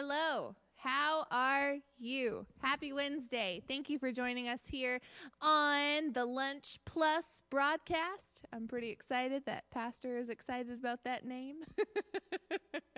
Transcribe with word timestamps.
Hello. 0.00 0.54
How 0.76 1.26
are 1.32 1.78
you? 1.98 2.46
Happy 2.62 2.92
Wednesday. 2.92 3.60
Thank 3.66 3.90
you 3.90 3.98
for 3.98 4.12
joining 4.12 4.48
us 4.48 4.60
here 4.70 5.00
on 5.42 6.12
the 6.12 6.24
Lunch 6.24 6.78
Plus 6.84 7.24
broadcast. 7.50 8.42
I'm 8.52 8.68
pretty 8.68 8.90
excited 8.90 9.44
that 9.46 9.64
Pastor 9.72 10.16
is 10.16 10.28
excited 10.28 10.78
about 10.78 11.02
that 11.02 11.26
name. 11.26 11.56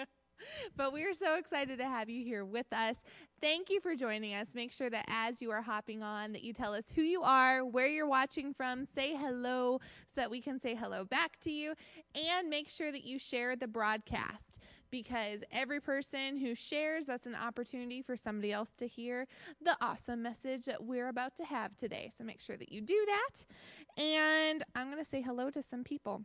but 0.76 0.92
we're 0.92 1.14
so 1.14 1.36
excited 1.36 1.78
to 1.78 1.84
have 1.84 2.10
you 2.10 2.22
here 2.22 2.44
with 2.44 2.70
us. 2.70 2.96
Thank 3.40 3.70
you 3.70 3.80
for 3.80 3.94
joining 3.94 4.34
us. 4.34 4.48
Make 4.54 4.70
sure 4.70 4.90
that 4.90 5.06
as 5.08 5.40
you 5.40 5.50
are 5.52 5.62
hopping 5.62 6.02
on 6.02 6.32
that 6.32 6.42
you 6.42 6.52
tell 6.52 6.74
us 6.74 6.92
who 6.92 7.00
you 7.00 7.22
are, 7.22 7.64
where 7.64 7.88
you're 7.88 8.06
watching 8.06 8.52
from, 8.52 8.84
say 8.84 9.16
hello 9.16 9.80
so 10.06 10.20
that 10.20 10.30
we 10.30 10.42
can 10.42 10.60
say 10.60 10.74
hello 10.74 11.04
back 11.04 11.40
to 11.40 11.50
you 11.50 11.72
and 12.14 12.50
make 12.50 12.68
sure 12.68 12.92
that 12.92 13.04
you 13.04 13.18
share 13.18 13.56
the 13.56 13.68
broadcast 13.68 14.58
because 14.90 15.42
every 15.50 15.80
person 15.80 16.38
who 16.38 16.54
shares, 16.54 17.06
that's 17.06 17.26
an 17.26 17.34
opportunity 17.34 18.02
for 18.02 18.16
somebody 18.16 18.52
else 18.52 18.72
to 18.78 18.86
hear 18.86 19.26
the 19.62 19.76
awesome 19.80 20.22
message 20.22 20.64
that 20.66 20.84
we're 20.84 21.08
about 21.08 21.36
to 21.36 21.44
have 21.44 21.76
today. 21.76 22.10
So 22.16 22.24
make 22.24 22.40
sure 22.40 22.56
that 22.56 22.72
you 22.72 22.80
do 22.80 23.06
that. 23.06 24.02
And 24.02 24.62
I'm 24.74 24.90
going 24.90 25.02
to 25.02 25.08
say 25.08 25.22
hello 25.22 25.50
to 25.50 25.62
some 25.62 25.84
people. 25.84 26.22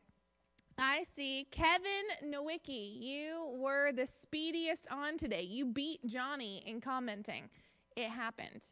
I 0.78 1.06
see 1.16 1.48
Kevin 1.52 2.06
Nowicki. 2.26 3.02
You 3.02 3.56
were 3.58 3.92
the 3.94 4.06
speediest 4.06 4.88
on 4.92 5.18
today. 5.18 5.42
You 5.42 5.66
beat 5.66 6.06
Johnny 6.06 6.64
in 6.66 6.82
commenting. 6.82 7.50
It 7.96 8.10
happened. 8.10 8.64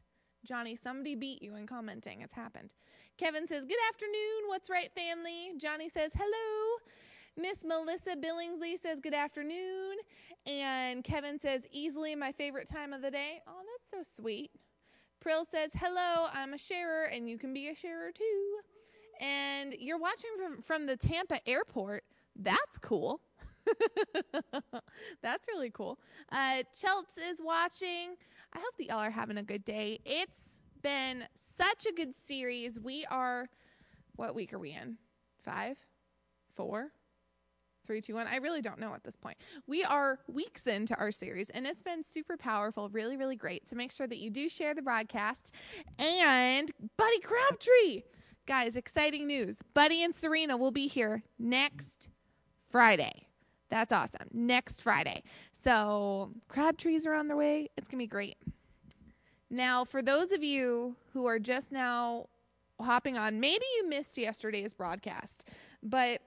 Johnny, 0.44 0.76
somebody 0.76 1.16
beat 1.16 1.42
you 1.42 1.56
in 1.56 1.66
commenting. 1.66 2.22
It's 2.22 2.34
happened. 2.34 2.74
Kevin 3.18 3.48
says, 3.48 3.64
Good 3.66 3.78
afternoon. 3.90 4.48
What's 4.48 4.70
right, 4.70 4.92
family? 4.94 5.54
Johnny 5.58 5.88
says, 5.88 6.12
Hello. 6.14 6.78
Miss 7.36 7.64
Melissa 7.64 8.16
Billingsley 8.16 8.80
says, 8.82 9.00
Good 9.00 9.14
afternoon. 9.14 9.98
And 10.46 11.04
Kevin 11.04 11.40
says, 11.40 11.66
Easily 11.72 12.16
my 12.16 12.32
favorite 12.32 12.68
time 12.68 12.94
of 12.94 13.02
the 13.02 13.12
day. 13.12 13.42
Oh, 13.48 13.62
that's 13.62 14.06
so 14.06 14.22
sweet. 14.22 14.52
Prill 15.20 15.46
says, 15.50 15.72
Hello, 15.74 16.28
I'm 16.32 16.54
a 16.54 16.58
sharer, 16.58 17.06
and 17.06 17.30
you 17.30 17.38
can 17.38 17.54
be 17.54 17.70
a 17.70 17.76
sharer 17.76 18.12
too 18.12 18.60
and 19.20 19.74
you're 19.80 19.98
watching 19.98 20.32
from, 20.38 20.62
from 20.62 20.86
the 20.86 20.98
Tampa 20.98 21.40
airport. 21.48 22.04
That's 22.36 22.78
cool. 22.80 23.22
That's 25.22 25.48
really 25.48 25.70
cool. 25.70 26.00
Uh, 26.32 26.64
Chelts 26.78 27.18
is 27.18 27.40
watching. 27.42 28.16
I 28.54 28.60
hope 28.60 28.76
that 28.78 28.86
y'all 28.86 29.00
are 29.00 29.12
having 29.12 29.38
a 29.38 29.44
good 29.44 29.64
day. 29.64 30.00
It's 30.06 30.60
been 30.82 31.24
such 31.34 31.86
a 31.86 31.94
good 31.94 32.14
series. 32.14 32.80
We 32.80 33.06
are, 33.10 33.48
what 34.16 34.36
week 34.36 34.52
are 34.54 34.60
we 34.60 34.72
in? 34.72 34.98
Five? 35.44 35.78
Four? 36.56 36.92
Three, 37.86 38.02
two, 38.02 38.16
one. 38.16 38.28
I 38.28 38.38
really 38.38 38.62
don't 38.62 38.80
know 38.80 38.94
at 38.94 39.04
this 39.04 39.16
point. 39.16 39.38
We 39.68 39.84
are 39.84 40.20
weeks 40.28 40.68
into 40.68 40.96
our 40.98 41.12
series, 41.12 41.50
and 41.50 41.68
it's 41.68 41.82
been 41.82 42.04
super 42.04 42.38
powerful, 42.38 42.90
really, 42.90 43.18
really 43.18 43.36
great. 43.36 43.70
So 43.70 43.76
make 43.76 43.92
sure 43.92 44.08
that 44.08 44.18
you 44.18 44.30
do 44.30 44.48
share 44.50 44.74
the 44.74 44.82
broadcast. 44.82 45.52
And 45.98 46.72
Buddy 46.98 47.20
Crabtree 47.20 48.04
Guys, 48.46 48.76
exciting 48.76 49.26
news. 49.26 49.60
Buddy 49.74 50.04
and 50.04 50.14
Serena 50.14 50.58
will 50.58 50.72
be 50.72 50.88
here 50.88 51.24
next 51.40 52.10
Friday. 52.70 53.28
That's 53.70 53.94
awesome. 53.94 54.28
Next 54.34 54.82
Friday. 54.82 55.24
So, 55.54 56.32
Crabtrees 56.50 57.06
are 57.08 57.14
on 57.14 57.30
their 57.30 57.38
way. 57.38 57.70
It's 57.78 57.88
to 57.88 57.96
be 57.96 58.06
great. 58.06 58.36
Now, 59.50 59.86
for 59.86 60.02
those 60.02 60.34
of 60.34 60.44
you 60.44 60.98
who 61.14 61.26
are 61.26 61.40
just 61.40 61.72
now 61.72 62.28
hopping 62.82 63.18
on, 63.18 63.40
maybe 63.40 63.64
you 63.78 63.88
missed 63.88 64.18
yesterday's 64.18 64.74
broadcast, 64.74 65.48
but 65.82 66.22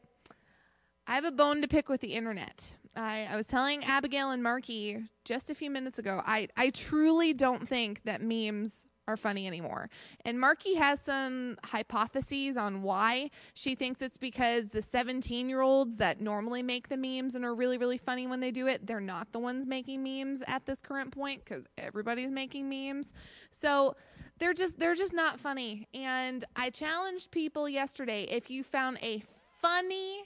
I 1.06 1.14
have 1.14 1.24
a 1.24 1.32
bone 1.32 1.62
to 1.62 1.68
pick 1.68 1.88
with 1.88 2.00
the 2.00 2.14
internet. 2.14 2.74
I, 2.96 3.28
I 3.30 3.36
was 3.36 3.46
telling 3.46 3.84
Abigail 3.84 4.30
and 4.30 4.42
Marky 4.42 5.04
just 5.24 5.50
a 5.50 5.54
few 5.54 5.70
minutes 5.70 5.98
ago, 5.98 6.22
I, 6.24 6.48
I 6.56 6.70
truly 6.70 7.32
don't 7.32 7.68
think 7.68 8.02
that 8.04 8.22
memes 8.22 8.86
are 9.08 9.16
funny 9.16 9.46
anymore. 9.46 9.88
And 10.24 10.40
Marky 10.40 10.74
has 10.74 11.00
some 11.00 11.58
hypotheses 11.62 12.56
on 12.56 12.82
why. 12.82 13.30
She 13.54 13.76
thinks 13.76 14.02
it's 14.02 14.16
because 14.16 14.70
the 14.70 14.82
17 14.82 15.48
year 15.48 15.60
olds 15.60 15.96
that 15.98 16.20
normally 16.20 16.62
make 16.62 16.88
the 16.88 16.96
memes 16.96 17.36
and 17.36 17.44
are 17.44 17.54
really, 17.54 17.78
really 17.78 17.98
funny 17.98 18.26
when 18.26 18.40
they 18.40 18.50
do 18.50 18.66
it, 18.66 18.86
they're 18.86 19.00
not 19.00 19.30
the 19.30 19.38
ones 19.38 19.64
making 19.64 20.02
memes 20.02 20.42
at 20.48 20.66
this 20.66 20.82
current 20.82 21.12
point 21.12 21.44
because 21.44 21.66
everybody's 21.78 22.30
making 22.30 22.68
memes. 22.68 23.12
So 23.50 23.94
they're 24.38 24.54
just 24.54 24.78
they're 24.78 24.96
just 24.96 25.12
not 25.12 25.38
funny. 25.38 25.86
And 25.94 26.44
I 26.56 26.70
challenged 26.70 27.30
people 27.30 27.68
yesterday 27.68 28.24
if 28.24 28.50
you 28.50 28.64
found 28.64 28.98
a 29.02 29.22
funny 29.62 30.24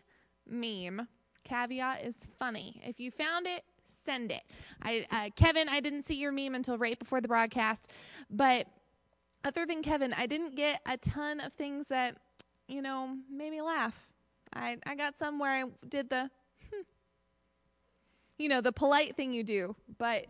meme, 0.51 1.09
caveat 1.45 2.05
is 2.05 2.17
funny. 2.39 2.81
If 2.85 3.01
you 3.01 3.11
found 3.11 3.47
it, 3.47 3.65
send 3.89 4.33
it. 4.33 4.43
I 4.83 5.07
uh, 5.11 5.31
Kevin, 5.37 5.69
I 5.69 5.81
didn't 5.81 6.05
see 6.05 6.15
your 6.17 6.33
meme 6.33 6.55
until 6.55 6.79
right 6.79 6.99
before 6.99 7.21
the 7.21 7.29
broadcast, 7.29 7.91
but 8.31 8.67
other 9.45 9.67
than 9.67 9.83
Kevin, 9.83 10.13
I 10.13 10.27
didn't 10.27 10.57
get 10.57 10.81
a 10.87 10.97
ton 10.97 11.41
of 11.41 11.53
things 11.53 11.87
that 11.89 12.17
you 12.69 12.83
know 12.83 13.17
made 13.31 13.51
me 13.51 13.63
laugh. 13.63 14.09
I 14.55 14.79
I 14.87 14.95
got 14.95 15.17
some 15.17 15.39
where 15.39 15.51
I 15.51 15.65
did 15.89 16.11
the 16.11 16.31
hmm, 16.71 16.83
you 18.39 18.49
know 18.49 18.61
the 18.61 18.73
polite 18.73 19.17
thing 19.17 19.33
you 19.33 19.45
do, 19.45 19.77
but 19.99 20.27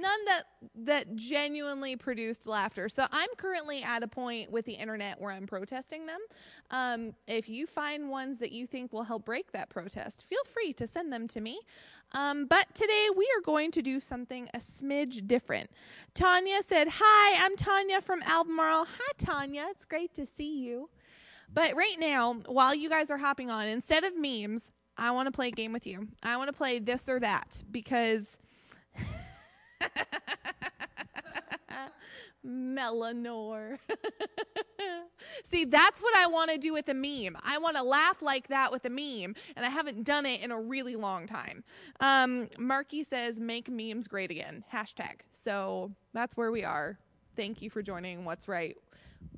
none 0.00 0.24
that 0.26 0.42
that 0.84 1.16
genuinely 1.16 1.96
produced 1.96 2.46
laughter. 2.46 2.88
So 2.88 3.06
I'm 3.10 3.28
currently 3.36 3.82
at 3.82 4.02
a 4.02 4.08
point 4.08 4.50
with 4.50 4.64
the 4.64 4.72
internet 4.72 5.20
where 5.20 5.32
I'm 5.32 5.46
protesting 5.46 6.06
them. 6.06 6.20
Um, 6.70 7.14
if 7.26 7.48
you 7.48 7.66
find 7.66 8.08
ones 8.08 8.38
that 8.38 8.52
you 8.52 8.66
think 8.66 8.92
will 8.92 9.04
help 9.04 9.24
break 9.24 9.52
that 9.52 9.68
protest, 9.68 10.26
feel 10.28 10.44
free 10.44 10.72
to 10.74 10.86
send 10.86 11.12
them 11.12 11.28
to 11.28 11.40
me. 11.40 11.60
Um, 12.12 12.46
but 12.46 12.74
today 12.74 13.08
we 13.16 13.24
are 13.36 13.42
going 13.42 13.70
to 13.72 13.82
do 13.82 14.00
something 14.00 14.48
a 14.54 14.58
smidge 14.58 15.26
different. 15.26 15.70
Tanya 16.14 16.62
said, 16.66 16.88
"Hi, 16.92 17.44
I'm 17.44 17.56
Tanya 17.56 18.00
from 18.00 18.22
Albemarle. 18.22 18.86
Hi, 18.86 19.12
Tanya. 19.18 19.66
It's 19.70 19.84
great 19.84 20.14
to 20.14 20.26
see 20.26 20.58
you." 20.60 20.90
But 21.52 21.74
right 21.74 21.96
now, 21.98 22.34
while 22.46 22.74
you 22.74 22.88
guys 22.88 23.10
are 23.10 23.18
hopping 23.18 23.50
on, 23.50 23.66
instead 23.66 24.04
of 24.04 24.16
memes, 24.16 24.70
I 24.96 25.10
want 25.12 25.26
to 25.26 25.32
play 25.32 25.48
a 25.48 25.52
game 25.52 25.72
with 25.72 25.86
you. 25.86 26.08
I 26.22 26.36
want 26.36 26.48
to 26.48 26.52
play 26.52 26.78
this 26.78 27.08
or 27.08 27.18
that 27.20 27.62
because 27.70 28.38
Melanor. 32.46 33.78
See, 35.44 35.64
that's 35.64 36.00
what 36.00 36.16
I 36.16 36.26
want 36.26 36.50
to 36.50 36.58
do 36.58 36.72
with 36.72 36.88
a 36.88 36.94
meme. 36.94 37.36
I 37.44 37.58
want 37.58 37.76
to 37.76 37.82
laugh 37.82 38.22
like 38.22 38.48
that 38.48 38.72
with 38.72 38.84
a 38.84 38.90
meme, 38.90 39.34
and 39.56 39.66
I 39.66 39.68
haven't 39.68 40.04
done 40.04 40.26
it 40.26 40.40
in 40.40 40.50
a 40.50 40.60
really 40.60 40.96
long 40.96 41.26
time. 41.26 41.64
Um, 42.00 42.48
Marky 42.58 43.04
says, 43.04 43.38
make 43.38 43.68
memes 43.68 44.08
great 44.08 44.30
again. 44.30 44.64
Hashtag. 44.72 45.20
So 45.30 45.92
that's 46.12 46.36
where 46.36 46.50
we 46.50 46.64
are. 46.64 46.98
Thank 47.36 47.62
you 47.62 47.70
for 47.70 47.82
joining 47.82 48.24
What's 48.24 48.48
Right 48.48 48.76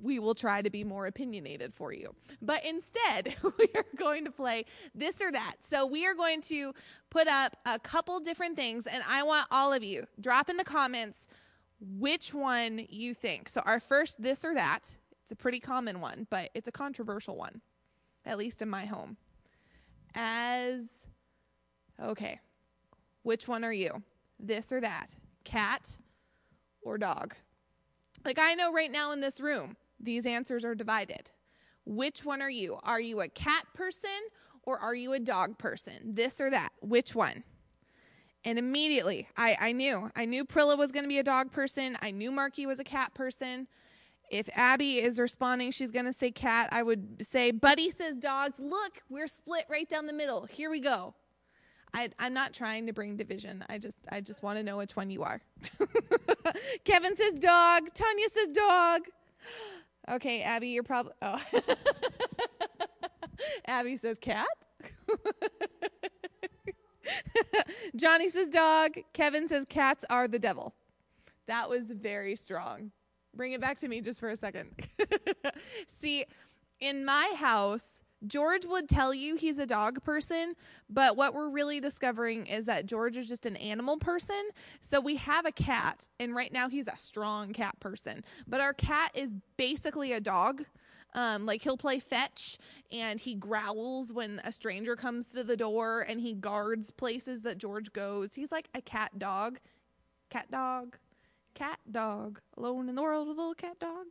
we 0.00 0.18
will 0.18 0.34
try 0.34 0.62
to 0.62 0.70
be 0.70 0.84
more 0.84 1.06
opinionated 1.06 1.72
for 1.72 1.92
you. 1.92 2.14
But 2.40 2.64
instead, 2.64 3.36
we 3.58 3.68
are 3.74 3.84
going 3.96 4.24
to 4.24 4.30
play 4.30 4.64
this 4.94 5.20
or 5.20 5.30
that. 5.32 5.56
So 5.60 5.86
we 5.86 6.06
are 6.06 6.14
going 6.14 6.40
to 6.42 6.72
put 7.10 7.28
up 7.28 7.56
a 7.66 7.78
couple 7.78 8.18
different 8.20 8.56
things, 8.56 8.86
and 8.86 9.02
I 9.08 9.22
want 9.22 9.46
all 9.50 9.72
of 9.72 9.82
you 9.82 10.06
drop 10.20 10.48
in 10.48 10.56
the 10.56 10.64
comments 10.64 11.28
which 11.80 12.32
one 12.32 12.86
you 12.88 13.14
think. 13.14 13.48
So 13.48 13.60
our 13.64 13.80
first 13.80 14.22
this 14.22 14.44
or 14.44 14.54
that, 14.54 14.96
it's 15.22 15.32
a 15.32 15.36
pretty 15.36 15.60
common 15.60 16.00
one, 16.00 16.26
but 16.30 16.50
it's 16.54 16.68
a 16.68 16.72
controversial 16.72 17.36
one, 17.36 17.60
at 18.24 18.38
least 18.38 18.62
in 18.62 18.68
my 18.68 18.84
home. 18.86 19.16
As 20.14 20.84
okay, 22.00 22.38
which 23.22 23.48
one 23.48 23.64
are 23.64 23.72
you? 23.72 24.02
This 24.38 24.72
or 24.72 24.80
that? 24.80 25.14
Cat 25.44 25.96
or 26.82 26.98
dog? 26.98 27.34
Like 28.24 28.38
I 28.38 28.54
know 28.54 28.72
right 28.72 28.90
now 28.90 29.12
in 29.12 29.20
this 29.20 29.40
room, 29.40 29.76
these 29.98 30.26
answers 30.26 30.64
are 30.64 30.74
divided. 30.74 31.30
Which 31.84 32.24
one 32.24 32.40
are 32.40 32.50
you? 32.50 32.78
Are 32.84 33.00
you 33.00 33.20
a 33.20 33.28
cat 33.28 33.66
person 33.74 34.10
or 34.62 34.78
are 34.78 34.94
you 34.94 35.12
a 35.12 35.18
dog 35.18 35.58
person? 35.58 36.14
This 36.14 36.40
or 36.40 36.50
that? 36.50 36.70
Which 36.80 37.14
one? 37.14 37.44
And 38.44 38.58
immediately, 38.58 39.28
I, 39.36 39.56
I 39.60 39.72
knew. 39.72 40.10
I 40.16 40.24
knew 40.24 40.44
Prilla 40.44 40.76
was 40.76 40.90
going 40.90 41.04
to 41.04 41.08
be 41.08 41.18
a 41.18 41.24
dog 41.24 41.52
person. 41.52 41.96
I 42.02 42.10
knew 42.10 42.32
Marky 42.32 42.66
was 42.66 42.80
a 42.80 42.84
cat 42.84 43.14
person. 43.14 43.68
If 44.30 44.48
Abby 44.54 44.98
is 44.98 45.18
responding, 45.18 45.70
she's 45.70 45.90
going 45.90 46.06
to 46.06 46.12
say 46.12 46.30
cat. 46.30 46.68
I 46.72 46.82
would 46.82 47.24
say, 47.24 47.50
Buddy 47.50 47.90
says 47.90 48.16
dogs. 48.16 48.58
Look, 48.58 49.02
we're 49.08 49.26
split 49.26 49.66
right 49.68 49.88
down 49.88 50.06
the 50.06 50.12
middle. 50.12 50.46
Here 50.46 50.70
we 50.70 50.80
go. 50.80 51.14
I, 51.94 52.10
I'm 52.18 52.32
not 52.32 52.52
trying 52.52 52.86
to 52.86 52.92
bring 52.92 53.16
division. 53.16 53.64
I 53.68 53.78
just 53.78 53.96
I 54.10 54.20
just 54.20 54.42
want 54.42 54.58
to 54.58 54.62
know 54.62 54.78
which 54.78 54.96
one 54.96 55.10
you 55.10 55.22
are. 55.22 55.40
Kevin 56.84 57.16
says 57.16 57.34
dog. 57.34 57.88
Tanya 57.94 58.28
says 58.28 58.48
dog. 58.48 59.02
Okay, 60.10 60.42
Abby, 60.42 60.68
you're 60.68 60.82
probably. 60.82 61.12
Oh. 61.20 61.42
Abby 63.66 63.96
says 63.96 64.18
cat. 64.20 64.46
Johnny 67.96 68.30
says 68.30 68.48
dog. 68.48 68.92
Kevin 69.12 69.48
says 69.48 69.66
cats 69.68 70.04
are 70.08 70.26
the 70.26 70.38
devil. 70.38 70.74
That 71.46 71.68
was 71.68 71.90
very 71.90 72.36
strong. 72.36 72.92
Bring 73.34 73.52
it 73.52 73.60
back 73.60 73.78
to 73.78 73.88
me 73.88 74.00
just 74.00 74.20
for 74.20 74.30
a 74.30 74.36
second. 74.36 74.70
See, 76.00 76.24
in 76.80 77.04
my 77.04 77.34
house, 77.36 78.01
George 78.26 78.64
would 78.66 78.88
tell 78.88 79.12
you 79.12 79.36
he's 79.36 79.58
a 79.58 79.66
dog 79.66 80.02
person, 80.04 80.54
but 80.88 81.16
what 81.16 81.34
we're 81.34 81.50
really 81.50 81.80
discovering 81.80 82.46
is 82.46 82.66
that 82.66 82.86
George 82.86 83.16
is 83.16 83.28
just 83.28 83.46
an 83.46 83.56
animal 83.56 83.96
person. 83.96 84.50
So 84.80 85.00
we 85.00 85.16
have 85.16 85.46
a 85.46 85.52
cat, 85.52 86.06
and 86.20 86.34
right 86.34 86.52
now 86.52 86.68
he's 86.68 86.88
a 86.88 86.98
strong 86.98 87.52
cat 87.52 87.78
person. 87.80 88.24
But 88.46 88.60
our 88.60 88.72
cat 88.72 89.12
is 89.14 89.32
basically 89.56 90.12
a 90.12 90.20
dog. 90.20 90.64
Um, 91.14 91.44
like 91.44 91.62
he'll 91.62 91.76
play 91.76 91.98
fetch 91.98 92.56
and 92.90 93.20
he 93.20 93.34
growls 93.34 94.10
when 94.14 94.40
a 94.44 94.50
stranger 94.50 94.96
comes 94.96 95.26
to 95.32 95.44
the 95.44 95.58
door 95.58 96.00
and 96.00 96.18
he 96.18 96.32
guards 96.32 96.90
places 96.90 97.42
that 97.42 97.58
George 97.58 97.92
goes. 97.92 98.34
He's 98.34 98.50
like 98.50 98.68
a 98.74 98.80
cat 98.80 99.18
dog. 99.18 99.58
Cat 100.30 100.50
dog. 100.50 100.96
Cat 101.54 101.80
dog. 101.90 102.40
Alone 102.56 102.88
in 102.88 102.94
the 102.94 103.02
world, 103.02 103.28
with 103.28 103.36
a 103.36 103.40
little 103.40 103.54
cat 103.54 103.78
dog. 103.78 104.06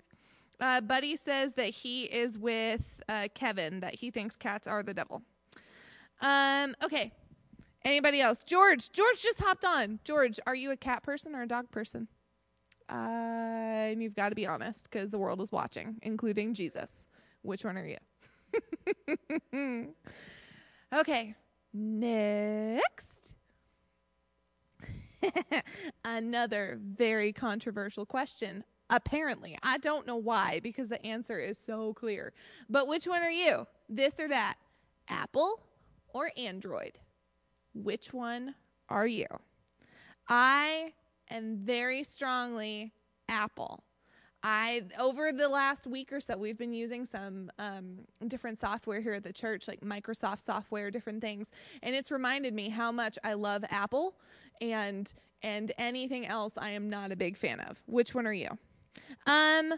Uh, 0.62 0.80
Buddy 0.80 1.16
says 1.16 1.54
that 1.54 1.72
he 1.72 2.04
is 2.04 2.38
with 2.38 3.02
uh, 3.10 3.28
Kevin, 3.34 3.80
that 3.80 3.96
he 3.96 4.12
thinks 4.12 4.36
cats 4.36 4.68
are 4.68 4.84
the 4.84 4.94
devil. 4.94 5.24
Um, 6.22 6.76
okay. 6.84 7.12
Anybody 7.84 8.22
else? 8.22 8.44
George. 8.44 8.92
George 8.92 9.22
just 9.24 9.40
hopped 9.40 9.66
on. 9.66 10.00
George, 10.04 10.40
are 10.46 10.54
you 10.54 10.70
a 10.70 10.78
cat 10.78 11.02
person 11.02 11.36
or 11.36 11.42
a 11.42 11.48
dog 11.48 11.72
person? 11.72 12.08
Uh, 12.88 12.94
and 12.94 14.04
you've 14.04 14.16
got 14.16 14.30
to 14.30 14.36
be 14.36 14.46
honest 14.46 14.84
because 14.84 15.10
the 15.10 15.18
world 15.18 15.42
is 15.42 15.52
watching, 15.52 15.98
including 16.04 16.54
Jesus. 16.54 17.08
Which 17.42 17.66
one 17.66 17.78
are 17.78 17.88
you? 17.88 17.98
okay. 20.94 21.36
Next. 21.74 23.34
Another 26.06 26.80
very 26.82 27.34
controversial 27.34 28.06
question. 28.06 28.64
Apparently, 28.92 29.58
I 29.64 29.78
don't 29.78 30.06
know 30.06 30.18
why 30.18 30.60
because 30.62 30.90
the 30.90 31.04
answer 31.06 31.40
is 31.40 31.58
so 31.58 31.94
clear. 31.94 32.34
But 32.70 32.88
which 32.88 33.08
one 33.08 33.22
are 33.22 33.32
you? 33.32 33.66
This 33.88 34.20
or 34.20 34.28
that? 34.28 34.56
Apple 35.08 35.62
or 36.14 36.32
Android? 36.38 37.00
Which 37.74 38.14
one 38.14 38.54
are 38.90 39.08
you? 39.08 39.28
I 40.28 40.92
am 41.30 41.58
very 41.64 42.04
strongly 42.04 42.92
Apple. 43.30 43.84
I 44.44 44.84
over 45.00 45.32
the 45.32 45.48
last 45.48 45.88
week 45.88 46.12
or 46.12 46.20
so, 46.20 46.36
we've 46.36 46.58
been 46.58 46.74
using 46.74 47.06
some 47.06 47.50
um, 47.60 48.00
different 48.28 48.60
software 48.60 49.00
here 49.00 49.14
at 49.14 49.24
the 49.24 49.32
church, 49.32 49.68
like 49.68 49.82
Microsoft 49.82 50.42
software, 50.42 50.90
different 50.92 51.22
things, 51.22 51.52
and 51.84 51.96
it's 51.96 52.12
reminded 52.12 52.54
me 52.54 52.70
how 52.70 52.92
much 52.92 53.20
I 53.24 53.34
love 53.34 53.64
Apple, 53.70 54.16
and 54.60 55.14
and 55.44 55.72
anything 55.78 56.26
else 56.26 56.54
I 56.58 56.72
am 56.72 56.90
not 56.90 57.12
a 57.12 57.16
big 57.16 57.38
fan 57.38 57.60
of. 57.62 57.82
Which 57.86 58.16
one 58.16 58.26
are 58.26 58.34
you? 58.34 58.58
Um, 59.26 59.74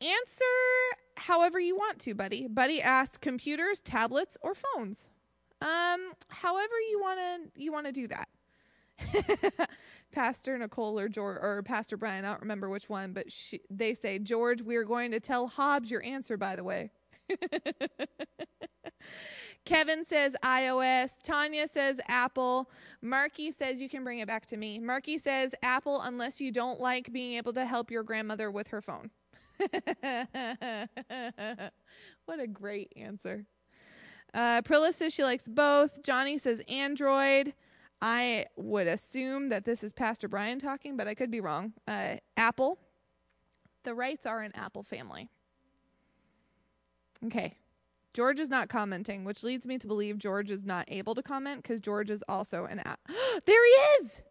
answer 0.00 0.44
however 1.16 1.60
you 1.60 1.76
want 1.76 1.98
to, 2.00 2.14
buddy. 2.14 2.48
Buddy 2.48 2.80
asked 2.82 3.20
computers, 3.20 3.80
tablets, 3.80 4.36
or 4.42 4.54
phones. 4.54 5.10
Um, 5.60 6.12
however 6.28 6.74
you 6.90 7.00
wanna 7.00 7.38
you 7.54 7.72
wanna 7.72 7.92
do 7.92 8.08
that. 8.08 8.28
Pastor 10.12 10.58
Nicole 10.58 10.98
or 10.98 11.08
George 11.08 11.38
or 11.40 11.62
Pastor 11.62 11.96
Brian, 11.96 12.24
I 12.24 12.30
don't 12.30 12.40
remember 12.40 12.68
which 12.68 12.88
one, 12.88 13.12
but 13.12 13.30
she, 13.30 13.60
they 13.70 13.94
say, 13.94 14.18
George, 14.18 14.60
we 14.62 14.76
are 14.76 14.84
going 14.84 15.12
to 15.12 15.20
tell 15.20 15.46
Hobbs 15.46 15.90
your 15.90 16.02
answer, 16.02 16.36
by 16.36 16.56
the 16.56 16.64
way. 16.64 16.90
Kevin 19.64 20.04
says 20.04 20.34
iOS. 20.42 21.12
Tanya 21.22 21.68
says 21.68 22.00
Apple. 22.08 22.70
Marky 23.02 23.50
says 23.50 23.80
you 23.80 23.88
can 23.88 24.04
bring 24.04 24.18
it 24.18 24.26
back 24.26 24.46
to 24.46 24.56
me. 24.56 24.78
Marky 24.78 25.18
says 25.18 25.54
Apple 25.62 26.00
unless 26.02 26.40
you 26.40 26.50
don't 26.50 26.80
like 26.80 27.12
being 27.12 27.34
able 27.34 27.52
to 27.52 27.64
help 27.64 27.90
your 27.90 28.02
grandmother 28.02 28.50
with 28.50 28.68
her 28.68 28.80
phone. 28.80 29.10
what 32.24 32.40
a 32.40 32.46
great 32.46 32.92
answer. 32.96 33.44
Uh, 34.32 34.62
Prilla 34.62 34.94
says 34.94 35.12
she 35.12 35.24
likes 35.24 35.46
both. 35.46 36.02
Johnny 36.02 36.38
says 36.38 36.62
Android. 36.68 37.52
I 38.02 38.46
would 38.56 38.86
assume 38.86 39.50
that 39.50 39.64
this 39.64 39.84
is 39.84 39.92
Pastor 39.92 40.28
Brian 40.28 40.58
talking, 40.58 40.96
but 40.96 41.06
I 41.06 41.14
could 41.14 41.30
be 41.30 41.40
wrong. 41.40 41.74
Uh, 41.86 42.16
Apple. 42.36 42.78
The 43.82 43.94
Wrights 43.94 44.26
are 44.26 44.40
an 44.40 44.52
Apple 44.54 44.82
family. 44.82 45.28
Okay. 47.26 47.56
George 48.12 48.40
is 48.40 48.48
not 48.48 48.68
commenting, 48.68 49.24
which 49.24 49.42
leads 49.42 49.66
me 49.66 49.78
to 49.78 49.86
believe 49.86 50.18
George 50.18 50.50
is 50.50 50.64
not 50.64 50.84
able 50.88 51.14
to 51.14 51.22
comment 51.22 51.62
because 51.62 51.80
George 51.80 52.10
is 52.10 52.24
also 52.28 52.64
an 52.64 52.80
app. 52.80 53.00
there 53.46 53.64
he 53.64 54.04
is! 54.04 54.22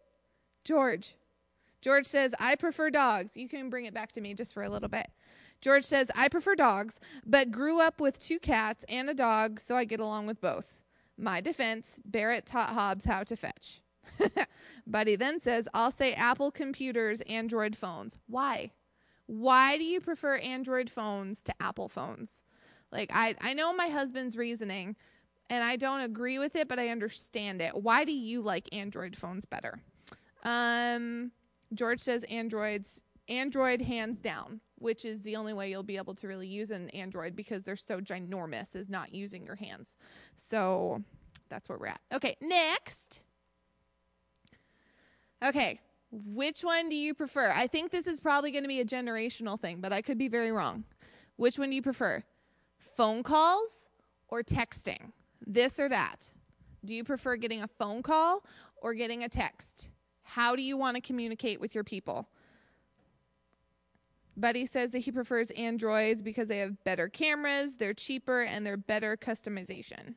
George. 0.64 1.14
George 1.80 2.06
says, 2.06 2.34
I 2.38 2.56
prefer 2.56 2.90
dogs. 2.90 3.36
You 3.36 3.48
can 3.48 3.70
bring 3.70 3.86
it 3.86 3.94
back 3.94 4.12
to 4.12 4.20
me 4.20 4.34
just 4.34 4.52
for 4.52 4.62
a 4.62 4.68
little 4.68 4.88
bit. 4.90 5.08
George 5.62 5.84
says, 5.84 6.10
I 6.14 6.28
prefer 6.28 6.54
dogs, 6.54 7.00
but 7.24 7.50
grew 7.50 7.80
up 7.80 8.00
with 8.00 8.18
two 8.18 8.38
cats 8.38 8.84
and 8.88 9.08
a 9.08 9.14
dog, 9.14 9.60
so 9.60 9.76
I 9.76 9.84
get 9.84 10.00
along 10.00 10.26
with 10.26 10.40
both. 10.40 10.82
My 11.16 11.40
defense 11.40 11.98
Barrett 12.04 12.46
taught 12.46 12.70
Hobbs 12.70 13.06
how 13.06 13.24
to 13.24 13.36
fetch. 13.36 13.80
Buddy 14.86 15.16
then 15.16 15.40
says, 15.40 15.68
I'll 15.72 15.90
say 15.90 16.12
Apple 16.12 16.50
computers, 16.50 17.20
Android 17.22 17.76
phones. 17.76 18.18
Why? 18.26 18.72
Why 19.26 19.78
do 19.78 19.84
you 19.84 20.00
prefer 20.00 20.36
Android 20.36 20.90
phones 20.90 21.42
to 21.42 21.54
Apple 21.60 21.88
phones? 21.88 22.42
Like, 22.92 23.10
I, 23.12 23.36
I 23.40 23.54
know 23.54 23.72
my 23.72 23.88
husband's 23.88 24.36
reasoning, 24.36 24.96
and 25.48 25.62
I 25.62 25.76
don't 25.76 26.00
agree 26.00 26.38
with 26.38 26.56
it, 26.56 26.68
but 26.68 26.78
I 26.78 26.88
understand 26.88 27.60
it. 27.62 27.74
Why 27.74 28.04
do 28.04 28.12
you 28.12 28.42
like 28.42 28.68
Android 28.72 29.16
phones 29.16 29.44
better? 29.44 29.80
Um, 30.42 31.32
George 31.74 32.00
says 32.00 32.24
Androids, 32.24 33.00
Android 33.28 33.82
hands 33.82 34.20
down 34.20 34.60
which 34.80 35.04
is 35.04 35.20
the 35.20 35.36
only 35.36 35.52
way 35.52 35.70
you'll 35.70 35.82
be 35.82 35.98
able 35.98 36.14
to 36.14 36.26
really 36.26 36.48
use 36.48 36.70
an 36.70 36.88
Android 36.90 37.36
because 37.36 37.62
they're 37.62 37.76
so 37.76 38.00
ginormous, 38.00 38.74
is 38.74 38.88
not 38.88 39.14
using 39.14 39.44
your 39.44 39.54
hands. 39.54 39.96
So 40.36 41.02
that's 41.50 41.68
where 41.68 41.78
we're 41.78 41.88
at. 41.88 42.00
Okay, 42.12 42.36
next. 42.40 43.20
Okay, 45.44 45.80
which 46.10 46.62
one 46.62 46.88
do 46.88 46.96
you 46.96 47.12
prefer? 47.12 47.50
I 47.50 47.66
think 47.66 47.90
this 47.90 48.06
is 48.06 48.20
probably 48.20 48.50
going 48.50 48.64
to 48.64 48.68
be 48.68 48.80
a 48.80 48.84
generational 48.84 49.60
thing, 49.60 49.80
but 49.80 49.92
I 49.92 50.00
could 50.00 50.18
be 50.18 50.28
very 50.28 50.50
wrong. 50.50 50.84
Which 51.36 51.58
one 51.58 51.68
do 51.68 51.76
you 51.76 51.82
prefer? 51.82 52.24
Phone 52.96 53.22
calls 53.22 53.88
or 54.28 54.42
texting? 54.42 55.12
This 55.46 55.80
or 55.80 55.88
that? 55.88 56.30
Do 56.84 56.94
you 56.94 57.04
prefer 57.04 57.36
getting 57.36 57.62
a 57.62 57.68
phone 57.68 58.02
call 58.02 58.44
or 58.76 58.94
getting 58.94 59.24
a 59.24 59.28
text? 59.28 59.90
How 60.22 60.54
do 60.54 60.62
you 60.62 60.76
want 60.76 60.96
to 60.96 61.00
communicate 61.00 61.60
with 61.60 61.74
your 61.74 61.84
people? 61.84 62.28
Buddy 64.36 64.64
says 64.64 64.90
that 64.92 65.00
he 65.00 65.12
prefers 65.12 65.50
Androids 65.50 66.22
because 66.22 66.48
they 66.48 66.58
have 66.58 66.82
better 66.84 67.08
cameras, 67.08 67.76
they're 67.76 67.92
cheaper, 67.92 68.42
and 68.42 68.64
they're 68.64 68.76
better 68.76 69.16
customization. 69.16 70.14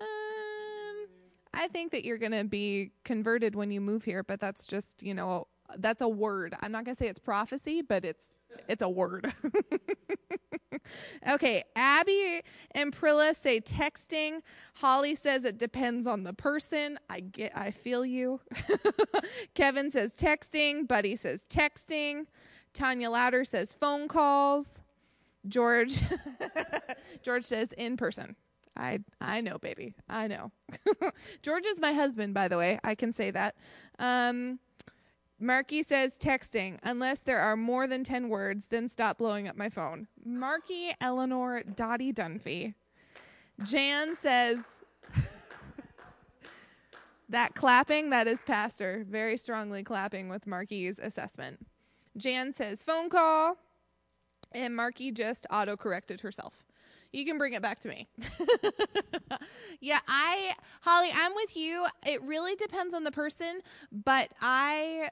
Um, 0.00 1.06
I 1.54 1.68
think 1.68 1.92
that 1.92 2.04
you're 2.04 2.18
going 2.18 2.32
to 2.32 2.44
be 2.44 2.90
converted 3.04 3.54
when 3.54 3.70
you 3.70 3.80
move 3.80 4.04
here, 4.04 4.22
but 4.22 4.40
that's 4.40 4.66
just, 4.66 5.02
you 5.02 5.14
know, 5.14 5.46
that's 5.78 6.02
a 6.02 6.08
word. 6.08 6.54
I'm 6.60 6.72
not 6.72 6.84
going 6.84 6.94
to 6.94 6.98
say 6.98 7.08
it's 7.08 7.20
prophecy, 7.20 7.82
but 7.82 8.04
it's 8.04 8.34
it's 8.68 8.82
a 8.82 8.88
word. 8.88 9.32
okay, 11.28 11.64
Abby 11.74 12.42
and 12.72 12.94
Prilla 12.94 13.34
say 13.34 13.60
texting. 13.60 14.40
Holly 14.74 15.14
says 15.14 15.44
it 15.44 15.58
depends 15.58 16.06
on 16.06 16.24
the 16.24 16.32
person. 16.32 16.98
I 17.08 17.20
get 17.20 17.52
I 17.56 17.70
feel 17.70 18.04
you. 18.04 18.40
Kevin 19.54 19.90
says 19.90 20.14
texting, 20.14 20.86
Buddy 20.86 21.16
says 21.16 21.42
texting. 21.48 22.26
Tanya 22.74 23.10
Louder 23.10 23.44
says 23.44 23.74
phone 23.74 24.08
calls. 24.08 24.80
George 25.46 26.02
George 27.22 27.44
says 27.44 27.72
in 27.72 27.96
person. 27.96 28.36
I 28.76 29.00
I 29.20 29.40
know, 29.40 29.58
baby. 29.58 29.94
I 30.08 30.28
know. 30.28 30.52
George 31.42 31.66
is 31.66 31.80
my 31.80 31.92
husband, 31.92 32.34
by 32.34 32.48
the 32.48 32.56
way. 32.56 32.78
I 32.84 32.94
can 32.94 33.12
say 33.12 33.30
that. 33.30 33.56
Um, 33.98 34.60
Marky 35.40 35.82
says 35.82 36.18
texting. 36.18 36.78
Unless 36.82 37.20
there 37.20 37.40
are 37.40 37.56
more 37.56 37.86
than 37.86 38.04
ten 38.04 38.28
words, 38.28 38.66
then 38.66 38.88
stop 38.88 39.18
blowing 39.18 39.46
up 39.48 39.56
my 39.56 39.68
phone. 39.68 40.08
Marky 40.24 40.94
Eleanor 41.00 41.62
Dottie 41.62 42.12
Dunphy. 42.12 42.74
Jan 43.62 44.16
says 44.16 44.58
that 47.28 47.54
clapping, 47.54 48.10
that 48.10 48.26
is 48.26 48.40
Pastor, 48.46 49.04
very 49.08 49.36
strongly 49.36 49.82
clapping 49.82 50.28
with 50.28 50.46
Marky's 50.46 50.98
assessment. 50.98 51.66
Jan 52.16 52.52
says 52.52 52.82
phone 52.82 53.08
call, 53.08 53.56
and 54.52 54.74
Marky 54.74 55.10
just 55.12 55.46
auto 55.50 55.76
corrected 55.76 56.20
herself. 56.20 56.64
You 57.12 57.24
can 57.24 57.38
bring 57.38 57.54
it 57.54 57.62
back 57.62 57.78
to 57.80 57.88
me. 57.88 58.06
yeah, 59.80 60.00
I, 60.06 60.52
Holly, 60.82 61.10
I'm 61.14 61.34
with 61.34 61.56
you. 61.56 61.86
It 62.06 62.22
really 62.22 62.54
depends 62.56 62.92
on 62.92 63.04
the 63.04 63.10
person, 63.10 63.60
but 63.90 64.28
I, 64.42 65.08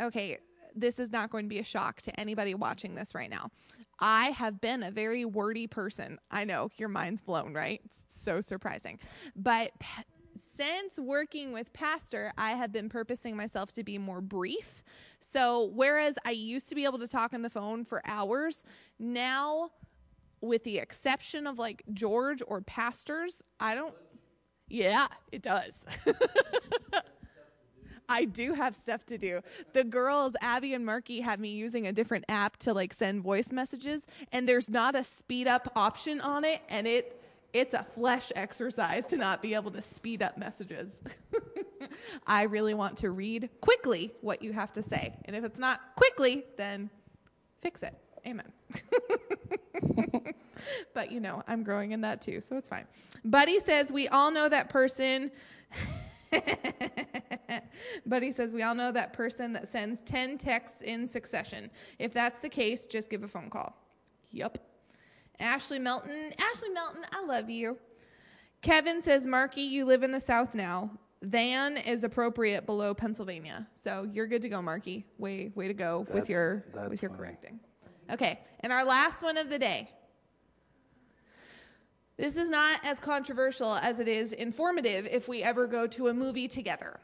okay, 0.00 0.38
this 0.74 0.98
is 0.98 1.10
not 1.10 1.30
going 1.30 1.44
to 1.44 1.48
be 1.48 1.58
a 1.58 1.64
shock 1.64 2.00
to 2.02 2.20
anybody 2.20 2.54
watching 2.54 2.94
this 2.94 3.14
right 3.14 3.30
now. 3.30 3.50
I 3.98 4.26
have 4.30 4.60
been 4.60 4.82
a 4.82 4.90
very 4.90 5.24
wordy 5.24 5.66
person. 5.66 6.18
I 6.30 6.44
know 6.44 6.70
your 6.76 6.88
mind's 6.88 7.20
blown, 7.20 7.52
right? 7.52 7.80
It's 7.84 8.04
so 8.08 8.40
surprising. 8.40 8.98
But 9.36 9.72
since 10.56 10.98
working 10.98 11.52
with 11.52 11.72
Pastor, 11.72 12.32
I 12.38 12.50
have 12.50 12.72
been 12.72 12.88
purposing 12.88 13.36
myself 13.36 13.72
to 13.72 13.84
be 13.84 13.98
more 13.98 14.20
brief. 14.20 14.82
So, 15.18 15.70
whereas 15.74 16.16
I 16.24 16.30
used 16.30 16.68
to 16.70 16.74
be 16.74 16.84
able 16.84 16.98
to 16.98 17.08
talk 17.08 17.34
on 17.34 17.42
the 17.42 17.50
phone 17.50 17.84
for 17.84 18.00
hours, 18.04 18.64
now 18.98 19.70
with 20.40 20.64
the 20.64 20.78
exception 20.78 21.46
of 21.46 21.58
like 21.58 21.82
George 21.92 22.42
or 22.46 22.60
pastors, 22.62 23.42
I 23.58 23.74
don't. 23.74 23.94
Yeah, 24.68 25.08
it 25.32 25.42
does. 25.42 25.84
I 28.10 28.24
do 28.24 28.54
have 28.54 28.74
stuff 28.74 29.06
to 29.06 29.16
do. 29.16 29.40
The 29.72 29.84
girls, 29.84 30.34
Abby 30.40 30.74
and 30.74 30.84
Marky, 30.84 31.20
have 31.20 31.38
me 31.38 31.50
using 31.50 31.86
a 31.86 31.92
different 31.92 32.24
app 32.28 32.56
to 32.58 32.74
like 32.74 32.92
send 32.92 33.22
voice 33.22 33.52
messages, 33.52 34.02
and 34.32 34.48
there's 34.48 34.68
not 34.68 34.96
a 34.96 35.04
speed 35.04 35.46
up 35.46 35.72
option 35.76 36.20
on 36.20 36.44
it, 36.44 36.60
and 36.68 36.86
it 36.88 37.16
it's 37.52 37.72
a 37.72 37.84
flesh 37.94 38.30
exercise 38.36 39.06
to 39.06 39.16
not 39.16 39.42
be 39.42 39.54
able 39.54 39.70
to 39.72 39.80
speed 39.80 40.22
up 40.22 40.36
messages. 40.36 40.90
I 42.26 42.42
really 42.42 42.74
want 42.74 42.98
to 42.98 43.10
read 43.10 43.48
quickly 43.60 44.12
what 44.20 44.42
you 44.42 44.52
have 44.52 44.72
to 44.74 44.82
say, 44.82 45.14
and 45.24 45.36
if 45.36 45.44
it's 45.44 45.58
not 45.58 45.80
quickly, 45.94 46.44
then 46.56 46.90
fix 47.62 47.84
it. 47.84 47.94
Amen. 48.26 48.52
but 50.94 51.12
you 51.12 51.20
know, 51.20 51.44
I'm 51.46 51.62
growing 51.62 51.92
in 51.92 52.00
that 52.00 52.20
too, 52.20 52.40
so 52.40 52.56
it's 52.56 52.68
fine. 52.68 52.86
Buddy 53.24 53.60
says 53.60 53.92
we 53.92 54.08
all 54.08 54.32
know 54.32 54.48
that 54.48 54.68
person. 54.68 55.30
Buddy 58.06 58.30
says 58.30 58.52
we 58.52 58.62
all 58.62 58.74
know 58.74 58.92
that 58.92 59.12
person 59.12 59.52
that 59.54 59.70
sends 59.70 60.02
10 60.04 60.38
texts 60.38 60.82
in 60.82 61.06
succession. 61.06 61.70
If 61.98 62.12
that's 62.12 62.40
the 62.40 62.48
case, 62.48 62.86
just 62.86 63.10
give 63.10 63.22
a 63.22 63.28
phone 63.28 63.50
call. 63.50 63.76
Yup. 64.30 64.58
Ashley 65.38 65.78
Melton, 65.78 66.32
Ashley 66.38 66.68
Melton, 66.70 67.02
I 67.12 67.24
love 67.24 67.48
you. 67.50 67.78
Kevin 68.62 69.00
says, 69.00 69.26
Marky, 69.26 69.62
you 69.62 69.84
live 69.86 70.02
in 70.02 70.12
the 70.12 70.20
South 70.20 70.54
now. 70.54 70.90
Than 71.22 71.76
is 71.76 72.02
appropriate 72.04 72.64
below 72.64 72.94
Pennsylvania. 72.94 73.66
So 73.82 74.08
you're 74.10 74.26
good 74.26 74.40
to 74.42 74.48
go, 74.48 74.62
Marky. 74.62 75.04
Way, 75.18 75.50
way 75.54 75.68
to 75.68 75.74
go 75.74 76.04
That's- 76.06 76.14
with 76.20 76.30
your 76.30 76.64
with 76.88 77.02
your 77.02 77.10
funny. 77.10 77.18
correcting. 77.18 77.60
Okay, 78.10 78.40
and 78.60 78.72
our 78.72 78.84
last 78.84 79.22
one 79.22 79.36
of 79.36 79.50
the 79.50 79.58
day. 79.58 79.90
This 82.20 82.36
is 82.36 82.50
not 82.50 82.80
as 82.84 83.00
controversial 83.00 83.76
as 83.76 83.98
it 83.98 84.06
is 84.06 84.34
informative 84.34 85.06
if 85.10 85.26
we 85.26 85.42
ever 85.42 85.66
go 85.66 85.86
to 85.86 86.08
a 86.08 86.12
movie 86.12 86.48
together. 86.48 87.00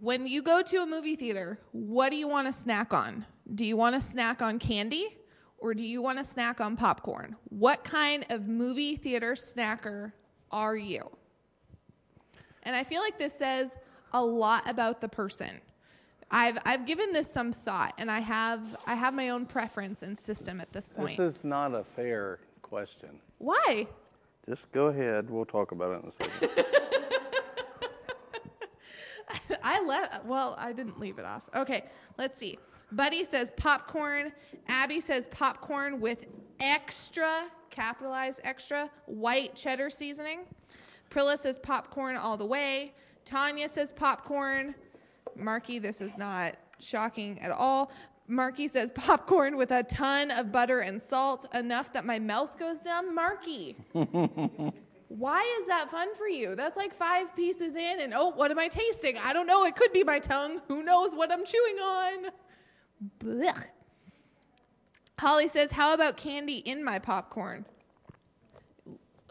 When 0.00 0.26
you 0.26 0.42
go 0.42 0.62
to 0.62 0.78
a 0.78 0.86
movie 0.86 1.14
theater, 1.14 1.60
what 1.70 2.10
do 2.10 2.16
you 2.16 2.26
want 2.26 2.48
to 2.48 2.52
snack 2.52 2.92
on? 2.92 3.24
Do 3.54 3.64
you 3.64 3.76
want 3.76 3.94
to 3.94 4.00
snack 4.00 4.42
on 4.42 4.58
candy 4.58 5.16
or 5.58 5.74
do 5.74 5.84
you 5.84 6.02
want 6.02 6.18
to 6.18 6.24
snack 6.24 6.60
on 6.60 6.76
popcorn? 6.76 7.36
What 7.50 7.84
kind 7.84 8.26
of 8.30 8.48
movie 8.48 8.96
theater 8.96 9.34
snacker 9.34 10.10
are 10.50 10.74
you? 10.76 11.08
And 12.64 12.74
I 12.74 12.82
feel 12.82 13.00
like 13.00 13.16
this 13.16 13.34
says 13.34 13.76
a 14.12 14.24
lot 14.24 14.68
about 14.68 15.00
the 15.02 15.08
person. 15.08 15.60
I've 16.32 16.58
I've 16.64 16.84
given 16.84 17.12
this 17.12 17.32
some 17.32 17.52
thought 17.52 17.94
and 17.98 18.10
I 18.10 18.18
have 18.18 18.76
I 18.88 18.96
have 18.96 19.14
my 19.14 19.28
own 19.28 19.46
preference 19.46 20.02
and 20.02 20.18
system 20.18 20.60
at 20.60 20.72
this 20.72 20.88
point. 20.88 21.16
This 21.16 21.36
is 21.36 21.44
not 21.44 21.74
a 21.74 21.84
fair 21.84 22.40
question. 22.60 23.20
Why? 23.38 23.86
Just 24.48 24.70
go 24.72 24.86
ahead. 24.86 25.30
We'll 25.30 25.44
talk 25.44 25.72
about 25.72 25.92
it 25.92 26.02
in 26.02 26.08
a 26.08 26.12
second. 26.12 26.64
I 29.62 29.84
left. 29.84 30.24
Well, 30.24 30.54
I 30.58 30.72
didn't 30.72 30.98
leave 30.98 31.18
it 31.18 31.24
off. 31.24 31.42
Okay, 31.54 31.84
let's 32.18 32.38
see. 32.38 32.58
Buddy 32.92 33.24
says 33.24 33.52
popcorn. 33.56 34.32
Abby 34.68 35.00
says 35.00 35.26
popcorn 35.30 36.00
with 36.00 36.26
extra, 36.60 37.46
capitalized 37.70 38.40
extra, 38.44 38.90
white 39.06 39.54
cheddar 39.54 39.90
seasoning. 39.90 40.40
Prilla 41.10 41.38
says 41.38 41.58
popcorn 41.58 42.16
all 42.16 42.36
the 42.36 42.46
way. 42.46 42.92
Tanya 43.24 43.68
says 43.68 43.92
popcorn. 43.92 44.74
Marky, 45.36 45.78
this 45.78 46.00
is 46.00 46.16
not 46.16 46.56
shocking 46.78 47.40
at 47.40 47.50
all. 47.50 47.90
Marky 48.26 48.68
says 48.68 48.90
popcorn 48.94 49.56
with 49.56 49.70
a 49.70 49.82
ton 49.82 50.30
of 50.30 50.50
butter 50.50 50.80
and 50.80 51.00
salt, 51.00 51.46
enough 51.54 51.92
that 51.92 52.06
my 52.06 52.18
mouth 52.18 52.58
goes 52.58 52.82
numb. 52.84 53.14
Marky. 53.14 53.76
Why 55.08 55.58
is 55.60 55.66
that 55.66 55.90
fun 55.90 56.14
for 56.14 56.26
you? 56.26 56.56
That's 56.56 56.76
like 56.76 56.94
five 56.94 57.36
pieces 57.36 57.76
in, 57.76 58.00
and 58.00 58.14
oh, 58.14 58.30
what 58.30 58.50
am 58.50 58.58
I 58.58 58.68
tasting? 58.68 59.16
I 59.18 59.32
don't 59.32 59.46
know. 59.46 59.64
It 59.64 59.76
could 59.76 59.92
be 59.92 60.02
my 60.02 60.18
tongue. 60.18 60.60
Who 60.68 60.82
knows 60.82 61.14
what 61.14 61.30
I'm 61.30 61.44
chewing 61.44 61.76
on? 61.76 62.30
Blech. 63.20 63.66
Holly 65.18 65.46
says, 65.48 65.70
How 65.70 65.94
about 65.94 66.16
candy 66.16 66.56
in 66.58 66.82
my 66.82 66.98
popcorn? 66.98 67.66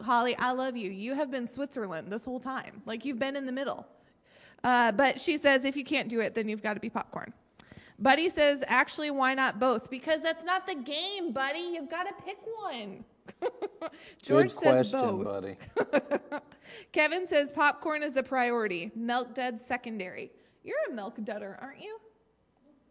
Holly, 0.00 0.36
I 0.38 0.52
love 0.52 0.76
you. 0.76 0.90
You 0.90 1.14
have 1.14 1.30
been 1.30 1.46
Switzerland 1.46 2.10
this 2.10 2.24
whole 2.24 2.40
time. 2.40 2.82
Like 2.86 3.04
you've 3.04 3.18
been 3.18 3.36
in 3.36 3.44
the 3.44 3.52
middle. 3.52 3.86
Uh, 4.62 4.92
but 4.92 5.20
she 5.20 5.36
says, 5.36 5.64
If 5.64 5.76
you 5.76 5.84
can't 5.84 6.08
do 6.08 6.20
it, 6.20 6.34
then 6.34 6.48
you've 6.48 6.62
got 6.62 6.74
to 6.74 6.80
be 6.80 6.90
popcorn. 6.90 7.32
Buddy 7.98 8.28
says, 8.28 8.64
Actually, 8.66 9.10
why 9.10 9.34
not 9.34 9.58
both? 9.60 9.90
Because 9.90 10.22
that's 10.22 10.44
not 10.44 10.66
the 10.66 10.74
game, 10.74 11.32
buddy. 11.32 11.60
You've 11.60 11.90
got 11.90 12.04
to 12.04 12.24
pick 12.24 12.38
one. 12.62 13.04
George 14.22 14.44
Good 14.48 14.52
says 14.52 14.90
question, 14.90 15.22
both. 15.22 15.24
buddy. 15.24 15.56
Kevin 16.92 17.26
says 17.26 17.50
popcorn 17.50 18.02
is 18.02 18.12
the 18.12 18.22
priority, 18.22 18.90
milk 18.94 19.34
dud 19.34 19.60
secondary. 19.60 20.30
You're 20.62 20.76
a 20.90 20.92
milk 20.94 21.16
dudder, 21.24 21.58
aren't 21.60 21.82
you? 21.82 21.98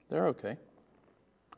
They're 0.10 0.28
okay. 0.28 0.58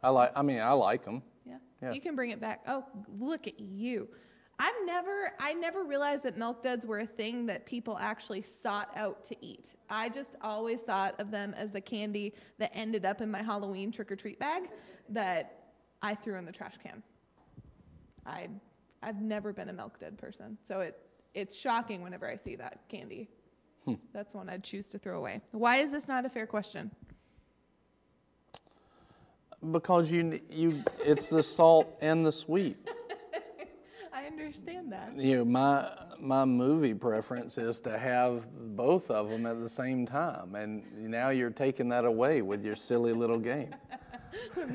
I 0.01 0.09
like. 0.09 0.31
I 0.35 0.41
mean, 0.41 0.59
I 0.59 0.71
like 0.71 1.03
them. 1.03 1.21
Yeah. 1.45 1.57
Yeah. 1.81 1.91
You 1.91 2.01
can 2.01 2.15
bring 2.15 2.31
it 2.31 2.39
back. 2.39 2.61
Oh, 2.67 2.85
look 3.19 3.47
at 3.47 3.59
you. 3.59 4.07
I've 4.57 4.85
never 4.85 5.33
I 5.39 5.53
never 5.53 5.83
realized 5.83 6.23
that 6.23 6.37
milk 6.37 6.63
duds 6.63 6.85
were 6.85 6.99
a 6.99 7.05
thing 7.05 7.45
that 7.47 7.65
people 7.65 7.97
actually 7.97 8.41
sought 8.41 8.89
out 8.95 9.23
to 9.25 9.35
eat. 9.41 9.75
I 9.89 10.09
just 10.09 10.31
always 10.41 10.81
thought 10.81 11.19
of 11.19 11.29
them 11.29 11.53
as 11.57 11.71
the 11.71 11.81
candy 11.81 12.33
that 12.57 12.71
ended 12.73 13.05
up 13.05 13.21
in 13.21 13.29
my 13.29 13.43
Halloween 13.43 13.91
trick 13.91 14.11
or 14.11 14.15
treat 14.15 14.39
bag 14.39 14.69
that 15.09 15.71
I 16.01 16.15
threw 16.15 16.37
in 16.37 16.45
the 16.45 16.51
trash 16.51 16.75
can. 16.81 17.03
I 18.25 18.47
I've 19.03 19.21
never 19.21 19.51
been 19.51 19.69
a 19.69 19.73
milk 19.73 19.99
dud 19.99 20.17
person. 20.17 20.57
So 20.67 20.79
it 20.79 20.97
it's 21.33 21.55
shocking 21.55 22.01
whenever 22.01 22.29
I 22.29 22.37
see 22.37 22.55
that 22.55 22.79
candy. 22.87 23.29
Hmm. 23.83 23.95
That's 24.13 24.33
one 24.33 24.49
I'd 24.49 24.63
choose 24.63 24.87
to 24.87 24.97
throw 24.97 25.17
away. 25.17 25.41
Why 25.51 25.77
is 25.77 25.91
this 25.91 26.07
not 26.07 26.25
a 26.25 26.29
fair 26.29 26.47
question? 26.47 26.89
Because 29.71 30.09
you, 30.11 30.39
you, 30.49 30.83
it's 30.99 31.27
the 31.29 31.43
salt 31.43 31.97
and 32.01 32.25
the 32.25 32.31
sweet. 32.31 32.77
I 34.25 34.27
understand 34.27 34.91
that. 34.91 35.15
You 35.17 35.37
know, 35.37 35.45
my 35.45 35.89
my 36.19 36.45
movie 36.45 36.93
preference 36.93 37.57
is 37.57 37.79
to 37.81 37.97
have 37.97 38.47
both 38.75 39.11
of 39.11 39.29
them 39.29 39.45
at 39.45 39.59
the 39.59 39.69
same 39.69 40.05
time, 40.05 40.55
and 40.55 40.83
now 41.09 41.29
you're 41.29 41.49
taking 41.51 41.89
that 41.89 42.05
away 42.05 42.41
with 42.41 42.63
your 42.65 42.75
silly 42.75 43.13
little 43.13 43.39
game. 43.39 43.73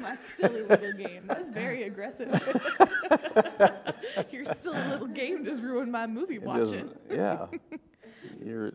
My 0.00 0.16
silly 0.38 0.62
little 0.62 0.92
game. 0.92 1.24
That's 1.26 1.50
very 1.50 1.82
aggressive. 1.82 2.28
Your 4.30 4.46
silly 4.46 4.82
little 4.88 5.06
game 5.06 5.44
just 5.44 5.62
ruined 5.62 5.92
my 5.92 6.06
movie 6.06 6.36
It 6.36 6.42
watching. 6.42 6.90
yeah, 7.10 7.46
you're. 8.44 8.72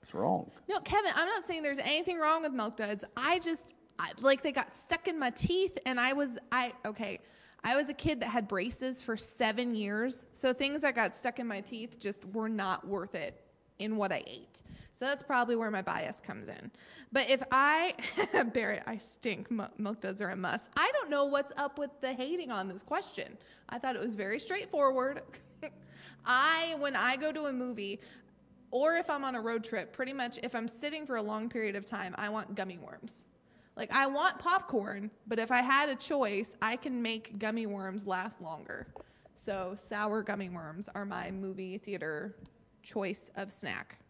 It's 0.00 0.14
wrong. 0.14 0.50
No, 0.66 0.80
Kevin, 0.80 1.10
I'm 1.14 1.26
not 1.28 1.44
saying 1.44 1.62
there's 1.62 1.78
anything 1.78 2.18
wrong 2.18 2.40
with 2.40 2.52
milk 2.52 2.78
duds. 2.78 3.04
I 3.18 3.38
just 3.40 3.74
I, 3.98 4.12
like 4.20 4.42
they 4.42 4.52
got 4.52 4.74
stuck 4.74 5.08
in 5.08 5.18
my 5.18 5.28
teeth, 5.28 5.76
and 5.84 6.00
I 6.00 6.14
was 6.14 6.38
I 6.50 6.72
okay. 6.86 7.20
I 7.64 7.76
was 7.76 7.88
a 7.88 7.94
kid 7.94 8.20
that 8.20 8.28
had 8.28 8.48
braces 8.48 9.02
for 9.02 9.16
seven 9.16 9.74
years, 9.74 10.26
so 10.32 10.52
things 10.52 10.82
that 10.82 10.94
got 10.94 11.16
stuck 11.16 11.38
in 11.38 11.46
my 11.46 11.60
teeth 11.60 11.98
just 11.98 12.24
were 12.26 12.48
not 12.48 12.86
worth 12.86 13.14
it 13.14 13.40
in 13.78 13.96
what 13.96 14.12
I 14.12 14.22
ate. 14.26 14.62
So 14.92 15.04
that's 15.04 15.22
probably 15.22 15.54
where 15.54 15.70
my 15.70 15.82
bias 15.82 16.20
comes 16.20 16.48
in. 16.48 16.72
But 17.12 17.30
if 17.30 17.40
I, 17.52 17.94
Barrett, 18.52 18.82
I 18.86 18.96
stink. 18.96 19.48
Milk 19.78 20.00
duds 20.00 20.20
are 20.20 20.30
a 20.30 20.36
must. 20.36 20.68
I 20.76 20.90
don't 20.94 21.08
know 21.08 21.24
what's 21.24 21.52
up 21.56 21.78
with 21.78 21.90
the 22.00 22.12
hating 22.12 22.50
on 22.50 22.66
this 22.68 22.82
question. 22.82 23.38
I 23.68 23.78
thought 23.78 23.94
it 23.94 24.02
was 24.02 24.16
very 24.16 24.40
straightforward. 24.40 25.22
I, 26.26 26.74
when 26.78 26.96
I 26.96 27.16
go 27.16 27.30
to 27.30 27.46
a 27.46 27.52
movie, 27.52 28.00
or 28.70 28.96
if 28.96 29.08
I'm 29.08 29.24
on 29.24 29.34
a 29.36 29.40
road 29.40 29.62
trip, 29.62 29.92
pretty 29.92 30.12
much 30.12 30.38
if 30.42 30.54
I'm 30.54 30.68
sitting 30.68 31.06
for 31.06 31.16
a 31.16 31.22
long 31.22 31.48
period 31.48 31.76
of 31.76 31.84
time, 31.84 32.14
I 32.18 32.28
want 32.28 32.54
gummy 32.54 32.78
worms. 32.78 33.24
Like 33.78 33.92
I 33.92 34.06
want 34.08 34.40
popcorn, 34.40 35.08
but 35.28 35.38
if 35.38 35.52
I 35.52 35.62
had 35.62 35.88
a 35.88 35.94
choice, 35.94 36.56
I 36.60 36.74
can 36.74 37.00
make 37.00 37.38
gummy 37.38 37.66
worms 37.66 38.04
last 38.06 38.40
longer. 38.40 38.88
So 39.36 39.76
sour 39.88 40.24
gummy 40.24 40.48
worms 40.48 40.90
are 40.96 41.04
my 41.04 41.30
movie 41.30 41.78
theater 41.78 42.34
choice 42.82 43.30
of 43.36 43.52
snack. 43.52 44.00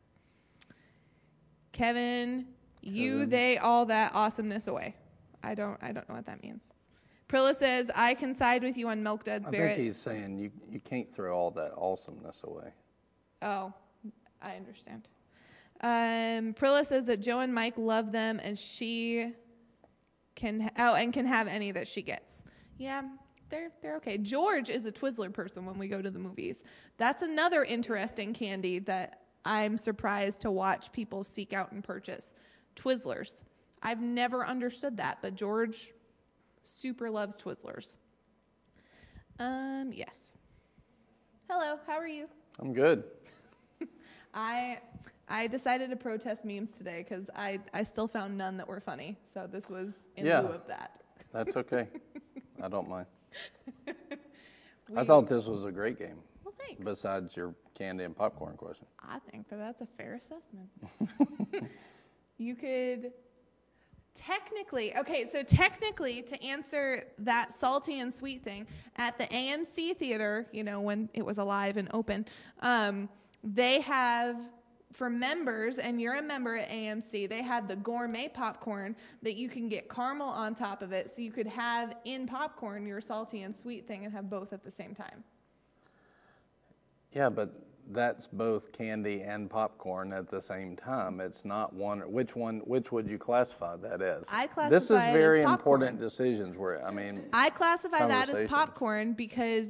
Kevin, 1.73 2.47
you, 2.81 3.13
Kevin. 3.13 3.31
they, 3.31 3.59
all 3.59 3.85
that 3.87 4.15
awesomeness 4.15 4.69
away. 4.69 4.97
I 5.45 5.55
don't, 5.55 5.79
I 5.83 5.93
don't 5.93 6.09
know 6.09 6.15
what 6.15 6.25
that 6.27 6.43
means. 6.43 6.73
Prilla 7.29 7.55
says, 7.55 7.91
"I 7.95 8.15
can 8.15 8.35
side 8.35 8.63
with 8.63 8.79
you 8.79 8.89
on 8.89 9.03
milk 9.03 9.25
duds, 9.25 9.49
I 9.49 9.51
Barrett." 9.51 9.77
think 9.77 9.87
he's 9.87 9.99
saying 9.99 10.39
you 10.39 10.51
you 10.71 10.81
can't 10.81 11.13
throw 11.13 11.37
all 11.37 11.51
that 11.53 11.73
awesomeness 11.77 12.43
away. 12.43 12.73
Oh, 13.43 13.75
I 14.41 14.57
understand. 14.57 15.09
Um, 15.83 16.55
Prilla 16.55 16.87
says 16.87 17.05
that 17.05 17.21
Joe 17.21 17.41
and 17.41 17.55
Mike 17.55 17.75
love 17.77 18.13
them, 18.13 18.41
and 18.43 18.59
she 18.59 19.35
can 20.39 20.71
oh 20.79 20.95
and 20.95 21.13
can 21.13 21.27
have 21.27 21.49
any 21.49 21.73
that 21.73 21.89
she 21.89 22.01
gets. 22.01 22.45
Yeah, 22.79 23.03
they're 23.51 23.71
they're 23.83 23.97
okay. 23.97 24.17
George 24.17 24.71
is 24.71 24.87
a 24.87 24.93
Twizzler 24.93 25.33
person 25.33 25.67
when 25.67 25.79
we 25.79 25.89
go 25.89 26.01
to 26.01 26.11
the 26.11 26.19
movies. 26.19 26.63
That's 26.97 27.23
another 27.23 27.65
interesting 27.65 28.33
candy 28.33 28.79
that 28.81 29.23
I'm 29.45 29.77
surprised 29.77 30.41
to 30.43 30.51
watch 30.51 30.93
people 30.93 31.25
seek 31.25 31.53
out 31.53 31.73
and 31.73 31.83
purchase. 31.83 32.33
Twizzlers. 32.77 33.43
I've 33.83 34.01
never 34.01 34.47
understood 34.47 34.97
that, 34.99 35.19
but 35.21 35.35
George 35.35 35.93
super 36.63 37.11
loves 37.11 37.37
Twizzlers. 37.37 37.97
Um, 39.39 39.93
yes. 39.93 40.33
Hello, 41.49 41.79
how 41.87 41.97
are 41.97 42.09
you? 42.09 42.29
I'm 42.61 42.73
good. 42.73 43.05
I 44.35 44.79
I 45.29 45.47
decided 45.47 45.91
to 45.91 45.97
protest 45.97 46.45
memes 46.45 46.77
today 46.77 47.05
because 47.07 47.29
I, 47.35 47.61
I 47.75 47.83
still 47.83 48.09
found 48.09 48.37
none 48.39 48.57
that 48.57 48.67
were 48.67 48.81
funny. 48.81 49.17
So 49.33 49.47
this 49.47 49.69
was 49.69 49.93
in 50.17 50.27
Yeah. 50.27 50.41
lieu 50.41 50.49
of 50.49 50.67
that. 50.67 51.01
That's 51.33 51.57
okay. 51.57 51.89
I 52.63 52.69
don't 52.69 52.89
mind. 52.89 53.07
I 54.97 55.05
thought 55.05 55.29
this 55.29 55.47
was 55.47 55.65
a 55.65 55.71
great 55.71 55.99
game, 55.99 56.17
Well, 56.45 56.55
thanks. 56.67 56.83
besides 56.83 57.37
your 57.37 57.55
candy 57.75 58.05
and 58.05 58.17
popcorn 58.17 58.57
question. 58.57 58.87
I 59.01 59.19
think 59.31 59.49
that 59.51 59.59
that's 59.59 59.83
a 59.83 59.87
fair 59.87 60.15
assessment. 60.15 60.69
you 62.39 62.55
could 62.55 63.13
technically, 64.15 64.97
okay, 64.97 65.29
so 65.31 65.43
technically, 65.43 66.23
to 66.23 66.43
answer 66.43 67.05
that 67.19 67.53
salty 67.53 68.01
and 68.01 68.13
sweet 68.13 68.43
thing, 68.43 68.67
at 68.97 69.19
the 69.19 69.25
AMC 69.27 69.97
theater, 69.99 70.47
you 70.53 70.65
know, 70.65 70.81
when 70.81 71.09
it 71.13 71.25
was 71.25 71.37
alive 71.39 71.77
and 71.77 71.89
open, 71.93 72.25
um, 72.61 73.09
they 73.45 73.81
have. 73.83 74.37
For 74.93 75.11
members, 75.11 75.79
and 75.79 76.01
you're 76.01 76.17
a 76.17 76.23
member 76.23 76.57
at 76.57 76.69
AMC, 76.71 77.29
they 77.29 77.43
had 77.43 77.69
the 77.69 77.77
gourmet 77.77 78.29
popcorn 78.29 78.97
that 79.23 79.35
you 79.35 79.49
can 79.49 79.69
get 79.69 79.89
caramel 79.89 80.29
on 80.29 80.55
top 80.55 80.83
of 80.83 80.93
it. 80.93 81.15
So 81.15 81.21
you 81.21 81.31
could 81.31 81.47
have 81.47 81.97
in 82.05 82.27
popcorn 82.27 82.87
your 82.87 83.01
salty 83.01 83.43
and 83.43 83.55
sweet 83.55 83.87
thing 83.87 84.05
and 84.05 84.15
have 84.15 84.31
both 84.31 84.53
at 84.53 84.65
the 84.65 84.71
same 84.71 84.95
time. 84.95 85.23
Yeah, 87.13 87.29
but 87.29 87.69
that's 87.91 88.27
both 88.27 88.73
candy 88.73 89.23
and 89.23 89.49
popcorn 89.49 90.13
at 90.13 90.29
the 90.29 90.43
same 90.43 90.77
time. 90.77 91.21
It's 91.21 91.45
not 91.45 91.73
one. 91.73 92.01
Which 92.01 92.37
one? 92.37 92.61
Which 92.61 92.93
would 92.93 93.09
you 93.09 93.19
classify 93.19 93.77
that 93.77 94.03
as? 94.03 94.29
I 94.31 94.47
classify 94.47 94.69
This 94.69 94.83
is 94.85 94.89
classify 94.89 95.07
it 95.07 95.11
as 95.11 95.23
very 95.23 95.43
important 95.43 95.99
decisions. 95.99 96.57
Where 96.57 96.85
I 96.87 96.91
mean, 96.91 97.25
I 97.33 97.51
classify 97.51 98.07
that 98.07 98.29
as 98.29 98.49
popcorn 98.49 99.15
because 99.15 99.67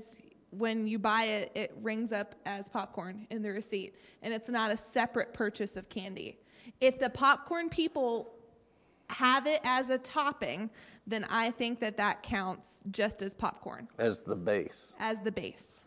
when 0.50 0.86
you 0.86 0.98
buy 0.98 1.24
it, 1.24 1.52
it 1.54 1.74
rings 1.82 2.12
up 2.12 2.34
as 2.46 2.68
popcorn 2.68 3.26
in 3.30 3.42
the 3.42 3.50
receipt, 3.50 3.94
and 4.22 4.32
it's 4.32 4.48
not 4.48 4.70
a 4.70 4.76
separate 4.76 5.34
purchase 5.34 5.76
of 5.76 5.88
candy. 5.88 6.38
If 6.80 6.98
the 6.98 7.10
popcorn 7.10 7.68
people 7.68 8.34
have 9.10 9.46
it 9.46 9.60
as 9.64 9.90
a 9.90 9.98
topping, 9.98 10.70
then 11.06 11.24
I 11.30 11.50
think 11.50 11.80
that 11.80 11.96
that 11.96 12.22
counts 12.22 12.82
just 12.90 13.22
as 13.22 13.34
popcorn, 13.34 13.88
as 13.98 14.20
the 14.20 14.36
base. 14.36 14.94
as 14.98 15.18
the 15.20 15.32
base. 15.32 15.80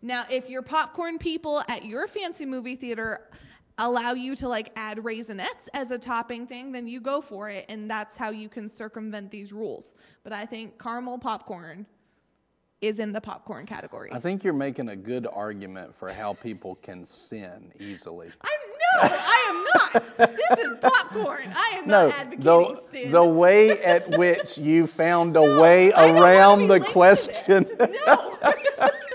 Now, 0.00 0.24
if 0.28 0.50
your 0.50 0.62
popcorn 0.62 1.18
people 1.18 1.62
at 1.68 1.84
your 1.84 2.08
fancy 2.08 2.44
movie 2.44 2.74
theater 2.74 3.30
allow 3.78 4.12
you 4.12 4.34
to 4.36 4.48
like 4.48 4.70
add 4.74 4.98
raisinets 4.98 5.68
as 5.74 5.92
a 5.92 5.98
topping 5.98 6.46
thing, 6.46 6.72
then 6.72 6.88
you 6.88 7.00
go 7.00 7.20
for 7.20 7.48
it, 7.48 7.64
and 7.68 7.88
that's 7.88 8.16
how 8.16 8.30
you 8.30 8.48
can 8.48 8.68
circumvent 8.68 9.30
these 9.30 9.52
rules. 9.52 9.94
But 10.24 10.32
I 10.32 10.44
think 10.44 10.80
caramel 10.82 11.18
popcorn 11.18 11.86
is 12.82 12.98
in 12.98 13.12
the 13.12 13.20
popcorn 13.20 13.64
category. 13.64 14.10
I 14.12 14.18
think 14.18 14.42
you're 14.42 14.52
making 14.52 14.88
a 14.88 14.96
good 14.96 15.26
argument 15.32 15.94
for 15.94 16.12
how 16.12 16.34
people 16.34 16.74
can 16.82 17.04
sin 17.04 17.72
easily. 17.80 18.28
I'm 18.42 18.50
no, 18.94 19.08
I 19.08 19.46
am 19.48 19.64
not. 19.94 20.16
This 20.18 20.58
is 20.66 20.76
popcorn. 20.82 21.48
I 21.54 21.76
am 21.78 21.86
No, 21.88 22.08
not 22.08 22.18
advocating 22.18 22.44
the, 22.44 22.82
sin. 22.90 23.12
the 23.12 23.24
way 23.24 23.70
at 23.82 24.18
which 24.18 24.58
you 24.58 24.86
found 24.86 25.36
a 25.36 25.40
No, 25.40 25.62
way 25.62 25.92
I 25.92 26.08
don't 26.08 26.16
wanna 26.16 26.26
around 26.26 26.68
the 26.68 26.80
question. 26.80 27.66
No. 27.78 28.38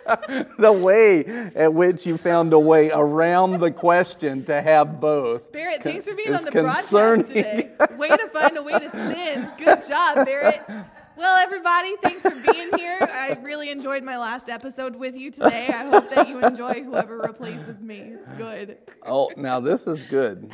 the 0.58 0.72
way 0.72 1.26
at 1.54 1.74
which 1.74 2.08
you 2.08 2.18
found 2.18 2.54
a 2.54 2.60
way 2.60 2.90
around 2.92 3.60
the 3.60 3.70
question 3.70 4.46
to 4.46 4.62
have 4.62 5.00
both. 5.02 5.52
Barrett, 5.52 5.84
thanks 5.84 6.08
for 6.08 6.16
being 6.16 6.34
on 6.34 6.44
the 6.46 6.52
broadcast 6.52 6.90
today. 7.28 7.70
Way 7.98 8.08
to 8.10 8.28
find 8.30 8.58
a 8.58 8.64
way 8.64 8.80
to 8.80 8.90
sin. 8.90 9.52
Good 9.60 9.86
job, 9.88 10.26
Barrett. 10.26 10.62
Well, 11.18 11.38
everybody, 11.40 11.96
thanks 11.98 12.22
for 12.22 12.30
being 12.54 12.70
here. 12.78 13.00
I 13.02 13.40
really 13.42 13.72
enjoyed 13.72 14.04
my 14.04 14.20
last 14.20 14.50
episode 14.50 14.96
with 14.96 15.18
you 15.18 15.32
today. 15.32 15.66
I 15.68 15.86
hope 15.90 16.12
that 16.12 16.30
you 16.30 16.40
enjoy 16.46 16.84
whoever 16.84 17.18
replaces 17.18 17.82
me. 17.82 18.14
It's 18.14 18.32
good. 18.34 18.78
Oh, 19.04 19.32
now 19.36 19.60
this 19.60 19.88
is 19.88 20.04
good. 20.04 20.52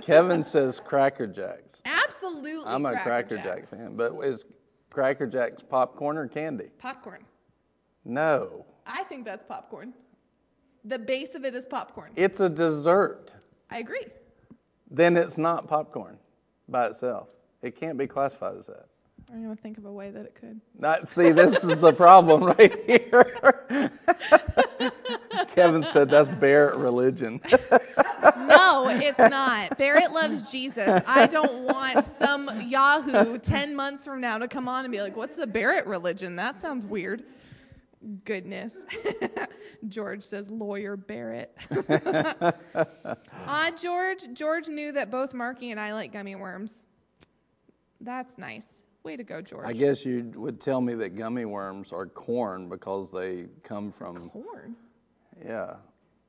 Kevin 0.00 0.42
says 0.42 0.80
Cracker 0.80 1.26
Jacks. 1.26 1.82
Absolutely. 1.84 2.64
I'm 2.64 2.86
a 2.86 2.98
Cracker 3.00 3.36
Jack 3.36 3.66
fan, 3.66 3.94
but 3.94 4.14
is 4.20 4.46
Cracker 4.88 5.26
Jacks 5.26 5.62
popcorn 5.68 6.16
or 6.16 6.26
candy? 6.26 6.70
Popcorn. 6.78 7.24
No, 8.06 8.64
I 8.86 9.04
think 9.04 9.26
that's 9.26 9.44
popcorn. 9.46 9.92
The 10.86 10.98
base 10.98 11.34
of 11.34 11.44
it 11.44 11.54
is 11.54 11.66
popcorn. 11.66 12.12
it's 12.16 12.40
a 12.40 12.48
dessert. 12.48 13.34
I 13.70 13.78
agree. 13.78 14.06
Then 14.90 15.18
it's 15.18 15.36
not 15.36 15.68
popcorn 15.68 16.16
by 16.66 16.86
itself. 16.86 17.28
It 17.60 17.76
can't 17.76 17.98
be 17.98 18.06
classified 18.06 18.56
as 18.56 18.66
that. 18.68 18.86
I 19.32 19.36
don't 19.36 19.44
even 19.44 19.56
think 19.56 19.78
of 19.78 19.86
a 19.86 19.92
way 19.92 20.10
that 20.10 20.26
it 20.26 20.34
could. 20.34 20.60
Not, 20.78 21.08
see, 21.08 21.32
this 21.32 21.64
is 21.64 21.80
the 21.80 21.94
problem 21.94 22.44
right 22.58 22.84
here. 22.84 23.90
Kevin 25.54 25.82
said 25.84 26.10
that's 26.10 26.28
Barrett 26.28 26.76
religion. 26.76 27.40
No, 28.36 28.88
it's 28.90 29.18
not. 29.18 29.78
Barrett 29.78 30.12
loves 30.12 30.50
Jesus. 30.50 31.02
I 31.06 31.26
don't 31.28 31.64
want 31.64 32.04
some 32.04 32.50
Yahoo 32.60 33.38
10 33.38 33.74
months 33.74 34.04
from 34.04 34.20
now 34.20 34.36
to 34.36 34.46
come 34.46 34.68
on 34.68 34.84
and 34.84 34.92
be 34.92 35.00
like, 35.00 35.16
what's 35.16 35.34
the 35.34 35.46
Barrett 35.46 35.86
religion? 35.86 36.36
That 36.36 36.60
sounds 36.60 36.84
weird. 36.84 37.22
Goodness. 38.26 38.76
George 39.88 40.24
says, 40.24 40.50
lawyer 40.50 40.94
Barrett. 40.94 41.56
Ah, 43.46 43.70
George. 43.80 44.24
George 44.34 44.68
knew 44.68 44.92
that 44.92 45.10
both 45.10 45.32
Marky 45.32 45.70
and 45.70 45.80
I 45.80 45.94
like 45.94 46.12
gummy 46.12 46.34
worms. 46.34 46.86
That's 47.98 48.36
nice. 48.36 48.84
Way 49.04 49.16
to 49.16 49.24
go, 49.24 49.40
George. 49.42 49.66
I 49.66 49.72
guess 49.72 50.04
you 50.06 50.32
would 50.36 50.60
tell 50.60 50.80
me 50.80 50.94
that 50.94 51.16
gummy 51.16 51.44
worms 51.44 51.92
are 51.92 52.06
corn 52.06 52.68
because 52.68 53.10
they 53.10 53.46
come 53.64 53.90
from, 53.90 54.30
Corn. 54.30 54.76
yeah, 55.44 55.74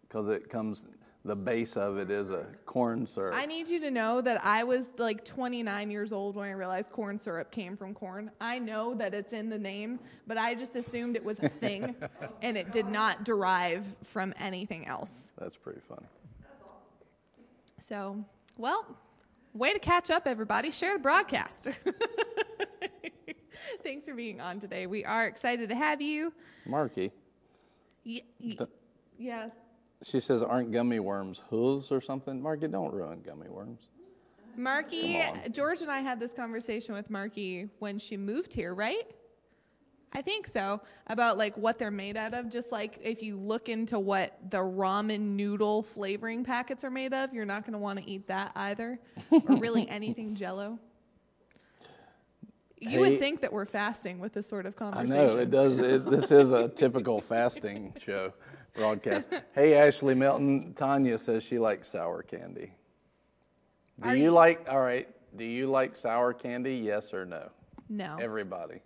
because 0.02 0.28
it 0.28 0.50
comes, 0.50 0.88
the 1.24 1.36
base 1.36 1.78
of 1.78 2.00
it 2.00 2.10
is 2.10 2.32
a 2.32 2.48
corn 2.66 3.06
syrup. 3.06 3.36
I 3.36 3.46
need 3.46 3.70
you 3.70 3.80
to 3.82 3.92
know 3.92 4.22
that 4.22 4.44
I 4.44 4.64
was 4.64 4.88
like 4.98 5.24
29 5.24 5.92
years 5.92 6.12
old 6.12 6.36
when 6.36 6.50
I 6.50 6.54
realized 6.54 6.90
corn 6.90 7.20
syrup 7.20 7.52
came 7.52 7.78
from 7.78 7.94
corn. 7.94 8.32
I 8.42 8.58
know 8.58 8.96
that 8.96 9.14
it's 9.14 9.34
in 9.34 9.50
the 9.52 9.60
name, 9.60 10.00
but 10.26 10.40
I 10.40 10.56
just 10.56 10.76
assumed 10.76 11.16
it 11.16 11.24
was 11.24 11.38
a 11.40 11.50
thing 11.50 11.96
and 12.42 12.58
it 12.58 12.72
did 12.72 12.88
not 12.88 13.24
derive 13.24 13.86
from 14.04 14.34
anything 14.40 14.88
else. 14.88 15.32
That's 15.38 15.56
pretty 15.56 15.82
funny. 15.88 16.08
So, 17.78 18.24
well, 18.58 18.98
way 19.54 19.74
to 19.74 19.80
catch 19.80 20.10
up, 20.10 20.28
everybody. 20.28 20.72
Share 20.72 20.94
the 20.94 21.00
broadcast. 21.00 21.68
Thanks 23.84 24.06
for 24.06 24.13
being 24.13 24.42
on 24.42 24.60
today. 24.60 24.88
We 24.88 25.06
are 25.06 25.26
excited 25.28 25.70
to 25.70 25.76
have 25.76 26.02
you. 26.02 26.34
Marky, 26.66 27.12
Y- 28.06 28.22
y- 28.42 28.56
The- 28.58 28.70
yeah. 29.18 29.50
she 30.04 30.20
says, 30.20 30.44
aren't 30.44 30.72
gummy 30.72 31.00
worms 31.00 31.42
hooves 31.50 31.92
or 31.92 32.02
something? 32.02 32.42
Marky, 32.42 32.68
don't 32.68 32.94
ruin 32.94 33.22
gummy 33.26 33.50
worms. 33.50 33.88
Marky, 34.56 35.20
George 35.52 35.82
and 35.82 35.89
I 35.89 36.02
had 36.02 36.20
this 36.20 36.34
conversation 36.34 36.94
with 36.94 37.10
Marky 37.10 37.70
when 37.80 37.98
she 37.98 38.18
moved 38.18 38.54
here, 38.54 38.76
right? 38.76 39.04
I 40.15 40.21
think 40.21 40.45
so. 40.47 40.80
About 41.08 41.38
like 41.38 41.58
what 41.58 41.80
they're 41.80 41.89
made 41.91 42.17
out 42.17 42.34
of. 42.34 42.49
Just 42.49 42.71
like 42.71 42.99
if 43.02 43.23
you 43.23 43.36
look 43.38 43.67
into 43.69 43.99
what 43.99 44.38
the 44.52 44.58
ramen 44.58 45.19
noodle 45.36 45.82
flavoring 45.84 46.43
packets 46.43 46.84
are 46.84 46.91
made 46.91 47.13
of, 47.13 47.34
you're 47.34 47.45
not 47.45 47.63
going 47.63 47.73
to 47.73 47.80
want 47.80 47.99
to 47.99 48.08
eat 48.10 48.28
that 48.28 48.52
either. 48.56 48.99
or 49.32 49.58
really 49.58 49.89
anything 49.89 50.36
jello. 50.36 50.78
You 52.80 52.89
Hey- 52.89 52.99
would 52.99 53.19
think 53.19 53.41
that 53.41 53.52
we're 53.52 53.65
fasting 53.65 54.19
with 54.19 54.34
this 54.34 54.47
sort 54.47 54.65
of 54.65 54.76
conversation. 54.76 55.13
I 55.13 55.15
conversation. 55.28 55.36
know 55.38 55.41
it 55.41 55.52
does. 55.52 55.80
It, 55.80 56.10
this 56.10 56.32
is 56.32 56.52
a 56.52 56.67
typical 56.76 57.21
fasting 57.21 57.93
show 57.97 58.34
broadcast. 58.76 59.28
Hey, 59.54 59.76
Ashley 59.76 60.15
Melton. 60.15 60.73
Tanya 60.73 61.17
says 61.17 61.43
she 61.43 61.58
likes 61.60 61.88
sour 61.89 62.23
candy. 62.23 62.71
Do 64.02 64.10
Are 64.10 64.15
you 64.15 64.23
you- 64.26 64.32
like? 64.32 64.67
All 64.69 64.82
right. 64.82 65.08
Do 65.36 65.45
you 65.45 65.67
like 65.67 65.95
sour 65.95 66.34
candy? 66.34 66.76
Yes 66.76 67.13
or 67.13 67.26
no? 67.26 67.49
No. 67.89 68.17
Everybody. 68.21 68.82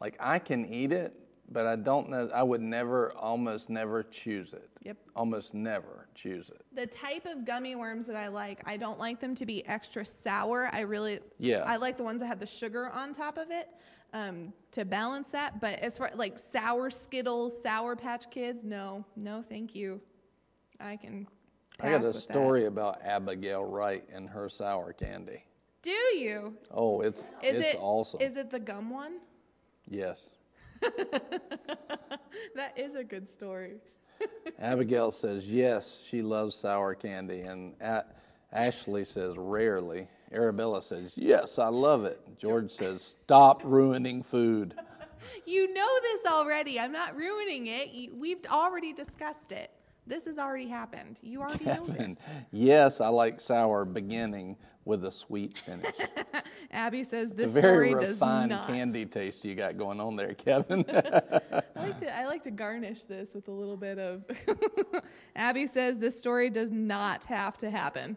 Like 0.00 0.16
I 0.20 0.38
can 0.38 0.66
eat 0.72 0.92
it, 0.92 1.14
but 1.50 1.66
I 1.66 1.76
don't 1.76 2.08
know. 2.10 2.28
I 2.32 2.42
would 2.42 2.60
never, 2.60 3.12
almost 3.12 3.70
never 3.70 4.02
choose 4.02 4.52
it. 4.52 4.68
Yep. 4.84 4.96
Almost 5.16 5.54
never 5.54 6.08
choose 6.14 6.50
it. 6.50 6.62
The 6.72 6.86
type 6.86 7.26
of 7.26 7.44
gummy 7.44 7.74
worms 7.74 8.06
that 8.06 8.16
I 8.16 8.28
like, 8.28 8.62
I 8.64 8.76
don't 8.76 8.98
like 8.98 9.20
them 9.20 9.34
to 9.34 9.44
be 9.46 9.66
extra 9.66 10.04
sour. 10.04 10.68
I 10.72 10.80
really, 10.80 11.20
Yeah. 11.38 11.64
I 11.66 11.76
like 11.76 11.96
the 11.96 12.04
ones 12.04 12.20
that 12.20 12.26
have 12.26 12.40
the 12.40 12.46
sugar 12.46 12.90
on 12.90 13.12
top 13.12 13.38
of 13.38 13.50
it 13.50 13.68
um, 14.12 14.52
to 14.72 14.84
balance 14.84 15.30
that. 15.32 15.60
But 15.60 15.78
as 15.80 15.98
far 15.98 16.10
like 16.14 16.38
sour 16.38 16.90
Skittles, 16.90 17.60
Sour 17.60 17.96
Patch 17.96 18.30
Kids, 18.30 18.62
no, 18.64 19.04
no, 19.16 19.42
thank 19.48 19.74
you. 19.74 20.00
I 20.80 20.96
can. 20.96 21.26
I 21.80 21.90
got 21.90 22.02
a 22.02 22.04
with 22.04 22.14
that. 22.14 22.20
story 22.20 22.66
about 22.66 23.00
Abigail 23.02 23.64
Wright 23.64 24.04
and 24.12 24.28
her 24.28 24.48
sour 24.48 24.92
candy. 24.92 25.44
Do 25.82 25.90
you? 25.90 26.56
Oh, 26.72 27.00
it's 27.00 27.20
Is 27.42 27.56
it's 27.56 27.74
it 27.74 27.76
awesome. 27.80 28.20
Is 28.20 28.36
it 28.36 28.50
the 28.50 28.58
gum 28.58 28.90
one? 28.90 29.18
Yes. 29.88 30.30
That 32.54 32.76
is 32.76 32.94
a 32.94 33.04
good 33.04 33.32
story. 33.32 33.74
Abigail 34.58 35.10
says 35.10 35.48
yes, 35.48 36.04
she 36.08 36.22
loves 36.22 36.54
sour 36.56 36.94
candy, 36.94 37.42
and 37.42 37.74
A- 37.80 38.04
Ashley 38.52 39.04
says 39.04 39.34
rarely. 39.36 40.08
Arabella 40.32 40.82
says 40.82 41.16
yes, 41.16 41.58
I 41.58 41.68
love 41.68 42.04
it. 42.04 42.20
George 42.36 42.70
says 42.72 43.02
stop 43.02 43.62
ruining 43.64 44.22
food. 44.22 44.74
you 45.46 45.72
know 45.72 45.88
this 46.02 46.32
already. 46.32 46.80
I'm 46.80 46.92
not 46.92 47.16
ruining 47.16 47.68
it. 47.68 48.12
We've 48.12 48.44
already 48.50 48.92
discussed 48.92 49.52
it. 49.52 49.70
This 50.08 50.24
has 50.24 50.38
already 50.38 50.66
happened. 50.68 51.20
You 51.22 51.42
already 51.42 51.64
know 51.66 51.86
this. 51.86 52.16
Yes, 52.50 53.00
I 53.00 53.08
like 53.08 53.40
sour 53.40 53.84
beginning 53.84 54.56
with 54.84 55.04
a 55.04 55.12
sweet 55.12 55.58
finish. 55.58 55.94
Abby 56.70 57.04
says 57.04 57.30
It's 57.30 57.36
this 57.42 57.50
a 57.56 57.60
very 57.60 57.90
story 57.90 58.02
does 58.04 58.14
refined 58.14 58.50
not. 58.50 58.66
candy 58.68 59.04
taste 59.04 59.44
you 59.44 59.54
got 59.54 59.76
going 59.76 60.00
on 60.00 60.16
there, 60.16 60.32
Kevin. 60.34 60.84
I 60.88 61.62
like 61.76 61.98
to 62.00 62.16
I 62.16 62.26
like 62.26 62.42
to 62.44 62.50
garnish 62.50 63.04
this 63.04 63.34
with 63.34 63.48
a 63.48 63.52
little 63.52 63.76
bit 63.76 63.98
of. 63.98 64.24
Abby 65.36 65.66
says 65.66 65.98
this 65.98 66.18
story 66.18 66.48
does 66.48 66.70
not 66.70 67.24
have 67.26 67.58
to 67.58 67.70
happen. 67.70 68.16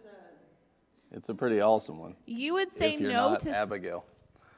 it's 1.12 1.28
a 1.28 1.36
pretty 1.36 1.60
awesome 1.60 2.00
one. 2.00 2.16
You 2.26 2.54
would 2.54 2.72
say 2.72 2.96
no 2.96 3.36
to 3.42 3.50
Abigail. 3.50 4.06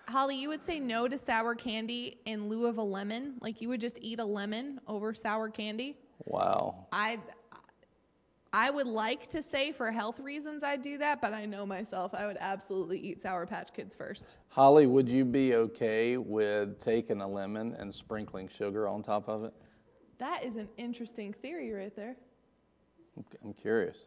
Holly. 0.08 0.36
You 0.36 0.50
would 0.50 0.64
say 0.64 0.80
no 0.80 1.08
to 1.08 1.18
sour 1.18 1.56
candy 1.56 2.20
in 2.26 2.48
lieu 2.48 2.68
of 2.68 2.78
a 2.78 2.84
lemon. 2.84 3.36
Like 3.42 3.60
you 3.60 3.70
would 3.70 3.82
just 3.82 3.98
eat 4.02 4.20
a 4.20 4.26
lemon 4.26 4.80
over 4.88 5.16
sour 5.16 5.50
candy. 5.50 5.98
Wow. 6.26 6.88
I 6.92 7.20
I 8.56 8.70
would 8.70 8.86
like 8.86 9.28
to 9.30 9.42
say 9.42 9.72
for 9.72 9.92
health 9.92 10.20
reasons 10.20 10.62
I'd 10.64 10.84
do 10.84 11.00
that, 11.00 11.22
but 11.22 11.34
I 11.34 11.46
know 11.46 11.66
myself 11.66 12.14
I 12.14 12.28
would 12.28 12.38
absolutely 12.40 13.00
eat 13.00 13.22
Sour 13.22 13.48
Patch 13.48 13.74
Kids 13.74 13.96
first. 13.96 14.36
Holly, 14.50 14.86
would 14.86 15.10
you 15.10 15.26
be 15.26 15.56
okay 15.56 16.18
with 16.18 16.80
taking 16.80 17.22
a 17.22 17.28
lemon 17.28 17.76
and 17.80 17.94
sprinkling 17.94 18.48
sugar 18.48 18.88
on 18.88 19.02
top 19.02 19.28
of 19.28 19.44
it? 19.44 19.54
That 20.20 20.44
is 20.46 20.56
an 20.58 20.70
interesting 20.78 21.34
theory 21.34 21.72
right 21.72 21.96
there. 21.96 22.16
I'm 23.44 23.54
curious. 23.54 24.06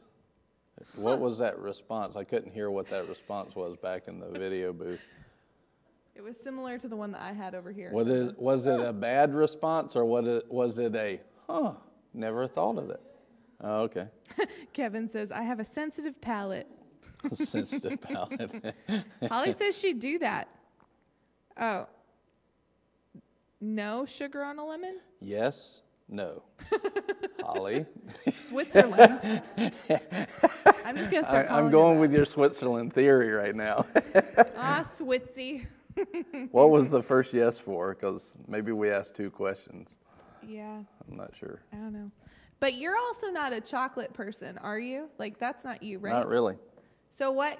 What 0.95 1.21
was 1.21 1.39
that 1.39 1.59
response? 1.59 2.17
I 2.17 2.25
couldn't 2.25 2.53
hear 2.53 2.71
what 2.71 2.89
that 2.91 3.09
response 3.09 3.57
was 3.57 3.77
back 3.77 4.09
in 4.09 4.21
the 4.21 4.29
video 4.29 4.73
booth. 4.73 5.01
It 6.15 6.23
was 6.23 6.37
similar 6.37 6.79
to 6.79 6.89
the 6.89 6.97
one 6.97 7.11
that 7.13 7.21
I 7.21 7.33
had 7.33 7.55
over 7.55 7.73
here. 7.73 7.91
What 7.93 8.09
is, 8.09 8.33
was 8.37 8.67
it 8.67 8.81
a 8.81 8.93
bad 8.93 9.35
response 9.35 9.97
or 9.97 10.05
what 10.05 10.25
was 10.51 10.79
it 10.79 10.95
a, 10.95 11.21
huh, 11.47 11.73
never 12.17 12.47
thought 12.47 12.79
of 12.79 12.91
it? 12.91 13.01
Oh, 13.61 13.83
okay. 13.83 14.09
Kevin 14.73 15.09
says, 15.09 15.31
I 15.31 15.43
have 15.43 15.61
a 15.61 15.65
sensitive 15.65 16.21
palate. 16.21 16.69
Sensitive 17.33 18.01
palate. 18.01 18.75
Holly 19.29 19.53
says 19.53 19.77
she'd 19.77 19.99
do 19.99 20.19
that. 20.19 20.49
Oh. 21.59 21.87
No 23.61 24.05
sugar 24.05 24.45
on 24.45 24.59
a 24.59 24.65
lemon? 24.65 24.99
yes, 25.21 25.81
no. 26.09 26.43
Holly? 27.43 27.87
Switzerland. 28.33 29.43
I'm 30.85 30.97
just 30.97 31.11
going 31.11 31.25
to 31.25 31.29
I, 31.29 31.31
start 31.31 31.49
calling 31.49 31.65
I'm 31.65 31.71
going 31.71 31.99
with 31.99 32.13
your 32.13 32.27
Switzerland 32.27 32.93
theory 32.93 33.31
right 33.31 33.57
now. 33.57 33.87
Ah, 34.57 34.83
Switzy. 34.85 35.67
what 36.53 36.71
was 36.71 36.91
the 36.91 37.03
first 37.03 37.33
yes 37.33 37.59
for? 37.59 37.95
Because 37.95 38.37
maybe 38.47 38.71
we 38.71 38.91
asked 38.91 39.17
two 39.17 39.31
questions. 39.31 39.97
Yeah, 40.47 40.81
I'm 41.11 41.17
not 41.17 41.35
sure. 41.35 41.61
I 41.73 41.77
don't 41.77 41.93
know. 41.93 42.11
But 42.61 42.75
you're 42.75 42.97
also 42.97 43.29
not 43.29 43.53
a 43.53 43.61
chocolate 43.61 44.15
person, 44.15 44.59
are 44.59 44.79
you? 44.79 45.09
Like, 45.19 45.39
that's 45.39 45.65
not 45.65 45.83
you, 45.83 45.99
right? 45.99 46.13
Not 46.13 46.29
really. 46.29 46.57
So, 47.11 47.31
what, 47.33 47.59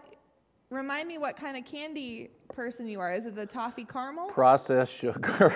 remind 0.71 1.09
me 1.09 1.19
what 1.19 1.37
kind 1.37 1.57
of 1.57 1.65
candy 1.65 2.31
person 2.49 2.89
you 2.89 3.01
are. 3.01 3.13
Is 3.15 3.27
it 3.27 3.35
the 3.35 3.47
toffee 3.47 3.85
caramel? 3.85 4.29
Processed 4.29 4.95
sugar. 4.95 5.55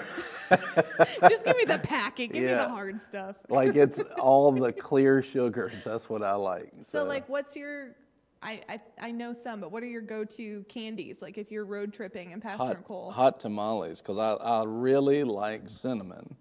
just 1.29 1.45
give 1.45 1.57
me 1.57 1.65
the 1.65 1.81
packet. 1.83 2.33
Give 2.33 2.43
me 2.43 2.49
the 2.49 2.69
hard 2.69 3.01
stuff. 3.09 3.37
like 3.49 3.77
it's 3.77 3.99
all 4.19 4.53
the 4.53 4.73
clear 4.73 5.23
sugars. 5.23 5.85
That's 5.85 6.09
what 6.09 6.23
I 6.23 6.35
like. 6.35 6.73
So, 6.83 7.05
like, 7.05 7.29
what's 7.29 7.57
your? 7.57 7.97
I, 8.43 8.61
I 8.69 8.81
I 9.01 9.11
know 9.11 9.33
some, 9.33 9.61
but 9.61 9.71
what 9.71 9.83
are 9.83 9.87
your 9.87 10.01
go-to 10.01 10.65
candies? 10.69 11.19
Like, 11.21 11.37
if 11.37 11.51
you're 11.51 11.67
road 11.67 11.93
tripping 11.93 12.31
in 12.33 12.41
Pastor 12.41 12.83
hot, 12.87 13.13
hot 13.13 13.41
tamales 13.41 14.01
because 14.01 14.19
I, 14.19 14.33
I 14.43 14.65
really 14.65 15.25
like 15.25 15.69
cinnamon. 15.69 16.37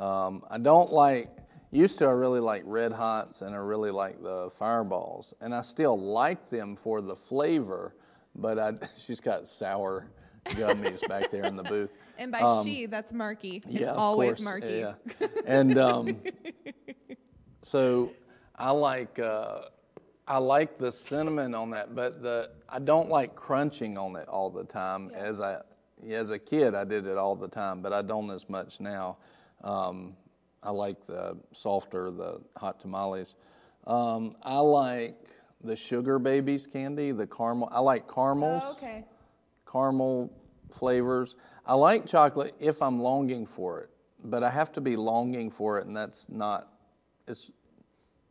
Um, 0.00 0.42
I 0.50 0.58
don't 0.58 0.92
like, 0.92 1.30
used 1.70 1.98
to, 1.98 2.06
I 2.06 2.12
really 2.12 2.40
like 2.40 2.62
red 2.66 2.92
hots 2.92 3.42
and 3.42 3.54
I 3.54 3.58
really 3.58 3.90
like 3.90 4.22
the 4.22 4.50
fireballs. 4.58 5.34
And 5.40 5.54
I 5.54 5.62
still 5.62 5.98
like 5.98 6.50
them 6.50 6.76
for 6.76 7.00
the 7.00 7.16
flavor, 7.16 7.94
but 8.34 8.58
I, 8.58 8.72
she's 8.96 9.20
got 9.20 9.46
sour 9.46 10.06
gummies 10.46 11.06
back 11.08 11.30
there 11.30 11.44
in 11.44 11.56
the 11.56 11.62
booth. 11.62 11.90
And 12.18 12.30
by 12.30 12.62
she, 12.62 12.86
that's 12.86 13.12
Marky. 13.12 13.56
It's 13.56 13.66
Um, 13.66 13.72
yeah, 13.72 13.90
of 13.92 13.98
always 13.98 14.28
course. 14.36 14.40
Marky. 14.42 14.84
Yeah. 14.84 14.94
And 15.46 15.76
um, 15.78 16.20
so 17.62 18.12
I 18.54 18.70
like 18.70 19.18
uh, 19.18 19.62
I 20.28 20.38
like 20.38 20.78
the 20.78 20.92
cinnamon 20.92 21.54
on 21.54 21.70
that, 21.70 21.96
but 21.96 22.22
the 22.22 22.50
I 22.68 22.78
don't 22.78 23.08
like 23.08 23.34
crunching 23.34 23.98
on 23.98 24.14
it 24.14 24.28
all 24.28 24.50
the 24.50 24.62
time. 24.62 25.10
As 25.14 25.40
I 25.40 25.56
as 26.08 26.30
a 26.30 26.38
kid, 26.38 26.74
I 26.74 26.84
did 26.84 27.06
it 27.06 27.16
all 27.16 27.34
the 27.34 27.48
time, 27.48 27.80
but 27.82 27.92
I 27.92 28.02
don't 28.02 28.30
as 28.30 28.48
much 28.48 28.78
now. 28.78 29.16
Um, 29.62 30.16
I 30.62 30.70
like 30.70 31.06
the 31.06 31.38
softer, 31.52 32.10
the 32.10 32.40
hot 32.56 32.80
tamales. 32.80 33.34
Um, 33.86 34.36
I 34.42 34.58
like 34.58 35.16
the 35.62 35.76
sugar 35.76 36.18
babies 36.18 36.66
candy, 36.66 37.12
the 37.12 37.26
caramel. 37.26 37.68
I 37.72 37.80
like 37.80 38.12
caramels 38.12 38.62
Oh, 38.64 38.70
okay. 38.72 39.04
caramel 39.70 40.32
flavors. 40.70 41.36
I 41.66 41.74
like 41.74 42.06
chocolate 42.06 42.54
if 42.60 42.80
I'm 42.82 43.00
longing 43.00 43.46
for 43.46 43.80
it, 43.80 43.90
but 44.24 44.42
I 44.42 44.50
have 44.50 44.72
to 44.72 44.80
be 44.80 44.96
longing 44.96 45.50
for 45.50 45.78
it, 45.78 45.86
and 45.86 45.96
that's 45.96 46.28
not, 46.28 46.68
it's, 47.28 47.50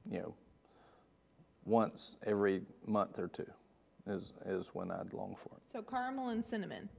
you 0.09 0.19
know, 0.19 0.35
once 1.65 2.17
every 2.25 2.61
month 2.85 3.19
or 3.19 3.27
two 3.27 3.45
is, 4.07 4.33
is 4.45 4.69
when 4.73 4.91
I'd 4.91 5.13
long 5.13 5.35
for 5.41 5.55
it. 5.55 5.61
So 5.71 5.81
caramel 5.81 6.29
and 6.29 6.43
cinnamon. 6.43 6.89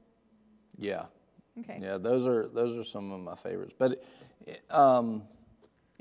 Yeah. 0.79 1.05
Okay. 1.61 1.79
Yeah, 1.83 1.99
those 1.99 2.27
are 2.27 2.49
those 2.49 2.79
are 2.79 2.85
some 2.85 3.12
of 3.12 3.21
my 3.21 3.37
favorites. 3.37 3.75
But 3.79 4.03
um, 4.71 5.23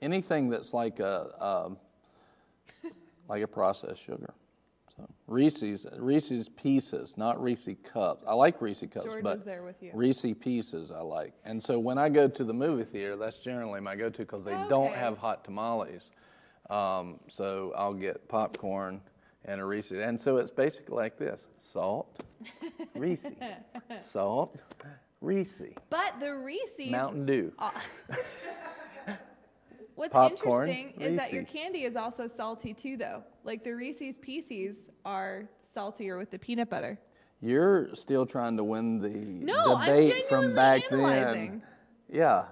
anything 0.02 0.50
that's 0.50 0.74
like 0.74 1.00
a 1.00 1.30
um, 1.44 1.78
like 3.28 3.44
a 3.44 3.48
processed 3.48 4.02
sugar. 4.02 4.34
So 4.96 5.08
Reese's 5.28 5.86
Reese's 5.98 6.50
Pieces, 6.50 7.18
not 7.18 7.42
Reese 7.42 7.70
cups. 7.84 8.24
I 8.28 8.34
like 8.34 8.62
Reese 8.62 8.84
cups, 8.92 9.06
George 9.06 9.24
but 9.24 9.38
is 9.38 9.44
there 9.44 9.64
with 9.64 9.82
you. 9.82 9.92
Reese 9.94 10.26
Pieces 10.40 10.92
I 10.92 11.02
like. 11.02 11.34
And 11.46 11.62
so 11.62 11.80
when 11.80 11.98
I 11.98 12.10
go 12.10 12.28
to 12.28 12.44
the 12.44 12.54
movie 12.54 12.84
theater, 12.84 13.16
that's 13.16 13.38
generally 13.40 13.80
my 13.80 13.96
go-to 13.96 14.20
because 14.20 14.44
they 14.44 14.58
don't 14.70 14.94
have 14.94 15.18
hot 15.18 15.44
tamales. 15.44 16.10
Um, 16.70 17.20
so 17.30 17.74
I'll 17.76 17.94
get 17.94 18.28
popcorn 18.28 19.02
and 19.46 19.60
a 19.60 19.66
Reese. 19.66 19.92
And 19.92 20.20
so 20.20 20.38
it's 20.38 20.52
basically 20.52 20.96
like 20.96 21.18
this: 21.18 21.48
salt, 21.60 22.22
Reese, 22.96 23.26
salt, 24.02 24.62
Reese, 25.22 25.62
But 25.90 26.20
the 26.20 26.34
Reese's. 26.36 26.90
Mountain 26.92 27.26
Dew. 27.28 27.54
What's 29.96 30.14
popcorn, 30.14 30.68
interesting 30.70 31.02
is 31.02 31.16
that 31.18 31.32
your 31.32 31.44
candy 31.44 31.84
is 31.84 31.96
also 31.96 32.26
salty 32.26 32.74
too, 32.74 32.98
though. 32.98 33.24
Like 33.44 33.64
the 33.64 33.76
Reese's 33.76 34.18
Pieces 34.18 34.90
are 35.06 35.48
saltier 35.62 36.18
with 36.18 36.32
the 36.32 36.40
peanut 36.40 36.70
butter. 36.72 37.00
You're 37.40 37.94
still 37.94 38.26
trying 38.26 38.58
to 38.58 38.64
win 38.64 39.00
the 39.00 39.10
No, 39.10 39.76
I'm 39.76 39.86
debate 39.88 40.24
from 40.28 40.54
genuinely 40.54 40.56
back 40.56 40.92
analyzing. 40.92 41.50
then. 41.52 41.64
Yeah. 42.12 42.46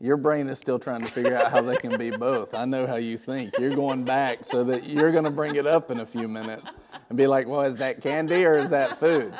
Your 0.00 0.16
brain 0.16 0.48
is 0.48 0.58
still 0.58 0.78
trying 0.78 1.00
to 1.04 1.08
figure 1.10 1.36
out 1.36 1.50
how 1.52 1.60
they 1.60 1.76
can 1.76 1.96
be 1.98 2.10
both. 2.16 2.54
I 2.54 2.64
know 2.64 2.86
how 2.86 2.96
you 2.96 3.16
think. 3.18 3.58
You're 3.58 3.74
going 3.74 4.04
back 4.04 4.44
so 4.44 4.62
that 4.64 4.84
you're 4.86 5.10
going 5.12 5.24
to 5.24 5.30
bring 5.30 5.54
it 5.56 5.66
up 5.66 5.90
in 5.92 6.00
a 6.00 6.06
few 6.06 6.26
minutes 6.28 6.76
and 7.08 7.18
be 7.18 7.26
like, 7.26 7.46
well, 7.48 7.62
is 7.62 7.78
that 7.78 8.00
candy 8.00 8.44
or 8.44 8.54
is 8.54 8.70
that 8.70 8.96
food? 8.98 9.32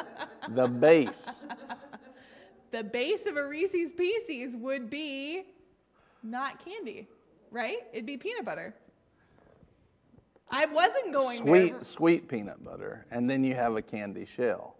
The 0.51 0.67
base. 0.69 1.41
The 2.71 2.85
base 2.85 3.27
of 3.27 3.37
a 3.37 3.47
Reese's 3.47 3.93
Pieces 3.93 4.55
would 4.57 4.91
be 4.91 5.45
not 6.23 6.63
candy, 6.65 7.09
right? 7.51 7.79
It'd 7.93 8.07
be 8.07 8.17
peanut 8.17 8.45
butter. 8.45 8.75
I 10.51 10.67
wasn't 10.67 11.13
going 11.13 11.39
Sweet, 11.39 11.73
there. 11.73 11.85
sweet 11.85 12.29
peanut 12.29 12.63
butter. 12.65 13.07
And 13.11 13.29
then 13.29 13.45
you 13.45 13.55
have 13.55 13.77
a 13.77 13.83
candy 13.83 14.25
shell. 14.25 14.77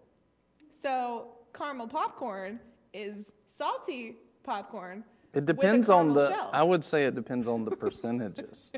So 0.81 1.27
caramel 1.53 1.87
popcorn 1.87 2.59
is 2.93 3.25
salty 3.45 4.17
popcorn. 4.43 5.03
It 5.33 5.45
depends 5.45 5.89
on 5.89 6.13
the, 6.13 6.29
shell. 6.29 6.49
I 6.53 6.63
would 6.63 6.83
say 6.83 7.05
it 7.05 7.13
depends 7.13 7.47
on 7.47 7.65
the 7.65 7.71
percentages. 7.75 8.71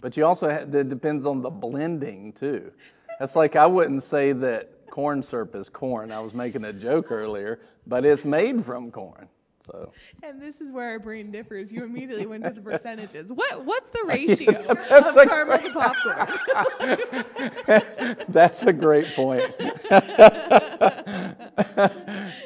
but 0.00 0.16
you 0.16 0.24
also, 0.24 0.48
ha- 0.48 0.64
it 0.72 0.88
depends 0.88 1.26
on 1.26 1.42
the 1.42 1.50
blending 1.50 2.32
too. 2.32 2.72
That's 3.18 3.36
like, 3.36 3.56
I 3.56 3.66
wouldn't 3.66 4.02
say 4.02 4.32
that 4.32 4.70
corn 4.92 5.22
syrup 5.22 5.54
is 5.54 5.70
corn. 5.70 6.12
I 6.12 6.20
was 6.20 6.34
making 6.34 6.66
a 6.66 6.72
joke 6.72 7.10
earlier, 7.10 7.60
but 7.86 8.04
it's 8.04 8.26
made 8.26 8.62
from 8.62 8.90
corn. 8.90 9.26
So 9.64 9.90
And 10.22 10.38
this 10.42 10.60
is 10.60 10.70
where 10.70 10.90
our 10.90 10.98
brain 10.98 11.30
differs. 11.30 11.72
You 11.72 11.82
immediately 11.84 12.26
went 12.26 12.44
to 12.44 12.50
the 12.50 12.60
percentages. 12.70 13.32
What 13.32 13.64
what's 13.64 13.88
the 13.88 14.04
ratio 14.06 14.52
of 14.68 15.16
a 15.16 15.26
caramel 15.26 15.58
to 15.60 15.70
popcorn? 15.72 16.28
that's 18.28 18.64
a 18.64 18.72
great 18.72 19.06
point. 19.14 19.56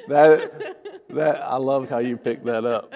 that, 0.07 0.77
that, 1.09 1.43
I 1.43 1.57
love 1.57 1.89
how 1.89 1.99
you 1.99 2.17
picked 2.17 2.45
that 2.45 2.65
up. 2.65 2.95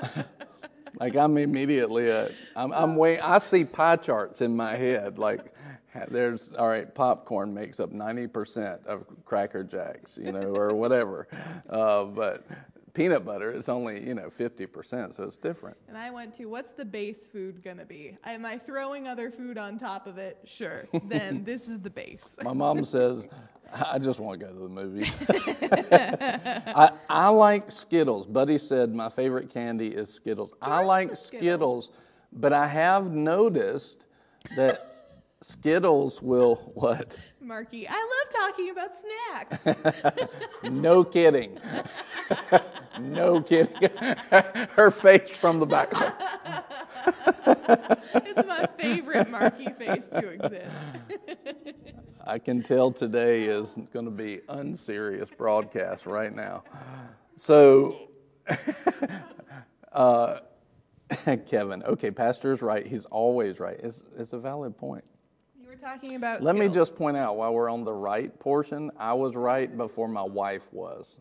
Like 1.00 1.16
I'm 1.16 1.36
immediately, 1.38 2.12
uh, 2.12 2.28
I'm, 2.54 2.72
I'm 2.72 2.94
way, 2.94 3.18
I 3.18 3.40
see 3.40 3.64
pie 3.64 3.96
charts 3.96 4.42
in 4.42 4.54
my 4.54 4.76
head. 4.76 5.18
Like 5.18 5.52
there's, 6.08 6.52
all 6.52 6.68
right, 6.68 6.92
popcorn 6.94 7.52
makes 7.52 7.80
up 7.80 7.90
90% 7.90 8.86
of 8.86 9.04
Cracker 9.24 9.64
Jacks, 9.64 10.18
you 10.22 10.32
know, 10.32 10.54
or 10.54 10.74
whatever. 10.74 11.28
Uh, 11.68 12.04
but 12.04 12.44
peanut 12.94 13.24
butter 13.24 13.52
is 13.52 13.68
only 13.68 14.04
you 14.06 14.14
know 14.14 14.28
50%, 14.28 15.14
so 15.14 15.22
it's 15.22 15.36
different. 15.36 15.76
And 15.88 15.96
I 15.96 16.10
went 16.10 16.34
to 16.34 16.46
what's 16.46 16.72
the 16.72 16.84
base 16.84 17.26
food 17.26 17.62
gonna 17.62 17.84
be? 17.84 18.16
Am 18.24 18.44
I 18.44 18.58
throwing 18.58 19.06
other 19.06 19.30
food 19.30 19.58
on 19.58 19.78
top 19.78 20.06
of 20.06 20.18
it? 20.18 20.38
Sure. 20.44 20.84
then 21.04 21.44
this 21.44 21.68
is 21.68 21.80
the 21.80 21.90
base. 21.90 22.36
My 22.42 22.52
mom 22.52 22.84
says, 22.84 23.28
I 23.72 23.98
just 23.98 24.18
want 24.18 24.40
to 24.40 24.46
go 24.46 24.52
to 24.52 24.58
the 24.58 24.68
movies. 24.68 25.14
I, 26.76 26.92
I 27.08 27.28
like 27.28 27.70
Skittles. 27.70 28.26
Buddy 28.26 28.58
said 28.58 28.94
my 28.94 29.08
favorite 29.08 29.50
candy 29.50 29.88
is 29.88 30.12
Skittles. 30.12 30.52
I 30.60 30.82
like 30.82 31.16
Skittles. 31.16 31.86
Skittles. 31.86 31.92
but 32.32 32.52
I 32.52 32.66
have 32.66 33.12
noticed 33.12 34.06
that 34.56 34.89
Skittles 35.42 36.20
will 36.20 36.56
what? 36.74 37.16
Marky, 37.40 37.88
I 37.88 37.92
love 37.92 38.54
talking 38.54 38.70
about 38.70 38.90
snacks. 38.94 40.30
No 40.70 41.02
kidding. 41.02 41.58
no 43.00 43.40
kidding. 43.40 43.88
Her 44.30 44.90
face 44.90 45.30
from 45.30 45.58
the 45.58 45.66
back. 45.66 45.90
it's 48.14 48.46
my 48.46 48.68
favorite 48.78 49.30
Marky 49.30 49.70
face 49.70 50.04
to 50.12 50.28
exist. 50.28 50.76
I 52.26 52.38
can 52.38 52.62
tell 52.62 52.90
today 52.90 53.44
is 53.44 53.78
going 53.92 54.04
to 54.04 54.10
be 54.10 54.40
unserious 54.50 55.30
broadcast 55.30 56.04
right 56.04 56.32
now. 56.32 56.62
So, 57.36 58.10
uh, 59.92 60.40
Kevin, 61.46 61.82
okay, 61.84 62.10
Pastor's 62.10 62.60
right. 62.60 62.86
He's 62.86 63.06
always 63.06 63.58
right. 63.58 63.80
It's, 63.82 64.04
it's 64.18 64.34
a 64.34 64.38
valid 64.38 64.76
point. 64.76 65.04
Talking 65.80 66.14
about. 66.16 66.42
Let 66.42 66.56
me 66.56 66.68
just 66.68 66.94
point 66.94 67.16
out 67.16 67.36
while 67.36 67.54
we're 67.54 67.70
on 67.70 67.84
the 67.84 67.92
right 67.92 68.38
portion, 68.38 68.90
I 68.98 69.14
was 69.14 69.34
right 69.34 69.74
before 69.74 70.08
my 70.08 70.22
wife 70.22 70.66
was. 70.72 71.20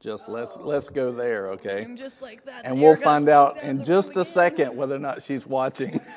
Just 0.00 0.28
let's 0.28 0.56
oh. 0.58 0.66
let's 0.66 0.88
go 0.90 1.12
there, 1.12 1.50
okay? 1.52 1.82
I'm 1.82 1.96
just 1.96 2.20
like 2.20 2.44
that. 2.44 2.66
And 2.66 2.80
we'll 2.80 2.96
find 2.96 3.28
out 3.28 3.56
out 3.56 3.62
in 3.62 3.82
just 3.84 4.10
a 4.10 4.20
again. 4.20 4.24
second 4.26 4.76
whether 4.76 4.96
or 4.96 5.00
not 5.00 5.22
she's 5.22 5.46
watching. 5.46 6.00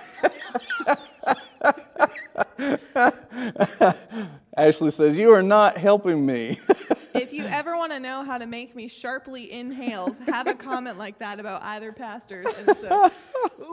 Ashley 4.57 4.91
says, 4.91 5.17
You 5.17 5.31
are 5.31 5.43
not 5.43 5.77
helping 5.77 6.25
me. 6.25 6.57
If 7.15 7.33
you 7.33 7.43
ever 7.45 7.75
want 7.75 7.91
to 7.91 7.99
know 7.99 8.23
how 8.23 8.37
to 8.37 8.45
make 8.45 8.75
me 8.75 8.87
sharply 8.87 9.51
inhale, 9.51 10.15
have 10.27 10.47
a 10.47 10.53
comment 10.53 10.99
like 10.99 11.17
that 11.19 11.39
about 11.39 11.63
either 11.63 11.91
pastors. 11.91 12.45
And 12.67 12.77
so, 12.77 13.11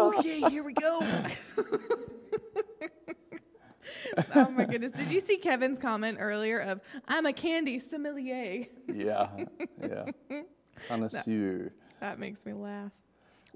okay, 0.00 0.40
here 0.48 0.64
we 0.64 0.72
go. 0.72 1.00
oh 4.34 4.50
my 4.50 4.64
goodness. 4.64 4.92
Did 4.92 5.10
you 5.10 5.20
see 5.20 5.36
Kevin's 5.36 5.78
comment 5.78 6.18
earlier 6.20 6.58
of, 6.60 6.80
I'm 7.08 7.26
a 7.26 7.32
candy 7.32 7.78
sommelier? 7.78 8.66
yeah, 8.92 9.28
yeah. 9.80 10.06
Connoisseur. 10.88 11.72
That 12.00 12.18
makes 12.18 12.44
me 12.44 12.52
laugh. 12.52 12.92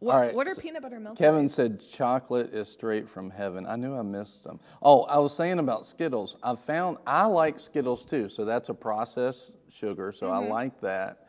What, 0.01 0.15
right, 0.15 0.35
what 0.35 0.47
are 0.47 0.55
so 0.55 0.63
peanut 0.63 0.81
butter 0.81 0.99
milk? 0.99 1.19
Kevin 1.19 1.47
said 1.47 1.79
chocolate 1.79 2.55
is 2.55 2.69
straight 2.69 3.07
from 3.07 3.29
heaven. 3.29 3.67
I 3.67 3.77
knew 3.77 3.95
I 3.95 4.01
missed 4.01 4.45
them. 4.45 4.59
Oh, 4.81 5.03
I 5.03 5.19
was 5.19 5.35
saying 5.37 5.59
about 5.59 5.85
Skittles. 5.85 6.39
I 6.43 6.55
found 6.55 6.97
I 7.07 7.27
like 7.27 7.61
Skittles 7.61 8.07
too, 8.07 8.31
so 8.31 8.47
that's 8.47 8.71
a 8.71 8.75
processed 8.75 9.53
sugar, 9.69 10.13
so 10.13 10.29
Mm-hmm. 10.29 10.47
I 10.47 10.49
like 10.49 10.81
that. 10.81 11.27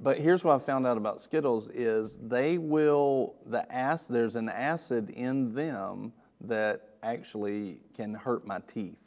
But 0.00 0.18
here's 0.18 0.44
what 0.44 0.54
I 0.54 0.58
found 0.58 0.86
out 0.86 0.98
about 0.98 1.20
Skittles 1.22 1.70
is 1.70 2.18
they 2.18 2.58
will 2.58 3.36
the 3.46 3.70
acid 3.74 4.14
there's 4.14 4.36
an 4.36 4.50
acid 4.50 5.10
in 5.10 5.54
them 5.54 6.12
that 6.42 6.87
actually 7.12 7.80
can 7.94 8.14
hurt 8.14 8.46
my 8.46 8.60
teeth. 8.72 8.98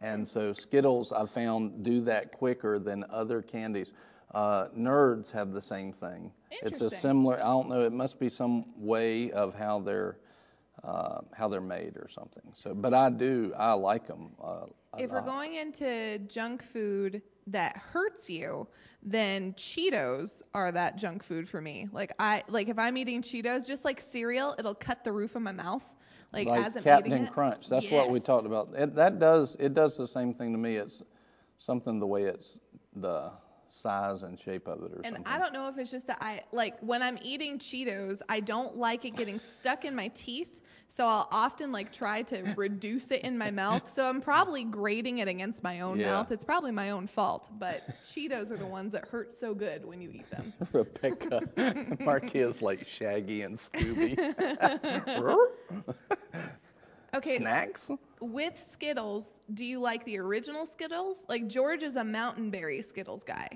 And 0.00 0.28
so 0.28 0.52
Skittles 0.52 1.12
I 1.12 1.24
found 1.26 1.82
do 1.82 2.00
that 2.02 2.32
quicker 2.32 2.78
than 2.78 3.04
other 3.10 3.40
candies. 3.40 3.92
Uh, 4.34 4.66
nerds 4.76 5.30
have 5.30 5.52
the 5.52 5.62
same 5.62 5.92
thing. 5.92 6.32
It's 6.50 6.80
a 6.80 6.90
similar. 6.90 7.36
I 7.36 7.46
don't 7.46 7.68
know. 7.68 7.80
It 7.80 7.92
must 7.92 8.18
be 8.18 8.28
some 8.28 8.66
way 8.76 9.30
of 9.30 9.54
how 9.54 9.80
they're 9.80 10.18
uh, 10.84 11.20
how 11.32 11.48
they're 11.48 11.60
made 11.60 11.96
or 11.96 12.08
something. 12.08 12.42
So, 12.54 12.74
but 12.74 12.92
I 12.92 13.08
do. 13.08 13.52
I 13.56 13.72
like 13.72 14.06
them. 14.06 14.32
Uh, 14.42 14.66
if 14.98 15.10
we're 15.10 15.20
going 15.20 15.54
into 15.54 16.18
junk 16.26 16.62
food 16.62 17.22
that 17.46 17.76
hurts 17.76 18.28
you, 18.28 18.66
then 19.02 19.52
Cheetos 19.54 20.42
are 20.54 20.72
that 20.72 20.96
junk 20.96 21.22
food 21.22 21.48
for 21.48 21.60
me. 21.60 21.88
Like 21.92 22.12
I 22.18 22.42
like 22.48 22.68
if 22.68 22.78
I'm 22.78 22.96
eating 22.96 23.22
Cheetos, 23.22 23.66
just 23.66 23.84
like 23.84 24.00
cereal, 24.00 24.54
it'll 24.58 24.74
cut 24.74 25.04
the 25.04 25.12
roof 25.12 25.36
of 25.36 25.42
my 25.42 25.52
mouth. 25.52 25.84
Like, 26.32 26.48
like 26.48 26.66
as 26.66 26.76
I'm 26.76 26.82
Captain. 26.82 27.26
Crunch. 27.26 27.68
That's 27.68 27.90
what 27.90 28.10
we 28.10 28.20
talked 28.20 28.46
about. 28.46 28.70
It, 28.76 28.94
that 28.94 29.18
does 29.18 29.56
it 29.58 29.74
does 29.74 29.96
the 29.96 30.08
same 30.08 30.34
thing 30.34 30.52
to 30.52 30.58
me. 30.58 30.76
It's 30.76 31.02
something 31.58 31.98
the 31.98 32.06
way 32.06 32.24
it's 32.24 32.58
the 32.94 33.32
size 33.68 34.22
and 34.22 34.38
shape 34.38 34.66
of 34.66 34.82
it 34.82 34.92
or 34.92 35.00
And 35.04 35.16
something. 35.16 35.24
I 35.26 35.38
don't 35.38 35.52
know 35.52 35.68
if 35.68 35.78
it's 35.78 35.90
just 35.90 36.06
that 36.06 36.18
I 36.20 36.42
like 36.52 36.78
when 36.80 37.02
I'm 37.02 37.18
eating 37.22 37.58
Cheetos, 37.58 38.20
I 38.28 38.40
don't 38.40 38.76
like 38.76 39.04
it 39.04 39.16
getting 39.16 39.38
stuck 39.38 39.84
in 39.84 39.94
my 39.94 40.08
teeth. 40.08 40.60
So 40.96 41.06
I'll 41.06 41.28
often 41.30 41.72
like 41.72 41.92
try 41.92 42.22
to 42.22 42.54
reduce 42.56 43.10
it 43.10 43.20
in 43.20 43.36
my 43.36 43.50
mouth. 43.50 43.92
So 43.92 44.06
I'm 44.08 44.22
probably 44.22 44.64
grating 44.64 45.18
it 45.18 45.28
against 45.28 45.62
my 45.62 45.80
own 45.80 46.00
Yeah. 46.00 46.06
mouth. 46.14 46.32
It's 46.32 46.42
probably 46.44 46.70
my 46.70 46.88
own 46.88 47.06
fault. 47.06 47.50
But 47.58 47.82
Cheetos 48.06 48.50
are 48.50 48.56
the 48.56 48.66
ones 48.66 48.92
that 48.92 49.06
hurt 49.08 49.34
so 49.34 49.54
good 49.54 49.84
when 49.84 50.00
you 50.00 50.10
eat 50.10 50.30
them. 50.30 50.54
Rebecca 50.72 51.42
Marquis 52.00 52.38
is 52.38 52.62
like 52.62 52.88
Shaggy 52.88 53.42
and 53.42 53.56
Scooby. 53.56 54.16
Okay, 57.14 57.36
Snacks? 57.38 57.90
with 58.20 58.60
Skittles, 58.60 59.40
do 59.54 59.64
you 59.64 59.78
like 59.80 60.04
the 60.04 60.18
original 60.18 60.66
Skittles? 60.66 61.24
Like 61.28 61.46
George 61.46 61.82
is 61.82 61.96
a 61.96 62.04
mountain 62.04 62.50
berry 62.50 62.82
Skittles 62.82 63.22
guy. 63.24 63.48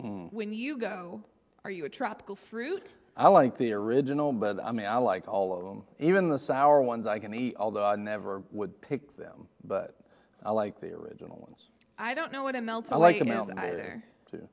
Hmm. 0.00 0.26
When 0.28 0.54
you 0.54 0.78
go, 0.78 1.22
are 1.64 1.70
you 1.70 1.84
a 1.84 1.90
tropical 1.90 2.36
fruit? 2.36 2.94
I 3.16 3.28
like 3.28 3.58
the 3.58 3.72
original, 3.74 4.32
but 4.32 4.58
I 4.64 4.72
mean, 4.72 4.86
I 4.86 4.96
like 4.96 5.28
all 5.28 5.58
of 5.58 5.64
them. 5.66 5.84
Even 5.98 6.28
the 6.28 6.38
sour 6.38 6.80
ones 6.82 7.06
I 7.06 7.18
can 7.18 7.34
eat, 7.34 7.54
although 7.58 7.84
I 7.84 7.96
never 7.96 8.42
would 8.50 8.80
pick 8.80 9.16
them. 9.16 9.48
But 9.64 9.96
I 10.44 10.50
like 10.50 10.80
the 10.80 10.92
original 10.94 11.38
ones. 11.38 11.68
I 11.98 12.14
don't 12.14 12.32
know 12.32 12.42
what 12.42 12.56
a 12.56 12.60
melt 12.60 12.90
I 12.90 12.96
away 12.96 13.12
like 13.12 13.18
the 13.18 13.30
is 13.30 13.36
mountain 13.36 13.56
berry 13.56 13.72
either. 13.72 14.04
too. 14.30 14.48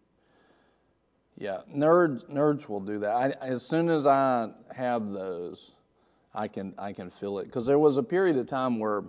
Yeah, 1.37 1.61
nerds 1.73 2.29
nerds 2.29 2.67
will 2.67 2.81
do 2.81 2.99
that. 2.99 3.15
I, 3.15 3.29
as 3.45 3.65
soon 3.65 3.89
as 3.89 4.05
I 4.05 4.49
have 4.75 5.11
those, 5.11 5.71
I 6.35 6.47
can 6.49 6.75
I 6.77 6.91
can 6.91 7.09
feel 7.09 7.39
it 7.39 7.45
because 7.45 7.65
there 7.65 7.79
was 7.79 7.95
a 7.97 8.03
period 8.03 8.35
of 8.37 8.45
time 8.47 8.77
where 8.77 9.03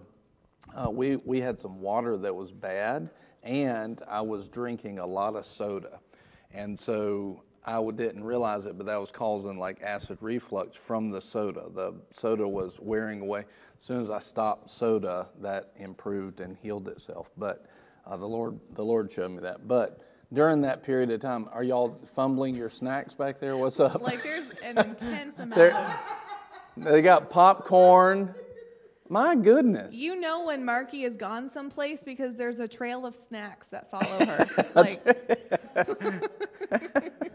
uh, 0.74 0.88
we 0.90 1.16
we 1.16 1.40
had 1.40 1.58
some 1.58 1.80
water 1.80 2.16
that 2.18 2.34
was 2.34 2.52
bad, 2.52 3.10
and 3.42 4.00
I 4.08 4.20
was 4.20 4.48
drinking 4.48 5.00
a 5.00 5.06
lot 5.06 5.34
of 5.34 5.44
soda, 5.44 5.98
and 6.52 6.78
so 6.78 7.42
I 7.64 7.80
didn't 7.90 8.24
realize 8.24 8.64
it, 8.66 8.76
but 8.78 8.86
that 8.86 9.00
was 9.00 9.10
causing 9.10 9.58
like 9.58 9.82
acid 9.82 10.18
reflux 10.20 10.76
from 10.76 11.10
the 11.10 11.20
soda. 11.20 11.64
The 11.74 11.94
soda 12.10 12.48
was 12.48 12.78
wearing 12.80 13.20
away. 13.20 13.40
As 13.78 13.84
soon 13.84 14.02
as 14.02 14.10
I 14.10 14.18
stopped 14.18 14.70
soda, 14.70 15.28
that 15.40 15.70
improved 15.76 16.40
and 16.40 16.56
healed 16.56 16.88
itself. 16.88 17.30
But 17.36 17.66
uh, 18.06 18.16
the 18.16 18.26
Lord 18.26 18.58
the 18.74 18.82
Lord 18.84 19.12
showed 19.12 19.30
me 19.32 19.38
that. 19.42 19.68
But 19.68 20.00
during 20.32 20.60
that 20.62 20.82
period 20.82 21.10
of 21.10 21.20
time, 21.20 21.48
are 21.52 21.62
y'all 21.62 22.00
fumbling 22.06 22.54
your 22.54 22.70
snacks 22.70 23.14
back 23.14 23.40
there? 23.40 23.56
What's 23.56 23.78
up? 23.80 24.00
Like 24.00 24.22
there's 24.22 24.50
an 24.64 24.78
intense 24.90 25.38
amount 25.38 25.54
There- 25.56 25.98
They 26.76 27.02
got 27.02 27.28
popcorn. 27.30 28.34
My 29.08 29.34
goodness. 29.34 29.92
You 29.92 30.14
know 30.14 30.44
when 30.46 30.64
Marky 30.64 31.02
has 31.02 31.16
gone 31.16 31.50
someplace 31.50 32.00
because 32.04 32.36
there's 32.36 32.60
a 32.60 32.68
trail 32.68 33.04
of 33.04 33.16
snacks 33.16 33.66
that 33.66 33.90
follow 33.90 34.24
her. 34.24 34.66
like 34.76 35.02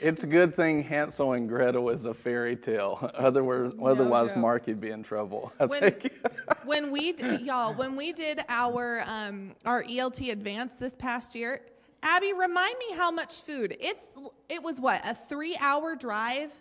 It's 0.00 0.22
a 0.22 0.26
good 0.26 0.54
thing 0.54 0.82
Hansel 0.84 1.32
and 1.32 1.48
Gretel 1.48 1.90
is 1.90 2.04
a 2.04 2.14
fairy 2.14 2.56
tale. 2.56 3.10
Otherwise, 3.14 3.72
otherwise 3.82 4.28
joke. 4.28 4.36
Marky'd 4.36 4.80
be 4.80 4.90
in 4.90 5.02
trouble. 5.02 5.52
I 5.60 5.66
when 5.66 5.96
when 6.64 6.90
we 6.90 7.14
y'all 7.40 7.74
when 7.74 7.96
we 7.96 8.12
did 8.12 8.44
our 8.48 9.02
um, 9.06 9.54
our 9.64 9.82
ELT 9.82 10.30
advance 10.30 10.76
this 10.76 10.94
past 10.94 11.34
year, 11.34 11.62
Abby, 12.02 12.32
remind 12.32 12.76
me 12.78 12.94
how 12.96 13.10
much 13.10 13.42
food. 13.42 13.76
It's 13.80 14.06
it 14.48 14.62
was 14.62 14.80
what 14.80 15.00
a 15.04 15.14
three 15.14 15.56
hour 15.60 15.96
drive 15.96 16.52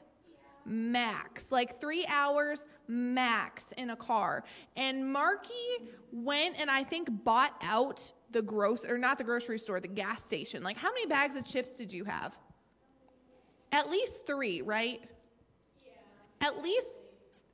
max, 0.65 1.51
like 1.51 1.79
three 1.79 2.05
hours 2.07 2.65
max 2.87 3.71
in 3.73 3.91
a 3.91 3.95
car. 3.95 4.43
And 4.75 5.11
Marky 5.11 5.53
went 6.11 6.59
and 6.59 6.71
I 6.71 6.83
think 6.83 7.09
bought 7.23 7.53
out 7.61 8.11
the 8.31 8.41
gross 8.41 8.83
or 8.83 8.97
not 8.97 9.17
the 9.17 9.23
grocery 9.23 9.59
store, 9.59 9.79
the 9.79 9.87
gas 9.87 10.23
station. 10.23 10.63
Like 10.63 10.77
how 10.77 10.89
many 10.89 11.05
bags 11.05 11.35
of 11.35 11.45
chips 11.45 11.71
did 11.71 11.93
you 11.93 12.03
have? 12.03 12.35
At 13.77 13.91
least 13.91 14.25
three, 14.25 14.63
right? 14.63 15.01
Yeah. 15.85 16.47
At 16.47 16.63
least 16.63 16.95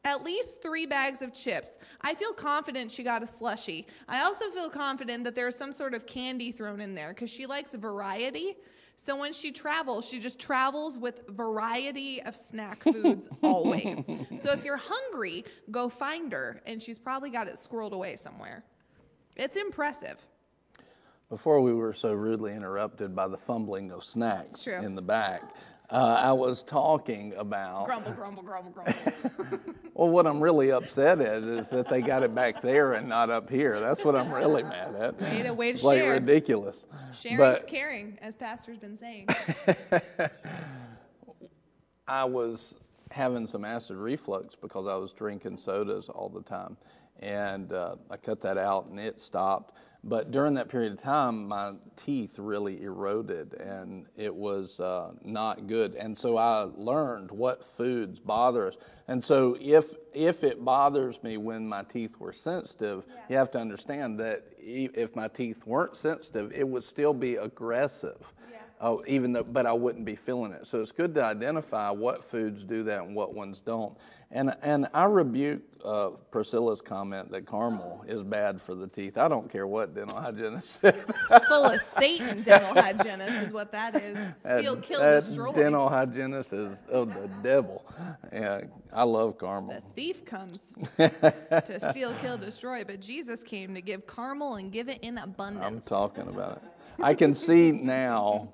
at 0.06 0.24
least 0.24 0.62
three 0.62 0.86
bags 0.86 1.22
of 1.22 1.34
chips. 1.34 1.78
I 2.02 2.14
feel 2.14 2.34
confident 2.34 2.92
she 2.92 3.04
got 3.04 3.24
a 3.24 3.28
slushy. 3.28 3.88
I 4.08 4.22
also 4.24 4.50
feel 4.50 4.70
confident 4.70 5.24
that 5.26 5.34
there's 5.36 5.56
some 5.56 5.72
sort 5.72 5.94
of 5.94 6.06
candy 6.06 6.52
thrown 6.52 6.82
in 6.82 6.94
there 6.96 7.10
because 7.10 7.30
she 7.30 7.46
likes 7.46 7.74
variety. 7.74 8.56
So 8.96 9.16
when 9.18 9.32
she 9.34 9.52
travels, 9.52 10.06
she 10.06 10.20
just 10.20 10.40
travels 10.40 10.98
with 10.98 11.28
variety 11.30 12.22
of 12.24 12.36
snack 12.36 12.84
foods 12.84 13.28
always. 13.44 14.06
So 14.36 14.52
if 14.52 14.64
you're 14.64 14.78
hungry, 14.78 15.46
go 15.72 15.88
find 15.90 16.32
her, 16.34 16.62
and 16.66 16.82
she's 16.82 17.00
probably 17.00 17.30
got 17.30 17.48
it 17.48 17.56
squirreled 17.56 17.94
away 17.94 18.16
somewhere. 18.18 18.64
It's 19.36 19.56
impressive. 19.58 20.18
before 21.30 21.60
we 21.62 21.74
were 21.74 21.94
so 21.94 22.14
rudely 22.14 22.54
interrupted 22.54 23.16
by 23.16 23.28
the 23.30 23.38
fumbling 23.38 23.92
of 23.92 24.04
snacks 24.04 24.68
in 24.68 24.96
the 24.96 25.02
back, 25.02 25.56
uh, 25.90 26.18
I 26.20 26.32
was 26.32 26.64
talking 26.64 27.34
about. 27.36 27.86
Grumble, 27.86 28.12
grumble, 28.14 28.44
grumble, 28.44 28.72
grumble. 28.72 29.60
Well, 29.96 30.10
what 30.10 30.26
I'm 30.26 30.42
really 30.42 30.72
upset 30.72 31.22
at 31.22 31.44
is 31.44 31.70
that 31.70 31.88
they 31.88 32.02
got 32.02 32.24
it 32.24 32.34
back 32.34 32.62
there 32.62 32.94
and 32.94 33.08
not 33.08 33.30
up 33.30 33.48
here. 33.48 33.80
That's 33.80 34.04
what 34.04 34.16
I'm 34.16 34.34
really 34.34 34.64
mad 34.64 34.96
at. 34.96 35.22
Way 35.22 35.44
to- 35.44 35.54
way 35.54 35.68
to 35.70 35.74
it's 35.76 35.84
like 35.84 36.00
share. 36.00 36.14
ridiculous. 36.14 36.88
Sharing's 37.14 37.38
But 37.40 37.68
caring, 37.68 38.18
as 38.20 38.36
Pastor's 38.36 38.80
been 38.80 38.98
saying. 38.98 39.28
I 42.08 42.26
was 42.26 42.74
having 43.12 43.46
some 43.46 43.64
acid 43.64 43.98
reflux 43.98 44.56
because 44.56 44.88
I 44.88 44.96
was 44.96 45.14
drinking 45.14 45.58
sodas 45.58 46.10
all 46.10 46.28
the 46.30 46.42
time. 46.42 46.76
And 47.20 47.72
uh, 47.72 47.98
I 48.10 48.18
cut 48.18 48.42
that 48.42 48.58
out 48.58 48.88
and 48.88 49.00
it 49.00 49.20
stopped. 49.20 49.76
But 50.06 50.32
during 50.32 50.54
that 50.56 50.68
period 50.68 50.92
of 50.92 51.00
time, 51.00 51.48
my 51.48 51.72
teeth 51.96 52.38
really 52.38 52.84
eroded 52.84 53.54
and 53.54 54.06
it 54.18 54.36
was 54.36 54.80
uh, 54.82 55.14
not 55.24 55.68
good. 55.68 55.96
And 55.96 56.18
so 56.18 56.38
I 56.38 56.68
learned 56.76 57.32
what 57.32 57.64
foods 57.64 58.20
bother 58.20 58.68
us. 58.68 58.76
And 59.08 59.24
so 59.24 59.56
if, 59.62 59.94
if 60.14 60.44
it 60.44 60.64
bothers 60.66 61.24
me 61.24 61.38
when 61.38 61.68
my 61.68 61.84
teeth 61.84 62.20
were 62.20 62.34
sensitive, 62.34 63.06
you 63.30 63.38
have 63.38 63.50
to 63.52 63.60
understand 63.60 64.20
that 64.20 64.44
if 64.60 65.16
my 65.16 65.30
teeth 65.30 65.66
weren't 65.66 65.96
sensitive, 65.96 66.52
it 66.54 66.68
would 66.68 66.84
still 66.84 67.14
be 67.14 67.36
aggressive. 67.36 68.18
Oh, 68.86 69.02
even 69.08 69.32
though, 69.32 69.46
but 69.46 69.66
I 69.66 69.72
wouldn't 69.72 70.04
be 70.04 70.18
feeling 70.18 70.52
it. 70.52 70.68
So 70.68 70.82
it's 70.82 70.92
good 70.92 71.16
to 71.16 71.24
identify 71.24 71.90
what 71.90 72.26
foods 72.26 72.66
do 72.66 72.84
that 72.84 73.04
and 73.04 73.16
what 73.16 73.34
ones 73.34 73.62
don't. 73.62 73.98
And 74.30 74.54
and 74.62 74.88
I 74.94 75.06
rebuke 75.06 75.62
uh, 75.86 76.10
Priscilla's 76.32 76.82
comment 76.82 77.32
that 77.32 77.48
caramel 77.48 78.04
is 78.06 78.24
bad 78.24 78.62
for 78.62 78.76
the 78.76 78.90
teeth. 78.90 79.18
I 79.18 79.30
don't 79.30 79.50
care 79.50 79.68
what 79.68 79.96
dental 79.96 80.20
hygienist 80.20 80.82
said. 80.82 81.02
Full 81.48 81.64
of 81.64 81.80
Satan 81.80 82.42
dental 82.42 82.74
hygienist 82.74 83.46
is 83.46 83.54
what 83.54 83.72
that 83.72 83.96
is. 83.96 84.18
Steal, 84.40 84.76
kill, 84.82 85.00
that 85.00 85.24
destroy. 85.24 85.54
dental 85.54 85.88
hygienist 85.88 86.52
is 86.52 86.84
of 86.90 87.14
the 87.14 87.30
devil. 87.42 87.86
Yeah, 88.34 88.64
I 88.92 89.04
love 89.04 89.40
caramel. 89.40 89.76
The 89.76 89.82
thief 89.96 90.26
comes 90.26 90.74
to 90.98 91.90
steal, 91.92 92.14
kill, 92.16 92.38
destroy, 92.38 92.84
but 92.84 93.00
Jesus 93.00 93.44
came 93.44 93.76
to 93.76 93.82
give 93.82 94.06
caramel 94.08 94.56
and 94.56 94.74
give 94.74 94.90
it 94.90 95.00
in 95.02 95.20
abundance. 95.20 95.66
I'm 95.66 95.80
talking 95.80 96.28
about 96.28 96.58
it. 96.58 96.64
I 97.02 97.14
can 97.14 97.34
see 97.34 97.72
now. 97.72 98.50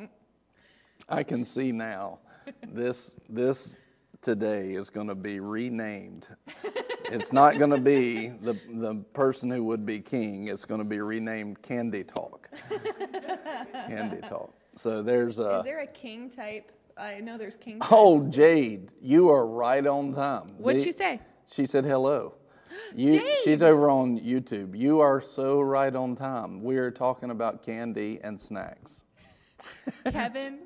I 1.10 1.24
can 1.24 1.46
see 1.46 1.72
now. 1.72 2.20
This 2.68 3.18
this 3.30 3.78
today 4.22 4.72
is 4.74 4.90
going 4.90 5.08
to 5.08 5.16
be 5.16 5.40
renamed. 5.40 6.28
It's 7.12 7.34
not 7.34 7.58
going 7.58 7.72
to 7.72 7.80
be 7.80 8.28
the 8.30 8.54
the 8.74 8.96
person 9.14 9.50
who 9.50 9.64
would 9.66 9.86
be 9.86 10.00
king. 10.00 10.48
It's 10.48 10.66
going 10.66 10.82
to 10.82 10.88
be 10.88 11.00
renamed 11.02 11.62
Candy 11.62 12.04
Talk. 12.04 12.50
Candy 13.88 14.22
Talk. 14.28 14.54
So 14.76 15.02
there's 15.02 15.40
a. 15.40 15.60
Is 15.60 15.64
there 15.64 15.82
a 15.82 15.88
king 15.88 16.30
type? 16.30 16.72
I 16.98 17.20
know 17.20 17.38
there's 17.38 17.56
king. 17.56 17.80
Oh, 17.92 18.28
Jade, 18.30 18.92
you 19.02 19.30
are 19.30 19.48
right 19.48 19.86
on 19.86 20.14
time. 20.14 20.50
What'd 20.58 20.82
The- 20.82 20.86
she 20.86 20.92
say? 20.92 21.20
She 21.52 21.66
said 21.66 21.86
hello. 21.86 22.34
You, 22.96 23.20
Jade! 23.20 23.38
she's 23.44 23.64
over 23.64 23.90
on 23.90 24.20
YouTube. 24.20 24.78
You 24.78 25.00
are 25.00 25.22
so 25.22 25.60
right 25.60 25.94
on 25.96 26.16
time. 26.16 26.64
We 26.64 26.78
are 26.78 26.92
talking 26.92 27.32
about 27.32 27.64
candy 27.64 28.20
and 28.24 28.40
snacks. 28.40 29.02
Kevin. 30.12 30.60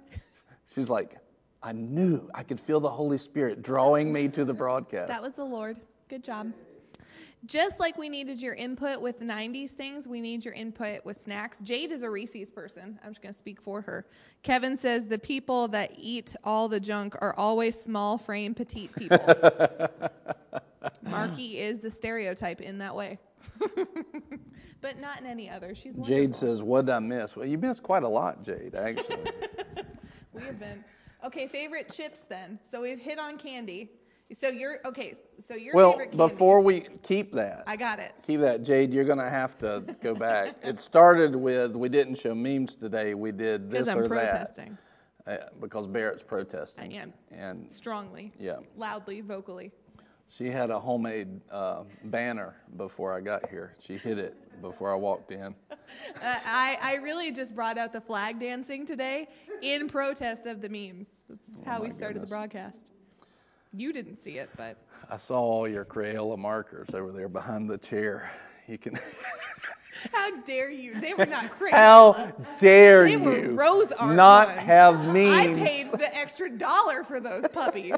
She's 0.74 0.90
like, 0.90 1.18
I 1.62 1.72
knew 1.72 2.30
I 2.34 2.44
could 2.44 2.60
feel 2.60 2.80
the 2.80 2.90
Holy 2.90 3.18
Spirit 3.18 3.62
drawing 3.62 4.12
me 4.12 4.28
to 4.30 4.44
the 4.44 4.54
broadcast. 4.64 5.08
That 5.08 5.22
was 5.22 5.34
the 5.34 5.46
Lord. 5.46 5.78
Good 6.10 6.24
job. 6.24 6.52
Just 7.46 7.78
like 7.80 7.98
we 7.98 8.08
needed 8.08 8.42
your 8.42 8.54
input 8.54 9.02
with 9.02 9.20
90s 9.20 9.72
things, 9.72 10.08
we 10.08 10.22
need 10.22 10.46
your 10.46 10.54
input 10.54 11.04
with 11.04 11.20
snacks. 11.20 11.60
Jade 11.60 11.92
is 11.92 12.02
a 12.02 12.10
Reese's 12.10 12.50
person. 12.50 12.98
I'm 13.04 13.12
just 13.12 13.22
going 13.22 13.34
to 13.34 13.38
speak 13.38 13.62
for 13.62 13.82
her. 13.82 14.06
Kevin 14.44 14.78
says 14.78 15.08
the 15.08 15.20
people 15.20 15.68
that 15.70 15.92
eat 15.98 16.38
all 16.46 16.70
the 16.70 16.80
junk 16.80 17.16
are 17.20 17.36
always 17.38 17.80
small 17.80 18.18
frame, 18.18 18.54
petite 18.54 18.96
people. 18.96 19.20
Marky 21.02 21.60
is 21.60 21.80
the 21.80 21.92
stereotype 21.92 22.62
in 22.62 22.78
that 22.78 22.96
way, 22.96 23.20
but 24.82 25.00
not 25.02 25.20
in 25.20 25.26
any 25.26 25.50
other. 25.50 25.76
She's 25.76 25.96
wonderful. 25.96 26.16
Jade 26.16 26.36
says, 26.36 26.64
What 26.64 26.86
did 26.86 26.94
I 26.94 27.00
miss? 27.00 27.36
Well, 27.36 27.46
you 27.46 27.58
missed 27.58 27.84
quite 27.84 28.04
a 28.04 28.08
lot, 28.08 28.42
Jade, 28.42 28.74
actually. 28.74 29.18
We 30.34 30.42
have 30.44 30.60
been. 30.60 30.84
Okay, 31.26 31.48
favorite 31.48 31.92
chips 31.94 32.22
then. 32.28 32.60
So 32.70 32.82
we've 32.82 33.00
hit 33.00 33.20
on 33.20 33.38
candy. 33.38 33.92
So 34.38 34.48
you're 34.50 34.80
okay. 34.86 35.16
So 35.46 35.56
your 35.56 35.76
well, 35.76 35.92
favorite 35.92 36.12
candy. 36.12 36.18
before 36.18 36.60
we 36.60 36.88
keep 37.04 37.34
that, 37.34 37.64
I 37.68 37.76
got 37.76 38.00
it. 38.00 38.14
keep 38.26 38.40
that, 38.42 38.64
Jade, 38.64 38.94
you're 38.94 39.04
going 39.04 39.20
to 39.20 39.30
have 39.30 39.58
to 39.60 39.84
go 40.02 40.16
back. 40.16 40.56
it 40.64 40.80
started 40.80 41.36
with, 41.36 41.76
we 41.76 41.88
didn't 41.90 42.16
show 42.16 42.34
memes 42.34 42.76
today. 42.76 43.14
We 43.14 43.32
did 43.32 43.70
this 43.70 43.86
Because 43.86 43.88
I'm 43.90 44.00
or 44.00 44.08
protesting. 44.08 44.78
that. 45.26 45.42
Uh, 45.42 45.46
because 45.62 45.88
Barrett's 45.88 46.24
protesting. 46.24 46.94
I 46.94 46.98
am. 46.98 47.14
And 47.32 47.72
Strongly. 47.72 48.34
Yeah. 48.40 48.58
Loudly, 48.76 49.22
vocally. 49.22 49.72
She 50.28 50.48
had 50.50 50.72
a 50.72 50.80
homemade 50.80 51.40
uh, 51.52 51.84
banner 52.06 52.56
before 52.76 53.16
I 53.16 53.22
got 53.22 53.50
here. 53.50 53.76
She 53.80 53.98
hid 53.98 54.18
it 54.18 54.36
before 54.62 54.92
I 54.92 54.96
walked 54.96 55.32
in. 55.32 55.56
Uh, 56.24 56.36
I, 56.48 56.78
I 56.82 56.94
really 56.96 57.32
just 57.32 57.54
brought 57.54 57.78
out 57.78 57.94
the 57.94 58.02
flag 58.02 58.40
dancing 58.40 58.84
today 58.84 59.28
in 59.62 59.88
protest 59.88 60.48
of 60.48 60.60
the 60.60 60.68
memes. 60.68 61.08
That's 61.30 61.66
how 61.68 61.76
Oh 61.76 61.80
my 61.80 61.86
we 61.86 61.90
started 61.92 62.14
goodness. 62.16 62.30
the 62.32 62.36
broadcast. 62.36 62.92
You 63.74 63.94
didn't 63.94 64.18
see 64.20 64.40
it, 64.40 64.50
but 64.58 64.76
I 65.08 65.18
saw 65.18 65.40
all 65.40 65.68
your 65.68 65.86
Crayola 65.86 66.36
markers 66.40 66.96
over 66.96 67.12
there 67.12 67.30
behind 67.30 67.70
the 67.70 67.78
chair. 67.78 68.32
You 68.68 68.80
can. 68.80 68.96
how 70.14 70.36
dare 70.42 70.72
you? 70.72 71.00
They 71.00 71.14
were 71.14 71.28
not 71.28 71.52
crazy. 71.60 71.76
How 71.76 72.34
dare 72.58 73.04
They 73.08 73.18
were 73.18 73.38
you 73.38 73.56
rose 73.56 73.92
art 73.92 74.16
not 74.16 74.48
ones. 74.48 74.62
have 74.62 75.06
memes. 75.14 75.36
I 75.36 75.54
paid 75.54 75.92
the 75.92 76.16
extra 76.16 76.50
dollar 76.50 77.04
for 77.04 77.20
those 77.20 77.48
puppies. 77.50 77.94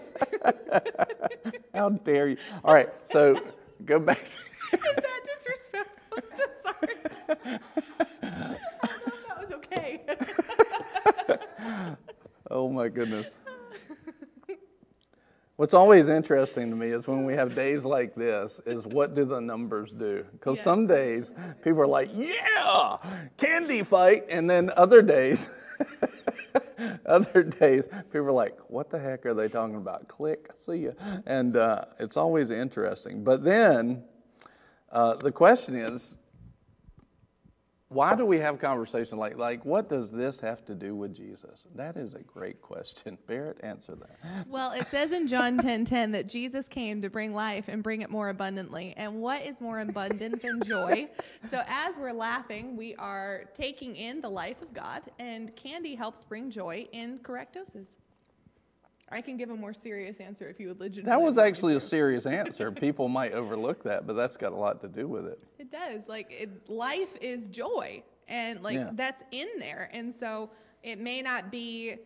How 1.74 1.90
dare 1.92 2.28
you? 2.30 2.38
All 2.64 2.74
right, 2.74 2.90
so 3.06 3.42
go 3.86 4.00
back. 4.00 4.22
Is 4.74 4.80
that 4.82 5.22
disrespectful? 5.34 5.94
I'm 6.16 6.24
so 6.38 6.46
sorry. 6.64 6.96
I 8.24 8.88
don't 8.88 9.08
know 9.08 9.14
if 9.14 9.28
that 9.28 9.38
was 9.40 9.52
okay. 9.52 10.02
Oh 12.52 12.70
my 12.70 12.90
goodness. 12.90 13.38
What's 15.58 15.74
always 15.74 16.10
interesting 16.10 16.70
to 16.70 16.76
me 16.76 16.90
is 16.90 17.08
when 17.08 17.26
we 17.26 17.34
have 17.34 17.56
days 17.56 17.86
like 17.86 18.14
this, 18.14 18.60
is 18.66 18.86
what 18.86 19.16
do 19.16 19.26
the 19.26 19.40
numbers 19.42 19.94
do? 19.94 20.26
Because 20.34 20.58
Yes. 20.58 20.64
some 20.64 20.86
days 20.86 21.34
people 21.64 21.82
are 21.82 21.88
like, 21.88 22.10
yeah, 22.14 22.98
candy 23.38 23.82
fight. 23.84 24.26
And 24.30 24.50
then 24.50 24.70
other 24.78 25.02
days, 25.02 25.50
other 27.06 27.42
days, 27.44 27.88
people 28.12 28.28
are 28.28 28.32
like, 28.32 28.58
what 28.70 28.90
the 28.90 29.00
heck 29.00 29.26
are 29.26 29.34
they 29.34 29.48
talking 29.48 29.78
about? 29.78 30.08
Click, 30.10 30.50
see 30.56 30.76
ya. 30.86 30.92
And 31.26 31.56
uh, 31.56 31.86
it's 32.00 32.18
always 32.18 32.52
interesting. 32.52 33.24
But 33.24 33.44
then 33.44 34.04
uh, 34.96 35.14
the 35.16 35.32
question 35.32 35.76
is, 35.76 36.16
why 37.90 38.16
do 38.16 38.26
we 38.26 38.40
have 38.40 38.60
conversations 38.60 39.20
like 39.20 39.38
like 39.38 39.64
what 39.64 39.88
does 39.90 40.12
this 40.12 40.40
have 40.40 40.66
to 40.66 40.74
do 40.74 40.96
with 40.96 41.14
Jesus? 41.14 41.68
That 41.76 41.98
is 41.98 42.16
a 42.16 42.22
great 42.22 42.62
question. 42.62 43.18
Barrett, 43.28 43.58
answer 43.62 43.96
that. 43.96 44.48
Well, 44.48 44.72
it 44.72 44.88
says 44.88 45.12
in 45.12 45.28
John 45.28 45.58
10:10 45.60 46.14
that 46.14 46.28
Jesus 46.28 46.68
came 46.70 47.02
to 47.02 47.10
bring 47.10 47.34
life 47.34 47.66
and 47.68 47.84
bring 47.84 48.02
it 48.02 48.10
more 48.10 48.30
abundantly. 48.30 48.94
And 48.96 49.22
what 49.22 49.46
is 49.46 49.60
more 49.60 49.82
abundant 49.82 50.42
than 50.42 50.62
joy? 50.64 51.10
So 51.52 51.62
as 51.68 51.98
we're 51.98 52.12
laughing, 52.12 52.76
we 52.76 52.96
are 52.96 53.44
taking 53.54 53.96
in 53.96 54.20
the 54.20 54.30
life 54.30 54.62
of 54.64 54.74
God, 54.74 55.04
and 55.20 55.56
candy 55.56 55.94
helps 55.94 56.24
bring 56.24 56.50
joy 56.50 56.88
in 56.92 57.20
correct 57.20 57.54
doses. 57.54 57.98
I 59.10 59.22
can 59.22 59.38
give 59.38 59.52
a 59.52 59.56
more 59.56 59.74
serious 59.74 60.18
answer 60.20 60.50
if 60.50 60.60
you 60.60 60.70
would 60.70 60.80
legitimately. 60.80 61.10
That 61.18 61.24
was 61.24 61.38
actually 61.38 61.76
a 61.76 61.82
serious 61.82 62.26
answer. 62.42 62.72
People 62.72 63.08
might 63.08 63.34
overlook 63.34 63.84
that, 63.84 64.08
but 64.08 64.14
that's 64.14 64.36
got 64.38 64.52
a 64.52 64.56
lot 64.56 64.82
to 64.82 64.88
do 64.88 65.08
with 65.08 65.28
it. 65.28 65.40
It 65.60 65.72
does. 65.72 66.08
Like 66.08 66.32
it, 66.32 66.70
life 66.70 67.16
is 67.22 67.48
joy, 67.48 68.04
and 68.28 68.62
like 68.64 68.76
Yeah. 68.76 68.90
that's 68.94 69.24
in 69.32 69.48
there. 69.60 69.90
And 69.94 70.14
so 70.14 70.50
it 70.84 71.00
may 71.00 71.22
not 71.22 71.52
be 71.52 71.98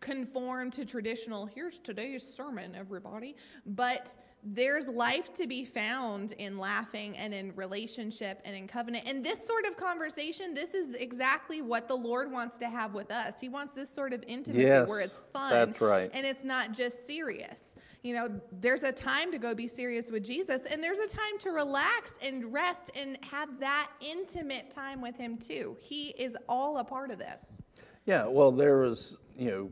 conform 0.00 0.70
to 0.72 0.84
traditional. 0.84 1.46
Here's 1.46 1.78
today's 1.78 2.22
sermon, 2.22 2.74
everybody. 2.74 3.34
But 3.64 4.14
there's 4.44 4.86
life 4.86 5.32
to 5.34 5.46
be 5.46 5.64
found 5.64 6.32
in 6.32 6.56
laughing 6.58 7.16
and 7.16 7.34
in 7.34 7.54
relationship 7.56 8.40
and 8.44 8.54
in 8.54 8.68
covenant. 8.68 9.04
And 9.06 9.24
this 9.24 9.44
sort 9.44 9.66
of 9.66 9.76
conversation, 9.76 10.54
this 10.54 10.72
is 10.72 10.94
exactly 10.94 11.62
what 11.62 11.88
the 11.88 11.96
Lord 11.96 12.30
wants 12.30 12.56
to 12.58 12.68
have 12.68 12.94
with 12.94 13.10
us. 13.10 13.40
He 13.40 13.48
wants 13.48 13.74
this 13.74 13.90
sort 13.90 14.12
of 14.12 14.22
intimacy 14.28 14.62
Yes, 14.62 14.88
where 14.88 15.00
it's 15.00 15.20
fun. 15.32 15.50
that's 15.50 15.80
right. 15.80 16.10
And 16.14 16.24
it's 16.24 16.44
not 16.44 16.72
just 16.72 17.06
serious. 17.06 17.74
You 18.02 18.14
know, 18.14 18.40
there's 18.52 18.84
a 18.84 18.92
time 18.92 19.32
to 19.32 19.38
go 19.38 19.52
be 19.52 19.66
serious 19.66 20.12
with 20.12 20.22
Jesus, 20.24 20.62
and 20.62 20.82
there's 20.82 21.00
a 21.00 21.08
time 21.08 21.38
to 21.40 21.50
relax 21.50 22.14
and 22.22 22.52
rest 22.52 22.92
and 22.94 23.18
have 23.28 23.58
that 23.58 23.90
intimate 24.00 24.70
time 24.70 25.00
with 25.00 25.16
Him 25.16 25.36
too. 25.38 25.76
He 25.80 26.10
is 26.10 26.36
all 26.48 26.78
a 26.78 26.84
part 26.84 27.10
of 27.10 27.18
this. 27.18 27.60
Yeah, 28.04 28.28
well, 28.28 28.52
there 28.52 28.78
was, 28.78 29.18
you 29.36 29.50
know, 29.50 29.70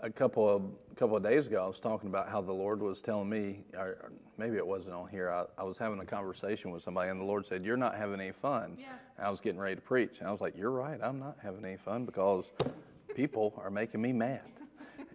a 0.00 0.10
couple 0.10 0.46
of 0.46 0.62
a 0.92 0.94
couple 0.94 1.16
of 1.16 1.22
days 1.22 1.46
ago, 1.46 1.64
I 1.64 1.66
was 1.66 1.80
talking 1.80 2.08
about 2.08 2.28
how 2.28 2.42
the 2.42 2.52
Lord 2.52 2.82
was 2.82 3.00
telling 3.00 3.28
me, 3.28 3.64
or 3.74 4.12
maybe 4.36 4.56
it 4.58 4.66
wasn't 4.66 4.94
on 4.94 5.08
here. 5.08 5.30
I, 5.30 5.44
I 5.58 5.64
was 5.64 5.78
having 5.78 5.98
a 6.00 6.04
conversation 6.04 6.70
with 6.70 6.82
somebody, 6.82 7.10
and 7.10 7.18
the 7.18 7.24
Lord 7.24 7.46
said, 7.46 7.64
"You're 7.64 7.78
not 7.78 7.96
having 7.96 8.20
any 8.20 8.32
fun." 8.32 8.76
Yeah. 8.78 8.88
I 9.18 9.30
was 9.30 9.40
getting 9.40 9.60
ready 9.60 9.76
to 9.76 9.80
preach, 9.80 10.18
and 10.18 10.28
I 10.28 10.32
was 10.32 10.40
like, 10.40 10.56
"You're 10.56 10.70
right. 10.70 11.00
I'm 11.02 11.18
not 11.18 11.38
having 11.42 11.64
any 11.64 11.78
fun 11.78 12.04
because 12.04 12.52
people 13.14 13.54
are 13.62 13.70
making 13.70 14.02
me 14.02 14.12
mad." 14.12 14.42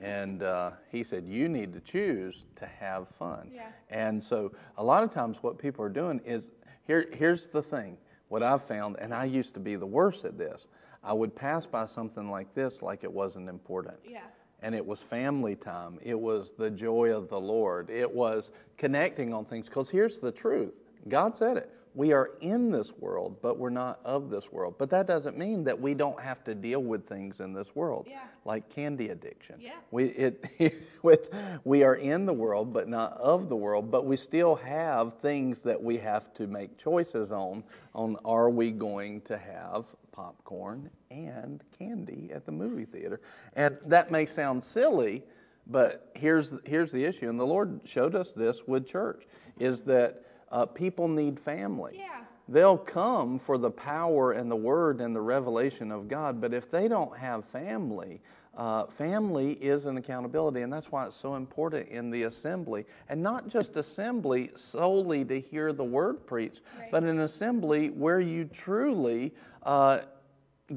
And 0.01 0.43
uh, 0.43 0.71
he 0.91 1.03
said, 1.03 1.25
You 1.27 1.49
need 1.49 1.73
to 1.73 1.79
choose 1.79 2.45
to 2.57 2.65
have 2.65 3.07
fun. 3.09 3.49
Yeah. 3.53 3.69
And 3.89 4.23
so, 4.23 4.51
a 4.77 4.83
lot 4.83 5.03
of 5.03 5.09
times, 5.09 5.37
what 5.41 5.57
people 5.57 5.83
are 5.83 5.89
doing 5.89 6.21
is 6.23 6.51
here, 6.85 7.07
here's 7.13 7.47
the 7.47 7.61
thing 7.61 7.97
what 8.27 8.43
I've 8.43 8.63
found, 8.63 8.97
and 8.99 9.13
I 9.13 9.25
used 9.25 9.53
to 9.53 9.59
be 9.59 9.75
the 9.75 9.85
worst 9.85 10.25
at 10.25 10.37
this. 10.37 10.67
I 11.03 11.13
would 11.13 11.35
pass 11.35 11.65
by 11.65 11.85
something 11.85 12.29
like 12.29 12.53
this 12.53 12.81
like 12.81 13.03
it 13.03 13.11
wasn't 13.11 13.49
important. 13.49 13.97
Yeah. 14.05 14.23
And 14.61 14.73
it 14.73 14.85
was 14.85 15.03
family 15.03 15.55
time. 15.55 15.99
It 16.01 16.19
was 16.19 16.53
the 16.57 16.69
joy 16.71 17.15
of 17.15 17.29
the 17.29 17.39
Lord. 17.39 17.89
It 17.89 18.11
was 18.11 18.51
connecting 18.77 19.33
on 19.33 19.45
things. 19.45 19.67
Because 19.67 19.89
here's 19.89 20.17
the 20.17 20.31
truth 20.31 20.73
God 21.07 21.35
said 21.35 21.57
it. 21.57 21.69
We 21.93 22.13
are 22.13 22.31
in 22.41 22.69
this 22.69 22.93
world, 22.99 23.37
but 23.41 23.57
we're 23.57 23.71
not 23.71 23.99
of 24.05 24.29
this 24.29 24.51
world. 24.51 24.75
But 24.77 24.91
that 24.91 25.07
doesn't 25.07 25.35
mean 25.35 25.63
that 25.63 25.79
we 25.81 25.95
don't 25.95 26.19
have 26.21 26.43
to 26.43 26.53
deal 26.53 26.83
with 26.83 27.07
things 27.07 27.39
in 27.39 27.53
this 27.53 27.75
world, 27.75 28.05
Yeah. 28.07 28.19
like 28.45 28.69
candy 28.69 29.09
addiction. 29.09 29.55
Yeah. 29.59 29.71
We, 29.89 30.05
it, 30.09 30.45
with, 31.01 31.33
we 31.63 31.83
are 31.83 31.95
in 31.95 32.27
the 32.27 32.33
world, 32.33 32.71
but 32.71 32.87
not 32.87 33.13
of 33.13 33.49
the 33.49 33.55
world, 33.55 33.89
but 33.89 34.05
we 34.05 34.15
still 34.15 34.55
have 34.57 35.17
things 35.21 35.63
that 35.63 35.81
we 35.81 35.97
have 35.97 36.31
to 36.35 36.45
make 36.45 36.77
choices 36.77 37.31
on. 37.31 37.63
On 37.95 38.15
are 38.23 38.51
we 38.51 38.69
going 38.69 39.21
to 39.21 39.35
have 39.37 39.85
popcorn 40.17 40.89
and 41.11 41.63
candy 41.77 42.31
at 42.33 42.45
the 42.45 42.51
movie 42.51 42.85
theater? 42.85 43.21
And 43.53 43.77
that 43.85 44.11
may 44.11 44.25
sound 44.25 44.63
silly, 44.63 45.23
but 45.67 46.09
here's, 46.15 46.53
here's 46.65 46.91
the 46.91 47.05
issue, 47.05 47.29
and 47.29 47.39
the 47.39 47.45
Lord 47.45 47.81
showed 47.85 48.15
us 48.15 48.33
this 48.33 48.65
with 48.67 48.87
church, 48.87 49.27
is 49.59 49.83
that 49.83 50.23
uh, 50.51 50.65
people 50.65 51.07
need 51.07 51.39
family. 51.39 51.97
Yeah. 51.99 52.21
They'll 52.49 52.77
come 52.77 53.37
for 53.37 53.57
the 53.57 53.69
power 53.69 54.31
and 54.31 54.49
the 54.49 54.55
word 54.55 55.01
and 55.01 55.15
the 55.15 55.21
revelation 55.21 55.91
of 55.91 56.07
God, 56.07 56.41
but 56.41 56.53
if 56.53 56.71
they 56.71 56.87
don't 56.87 57.15
have 57.17 57.45
family, 57.45 58.21
uh, 58.55 58.85
family 58.85 59.51
is 59.51 59.85
an 59.85 59.97
accountability, 59.97 60.61
and 60.61 60.73
that's 60.73 60.91
why 60.91 61.05
it's 61.05 61.15
so 61.15 61.35
important 61.35 61.89
in 61.89 62.09
the 62.09 62.23
assembly. 62.23 62.85
And 63.07 63.21
not 63.21 63.49
just 63.49 63.75
assembly 63.75 64.49
solely 64.55 65.23
to 65.25 65.39
hear 65.39 65.73
the 65.73 65.83
word 65.83 66.25
preached, 66.25 66.61
Right. 66.79 66.89
but 66.91 67.03
an 67.03 67.19
assembly 67.19 67.89
where 67.89 68.19
you 68.19 68.45
truly 68.45 69.33
uh, 69.67 69.99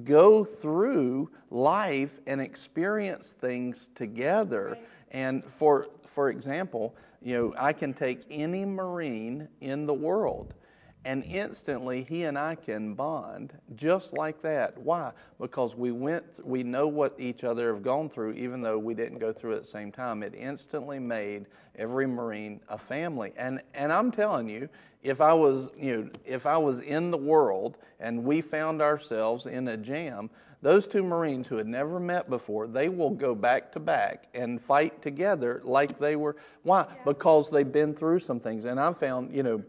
go 0.05 0.45
through 0.45 1.30
life 1.49 2.20
and 2.26 2.41
experience 2.41 3.30
things 3.30 3.88
together. 3.95 4.70
Right. 4.70 4.88
And 5.12 5.45
for 5.45 5.88
for 6.07 6.28
example, 6.28 6.95
you 7.22 7.36
know, 7.36 7.55
I 7.57 7.72
can 7.72 7.95
take 7.95 8.22
any 8.30 8.64
Marine 8.64 9.49
in 9.61 9.86
the 9.86 9.95
world 9.95 10.55
and 11.05 11.24
instantly 11.24 12.03
he 12.03 12.24
and 12.24 12.38
I 12.38 12.55
can 12.55 12.94
bond 12.94 13.53
just 13.74 14.12
like 14.12 14.42
that. 14.42 14.76
Why? 14.78 15.12
Because 15.40 15.74
we 15.74 15.92
went 15.92 16.24
we 16.44 16.62
know 16.62 16.86
what 16.86 17.14
each 17.18 17.44
other 17.44 17.72
have 17.72 17.82
gone 17.82 18.09
through 18.09 18.32
even 18.32 18.61
though 18.61 18.78
we 18.78 18.94
didn't 18.94 19.18
go 19.18 19.32
through 19.32 19.53
it 19.53 19.57
at 19.57 19.62
the 19.62 19.68
same 19.68 19.90
time. 19.92 20.22
It 20.22 20.34
instantly 20.34 20.98
made 20.98 21.46
every 21.76 22.07
Marine 22.07 22.61
a 22.68 22.76
family. 22.76 23.32
And 23.36 23.62
and 23.74 23.92
I'm 23.92 24.11
telling 24.11 24.48
you, 24.48 24.68
if 25.03 25.20
I 25.20 25.32
was, 25.32 25.68
you 25.78 25.96
know, 25.96 26.11
if 26.24 26.44
I 26.44 26.59
was 26.59 26.80
in 26.80 27.11
the 27.11 27.18
world 27.18 27.78
and 27.98 28.22
we 28.24 28.42
found 28.42 28.82
ourselves 28.82 29.46
in 29.46 29.68
a 29.68 29.76
jam, 29.76 30.28
those 30.62 30.86
two 30.86 31.03
Marines 31.03 31.48
who 31.48 31.57
had 31.57 31.66
never 31.66 31.98
met 31.98 32.28
before, 32.28 32.66
they 32.66 32.90
will 32.90 33.11
go 33.11 33.34
back 33.34 33.72
to 33.72 33.80
back 33.80 34.28
and 34.34 34.61
fight 34.61 35.01
together 35.01 35.62
like 35.64 35.98
they 35.98 36.16
were. 36.16 36.36
Why? 36.62 36.86
Because 37.07 37.51
they've 37.51 37.70
been 37.70 37.94
through 37.94 38.18
some 38.18 38.40
things. 38.40 38.66
And 38.66 38.78
I 38.78 38.92
found, 38.92 39.34
you 39.34 39.42
know, 39.42 39.62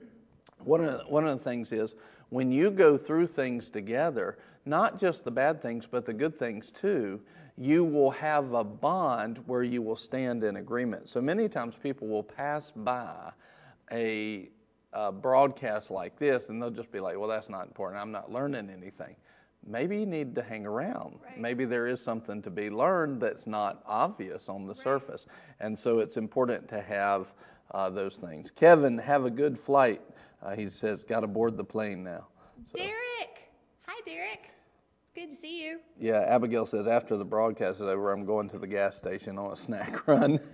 one 0.66 0.84
of, 0.84 1.00
the, 1.00 1.04
one 1.06 1.28
of 1.28 1.38
the 1.38 1.44
things 1.44 1.72
is 1.72 1.96
when 2.30 2.52
you 2.52 2.72
go 2.72 2.98
through 2.98 3.28
things 3.28 3.70
together, 3.70 4.38
not 4.66 5.00
just 5.00 5.24
the 5.24 5.32
bad 5.32 5.62
things, 5.62 5.88
but 5.90 6.06
the 6.06 6.14
good 6.14 6.38
things 6.38 6.72
too, 6.72 7.20
you 7.58 7.84
will 7.84 8.12
have 8.12 8.54
a 8.54 8.64
bond 8.64 9.40
where 9.46 9.64
you 9.64 9.82
will 9.82 9.96
stand 9.96 10.44
in 10.44 10.58
agreement. 10.58 11.10
So 11.10 11.22
many 11.22 11.50
times 11.50 11.76
people 11.82 12.08
will 12.08 12.24
pass 12.24 12.72
by 12.76 13.32
a, 13.92 14.50
a 14.94 15.12
broadcast 15.12 15.92
like 15.92 16.18
this 16.18 16.50
and 16.50 16.62
they'll 16.62 16.72
just 16.72 16.92
be 16.92 17.00
like, 17.00 17.18
well, 17.18 17.28
that's 17.28 17.50
not 17.50 17.68
important. 17.68 18.02
I'm 18.02 18.12
not 18.12 18.32
learning 18.32 18.70
anything. 18.70 19.16
Maybe 19.66 20.00
you 20.00 20.06
need 20.08 20.34
to 20.36 20.42
hang 20.42 20.66
around. 20.66 21.20
Right. 21.24 21.40
Maybe 21.40 21.66
there 21.66 21.86
is 21.86 22.02
something 22.02 22.42
to 22.42 22.50
be 22.50 22.70
learned 22.70 23.22
that's 23.22 23.46
not 23.46 23.84
obvious 23.86 24.50
on 24.50 24.66
the 24.66 24.74
surface. 24.74 25.28
And 25.60 25.78
so 25.78 26.00
it's 26.00 26.18
important 26.18 26.68
to 26.70 26.82
have 26.82 27.34
uh, 27.72 27.90
those 27.90 28.16
things. 28.16 28.50
Kevin, 28.50 28.98
have 28.98 29.26
a 29.26 29.30
good 29.30 29.60
flight. 29.60 30.02
Uh, 30.42 30.56
he 30.56 30.70
says, 30.70 31.04
got 31.04 31.20
to 31.22 31.28
board 31.28 31.58
the 31.58 31.64
plane 31.64 32.04
now. 32.04 32.28
Derek. 32.74 33.50
Hi, 33.86 34.00
Derek. 34.06 34.50
It's 35.04 35.12
good 35.14 35.30
to 35.30 35.36
see 35.36 35.64
you. 35.64 35.80
Yeah, 36.00 36.24
Abigail 36.28 36.66
says, 36.66 36.88
after 36.88 37.16
the 37.18 37.26
broadcast 37.26 37.76
is 37.76 37.82
over, 37.82 38.12
I'm 38.12 38.26
going 38.26 38.50
to 38.50 38.58
the 38.58 38.68
gas 38.68 38.96
station 38.96 39.38
on 39.38 39.52
a 39.52 39.56
snack 39.56 40.08
run. 40.08 40.40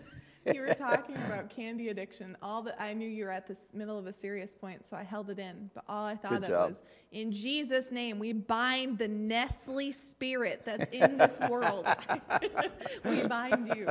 You 0.53 0.61
were 0.61 0.73
talking 0.73 1.15
about 1.25 1.49
candy 1.49 1.89
addiction. 1.89 2.37
All 2.41 2.61
that 2.63 2.81
I 2.81 2.93
knew 2.93 3.07
you 3.07 3.25
were 3.25 3.31
at 3.31 3.47
the 3.47 3.57
middle 3.73 3.97
of 3.97 4.07
a 4.07 4.13
serious 4.13 4.51
point, 4.51 4.85
so 4.89 4.95
I 4.95 5.03
held 5.03 5.29
it 5.29 5.39
in. 5.39 5.69
But 5.73 5.83
all 5.87 6.05
I 6.05 6.15
thought 6.15 6.31
Good 6.31 6.43
of 6.43 6.49
job. 6.49 6.69
was, 6.69 6.81
in 7.11 7.31
Jesus' 7.31 7.91
name, 7.91 8.19
we 8.19 8.33
bind 8.33 8.97
the 8.97 9.07
Nestle 9.07 9.91
spirit 9.91 10.61
that's 10.65 10.89
in 10.91 11.17
this 11.17 11.39
world. 11.49 11.85
we 13.05 13.23
bind 13.23 13.67
you. 13.75 13.87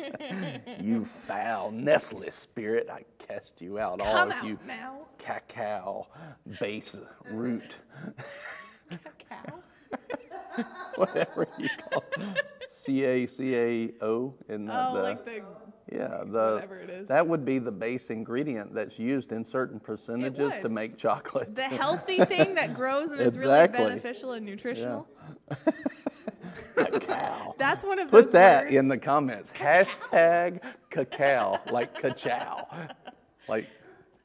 you 0.80 1.04
foul 1.04 1.70
Nestle 1.70 2.30
spirit, 2.30 2.88
I 2.90 3.04
cast 3.18 3.60
you 3.60 3.78
out, 3.78 4.00
all 4.00 4.12
Come 4.14 4.30
of 4.30 4.36
out 4.38 4.44
you 4.44 4.58
now. 4.66 4.98
cacao 5.18 6.06
base 6.60 6.96
root, 7.30 7.76
Cacao. 8.90 9.60
whatever 10.96 11.46
you 11.58 11.68
call 11.90 12.04
it. 12.18 12.42
C 12.68 13.04
A 13.04 13.26
C 13.26 13.54
A 13.56 13.92
O 14.02 14.34
in 14.48 14.66
the, 14.66 14.72
Oh, 14.88 14.94
the 14.96 15.02
like 15.02 15.24
the 15.24 15.42
yeah 15.92 16.22
the 16.24 16.54
whatever 16.54 16.78
it 16.78 16.90
is. 16.90 17.08
that 17.08 17.26
would 17.26 17.44
be 17.44 17.58
the 17.58 17.72
base 17.72 18.08
ingredient 18.10 18.74
that's 18.74 18.98
used 18.98 19.32
in 19.32 19.44
certain 19.44 19.78
percentages 19.78 20.52
to 20.62 20.68
make 20.68 20.96
chocolate. 20.96 21.54
the 21.54 21.62
healthy 21.82 22.24
thing 22.24 22.54
that 22.54 22.74
grows 22.74 23.10
and 23.10 23.20
is 23.20 23.38
really 23.38 23.68
beneficial 23.68 24.32
and 24.32 24.46
nutritional. 24.46 25.06
cacao. 26.76 27.54
That's 27.58 27.84
one 27.84 27.98
of 27.98 28.10
those 28.10 28.24
Put 28.24 28.32
that 28.32 28.64
words. 28.64 28.76
in 28.76 28.88
the 28.88 28.98
comments. 28.98 29.52
Hashtag 29.52 30.60
cacao, 30.90 31.60
like 31.70 31.94
cacao, 31.94 32.66
like 33.48 33.66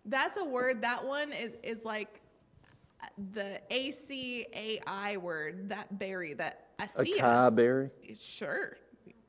That's 0.05 0.37
a 0.37 0.45
word. 0.45 0.81
That 0.81 1.05
one 1.05 1.31
is, 1.31 1.51
is 1.63 1.83
like 1.85 2.21
the 3.33 3.61
A 3.69 3.91
C 3.91 4.47
A 4.53 4.79
I 4.87 5.17
word. 5.17 5.69
That 5.69 5.97
berry. 5.99 6.33
That 6.33 6.77
acai 6.79 7.55
berry. 7.55 7.89
Sure. 8.19 8.77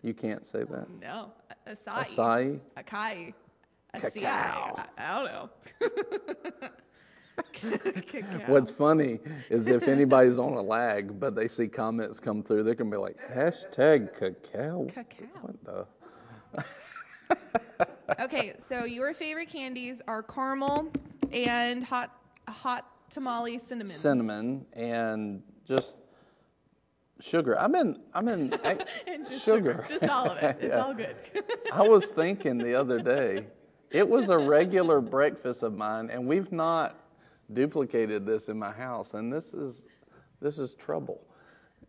You 0.02 0.14
can't 0.14 0.44
say 0.44 0.64
that. 0.64 0.86
No. 1.00 1.32
Acai. 1.66 2.06
Acai. 2.06 2.60
Acai. 2.76 3.34
Acai. 3.94 4.14
Cacao. 4.14 4.76
I, 4.76 4.84
I 4.98 5.14
don't 5.16 5.32
know. 5.32 6.70
What's 8.46 8.70
funny 8.70 9.18
is 9.48 9.66
if 9.66 9.88
anybody's 9.88 10.38
on 10.38 10.52
a 10.54 10.62
lag, 10.62 11.18
but 11.18 11.34
they 11.34 11.48
see 11.48 11.68
comments 11.68 12.20
come 12.20 12.42
through, 12.42 12.62
they're 12.62 12.74
gonna 12.74 12.90
be 12.90 12.96
like, 12.96 13.18
hashtag 13.32 14.16
cacao. 14.18 14.86
Cacao. 14.86 15.26
What 15.40 15.64
the? 15.64 15.86
okay, 18.20 18.54
so 18.58 18.84
your 18.84 19.12
favorite 19.14 19.48
candies 19.48 20.00
are 20.06 20.22
caramel 20.22 20.90
and 21.32 21.84
hot 21.84 22.16
hot 22.48 22.86
tamale 23.10 23.58
cinnamon. 23.58 23.92
Cinnamon 23.92 24.66
and 24.72 25.42
just 25.66 25.96
sugar. 27.20 27.58
I'm 27.60 27.74
in. 27.74 28.00
I'm 28.14 28.28
in. 28.28 28.50
just 29.28 29.44
sugar. 29.44 29.84
sugar. 29.84 29.84
Just 29.88 30.04
all 30.04 30.30
of 30.30 30.38
it. 30.42 30.56
It's 30.60 30.64
Yeah. 30.68 30.84
all 30.84 30.94
good. 30.94 31.16
I 31.72 31.86
was 31.86 32.10
thinking 32.10 32.58
the 32.58 32.74
other 32.74 32.98
day, 33.00 33.46
it 33.90 34.08
was 34.08 34.28
a 34.28 34.38
regular 34.38 35.00
breakfast 35.00 35.62
of 35.62 35.76
mine, 35.76 36.10
and 36.12 36.26
we've 36.26 36.52
not 36.52 36.96
duplicated 37.52 38.24
this 38.26 38.48
in 38.48 38.58
my 38.58 38.70
house, 38.70 39.14
and 39.14 39.32
this 39.32 39.54
is 39.54 39.86
this 40.40 40.58
is 40.58 40.74
trouble. 40.74 41.20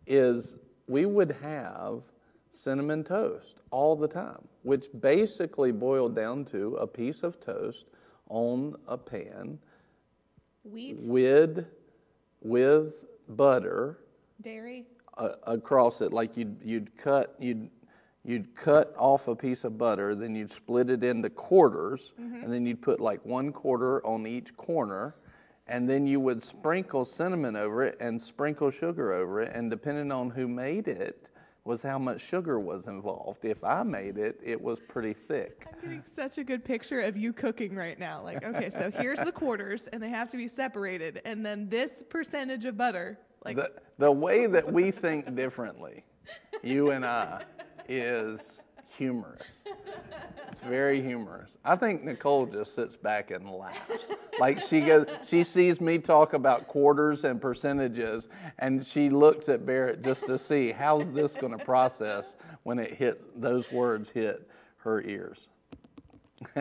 Is 0.06 0.58
we 0.88 1.06
would 1.06 1.30
have 1.42 2.02
cinnamon 2.50 3.04
toast 3.04 3.60
all 3.70 3.94
the 3.96 4.08
time, 4.08 4.46
which 4.62 4.86
basically 5.00 5.72
boiled 5.72 6.14
down 6.14 6.44
to 6.46 6.74
a 6.76 6.86
piece 6.86 7.22
of 7.22 7.40
toast 7.40 7.86
on 8.28 8.74
a 8.88 8.98
pan 8.98 9.58
Wheat, 10.64 10.98
with 11.04 11.66
with 12.42 13.04
butter 13.30 13.98
dairy. 14.40 14.86
Uh, 15.18 15.30
across 15.46 16.00
it 16.00 16.12
like 16.12 16.36
you'd 16.36 16.56
you'd 16.64 16.96
cut 16.96 17.34
you'd 17.38 17.70
you'd 18.24 18.54
cut 18.54 18.94
off 18.96 19.28
a 19.28 19.36
piece 19.36 19.64
of 19.64 19.76
butter 19.76 20.14
then 20.14 20.34
you'd 20.34 20.50
split 20.50 20.88
it 20.90 21.02
into 21.02 21.28
quarters 21.28 22.12
and 22.16 22.52
then 22.52 22.64
you'd 22.64 22.80
put 22.80 23.00
like 23.00 23.24
one 23.24 23.52
quarter 23.52 24.04
on 24.06 24.26
each 24.26 24.56
corner 24.56 25.16
and 25.66 25.88
then 25.88 26.06
you 26.06 26.20
would 26.20 26.42
sprinkle 26.42 27.04
cinnamon 27.04 27.56
over 27.56 27.82
it 27.84 27.96
and 28.00 28.20
sprinkle 28.20 28.70
sugar 28.70 29.12
over 29.12 29.40
it 29.40 29.54
and 29.54 29.70
depending 29.70 30.12
on 30.12 30.30
who 30.30 30.46
made 30.46 30.88
it 30.88 31.28
was 31.64 31.82
how 31.82 31.98
much 31.98 32.20
sugar 32.20 32.58
was 32.58 32.86
involved. 32.86 33.44
If 33.44 33.62
I 33.62 33.82
made 33.82 34.18
it, 34.18 34.40
it 34.42 34.60
was 34.60 34.80
pretty 34.80 35.12
thick. 35.12 35.66
I'm 35.72 35.80
getting 35.80 36.02
such 36.04 36.38
a 36.38 36.44
good 36.44 36.64
picture 36.64 37.00
of 37.00 37.16
you 37.16 37.32
cooking 37.32 37.76
right 37.76 37.98
now. 37.98 38.22
Like, 38.22 38.44
okay, 38.44 38.70
so 38.70 38.90
here's 38.90 39.20
the 39.20 39.32
quarters, 39.32 39.86
and 39.86 40.02
they 40.02 40.08
have 40.08 40.28
to 40.30 40.36
be 40.36 40.48
separated, 40.48 41.22
and 41.24 41.46
then 41.46 41.68
this 41.68 42.02
percentage 42.08 42.64
of 42.64 42.76
butter. 42.76 43.18
Like, 43.44 43.56
The, 43.56 43.72
the 43.98 44.12
way 44.12 44.46
that 44.46 44.70
we 44.72 44.90
think 44.90 45.34
differently, 45.34 46.04
you 46.62 46.90
and 46.90 47.04
I, 47.04 47.44
is 47.88 48.62
humorous. 48.88 49.62
It's 50.48 50.60
very 50.60 51.00
humorous. 51.00 51.56
I 51.64 51.76
think 51.76 52.04
Nicole 52.04 52.46
just 52.46 52.74
sits 52.74 52.94
back 52.94 53.30
and 53.30 53.50
laughs. 53.50 54.10
Like 54.38 54.60
she 54.60 54.80
goes, 54.80 55.06
she 55.26 55.44
sees 55.44 55.80
me 55.80 55.98
talk 55.98 56.34
about 56.34 56.68
quarters 56.68 57.24
and 57.24 57.40
percentages, 57.40 58.28
and 58.58 58.84
she 58.84 59.08
looks 59.08 59.48
at 59.48 59.64
Barrett 59.64 60.02
just 60.02 60.26
to 60.26 60.38
see 60.38 60.70
how's 60.70 61.12
this 61.12 61.34
going 61.34 61.56
to 61.56 61.64
process 61.64 62.36
when 62.64 62.78
it 62.78 62.94
hit 62.94 63.40
those 63.40 63.72
words 63.72 64.10
hit 64.10 64.48
her 64.78 65.02
ears. 65.02 65.48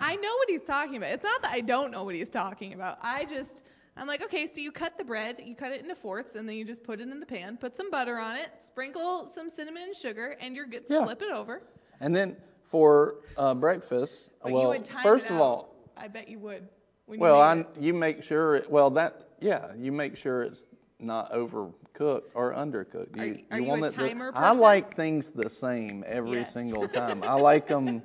I 0.00 0.16
know 0.16 0.36
what 0.36 0.48
he's 0.48 0.62
talking 0.62 0.96
about. 0.96 1.10
It's 1.10 1.24
not 1.24 1.42
that 1.42 1.50
I 1.50 1.60
don't 1.60 1.90
know 1.90 2.04
what 2.04 2.14
he's 2.14 2.30
talking 2.30 2.72
about. 2.72 2.98
I 3.02 3.24
just, 3.24 3.62
I'm 3.98 4.06
like, 4.06 4.22
okay, 4.22 4.46
so 4.46 4.60
you 4.60 4.72
cut 4.72 4.98
the 4.98 5.04
bread, 5.04 5.42
you 5.44 5.54
cut 5.54 5.72
it 5.72 5.80
into 5.80 5.94
fourths, 5.94 6.34
and 6.34 6.46
then 6.48 6.56
you 6.56 6.64
just 6.64 6.84
put 6.84 7.00
it 7.00 7.08
in 7.08 7.18
the 7.18 7.24
pan, 7.26 7.56
put 7.56 7.74
some 7.76 7.90
butter 7.90 8.18
on 8.18 8.36
it, 8.36 8.48
sprinkle 8.62 9.30
some 9.34 9.48
cinnamon 9.48 9.84
and 9.84 9.96
sugar, 9.96 10.36
and 10.40 10.54
you're 10.54 10.66
good. 10.66 10.84
Yeah. 10.88 11.04
Flip 11.04 11.22
it 11.22 11.32
over. 11.32 11.62
And 12.00 12.14
then 12.14 12.36
for 12.62 13.16
uh, 13.38 13.54
breakfast, 13.54 14.28
But 14.42 14.52
well, 14.52 14.62
you 14.64 14.68
would 14.70 14.84
time 14.84 15.02
first 15.02 15.30
of 15.30 15.40
all, 15.40 15.74
I 15.96 16.08
bet 16.08 16.28
you 16.28 16.38
would. 16.40 16.68
Well, 17.06 17.36
you 17.56 17.62
I, 17.62 17.66
you 17.80 17.94
make 17.94 18.22
sure, 18.22 18.56
it, 18.56 18.70
well, 18.70 18.90
that, 18.90 19.28
yeah, 19.40 19.72
you 19.78 19.92
make 19.92 20.16
sure 20.16 20.42
it's 20.42 20.66
not 21.00 21.32
overcooked 21.32 22.24
or 22.34 22.52
undercooked. 22.52 23.18
Are 23.18 23.24
You, 23.24 23.34
you- 23.34 23.44
are 23.50 23.60
you 23.60 23.64
a 23.66 23.68
want 23.68 23.84
it 23.86 23.90
to- 23.98 24.08
timer 24.08 24.30
I 24.34 24.52
like 24.52 24.94
things 24.94 25.30
the 25.30 25.48
same 25.48 26.04
every 26.06 26.38
Yes. 26.40 26.52
single 26.52 26.86
time. 27.00 27.22
I 27.22 27.34
like 27.34 27.66
them 27.66 28.02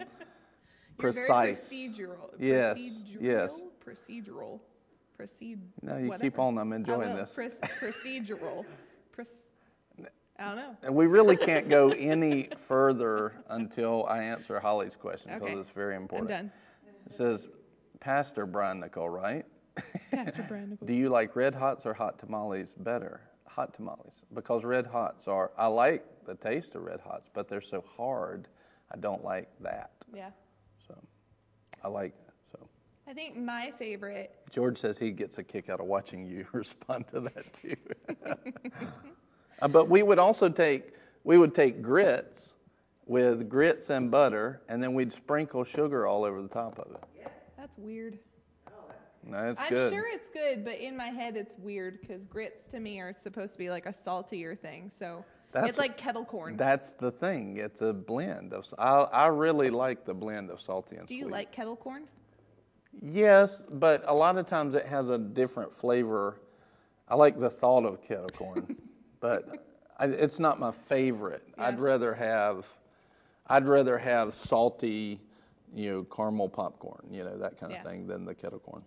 precise. 0.98 1.70
Procedural. 1.70 2.30
Yes, 2.39 2.80
Procedural, 2.80 3.18
yes. 3.22 3.62
Procedural. 3.86 4.60
Proceed. 5.22 5.59
No, 5.84 5.97
you 5.97 6.07
whatever. 6.07 6.24
keep 6.24 6.39
on. 6.39 6.57
I'm 6.57 6.74
enjoying 6.74 7.13
this. 7.15 7.36
Proce- 7.36 7.59
procedural. 7.80 8.65
Proce- 9.15 9.28
I 10.39 10.45
don't 10.47 10.55
know. 10.55 10.76
And 10.82 10.95
we 10.95 11.05
really 11.05 11.38
can't 11.38 11.69
go 11.69 11.91
any 11.91 12.49
further 12.57 13.34
until 13.49 14.07
I 14.07 14.24
answer 14.24 14.59
Holly's 14.59 14.95
question 14.95 15.32
because 15.36 15.49
Okay. 15.51 15.59
it's 15.59 15.69
very 15.69 15.95
I'm 15.95 16.01
important. 16.03 16.30
done. 16.30 16.51
It 17.05 17.13
says, 17.13 17.47
Pastor 17.99 18.47
Brian 18.47 18.80
Nicole, 18.80 19.09
right? 19.09 19.45
Pastor 20.11 20.43
Brandon. 20.49 20.80
Do 20.84 20.93
you 20.93 21.09
like 21.09 21.36
red 21.36 21.53
hots 21.53 21.86
or 21.86 21.93
hot 21.93 22.17
tamales 22.17 22.74
better? 22.74 23.22
Hot 23.47 23.76
tamales. 23.76 24.24
Because 24.34 24.63
red 24.63 24.88
hots 24.88 25.28
are, 25.28 25.51
I 25.55 25.67
like 25.67 26.03
the 26.26 26.34
taste 26.34 26.74
of 26.74 26.82
red 26.82 27.01
hots, 27.01 27.30
but 27.32 27.47
they're 27.47 27.61
so 27.61 27.84
hard. 27.95 28.47
I 28.91 28.97
don't 28.97 29.24
like 29.24 29.49
that. 29.59 29.91
Yeah. 30.11 30.32
So 30.88 30.97
I 31.84 31.89
like, 31.89 32.13
so. 32.15 32.20
I 33.08 33.14
think 33.14 33.36
my 33.36 33.72
favorite. 33.78 34.32
George 34.49 34.78
says 34.78 34.97
he 34.97 35.12
gets 35.12 35.38
a 35.38 35.43
kick 35.43 35.70
out 35.70 35.80
of 35.80 35.86
watching 35.88 36.26
you 36.26 36.45
respond 36.54 37.08
to 37.10 37.22
that 37.22 37.54
too. 37.54 37.76
Uh, 39.62 39.68
but 39.68 39.88
we 39.88 40.02
would 40.02 40.18
also 40.18 40.49
take, 40.49 40.93
we 41.24 41.38
would 41.38 41.54
take 41.54 41.84
grits 41.84 42.54
with 43.06 43.47
grits 43.47 43.91
and 43.91 44.10
butter, 44.10 44.60
and 44.68 44.82
then 44.84 44.95
we'd 44.95 45.14
sprinkle 45.14 45.64
sugar 45.64 46.08
all 46.08 46.24
over 46.24 46.41
the 46.41 46.47
top 46.47 46.80
of 46.80 46.91
it. 46.95 47.28
That's 47.58 47.78
weird. 47.78 48.18
No, 49.24 49.38
it's 49.49 49.62
I'm 49.62 49.70
good. 49.70 49.93
sure 49.93 50.08
it's 50.08 50.30
good, 50.30 50.66
but 50.66 50.80
in 50.80 50.97
my 50.97 51.10
head 51.10 51.36
it's 51.38 51.60
weird 51.60 52.02
because 52.02 52.26
grits 52.26 52.68
to 52.70 52.80
me 52.80 52.99
are 52.99 53.14
supposed 53.14 53.54
to 53.54 53.60
be 53.60 53.70
like 53.70 53.86
a 53.86 53.93
saltier 53.93 54.56
thing. 54.56 54.89
So 54.89 55.24
That's- 55.52 55.70
it's 55.70 55.78
like 55.78 55.95
kettle 55.95 56.26
corn. 56.26 56.58
That's 56.58 56.93
the 56.93 57.12
thing. 57.12 57.58
It's 57.58 57.82
a 57.84 57.93
blend 57.93 58.54
of. 58.54 58.66
I, 58.80 59.02
I 59.02 59.28
really 59.28 59.70
like 59.70 60.06
the 60.06 60.16
blend 60.16 60.49
of 60.49 60.60
salty 60.60 60.95
and 60.95 61.08
sweet. 61.08 61.18
Do 61.18 61.22
sweet. 61.22 61.28
you 61.28 61.32
like 61.32 61.52
kettle 61.52 61.76
corn? 61.76 62.06
Yes, 63.00 63.64
but 63.70 64.04
a 64.08 64.14
lot 64.14 64.38
of 64.38 64.46
times 64.46 64.76
it 64.76 64.86
has 64.86 65.10
a 65.10 65.18
different 65.18 65.74
flavor. 65.74 66.39
I 67.08 67.16
like 67.16 67.39
the 67.39 67.50
thought 67.50 67.86
of 67.86 68.02
kettle 68.02 68.30
corn, 68.30 68.76
but 69.20 69.66
I, 70.00 70.06
it's 70.06 70.39
not 70.39 70.60
my 70.60 70.72
favorite. 70.72 71.44
I'd 71.58 71.80
rather 71.80 72.14
have, 72.14 72.66
I'd 73.48 73.68
rather 73.68 73.98
have 73.98 74.34
salty, 74.34 75.20
you 75.74 75.92
know, 75.92 76.04
caramel 76.04 76.50
popcorn, 76.50 77.06
you 77.10 77.24
know, 77.24 77.38
that 77.38 77.58
kind 77.60 77.72
of 77.72 77.80
Yeah. 77.80 77.84
thing 77.84 78.08
than 78.08 78.26
the 78.26 78.36
kettle 78.36 78.60
corn. 78.60 78.84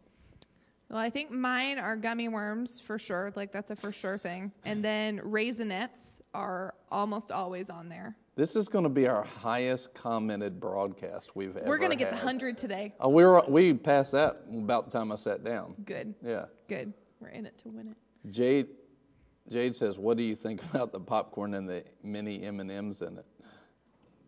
Well, 0.91 0.99
I 0.99 1.11
think 1.11 1.31
mine 1.31 1.79
are 1.79 1.97
gummy 1.97 2.29
worms 2.29 2.79
for 2.79 2.99
sure. 2.99 3.33
Like 3.35 3.53
that's 3.53 3.71
a 3.71 3.77
for 3.77 3.91
sure 3.91 4.19
thing. 4.19 4.53
And 4.65 4.85
then 4.85 5.19
raisinets 5.21 6.21
are 6.35 6.75
almost 6.91 7.33
always 7.33 7.71
on 7.71 7.89
there. 7.89 8.17
This 8.37 8.57
is 8.57 8.68
going 8.68 8.82
to 8.82 8.89
be 8.89 9.07
our 9.07 9.22
highest 9.22 9.95
commented 9.95 10.59
broadcast 10.59 11.37
we've 11.37 11.57
ever. 11.57 11.68
We're 11.68 11.78
gonna 11.78 11.95
get 11.95 12.11
the 12.11 12.16
hundred 12.16 12.59
today. 12.59 12.93
Oh, 12.99 13.09
we 13.09 13.24
were 13.24 13.45
we 13.47 13.72
passed 13.74 14.12
that 14.12 14.41
about 14.53 14.91
the 14.91 14.99
time 14.99 15.12
I 15.12 15.16
sat 15.16 15.45
down. 15.45 15.76
Good. 15.85 16.14
Yeah. 16.20 16.47
Good. 16.68 16.93
We're 17.20 17.28
in 17.28 17.47
it 17.47 17.57
to 17.59 17.68
win 17.68 17.89
it. 17.89 18.30
Jade, 18.32 18.66
Jade 19.49 19.76
says, 19.76 19.99
"What 19.99 20.16
do 20.16 20.24
you 20.24 20.35
think 20.35 20.62
about 20.74 20.93
the 20.93 20.99
popcorn 20.99 21.55
and 21.55 21.68
the 21.68 21.85
mini 22.03 22.43
M 22.43 22.59
and 22.59 22.70
M's 22.72 23.03
in 23.03 23.18
it?" 23.18 23.26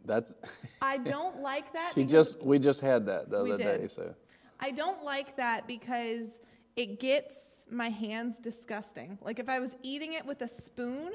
That's 0.05 0.33
I 0.81 0.99
don't 0.99 1.41
like 1.41 1.73
that. 1.73 1.93
she 1.95 2.05
just 2.05 2.41
we 2.43 2.61
just 2.61 2.81
had 2.81 3.07
that 3.07 3.29
the 3.29 3.39
other 3.41 3.57
did. 3.57 3.81
day. 3.81 3.89
So 3.89 4.15
I 4.61 4.71
don't 4.71 5.03
like 5.03 5.37
that 5.37 5.67
because 5.67 6.41
it 6.77 7.01
gets 7.01 7.67
my 7.69 7.89
hands 7.89 8.39
disgusting. 8.39 9.19
Like 9.21 9.41
if 9.41 9.49
I 9.49 9.59
was 9.59 9.73
eating 9.83 10.13
it 10.13 10.25
with 10.25 10.43
a 10.43 10.49
spoon, 10.49 11.13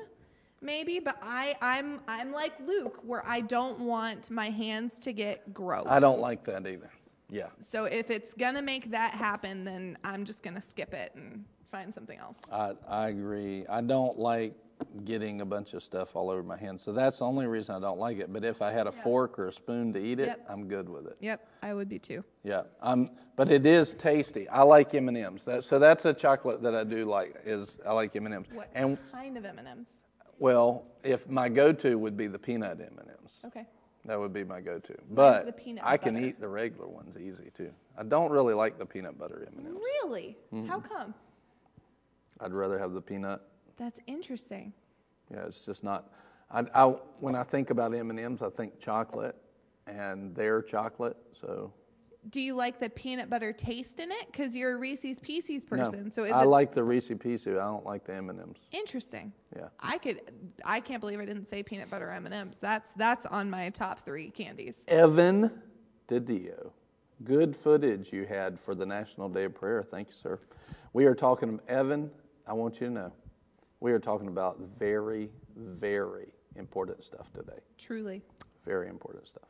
maybe, 0.62 1.00
but 1.00 1.18
I 1.22 1.56
I'm 1.62 2.02
I'm 2.08 2.32
like 2.32 2.54
Luke 2.66 3.00
where 3.04 3.26
I 3.26 3.42
don't 3.42 3.80
want 3.80 4.30
my 4.30 4.50
hands 4.50 5.00
to 5.00 5.14
get 5.14 5.54
gross. 5.54 5.88
I 5.90 6.00
don't 6.00 6.20
like 6.20 6.44
that 6.46 6.68
either. 6.68 6.90
Yeah, 7.30 7.48
So 7.62 7.86
if 7.86 8.10
it's 8.12 8.34
going 8.34 8.56
to 8.56 8.62
make 8.62 8.92
that 8.92 9.14
happen, 9.14 9.64
then 9.64 9.98
I'm 10.04 10.26
just 10.26 10.44
going 10.44 10.56
to 10.56 10.60
skip 10.62 10.94
it 10.94 11.14
and 11.16 11.46
find 11.72 11.94
something 11.94 12.20
else. 12.20 12.42
I 12.52 12.74
I 12.88 13.08
agree. 13.08 13.66
I 13.70 13.80
don't 13.80 14.20
like 14.20 14.54
getting 15.06 15.40
a 15.42 15.46
bunch 15.46 15.74
of 15.74 15.82
stuff 15.82 16.16
all 16.16 16.30
over 16.30 16.44
my 16.44 16.58
hands. 16.58 16.82
So 16.82 16.92
that's 16.92 17.20
the 17.20 17.26
only 17.26 17.48
reason 17.48 17.74
I 17.76 17.80
don't 17.80 18.00
like 18.00 18.18
it. 18.18 18.34
But 18.34 18.44
if 18.44 18.62
I 18.62 18.72
had 18.72 18.86
a 18.88 18.92
fork 18.92 19.40
or 19.40 19.48
a 19.48 19.52
spoon 19.54 19.94
to 19.94 20.00
eat 20.00 20.20
it, 20.20 20.26
Yep. 20.28 20.46
I'm 20.50 20.68
good 20.68 20.90
with 20.90 21.06
it. 21.08 21.18
Yep, 21.22 21.48
I 21.64 21.74
would 21.74 21.88
be 21.88 22.00
too. 22.00 22.22
Yeah, 22.44 22.64
um, 22.82 23.12
but 23.38 23.50
it 23.50 23.66
is 23.66 23.94
tasty. 23.94 24.50
I 24.50 24.64
like 24.64 24.94
M 24.94 25.08
and 25.08 25.16
M's. 25.18 25.46
That, 25.46 25.64
so 25.64 25.80
that's 25.80 26.04
a 26.06 26.14
chocolate 26.14 26.62
that 26.64 26.76
I 26.76 26.84
do 26.84 27.06
like. 27.06 27.36
Is 27.46 27.78
I 27.86 27.94
like 27.94 28.14
M 28.16 28.26
and 28.26 28.36
M's. 28.36 28.48
What 28.52 28.70
And 28.74 28.98
kind 29.12 29.38
of 29.38 29.46
M&Ms? 29.46 29.88
Well, 30.42 30.86
if 31.04 31.30
my 31.30 31.48
go-to 31.50 32.00
would 32.00 32.18
be 32.18 32.26
the 32.26 32.40
peanut 32.40 32.82
M 32.82 32.98
and 33.00 33.10
M's. 33.22 33.38
Okay. 33.46 33.68
That 34.06 34.20
would 34.20 34.34
be 34.34 34.44
my 34.44 34.60
go-to. 34.60 34.96
But 35.12 35.56
I 35.84 35.98
can 35.98 36.16
butter. 36.16 36.26
eat 36.26 36.40
the 36.40 36.48
regular 36.48 36.88
ones 36.88 37.16
easy 37.16 37.52
too. 37.56 37.72
I 37.96 38.02
don't 38.04 38.32
really 38.32 38.56
like 38.56 38.80
the 38.80 38.86
peanut 38.86 39.20
butter 39.20 39.48
M&Ms. 39.56 39.74
Really? 39.76 40.36
Mm-hmm. 40.52 40.68
How 40.68 40.80
come? 40.80 41.14
I'd 42.40 42.54
rather 42.54 42.80
have 42.80 42.94
the 42.94 43.02
peanut. 43.02 43.42
That's 43.78 44.00
interesting. 44.08 44.74
Yeah, 45.32 45.46
it's 45.46 45.64
just 45.64 45.84
not. 45.84 46.10
I, 46.50 46.64
I 46.74 46.86
when 47.20 47.36
I 47.36 47.44
think 47.44 47.70
about 47.70 47.94
M&Ms, 47.94 48.42
I 48.42 48.50
think 48.50 48.80
chocolate, 48.80 49.36
and 49.86 50.36
they're 50.36 50.64
chocolate. 50.64 51.18
So 51.34 51.72
Do 52.30 52.40
you 52.40 52.54
like 52.54 52.80
the 52.80 52.90
peanut 52.90 53.30
butter 53.30 53.52
taste 53.52 54.00
in 54.00 54.12
it? 54.12 54.28
Because 54.32 54.56
you're 54.56 54.76
a 54.76 54.80
Reese's 54.80 55.18
Pieces 55.20 55.64
person. 55.64 56.04
no, 56.06 56.10
So 56.10 56.24
is 56.24 56.32
I 56.32 56.44
it 56.44 56.48
like 56.48 56.72
the 56.72 56.84
Reese's 56.84 57.18
Pieces. 57.18 57.56
I 57.58 57.64
don't 57.64 57.86
like 57.86 58.06
the 58.06 58.16
M&Ms. 58.16 58.58
interesting? 58.72 59.34
Yeah. 59.56 59.70
I 59.80 59.98
could. 59.98 60.22
I 60.64 60.80
can't 60.80 61.02
believe 61.02 61.20
I 61.20 61.26
didn't 61.26 61.48
say 61.48 61.64
peanut 61.64 61.90
butter 61.90 62.10
M 62.12 62.26
and 62.26 62.34
M's. 62.34 62.58
That's 62.58 62.92
that's 62.96 63.26
on 63.26 63.50
my 63.50 63.70
top 63.70 64.00
three 64.02 64.30
candies. 64.30 64.84
Evan 64.88 65.52
DiDio. 66.08 66.72
Good 67.24 67.56
footage 67.56 68.14
you 68.14 68.26
had 68.26 68.60
for 68.60 68.76
the 68.76 68.86
National 68.86 69.28
Day 69.30 69.46
of 69.46 69.56
Prayer. 69.56 69.84
Thank 69.84 70.08
you, 70.10 70.14
sir. 70.14 70.40
We 70.94 71.06
are 71.06 71.16
talking, 71.16 71.60
Evan, 71.68 72.10
I 72.48 72.54
want 72.54 72.82
you 72.82 72.88
to 72.88 72.94
know, 72.94 73.14
we 73.80 73.92
are 73.94 74.00
talking 74.00 74.28
about 74.28 74.60
very, 74.80 75.30
very 75.56 76.34
important 76.56 77.04
stuff 77.04 77.32
today. 77.34 77.60
Truly, 77.78 78.22
Very 78.66 78.90
important 78.90 79.26
stuff. 79.28 79.48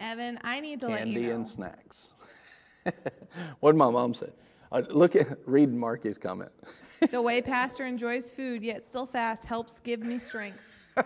Evan, 0.00 0.38
I 0.42 0.60
need 0.60 0.80
to 0.80 0.88
let 0.88 0.98
Candy 0.98 1.20
you 1.20 1.28
know. 1.28 1.34
and 1.36 1.46
snacks. 1.46 2.12
what 3.60 3.72
did 3.72 3.78
my 3.78 3.90
mom 3.90 4.14
say? 4.14 4.30
Uh, 4.70 4.82
look 4.90 5.16
at, 5.16 5.38
read 5.46 5.72
Marky's 5.72 6.18
comment. 6.18 6.52
the 7.10 7.22
way 7.22 7.40
Pastor 7.40 7.86
enjoys 7.86 8.30
food, 8.30 8.62
yet 8.62 8.84
still 8.84 9.06
fast, 9.06 9.44
helps 9.44 9.78
give 9.78 10.00
me 10.00 10.18
strength. 10.18 10.58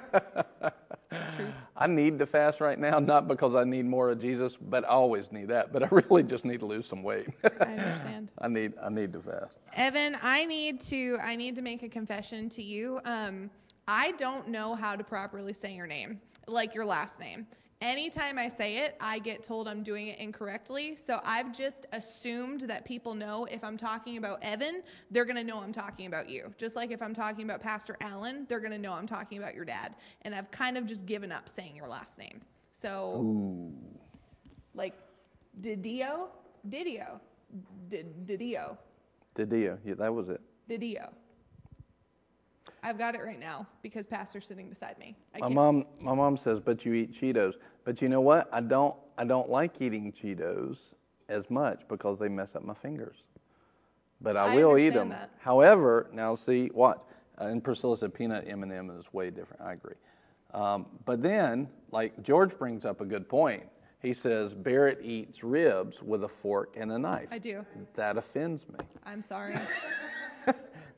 Truth. 1.37 1.53
I 1.77 1.87
need 1.87 2.19
to 2.21 2.27
fast 2.27 2.61
right 2.61 2.79
now, 2.79 2.99
not 2.99 3.29
because 3.29 3.55
I 3.55 3.65
need 3.65 3.85
more 3.85 4.11
of 4.11 4.21
Jesus, 4.21 4.57
but 4.57 4.85
I 4.85 4.89
always 4.89 5.31
need 5.31 5.49
that. 5.49 5.71
But 5.71 5.83
I 5.83 5.89
really 5.91 6.23
just 6.23 6.47
need 6.47 6.61
to 6.61 6.67
lose 6.67 6.87
some 6.87 7.03
weight. 7.03 7.29
I 7.45 7.65
understand. 7.65 8.33
I 8.39 8.49
need, 8.49 8.73
I 8.83 8.89
need 8.89 9.13
to 9.13 9.21
fast. 9.21 9.59
Evan, 9.75 10.17
I 10.23 10.47
need 10.47 10.81
to 10.83 11.19
I 11.23 11.37
need 11.37 11.55
to 11.57 11.63
make 11.63 11.83
a 11.83 11.89
confession 11.89 12.49
to 12.51 12.63
you. 12.63 13.01
Um, 13.05 13.51
I 13.87 14.13
don't 14.13 14.49
know 14.49 14.75
how 14.75 14.97
to 14.97 15.05
properly 15.05 15.53
say 15.53 15.75
your 15.75 15.87
name, 15.87 16.21
like 16.47 16.75
your 16.75 16.87
last 16.87 17.21
name. 17.21 17.47
Anytime 17.83 18.39
I 18.39 18.49
say 18.49 18.79
it, 18.79 18.97
I 19.01 19.19
get 19.19 19.43
told 19.43 19.69
I'm 19.69 19.83
doing 19.83 20.07
it 20.07 20.19
incorrectly. 20.19 20.97
So 20.97 21.21
I've 21.25 21.53
just 21.53 21.87
assumed 21.93 22.63
that 22.63 22.85
people 22.85 23.15
know 23.15 23.45
if 23.47 23.63
I'm 23.65 23.77
talking 23.77 24.17
about 24.17 24.39
Evan, 24.43 24.83
they're 25.11 25.25
going 25.25 25.37
to 25.37 25.45
know 25.45 25.61
I'm 25.61 25.73
talking 25.73 26.07
about 26.07 26.31
you. 26.31 26.55
Just 26.57 26.77
like 26.77 26.93
if 26.93 27.03
I'm 27.03 27.13
talking 27.13 27.45
about 27.45 27.61
Pastor 27.61 27.97
Allen, 28.01 28.47
they're 28.49 28.61
going 28.61 28.73
to 28.73 28.79
know 28.79 28.93
I'm 28.93 29.07
talking 29.07 29.39
about 29.39 29.55
your 29.55 29.65
dad. 29.65 29.97
And 30.23 30.35
I've 30.35 30.51
kind 30.51 30.79
of 30.79 30.87
just 30.87 31.05
given 31.05 31.33
up 31.33 31.49
saying 31.49 31.77
your 31.77 31.89
last 31.89 32.19
name. 32.19 32.41
So, 32.71 33.17
Ooh. 33.17 33.73
like, 34.75 34.95
Didio? 35.61 36.29
Didio. 36.69 37.21
Didio. 37.91 38.77
Didio. 39.35 39.79
Yeah, 39.85 39.95
that 39.95 40.15
was 40.15 40.29
it. 40.29 40.41
Didio. 40.69 41.11
I've 42.83 42.99
got 42.99 43.15
it 43.15 43.23
right 43.25 43.39
now 43.39 43.67
because 43.83 44.07
Pastor's 44.07 44.47
sitting 44.47 44.69
beside 44.69 44.99
me. 44.99 45.17
I 45.35 45.39
My 45.39 45.43
can't- 45.47 45.55
mom, 45.55 45.85
my 46.01 46.15
mom 46.15 46.37
says, 46.37 46.59
"But 46.61 46.85
you 46.85 46.95
eat 46.95 47.13
Cheetos." 47.13 47.55
But 47.85 48.03
you 48.03 48.09
know 48.09 48.21
what? 48.21 48.49
I 48.53 48.61
don't. 48.61 48.97
I 49.19 49.25
don't 49.25 49.49
like 49.49 49.81
eating 49.81 50.11
Cheetos 50.13 50.95
as 51.29 51.49
much 51.51 51.87
because 51.89 52.19
they 52.19 52.29
mess 52.29 52.57
up 52.57 52.63
my 52.65 52.75
fingers. 52.75 53.25
But 54.21 54.37
I, 54.37 54.53
I 54.53 54.57
will 54.57 54.79
eat 54.79 54.91
them. 54.91 55.11
that. 55.11 55.31
However, 55.41 56.09
now 56.13 56.35
see 56.35 56.69
what? 56.69 57.05
Uh, 57.41 57.47
and 57.47 57.63
Priscilla 57.63 57.97
said 57.97 58.15
peanut 58.15 58.45
M 58.49 58.63
and 58.63 58.73
m 58.73 58.91
is 58.99 59.13
way 59.13 59.31
different. 59.31 59.63
I 59.63 59.73
agree. 59.73 59.95
Um, 60.55 60.99
but 61.05 61.23
then, 61.23 61.69
like 61.91 62.21
George 62.23 62.57
brings 62.59 62.85
up 62.85 63.01
a 63.01 63.05
good 63.05 63.29
point. 63.29 63.65
He 64.01 64.13
says 64.13 64.55
Barrett 64.55 64.99
eats 65.03 65.45
ribs 65.45 66.03
with 66.03 66.25
a 66.25 66.29
fork 66.29 66.75
and 66.77 66.91
a 66.91 66.99
knife. 66.99 67.29
I 67.31 67.39
do. 67.39 67.65
That 67.95 68.17
offends 68.17 68.69
me. 68.69 68.79
I'm 69.07 69.23
sorry. 69.23 69.55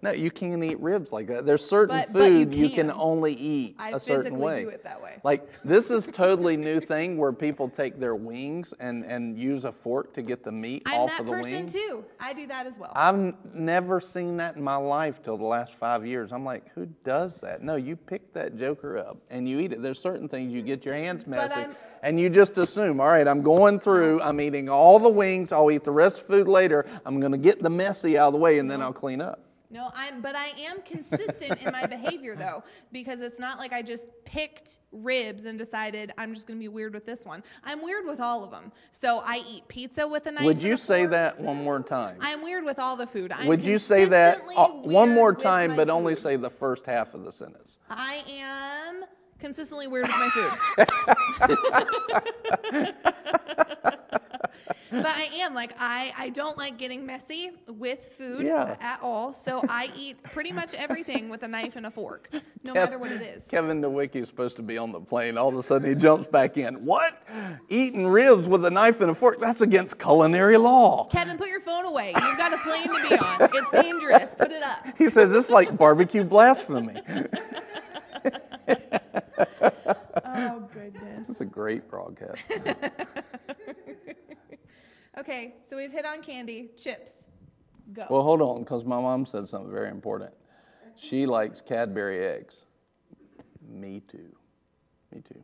No, 0.04 0.10
you 0.12 0.30
can't 0.30 0.62
eat 0.62 0.78
ribs 0.80 1.12
like 1.12 1.26
that. 1.28 1.46
There's 1.46 1.64
certain 1.64 1.96
But- 1.96 2.12
but 2.12 2.30
you 2.30 2.44
food 2.44 2.54
you 2.54 2.68
can 2.68 2.88
can. 2.90 2.96
only 2.96 3.32
eat 3.32 3.74
I 3.78 3.90
a 3.92 3.98
certain 4.00 4.38
way 4.38 4.56
physically 4.56 4.56
way. 4.56 4.62
do 4.64 4.68
it 4.68 4.84
that 4.84 5.02
way. 5.02 5.14
Like 5.24 5.48
this 5.64 5.90
is 5.90 6.06
totally 6.12 6.56
new 6.58 6.78
thing 6.78 7.16
where 7.16 7.32
people 7.32 7.68
take 7.70 7.98
their 7.98 8.14
wings 8.14 8.74
and 8.80 9.04
and 9.06 9.38
use 9.38 9.64
a 9.64 9.72
fork 9.72 10.12
to 10.14 10.22
get 10.22 10.44
the 10.44 10.52
meat 10.52 10.82
I'm 10.86 11.00
off 11.00 11.10
that 11.10 11.20
of 11.20 11.26
the 11.26 11.32
person 11.32 11.52
wing. 11.52 11.66
too. 11.66 12.04
I 12.20 12.34
do 12.34 12.46
that 12.48 12.66
as 12.66 12.78
well. 12.78 12.92
I've 12.94 13.14
n- 13.14 13.34
never 13.54 13.98
seen 13.98 14.36
that 14.36 14.56
in 14.56 14.62
my 14.62 14.76
life 14.76 15.22
till 15.22 15.38
the 15.38 15.44
last 15.46 15.74
five 15.74 16.06
years. 16.06 16.32
I'm 16.32 16.44
like, 16.44 16.70
who 16.74 16.86
does 17.04 17.38
that? 17.40 17.62
No, 17.62 17.76
you 17.76 17.96
pick 17.96 18.32
that 18.34 18.58
joker 18.58 18.98
up 18.98 19.16
and 19.30 19.48
you 19.48 19.58
eat 19.58 19.72
it. 19.72 19.80
There's 19.80 19.98
certain 19.98 20.28
things 20.28 20.52
you 20.52 20.60
get 20.62 20.84
your 20.84 20.94
hands 20.94 21.26
messy. 21.26 21.54
I'm- 21.54 21.76
And 22.02 22.20
you 22.20 22.28
just 22.28 22.58
assume, 22.58 23.00
all 23.00 23.06
right, 23.06 23.26
I'm 23.26 23.40
going 23.40 23.80
through, 23.80 24.20
I'm 24.20 24.38
eating 24.38 24.68
all 24.68 24.98
the 24.98 25.08
wings, 25.08 25.52
I'll 25.52 25.70
eat 25.70 25.84
the 25.84 25.90
rest 25.90 26.20
of 26.20 26.26
the 26.26 26.32
food 26.34 26.48
later, 26.48 26.84
I'm 27.06 27.18
gonna 27.18 27.38
get 27.38 27.62
the 27.62 27.70
messy 27.70 28.18
out 28.18 28.26
of 28.26 28.32
the 28.34 28.38
way 28.38 28.58
and 28.58 28.70
then 28.70 28.82
I'll 28.82 28.92
clean 28.92 29.22
up. 29.22 29.40
No, 29.74 29.90
I'm 29.92 30.20
but 30.20 30.36
I 30.36 30.52
am 30.56 30.80
consistent 30.82 31.60
in 31.60 31.72
my 31.72 31.84
behavior 31.96 32.36
though, 32.36 32.62
because 32.92 33.20
it's 33.20 33.40
not 33.40 33.58
like 33.58 33.72
I 33.72 33.82
just 33.82 34.12
picked 34.24 34.78
ribs 34.92 35.46
and 35.46 35.58
decided 35.58 36.12
I'm 36.16 36.32
just 36.32 36.46
going 36.46 36.60
to 36.60 36.62
be 36.62 36.68
weird 36.68 36.94
with 36.94 37.04
this 37.04 37.26
one. 37.26 37.42
I'm 37.64 37.82
weird 37.82 38.06
with 38.06 38.20
all 38.20 38.44
of 38.44 38.52
them. 38.52 38.70
So 38.92 39.20
I 39.24 39.42
eat 39.50 39.66
pizza 39.66 40.06
with 40.06 40.26
a 40.26 40.30
knife. 40.30 40.44
Would 40.44 40.62
you 40.62 40.76
say 40.76 41.02
fork. 41.02 41.10
that 41.10 41.40
one 41.40 41.64
more 41.64 41.82
time? 41.82 42.18
I'm 42.20 42.40
weird 42.40 42.64
with 42.64 42.78
all 42.78 42.94
the 42.94 43.08
food. 43.08 43.32
I'm 43.32 43.48
Would 43.48 43.66
you 43.66 43.80
say 43.80 44.04
that 44.04 44.40
uh, 44.56 44.68
one 44.68 45.12
more 45.12 45.34
time, 45.34 45.74
but 45.74 45.90
only 45.90 46.14
say 46.14 46.36
the 46.36 46.50
first 46.50 46.86
half 46.86 47.14
of 47.14 47.24
the 47.24 47.32
sentence? 47.32 47.76
I 47.90 48.22
am 48.28 49.04
consistently 49.40 49.88
weird 49.88 50.06
with 50.06 50.16
my 50.16 50.30
food. 50.30 50.52
but 55.02 55.06
I 55.06 55.28
am 55.40 55.54
like 55.54 55.72
I 55.78 56.12
I 56.16 56.28
don't 56.30 56.56
like 56.56 56.78
getting 56.78 57.04
messy 57.06 57.50
with 57.66 58.04
food 58.16 58.42
Yeah. 58.44 58.76
at 58.80 59.00
all. 59.02 59.32
So 59.32 59.64
I 59.68 59.90
eat 59.96 60.22
pretty 60.22 60.52
much 60.52 60.74
everything 60.74 61.28
with 61.28 61.42
a 61.42 61.48
knife 61.48 61.76
and 61.76 61.86
a 61.86 61.90
fork, 61.90 62.30
no 62.62 62.74
matter 62.74 62.98
what 62.98 63.12
it 63.12 63.22
is. 63.22 63.44
Kevin 63.44 63.80
DeWicki 63.82 64.16
is 64.16 64.28
supposed 64.28 64.56
to 64.56 64.62
be 64.62 64.78
on 64.78 64.92
the 64.92 65.00
plane. 65.00 65.36
All 65.38 65.48
of 65.48 65.56
a 65.56 65.62
sudden, 65.62 65.88
he 65.88 65.94
jumps 65.94 66.26
back 66.28 66.56
in. 66.56 66.84
What? 66.84 67.22
Eating 67.68 68.06
ribs 68.06 68.46
with 68.48 68.64
a 68.64 68.70
knife 68.70 69.00
and 69.00 69.10
a 69.10 69.14
fork? 69.14 69.40
That's 69.40 69.60
against 69.60 69.98
culinary 69.98 70.56
law. 70.56 71.08
Kevin, 71.10 71.36
put 71.36 71.48
your 71.48 71.60
phone 71.60 71.84
away. 71.84 72.14
You've 72.16 72.38
got 72.38 72.52
a 72.52 72.58
plane 72.58 72.88
to 72.88 73.08
be 73.08 73.16
on. 73.16 73.36
It's 73.40 73.70
dangerous. 73.70 74.34
Put 74.34 74.50
it 74.52 74.62
up. 74.62 74.84
He 74.98 75.08
says 75.10 75.32
it's 75.32 75.50
like 75.50 75.76
barbecue 75.76 76.24
blasphemy. 76.24 77.00
Oh 80.36 80.68
goodness. 80.74 81.28
It's 81.28 81.40
a 81.40 81.44
great 81.44 81.88
broadcast. 81.88 82.42
Okay, 85.18 85.54
so 85.68 85.76
we've 85.76 85.92
hit 85.92 86.04
on 86.04 86.22
candy, 86.22 86.70
chips. 86.76 87.24
Go. 87.92 88.06
Well, 88.10 88.22
hold 88.22 88.42
on, 88.42 88.60
because 88.60 88.84
my 88.84 88.96
mom 88.96 89.26
said 89.26 89.48
something 89.48 89.70
very 89.70 89.90
important. 89.90 90.32
She 90.96 91.26
likes 91.26 91.60
Cadbury 91.60 92.24
eggs. 92.24 92.64
Me 93.68 94.00
too. 94.08 94.34
Me 95.12 95.20
too. 95.20 95.42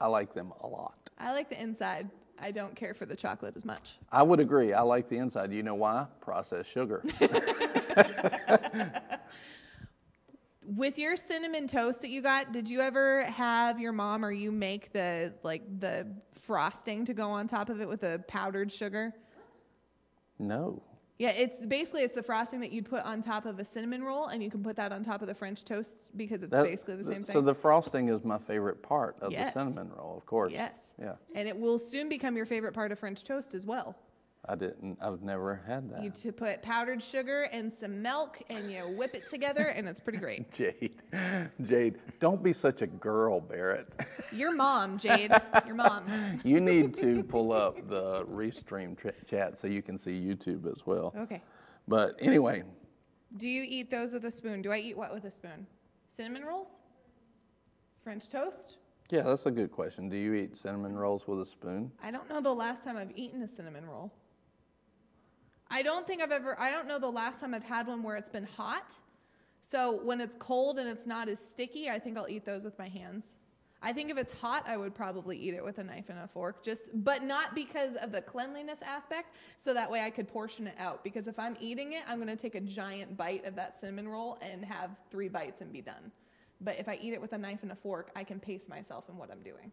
I 0.00 0.06
like 0.06 0.34
them 0.34 0.52
a 0.60 0.66
lot. 0.66 1.10
I 1.18 1.32
like 1.32 1.48
the 1.48 1.60
inside. 1.60 2.10
I 2.38 2.50
don't 2.50 2.74
care 2.74 2.94
for 2.94 3.06
the 3.06 3.14
chocolate 3.16 3.56
as 3.56 3.64
much. 3.64 3.98
I 4.10 4.22
would 4.22 4.40
agree. 4.40 4.72
I 4.72 4.82
like 4.82 5.08
the 5.08 5.18
inside. 5.18 5.52
You 5.52 5.62
know 5.62 5.76
why? 5.76 6.06
Processed 6.20 6.70
sugar. 6.70 7.02
With 10.66 10.98
your 10.98 11.16
cinnamon 11.16 11.66
toast 11.68 12.00
that 12.00 12.08
you 12.08 12.22
got, 12.22 12.52
did 12.52 12.68
you 12.68 12.80
ever 12.80 13.24
have 13.24 13.78
your 13.78 13.92
mom 13.92 14.24
or 14.24 14.32
you 14.32 14.50
make 14.50 14.92
the 14.92 15.34
like 15.42 15.62
the 15.80 16.06
frosting 16.40 17.04
to 17.04 17.12
go 17.14 17.28
on 17.30 17.46
top 17.48 17.68
of 17.68 17.80
it 17.80 17.88
with 17.88 18.00
the 18.00 18.24
powdered 18.28 18.72
sugar? 18.72 19.12
no. 20.38 20.82
Yeah, 21.16 21.30
it's 21.30 21.64
basically 21.64 22.02
it's 22.02 22.16
the 22.16 22.24
frosting 22.24 22.58
that 22.60 22.72
you'd 22.72 22.86
put 22.90 23.04
on 23.04 23.22
top 23.22 23.46
of 23.46 23.60
a 23.60 23.64
cinnamon 23.64 24.02
roll, 24.02 24.26
and 24.26 24.42
you 24.42 24.50
can 24.50 24.64
put 24.64 24.74
that 24.76 24.90
on 24.90 25.04
top 25.04 25.22
of 25.22 25.28
the 25.28 25.34
French 25.34 25.64
toast 25.64 26.10
because 26.16 26.42
it's 26.42 26.50
That- 26.50 26.64
basically 26.64 26.96
the 26.96 27.04
same 27.04 27.22
thing. 27.22 27.32
So 27.32 27.40
the 27.40 27.54
frosting 27.54 28.08
is 28.08 28.24
my 28.24 28.36
favorite 28.36 28.82
part 28.82 29.16
of 29.20 29.30
Yes. 29.30 29.54
the 29.54 29.60
cinnamon 29.60 29.92
roll, 29.96 30.16
of 30.16 30.26
course. 30.26 30.52
yes. 30.52 30.92
Yeah. 30.98 31.14
And 31.36 31.46
it 31.48 31.56
will 31.56 31.78
soon 31.78 32.08
become 32.08 32.36
your 32.36 32.46
favorite 32.46 32.72
part 32.74 32.90
of 32.90 32.98
French 32.98 33.22
toast 33.22 33.54
as 33.54 33.64
well. 33.64 33.94
I 34.46 34.54
didn't. 34.54 34.98
I've 35.00 35.22
never 35.22 35.62
had 35.66 35.90
that. 35.90 36.04
You 36.04 36.10
to 36.10 36.32
put 36.32 36.62
powdered 36.62 37.02
sugar 37.02 37.44
and 37.44 37.72
some 37.72 38.02
milk, 38.02 38.42
and 38.50 38.70
you 38.70 38.82
whip 38.96 39.14
it 39.14 39.28
together, 39.28 39.62
and 39.68 39.88
it's 39.88 40.00
pretty 40.00 40.18
great. 40.18 40.50
Jade, 40.52 41.00
Jade, 41.64 41.98
don't 42.20 42.42
be 42.42 42.52
such 42.52 42.82
a 42.82 42.86
girl, 42.86 43.40
Barrett. 43.40 43.88
Your 44.32 44.54
mom, 44.54 44.98
Jade. 44.98 45.32
Your 45.66 45.76
mom. 45.76 46.04
you 46.44 46.60
need 46.60 46.94
to 46.96 47.22
pull 47.24 47.52
up 47.52 47.88
the 47.88 48.24
restream 48.26 48.98
tr- 48.98 49.08
chat 49.26 49.56
so 49.56 49.66
you 49.66 49.80
can 49.80 49.96
see 49.96 50.12
YouTube 50.12 50.70
as 50.70 50.84
well. 50.84 51.14
Okay. 51.16 51.40
But 51.88 52.14
anyway, 52.20 52.64
Do 53.36 53.48
you 53.48 53.64
eat 53.66 53.90
those 53.90 54.12
with 54.12 54.24
a 54.26 54.30
spoon? 54.30 54.60
Do 54.60 54.72
I 54.72 54.78
eat 54.78 54.96
what 54.96 55.12
with 55.14 55.24
a 55.24 55.30
spoon? 55.30 55.66
Cinnamon 56.06 56.44
rolls? 56.44 56.80
French 58.02 58.28
toast? 58.28 58.76
yeah, 59.10 59.22
that's 59.22 59.46
a 59.46 59.50
good 59.50 59.70
question. 59.70 60.08
Do 60.08 60.16
you 60.16 60.34
eat 60.34 60.56
cinnamon 60.56 60.96
rolls 60.96 61.26
with 61.26 61.40
a 61.40 61.46
spoon? 61.46 61.90
I 62.02 62.10
don't 62.10 62.28
know 62.28 62.40
the 62.40 62.52
last 62.52 62.84
time 62.84 62.96
I've 62.96 63.12
eaten 63.16 63.42
a 63.42 63.48
cinnamon 63.48 63.86
roll. 63.86 64.12
I 65.70 65.82
don't 65.82 66.06
think 66.06 66.22
I've 66.22 66.30
ever, 66.30 66.58
I 66.58 66.70
don't 66.70 66.86
know 66.86 66.98
the 66.98 67.10
last 67.10 67.40
time 67.40 67.54
I've 67.54 67.64
had 67.64 67.86
one 67.86 68.02
where 68.02 68.16
it's 68.16 68.28
been 68.28 68.46
hot. 68.46 68.94
So 69.60 70.00
when 70.04 70.20
it's 70.20 70.36
cold 70.38 70.78
and 70.78 70.88
it's 70.88 71.06
not 71.06 71.28
as 71.28 71.40
sticky, 71.40 71.88
I 71.88 71.98
think 71.98 72.18
I'll 72.18 72.28
eat 72.28 72.44
those 72.44 72.64
with 72.64 72.78
my 72.78 72.88
hands. 72.88 73.36
I 73.82 73.92
think 73.92 74.10
if 74.10 74.16
it's 74.16 74.32
hot, 74.32 74.64
I 74.66 74.78
would 74.78 74.94
probably 74.94 75.36
eat 75.36 75.52
it 75.52 75.62
with 75.62 75.78
a 75.78 75.84
knife 75.84 76.08
and 76.08 76.18
a 76.18 76.26
fork, 76.26 76.64
just 76.64 76.88
but 76.94 77.22
not 77.22 77.54
because 77.54 77.96
of 77.96 78.12
the 78.12 78.22
cleanliness 78.22 78.78
aspect. 78.82 79.34
So 79.58 79.74
that 79.74 79.90
way 79.90 80.00
I 80.00 80.08
could 80.08 80.26
portion 80.26 80.66
it 80.66 80.74
out. 80.78 81.04
Because 81.04 81.26
if 81.26 81.38
I'm 81.38 81.54
eating 81.60 81.92
it, 81.92 82.02
I'm 82.08 82.16
going 82.16 82.34
to 82.34 82.36
take 82.36 82.54
a 82.54 82.60
giant 82.60 83.16
bite 83.16 83.44
of 83.44 83.54
that 83.56 83.78
cinnamon 83.78 84.08
roll 84.08 84.38
and 84.40 84.64
have 84.64 84.90
three 85.10 85.28
bites 85.28 85.60
and 85.60 85.70
be 85.70 85.82
done. 85.82 86.10
But 86.62 86.78
if 86.78 86.88
I 86.88 86.98
eat 87.02 87.12
it 87.12 87.20
with 87.20 87.34
a 87.34 87.38
knife 87.38 87.58
and 87.62 87.72
a 87.72 87.76
fork, 87.76 88.10
I 88.16 88.24
can 88.24 88.40
pace 88.40 88.68
myself 88.68 89.04
in 89.10 89.18
what 89.18 89.30
I'm 89.30 89.42
doing. 89.42 89.70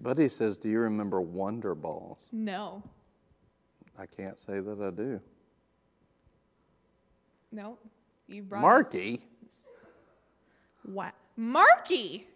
Buddy 0.00 0.28
says, 0.28 0.58
Do 0.58 0.68
you 0.68 0.80
remember 0.80 1.22
Wonder 1.22 1.74
Balls? 1.74 2.18
No, 2.32 2.82
I 3.98 4.06
can't 4.06 4.40
say 4.40 4.60
that 4.60 4.78
I 4.80 4.90
do. 4.90 5.20
no, 7.50 7.78
you 8.26 8.42
brought 8.42 8.58
us- 8.60 8.62
Marky? 8.62 9.20
What? 10.84 11.14
Marky. 11.36 12.26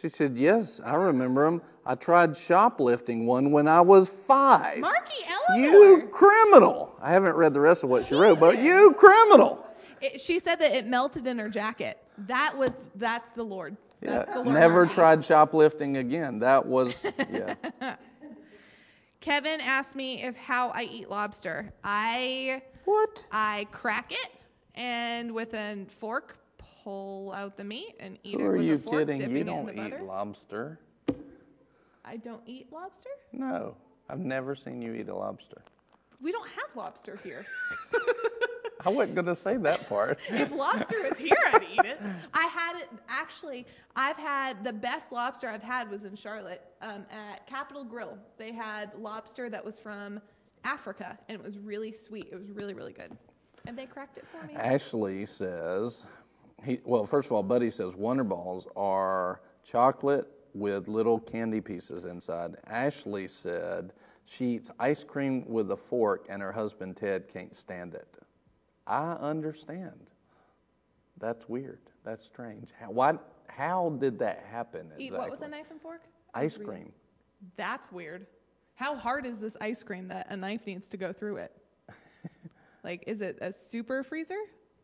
She 0.00 0.08
said, 0.08 0.36
Yes, 0.38 0.80
I 0.84 0.94
remember 0.94 1.44
him. 1.46 1.62
I 1.84 1.96
tried 1.96 2.36
shoplifting 2.36 3.26
one 3.26 3.50
when 3.50 3.66
I 3.66 3.80
was 3.80 4.08
five. 4.08 4.78
Marky 4.78 5.24
Eleanor. 5.26 5.62
You 5.66 6.08
criminal. 6.12 6.94
I 7.00 7.10
haven't 7.10 7.34
read 7.34 7.52
the 7.54 7.60
rest 7.60 7.82
of 7.82 7.90
what 7.90 8.06
she 8.06 8.14
wrote, 8.14 8.38
but 8.38 8.60
you 8.62 8.94
criminal. 8.96 9.66
It, 10.00 10.20
she 10.20 10.38
said 10.38 10.56
that 10.60 10.72
it 10.72 10.86
melted 10.86 11.26
in 11.26 11.38
her 11.38 11.48
jacket. 11.48 11.98
That 12.18 12.56
was 12.56 12.76
that's 12.94 13.28
the 13.34 13.42
Lord. 13.42 13.76
That's 14.00 14.32
the 14.32 14.40
Lord 14.40 14.54
never 14.54 14.84
Marky. 14.84 14.94
tried 14.94 15.24
shoplifting 15.24 15.96
again. 15.96 16.38
That 16.40 16.66
was, 16.66 16.94
yeah. 17.30 17.54
Kevin 19.22 19.60
asked 19.60 19.94
me 19.96 20.22
if 20.22 20.36
how 20.36 20.68
I 20.70 20.82
eat 20.82 21.08
lobster. 21.08 21.72
I 21.84 22.60
what? 22.84 23.24
I 23.30 23.66
crack 23.70 24.12
it 24.12 24.30
and 24.74 25.32
with 25.32 25.54
a 25.54 25.86
fork 26.00 26.36
pull 26.82 27.32
out 27.32 27.56
the 27.56 27.62
meat 27.64 27.94
and 28.00 28.18
eat 28.24 28.40
Who 28.40 28.44
it 28.44 28.48
are 28.48 28.52
with 28.56 28.66
you 28.66 28.74
a 28.74 28.78
fork, 28.78 28.98
kidding? 28.98 29.18
dipping 29.18 29.34
You 29.36 29.36
it 29.38 29.40
in 29.42 29.46
don't 29.46 29.68
eat 29.70 29.76
butter. 29.90 30.02
lobster. 30.02 30.80
I 32.04 32.16
don't 32.16 32.42
eat 32.46 32.72
lobster. 32.72 33.10
No, 33.32 33.76
I've 34.10 34.18
never 34.18 34.56
seen 34.56 34.82
you 34.82 34.92
eat 34.94 35.08
a 35.08 35.14
lobster. 35.14 35.62
We 36.20 36.32
don't 36.32 36.48
have 36.48 36.74
lobster 36.76 37.18
here. 37.22 37.46
I 38.84 38.90
wasn't 38.90 39.14
going 39.14 39.26
to 39.26 39.36
say 39.36 39.56
that 39.58 39.88
part. 39.88 40.18
if 40.28 40.52
lobster 40.52 41.02
was 41.08 41.18
here, 41.18 41.36
I'd 41.52 41.62
eat 41.62 41.84
it. 41.84 42.00
I 42.34 42.46
had 42.46 42.76
it 42.80 42.88
actually. 43.08 43.66
I've 43.96 44.16
had 44.16 44.64
the 44.64 44.72
best 44.72 45.12
lobster 45.12 45.48
I've 45.48 45.62
had 45.62 45.90
was 45.90 46.04
in 46.04 46.14
Charlotte 46.16 46.62
um, 46.80 47.06
at 47.10 47.46
Capital 47.46 47.84
Grille. 47.84 48.18
They 48.38 48.52
had 48.52 48.92
lobster 48.98 49.48
that 49.50 49.64
was 49.64 49.78
from 49.78 50.20
Africa, 50.64 51.18
and 51.28 51.38
it 51.38 51.44
was 51.44 51.58
really 51.58 51.92
sweet. 51.92 52.28
It 52.30 52.36
was 52.36 52.50
really 52.50 52.74
really 52.74 52.92
good, 52.92 53.16
and 53.66 53.76
they 53.76 53.86
cracked 53.86 54.18
it 54.18 54.24
for 54.30 54.46
me. 54.46 54.54
Ashley 54.54 55.26
says, 55.26 56.06
he, 56.64 56.80
well, 56.84 57.06
first 57.06 57.26
of 57.26 57.32
all, 57.32 57.42
Buddy 57.42 57.70
says 57.70 57.94
Wonder 57.96 58.24
Balls 58.24 58.66
are 58.76 59.40
chocolate 59.64 60.28
with 60.54 60.88
little 60.88 61.18
candy 61.18 61.60
pieces 61.60 62.04
inside. 62.04 62.56
Ashley 62.66 63.28
said 63.28 63.92
she 64.24 64.46
eats 64.46 64.70
ice 64.78 65.04
cream 65.04 65.44
with 65.46 65.70
a 65.72 65.76
fork 65.76 66.26
and 66.28 66.42
her 66.42 66.52
husband 66.52 66.96
Ted 66.96 67.28
can't 67.28 67.54
stand 67.54 67.94
it. 67.94 68.18
I 68.86 69.12
understand. 69.12 70.08
That's 71.18 71.48
weird. 71.48 71.80
That's 72.04 72.22
strange. 72.22 72.70
How, 72.78 72.90
why, 72.90 73.14
how 73.46 73.90
did 74.00 74.18
that 74.18 74.44
happen? 74.50 74.86
Exactly? 74.86 75.06
Eat 75.06 75.12
what 75.12 75.30
with 75.30 75.42
a 75.42 75.48
knife 75.48 75.70
and 75.70 75.80
fork? 75.80 76.02
Ice 76.34 76.56
cream. 76.56 76.92
That's 77.56 77.92
weird. 77.92 78.26
How 78.74 78.96
hard 78.96 79.26
is 79.26 79.38
this 79.38 79.56
ice 79.60 79.82
cream 79.82 80.08
that 80.08 80.26
a 80.30 80.36
knife 80.36 80.66
needs 80.66 80.88
to 80.88 80.96
go 80.96 81.12
through 81.12 81.36
it? 81.36 81.52
like, 82.84 83.04
is 83.06 83.20
it 83.20 83.38
a 83.40 83.52
super 83.52 84.02
freezer? 84.02 84.38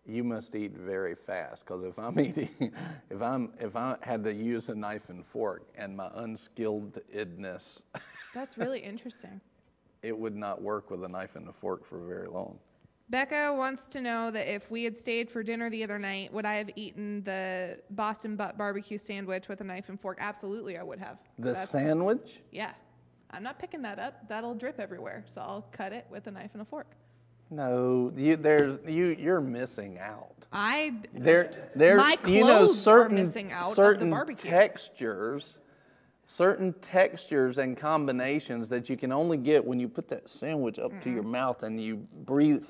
You 0.07 0.25
must 0.25 0.55
eat 0.55 0.73
very 0.73 1.15
fast 1.15 1.67
because 1.67 1.85
if 1.85 1.99
I'm 1.99 2.19
eating, 2.29 2.73
if 3.11 3.21
I'm 3.21 3.53
if 3.61 3.77
I 3.77 3.97
had 4.03 4.25
to 4.25 4.33
use 4.33 4.69
a 4.69 4.75
knife 4.75 5.09
and 5.11 5.25
fork 5.25 5.65
and 5.77 5.97
my 5.97 6.09
unskilledness, 6.11 7.83
That's 8.35 8.57
really 8.57 8.81
interesting. 8.81 9.41
it 10.03 10.17
would 10.17 10.37
not 10.37 10.63
work 10.63 10.91
with 10.91 11.05
a 11.05 11.09
knife 11.09 11.37
and 11.37 11.49
a 11.49 11.53
fork 11.53 11.85
for 11.85 11.99
very 11.99 12.27
long. 12.27 12.59
Becca 13.11 13.55
wants 13.57 13.87
to 13.89 14.01
know 14.01 14.31
that 14.31 14.53
if 14.53 14.71
we 14.71 14.85
had 14.85 14.97
stayed 14.97 15.31
for 15.31 15.43
dinner 15.43 15.71
the 15.71 15.83
other 15.83 15.99
night, 15.99 16.33
would 16.33 16.45
I 16.45 16.55
have 16.55 16.71
eaten 16.77 17.23
the 17.25 17.79
Boston 17.91 18.37
butt 18.37 18.59
barbecue 18.59 18.99
sandwich 18.99 19.49
with 19.49 19.61
a 19.63 19.65
knife 19.65 19.89
and 19.89 19.99
fork? 19.99 20.19
Absolutely, 20.21 20.77
I 20.77 20.83
would 20.83 20.99
have. 20.99 21.19
The 21.39 21.49
That's- 21.49 21.71
sandwich? 21.71 22.43
Yeah. 22.53 22.73
I'm 23.31 23.43
not 23.43 23.59
picking 23.59 23.83
that 23.83 23.99
up. 23.99 24.27
That'll 24.29 24.55
drip 24.55 24.81
everywhere. 24.81 25.25
So 25.27 25.41
I'll 25.41 25.67
cut 25.73 25.93
it 25.93 26.07
with 26.11 26.27
a 26.27 26.31
knife 26.31 26.51
and 26.55 26.63
a 26.63 26.65
fork. 26.65 26.87
No, 27.51 28.13
you 28.17 28.37
there's 28.37 28.79
you 28.87 29.07
you're 29.19 29.41
missing 29.41 29.99
out. 29.99 30.35
I 30.53 30.95
There 31.15 31.51
there 31.75 31.97
My 31.97 32.19
you 32.27 32.41
know 32.41 32.59
clothes 32.59 32.79
are 32.87 33.03
certain 33.03 33.17
missing 33.19 33.53
out 33.53 33.71
of 33.71 33.77
the 33.77 33.83
certain 33.83 34.11
barbecue. 34.11 34.51
textures 34.51 35.59
certain 36.25 36.75
textures 36.83 37.57
and 37.57 37.75
combinations 37.75 38.69
that 38.69 38.91
you 38.91 38.99
can 38.99 39.13
only 39.13 39.39
get 39.39 39.65
when 39.65 39.81
you 39.81 39.89
put 39.89 40.09
that 40.09 40.29
sandwich 40.29 40.79
up 40.79 40.93
to 41.01 41.09
your 41.11 41.23
mouth 41.23 41.63
and 41.63 41.83
you 41.83 41.97
breathe 42.27 42.67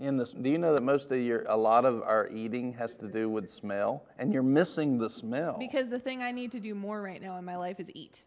in 0.00 0.16
this 0.16 0.32
do 0.32 0.50
you 0.50 0.58
know 0.58 0.74
that 0.74 0.82
most 0.82 1.10
of 1.10 1.20
your 1.20 1.44
a 1.48 1.56
lot 1.56 1.84
of 1.84 2.02
our 2.02 2.28
eating 2.32 2.72
has 2.72 2.96
to 2.96 3.06
do 3.06 3.28
with 3.28 3.48
smell 3.48 4.04
and 4.18 4.32
you're 4.32 4.42
missing 4.42 4.98
the 4.98 5.08
smell 5.08 5.56
because 5.58 5.88
the 5.88 5.98
thing 5.98 6.22
I 6.22 6.32
need 6.32 6.52
to 6.52 6.60
do 6.60 6.74
more 6.74 7.00
right 7.00 7.22
now 7.22 7.38
in 7.38 7.44
my 7.44 7.56
life 7.56 7.78
is 7.80 7.90
eat. 7.94 8.24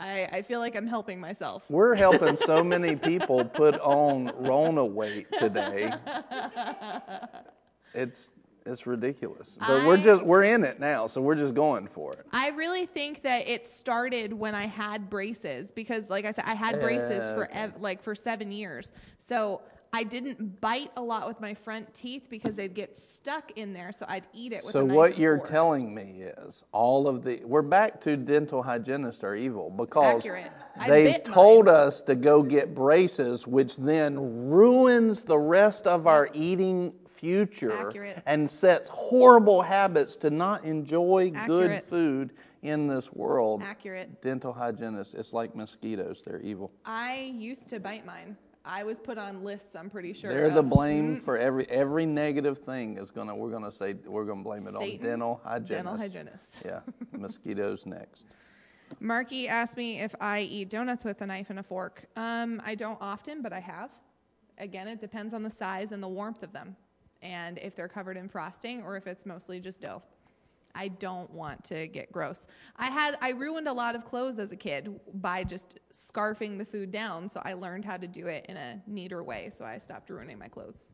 I, 0.00 0.28
I 0.30 0.42
feel 0.42 0.60
like 0.60 0.76
I'm 0.76 0.86
helping 0.86 1.18
myself. 1.18 1.64
We're 1.68 1.96
helping 1.96 2.36
so 2.36 2.62
many 2.74 2.94
people 2.94 3.44
put 3.44 3.80
on 3.80 4.30
Rona 4.38 4.84
weight 4.84 5.26
today. 5.32 5.92
It's 7.94 8.28
it's 8.66 8.86
ridiculous. 8.86 9.58
But 9.66 9.86
we're 9.86 9.96
just 9.96 10.22
we're 10.22 10.42
in 10.42 10.62
it 10.62 10.78
now, 10.78 11.06
so 11.06 11.22
we're 11.22 11.34
just 11.34 11.54
going 11.54 11.88
for 11.88 12.12
it. 12.12 12.26
I 12.32 12.48
really 12.50 12.84
think 12.84 13.22
that 13.22 13.48
it 13.48 13.66
started 13.66 14.32
when 14.32 14.54
I 14.54 14.66
had 14.66 15.08
braces 15.08 15.70
because, 15.70 16.10
like 16.10 16.26
I 16.26 16.32
said, 16.32 16.44
I 16.46 16.54
had 16.54 16.78
braces 16.80 17.28
for 17.30 17.48
oh, 17.50 17.56
ev- 17.56 17.80
like 17.80 18.02
for 18.02 18.14
seven 18.14 18.52
years. 18.52 18.92
So 19.16 19.62
I 19.92 20.04
didn't 20.04 20.60
bite 20.60 20.90
a 20.96 21.02
lot 21.02 21.26
with 21.26 21.40
my 21.40 21.54
front 21.54 21.92
teeth 21.94 22.26
because 22.28 22.56
they'd 22.56 22.74
get 22.74 22.98
stuck 22.98 23.52
in 23.56 23.72
there. 23.72 23.92
So 23.92 24.04
I'd 24.08 24.26
eat 24.32 24.52
it 24.52 24.62
with 24.62 24.72
So 24.72 24.84
what 24.84 25.18
you're 25.18 25.38
telling 25.38 25.94
me 25.94 26.22
is 26.38 26.64
all 26.72 27.08
of 27.08 27.24
the 27.24 27.40
we're 27.44 27.62
back 27.62 28.00
to 28.02 28.16
dental 28.16 28.62
hygienists 28.62 29.24
are 29.24 29.34
evil 29.34 29.70
because 29.70 30.26
they 30.86 31.18
told 31.24 31.66
mine. 31.66 31.74
us 31.74 32.02
to 32.02 32.14
go 32.14 32.42
get 32.42 32.74
braces, 32.74 33.46
which 33.46 33.76
then 33.76 34.48
ruins 34.48 35.22
the 35.22 35.38
rest 35.38 35.86
of 35.86 36.06
our 36.06 36.28
eating 36.32 36.92
future 37.18 37.88
Accurate. 37.88 38.22
and 38.26 38.48
sets 38.48 38.88
horrible 38.90 39.62
habits 39.62 40.16
to 40.16 40.30
not 40.30 40.64
enjoy 40.64 41.30
good 41.46 41.82
food 41.82 42.32
in 42.62 42.86
this 42.86 43.12
world. 43.12 43.62
Accurate. 43.62 44.22
Dental 44.22 44.52
hygienists, 44.52 45.14
it's 45.14 45.32
like 45.32 45.54
mosquitoes, 45.56 46.22
they're 46.24 46.40
evil. 46.40 46.70
I 46.84 47.32
used 47.36 47.68
to 47.68 47.80
bite 47.80 48.06
mine. 48.06 48.36
I 48.68 48.84
was 48.84 48.98
put 48.98 49.16
on 49.16 49.42
lists. 49.42 49.74
I'm 49.74 49.88
pretty 49.88 50.12
sure. 50.12 50.30
They're 50.30 50.50
the 50.50 50.60
of 50.60 50.68
blame 50.68 51.18
for 51.18 51.38
every 51.38 51.64
every 51.70 52.04
negative 52.04 52.58
thing 52.58 52.98
is 52.98 53.10
gonna 53.10 53.34
we're 53.34 53.50
gonna 53.50 53.72
say 53.72 53.94
we're 54.06 54.26
gonna 54.26 54.42
blame 54.42 54.66
it 54.68 54.74
Satan, 54.74 55.00
on 55.00 55.10
dental 55.10 55.40
hygienists. 55.42 55.70
dental 55.70 55.96
hygienists. 55.96 56.56
Yeah, 56.64 56.80
mosquitoes 57.18 57.86
next. 57.86 58.26
Marky 59.00 59.48
asked 59.48 59.76
me 59.78 60.00
if 60.00 60.14
I 60.20 60.40
eat 60.40 60.68
donuts 60.68 61.04
with 61.04 61.20
a 61.22 61.26
knife 61.26 61.48
and 61.48 61.58
a 61.58 61.62
fork. 61.62 62.04
Um, 62.16 62.60
I 62.64 62.74
don't 62.74 62.98
often, 63.00 63.40
but 63.40 63.54
I 63.54 63.60
have. 63.60 63.90
Again, 64.58 64.86
it 64.86 65.00
depends 65.00 65.32
on 65.32 65.42
the 65.42 65.50
size 65.50 65.92
and 65.92 66.02
the 66.02 66.08
warmth 66.08 66.42
of 66.42 66.52
them, 66.52 66.76
and 67.22 67.56
if 67.58 67.74
they're 67.74 67.88
covered 67.88 68.18
in 68.18 68.28
frosting 68.28 68.82
or 68.82 68.96
if 68.96 69.06
it's 69.06 69.24
mostly 69.24 69.60
just 69.60 69.80
dough. 69.80 70.02
I 70.78 70.88
don't 70.88 71.28
want 71.32 71.64
to 71.64 71.88
get 71.88 72.12
gross. 72.12 72.46
I 72.76 72.86
had 72.86 73.18
I 73.20 73.30
ruined 73.30 73.66
a 73.66 73.72
lot 73.72 73.96
of 73.96 74.04
clothes 74.04 74.38
as 74.38 74.52
a 74.52 74.56
kid 74.56 74.98
by 75.14 75.42
just 75.42 75.80
scarfing 75.92 76.56
the 76.56 76.64
food 76.64 76.92
down, 76.92 77.28
so 77.28 77.42
I 77.44 77.54
learned 77.54 77.84
how 77.84 77.96
to 77.96 78.06
do 78.06 78.28
it 78.28 78.46
in 78.48 78.56
a 78.56 78.80
neater 78.86 79.24
way. 79.24 79.50
So 79.50 79.64
I 79.64 79.78
stopped 79.78 80.08
ruining 80.08 80.38
my 80.38 80.46
clothes. 80.46 80.88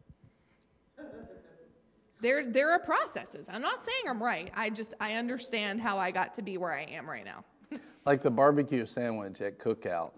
There, 2.20 2.50
there 2.50 2.70
are 2.70 2.78
processes. 2.78 3.44
I'm 3.50 3.60
not 3.60 3.84
saying 3.84 4.04
I'm 4.08 4.22
right. 4.22 4.50
I 4.54 4.70
just 4.70 4.94
I 4.98 5.14
understand 5.14 5.82
how 5.82 5.98
I 5.98 6.10
got 6.10 6.32
to 6.34 6.42
be 6.42 6.56
where 6.56 6.72
I 6.72 6.84
am 6.84 7.08
right 7.08 7.24
now. 7.24 7.44
Like 8.06 8.22
the 8.22 8.30
barbecue 8.30 8.86
sandwich 8.86 9.42
at 9.42 9.58
Cookout, 9.58 10.12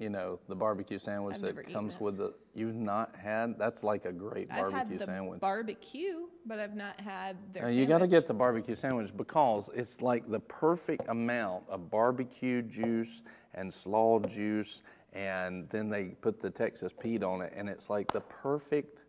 you 0.00 0.08
know, 0.08 0.40
the 0.48 0.54
barbecue 0.54 0.98
sandwich 0.98 1.34
I've 1.34 1.40
that 1.42 1.46
never 1.48 1.60
eaten 1.60 1.74
comes 1.74 1.94
it. 1.94 2.00
with 2.00 2.16
the 2.16 2.32
you've 2.54 2.74
not 2.74 3.14
had 3.14 3.58
that's 3.58 3.84
like 3.84 4.06
a 4.06 4.12
great 4.12 4.48
I've 4.50 4.70
barbecue 4.72 4.78
had 4.92 4.98
the 4.98 5.04
sandwich. 5.04 5.40
barbecue, 5.40 6.26
but 6.46 6.58
I've 6.58 6.74
not 6.74 6.98
had 6.98 7.36
their. 7.52 7.64
Now, 7.64 7.68
you 7.68 7.84
got 7.84 7.98
to 7.98 8.04
sandwich. 8.04 8.10
get 8.10 8.26
the 8.26 8.34
barbecue 8.34 8.74
sandwich 8.74 9.10
because 9.14 9.68
it's 9.74 10.00
like 10.00 10.28
the 10.28 10.40
perfect 10.40 11.02
amount 11.08 11.68
of 11.68 11.90
barbecue 11.90 12.62
juice 12.62 13.22
and 13.54 13.72
slaw 13.72 14.18
juice, 14.20 14.80
and 15.12 15.68
then 15.68 15.90
they 15.90 16.04
put 16.22 16.40
the 16.40 16.50
Texas 16.50 16.92
Pete 16.98 17.22
on 17.22 17.42
it, 17.42 17.52
and 17.54 17.68
it's 17.68 17.90
like 17.90 18.10
the 18.10 18.22
perfect 18.22 19.00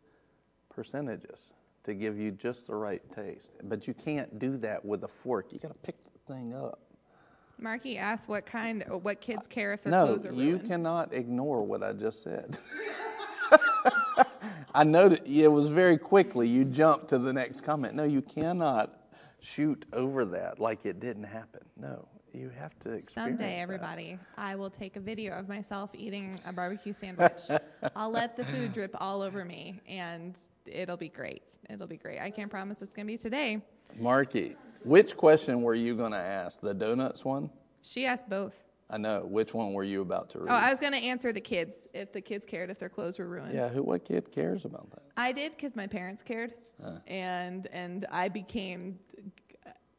percentages 0.69 1.53
to 1.85 1.93
give 1.93 2.19
you 2.19 2.31
just 2.31 2.67
the 2.67 2.75
right 2.75 3.01
taste. 3.15 3.51
But 3.63 3.87
you 3.87 3.93
can't 3.93 4.39
do 4.39 4.57
that 4.57 4.83
with 4.83 5.05
a 5.05 5.07
fork. 5.07 5.53
You 5.53 5.59
got 5.59 5.69
to 5.69 5.73
pick 5.75 5.95
the 6.03 6.33
thing 6.33 6.53
up. 6.53 6.79
Marky 7.61 7.97
asked 7.97 8.27
what 8.27 8.45
kind, 8.45 8.83
what 8.89 9.21
kids 9.21 9.47
care 9.47 9.71
if 9.73 9.83
their 9.83 9.91
No, 9.91 10.07
clothes 10.07 10.25
are 10.25 10.31
ruined. 10.31 10.47
No, 10.47 10.53
you 10.53 10.59
cannot 10.59 11.13
ignore 11.13 11.63
what 11.63 11.83
I 11.83 11.93
just 11.93 12.23
said. 12.23 12.57
I 14.73 14.83
know 14.83 15.09
that 15.09 15.27
it 15.27 15.47
was 15.47 15.67
very 15.67 15.97
quickly 15.97 16.47
you 16.47 16.65
jumped 16.65 17.09
to 17.09 17.19
the 17.19 17.31
next 17.31 17.61
comment. 17.63 17.93
No, 17.93 18.03
you 18.03 18.21
cannot 18.21 18.97
shoot 19.39 19.85
over 19.93 20.25
that 20.25 20.59
like 20.59 20.85
it 20.85 20.99
didn't 20.99 21.25
happen. 21.25 21.61
No, 21.77 22.07
you 22.33 22.49
have 22.49 22.77
to 22.79 22.93
experience 22.93 23.13
Someday, 23.39 23.55
that. 23.55 23.61
everybody, 23.61 24.17
I 24.37 24.55
will 24.55 24.69
take 24.69 24.95
a 24.95 24.99
video 24.99 25.33
of 25.37 25.47
myself 25.49 25.91
eating 25.93 26.39
a 26.47 26.53
barbecue 26.53 26.93
sandwich. 26.93 27.41
I'll 27.95 28.11
let 28.11 28.37
the 28.37 28.45
food 28.45 28.73
drip 28.73 28.95
all 28.99 29.21
over 29.21 29.43
me, 29.45 29.81
and 29.87 30.37
it'll 30.65 30.97
be 30.97 31.09
great. 31.09 31.43
It'll 31.69 31.87
be 31.87 31.97
great. 31.97 32.19
I 32.19 32.29
can't 32.31 32.49
promise 32.49 32.81
it's 32.81 32.93
gonna 32.93 33.05
be 33.05 33.17
today. 33.17 33.61
Marky, 33.99 34.55
which 34.83 35.15
question 35.17 35.61
were 35.61 35.75
you 35.75 35.95
going 35.95 36.11
to 36.11 36.17
ask? 36.19 36.61
The 36.61 36.73
donuts 36.73 37.23
one? 37.25 37.49
She 37.81 38.05
asked 38.05 38.29
both. 38.29 38.53
I 38.89 38.97
know. 38.97 39.21
Which 39.25 39.53
one 39.53 39.73
were 39.73 39.83
you 39.85 40.01
about 40.01 40.29
to 40.31 40.39
read? 40.39 40.49
Oh, 40.51 40.55
I 40.55 40.69
was 40.69 40.81
gonna 40.81 40.97
answer 40.97 41.31
the 41.31 41.39
kids 41.39 41.87
if 41.93 42.11
the 42.11 42.19
kids 42.19 42.45
cared 42.45 42.69
if 42.69 42.77
their 42.77 42.89
clothes 42.89 43.17
were 43.19 43.27
ruined. 43.27 43.53
yeah, 43.55 43.69
who? 43.69 43.81
What 43.83 44.03
kid 44.03 44.29
cares 44.33 44.65
about 44.65 44.89
that? 44.91 45.03
I 45.15 45.31
did 45.31 45.51
because 45.53 45.77
my 45.77 45.87
parents 45.87 46.21
cared, 46.21 46.53
and 47.07 47.67
and 47.67 48.05
I 48.11 48.27
became 48.27 48.99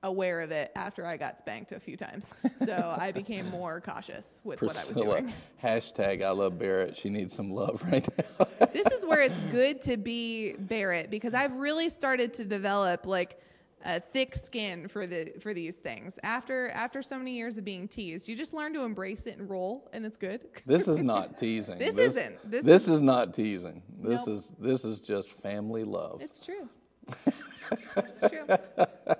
aware 0.03 0.41
of 0.43 0.51
it 0.51 0.73
after 0.77 1.07
I 1.07 1.17
got 1.17 1.39
spanked 1.39 1.73
a 1.73 1.81
few 1.81 1.97
times. 1.97 2.31
So 2.65 2.95
I 2.97 3.11
became 3.11 3.49
more 3.51 3.81
cautious 3.81 4.39
with 4.45 4.63
what 4.63 4.77
I 4.77 4.85
was 4.87 4.97
doing. 4.97 5.33
hashtag 5.63 6.23
I 6.23 6.31
love 6.31 6.59
Barrett. 6.61 6.97
She 6.97 7.09
needs 7.09 7.35
some 7.35 7.51
love 7.51 7.83
right 7.91 8.07
now. 8.19 8.67
This 8.73 8.87
is 8.87 9.05
where 9.05 9.23
it's 9.23 9.39
good 9.51 9.81
to 9.83 9.97
be 9.97 10.53
Barrett 10.53 11.11
because 11.11 11.35
I've 11.35 11.57
really 11.57 11.89
started 11.89 12.35
to 12.35 12.45
develop 12.45 13.05
like 13.07 13.41
a 13.85 14.01
thick 14.01 14.35
skin 14.35 14.89
for 14.89 15.07
the 15.07 15.33
for 15.41 15.53
these 15.55 15.77
things. 15.77 16.19
After 16.23 16.71
after 16.71 17.03
so 17.03 17.19
many 17.19 17.35
years 17.35 17.59
of 17.59 17.65
being 17.65 17.89
teased, 17.89 18.29
you 18.29 18.37
just 18.37 18.53
learn 18.53 18.73
to 18.75 18.83
embrace 18.83 19.27
it 19.27 19.39
and 19.39 19.49
roll, 19.49 19.89
and 19.93 20.05
it's 20.07 20.17
good. 20.17 20.47
This 20.67 20.89
is 20.89 21.03
not 21.03 21.39
teasing. 21.39 21.79
This 21.79 21.97
isn't. 21.97 22.51
This 22.51 22.65
This, 22.65 22.83
is- 22.83 22.89
is 22.97 23.03
not 23.03 23.35
teasing. 23.35 23.83
This 24.01 24.27
Nope. 24.27 24.37
is 24.37 24.55
this 24.59 24.85
is 24.85 25.01
just 25.01 25.31
family 25.31 25.85
love. 25.85 26.21
It's 26.21 26.45
true. 26.45 26.69
it's 27.27 28.21
true, 28.31 28.47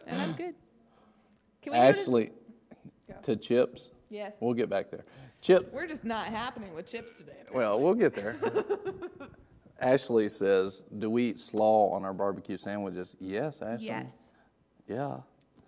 and 0.07 0.21
I'm 0.21 0.33
good. 0.33 0.55
Can 1.63 1.73
we 1.73 1.79
to- 1.79 1.85
Ashley, 1.85 2.31
Go. 3.09 3.15
to 3.23 3.37
chips. 3.37 3.91
Yes. 4.11 4.33
We'll 4.41 4.55
get 4.55 4.69
back 4.71 4.91
there. 4.91 5.05
Chip. 5.41 5.73
We're 5.73 5.89
just 5.89 6.05
not 6.05 6.27
happening 6.27 6.73
with 6.75 6.87
chips 6.87 7.19
today. 7.19 7.33
Well, 7.53 7.81
we'll 7.81 7.95
get 7.95 8.15
there. 8.15 8.37
Ashley 9.81 10.29
says, 10.29 10.85
"Do 10.99 11.11
we 11.11 11.25
eat 11.31 11.41
slaw 11.41 11.91
on 11.93 12.05
our 12.05 12.13
barbecue 12.15 12.57
sandwiches?" 12.57 13.17
Yes, 13.19 13.61
Ashley. 13.63 13.87
Yes, 13.87 14.32
Yeah. 14.89 15.19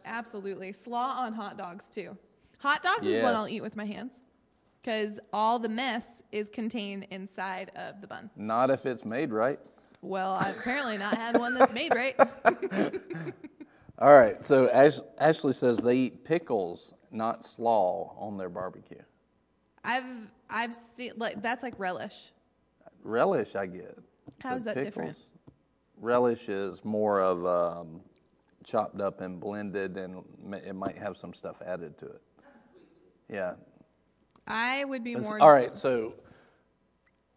absolutely. 0.05 0.73
Slaw 0.73 1.17
on 1.21 1.33
hot 1.33 1.57
dogs 1.57 1.87
too. 1.89 2.17
Hot 2.61 2.83
dogs 2.83 3.07
is 3.07 3.23
what 3.23 3.35
I'll 3.35 3.49
eat 3.49 3.63
with 3.63 3.77
my 3.77 3.85
hands 3.85 4.21
because 4.81 5.19
all 5.33 5.59
the 5.59 5.69
mess 5.69 6.23
is 6.31 6.49
contained 6.49 7.07
inside 7.11 7.71
of 7.75 8.01
the 8.01 8.07
bun. 8.07 8.31
Not 8.37 8.71
if 8.71 8.85
it's 8.87 9.05
made 9.05 9.33
right. 9.33 9.59
Well, 10.03 10.35
I've 10.35 10.57
apparently 10.59 10.99
not 10.99 11.17
had 11.17 11.39
one 11.39 11.55
that's 11.55 11.73
made 11.73 11.95
right. 11.95 12.15
All 13.99 14.13
right. 14.13 14.45
So 14.45 14.69
Ash, 14.71 14.99
Ashley 15.19 15.55
says 15.55 15.79
they 15.79 15.97
eat 15.97 16.25
pickles, 16.25 16.93
not 17.11 17.45
slaw, 17.45 18.15
on 18.19 18.37
their 18.37 18.51
barbecue. 18.51 19.01
I've 19.83 20.05
I've 20.51 20.75
seen 20.75 21.13
like 21.17 21.41
that's 21.41 21.63
like 21.63 21.75
relish. 21.79 22.33
Relish, 23.03 23.55
I 23.55 23.67
get. 23.67 23.97
How 24.41 24.57
is 24.57 24.65
that 24.65 24.83
different? 24.83 25.17
Relish 26.01 26.49
is 26.49 26.85
more 26.85 27.21
of 27.21 27.47
um, 27.47 28.01
chopped 28.65 29.01
up 29.01 29.21
and 29.21 29.39
blended, 29.39 29.97
and 29.97 30.23
it 30.65 30.75
might 30.75 30.99
have 30.99 31.17
some 31.17 31.33
stuff 31.33 31.57
added 31.65 31.97
to 31.99 32.07
it. 32.07 32.23
Yeah. 33.29 33.55
I 34.47 34.85
would 34.85 35.05
be 35.05 35.17
more. 35.17 35.41
all 35.41 35.53
right. 35.53 35.77
So 35.77 36.15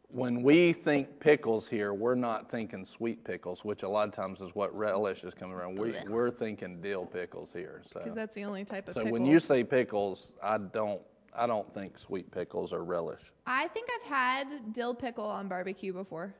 when 0.09 0.41
we 0.41 0.73
think 0.73 1.19
pickles 1.19 1.67
here, 1.67 1.93
we're 1.93 2.15
not 2.15 2.49
thinking 2.49 2.85
sweet 2.85 3.23
pickles, 3.23 3.63
which 3.63 3.83
a 3.83 3.89
lot 3.89 4.07
of 4.07 4.15
times 4.15 4.39
is 4.41 4.51
what 4.53 4.75
relish 4.75 5.23
is 5.23 5.33
coming 5.33 5.53
around. 5.53 5.77
We, 5.77 5.93
we're 6.07 6.31
thinking 6.31 6.81
dill 6.81 7.05
pickles 7.05 7.51
here. 7.53 7.83
So, 7.91 7.99
because 7.99 8.15
that's 8.15 8.35
the 8.35 8.45
only 8.45 8.65
type 8.65 8.87
of 8.87 8.93
so 8.93 9.01
pickle. 9.01 9.13
when 9.13 9.25
you 9.25 9.39
say 9.39 9.63
pickles, 9.63 10.33
I 10.41 10.57
don't. 10.57 11.01
I 11.39 11.45
don't 11.45 11.71
think 11.71 11.99
sweet 11.99 12.31
pickles 12.31 12.73
or 12.73 12.83
relish. 12.83 13.21
I 13.45 13.67
think 13.67 13.89
I've 13.95 14.09
had 14.09 14.73
dill 14.73 14.95
pickle 14.95 15.25
on 15.25 15.47
barbecue 15.47 15.93
before. 15.93 16.33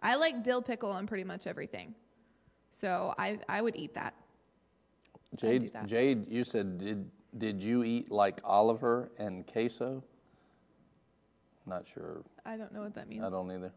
I 0.00 0.16
like 0.16 0.42
dill 0.42 0.60
pickle 0.60 0.90
on 0.90 1.06
pretty 1.06 1.22
much 1.22 1.46
everything, 1.46 1.94
so 2.74 3.14
I 3.18 3.38
I 3.48 3.62
would 3.62 3.76
eat 3.76 3.94
that. 3.94 4.14
Jade, 5.36 5.72
that. 5.72 5.86
Jade, 5.86 6.28
you 6.28 6.44
said 6.44 6.78
did 6.78 7.10
did 7.36 7.62
you 7.62 7.84
eat 7.84 8.10
like 8.10 8.40
Oliver 8.44 9.10
and 9.18 9.46
queso? 9.46 10.02
Not 11.66 11.86
sure. 11.86 12.22
I 12.44 12.56
don't 12.56 12.72
know 12.72 12.82
what 12.82 12.94
that 12.94 13.08
means. 13.08 13.24
I 13.24 13.30
don't 13.30 13.50
either. 13.50 13.72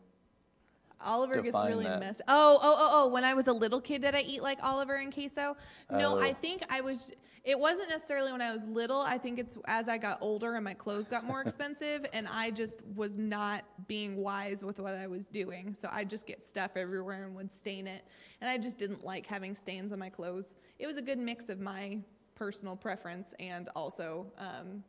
Oliver 0.99 1.41
gets 1.41 1.57
really 1.65 1.85
that. 1.85 1.99
messy. 1.99 2.21
Oh, 2.27 2.59
oh, 2.61 2.75
oh, 2.77 2.89
oh! 2.91 3.07
When 3.07 3.23
I 3.23 3.35
was 3.35 3.47
a 3.47 3.53
little 3.53 3.79
kid, 3.79 4.01
did 4.01 4.15
I 4.15 4.21
eat 4.21 4.41
like 4.41 4.57
Oliver 4.63 4.95
and 4.95 5.13
queso? 5.13 5.55
No, 5.91 6.15
Oh. 6.15 6.19
I 6.19 6.33
think 6.33 6.63
I 6.69 6.81
was. 6.81 7.11
It 7.47 7.57
wasn't 7.57 7.87
necessarily 7.87 8.33
when 8.33 8.41
I 8.41 8.51
was 8.51 8.61
little. 8.65 8.99
I 8.99 9.17
think 9.17 9.39
it's 9.39 9.57
as 9.67 9.87
I 9.87 9.97
got 9.97 10.17
older 10.19 10.55
and 10.55 10.65
my 10.65 10.73
clothes 10.73 11.07
got 11.07 11.23
more 11.23 11.41
expensive, 11.45 12.05
and 12.11 12.27
I 12.27 12.51
just 12.51 12.81
was 12.93 13.15
not 13.17 13.63
being 13.87 14.17
wise 14.17 14.65
with 14.65 14.79
what 14.81 14.93
I 14.95 15.07
was 15.07 15.23
doing. 15.23 15.73
So 15.73 15.87
I 15.89 16.03
just 16.03 16.27
get 16.27 16.45
stuff 16.45 16.71
everywhere 16.75 17.23
and 17.23 17.33
would 17.37 17.53
stain 17.53 17.87
it, 17.87 18.03
and 18.41 18.49
I 18.49 18.57
just 18.57 18.77
didn't 18.77 19.05
like 19.05 19.25
having 19.25 19.55
stains 19.55 19.93
on 19.93 19.99
my 19.99 20.09
clothes. 20.09 20.55
It 20.77 20.87
was 20.87 20.97
a 20.97 21.01
good 21.01 21.17
mix 21.19 21.47
of 21.47 21.61
my 21.61 21.99
personal 22.35 22.75
preference 22.75 23.33
and 23.39 23.69
also 23.77 24.27
um, 24.37 24.83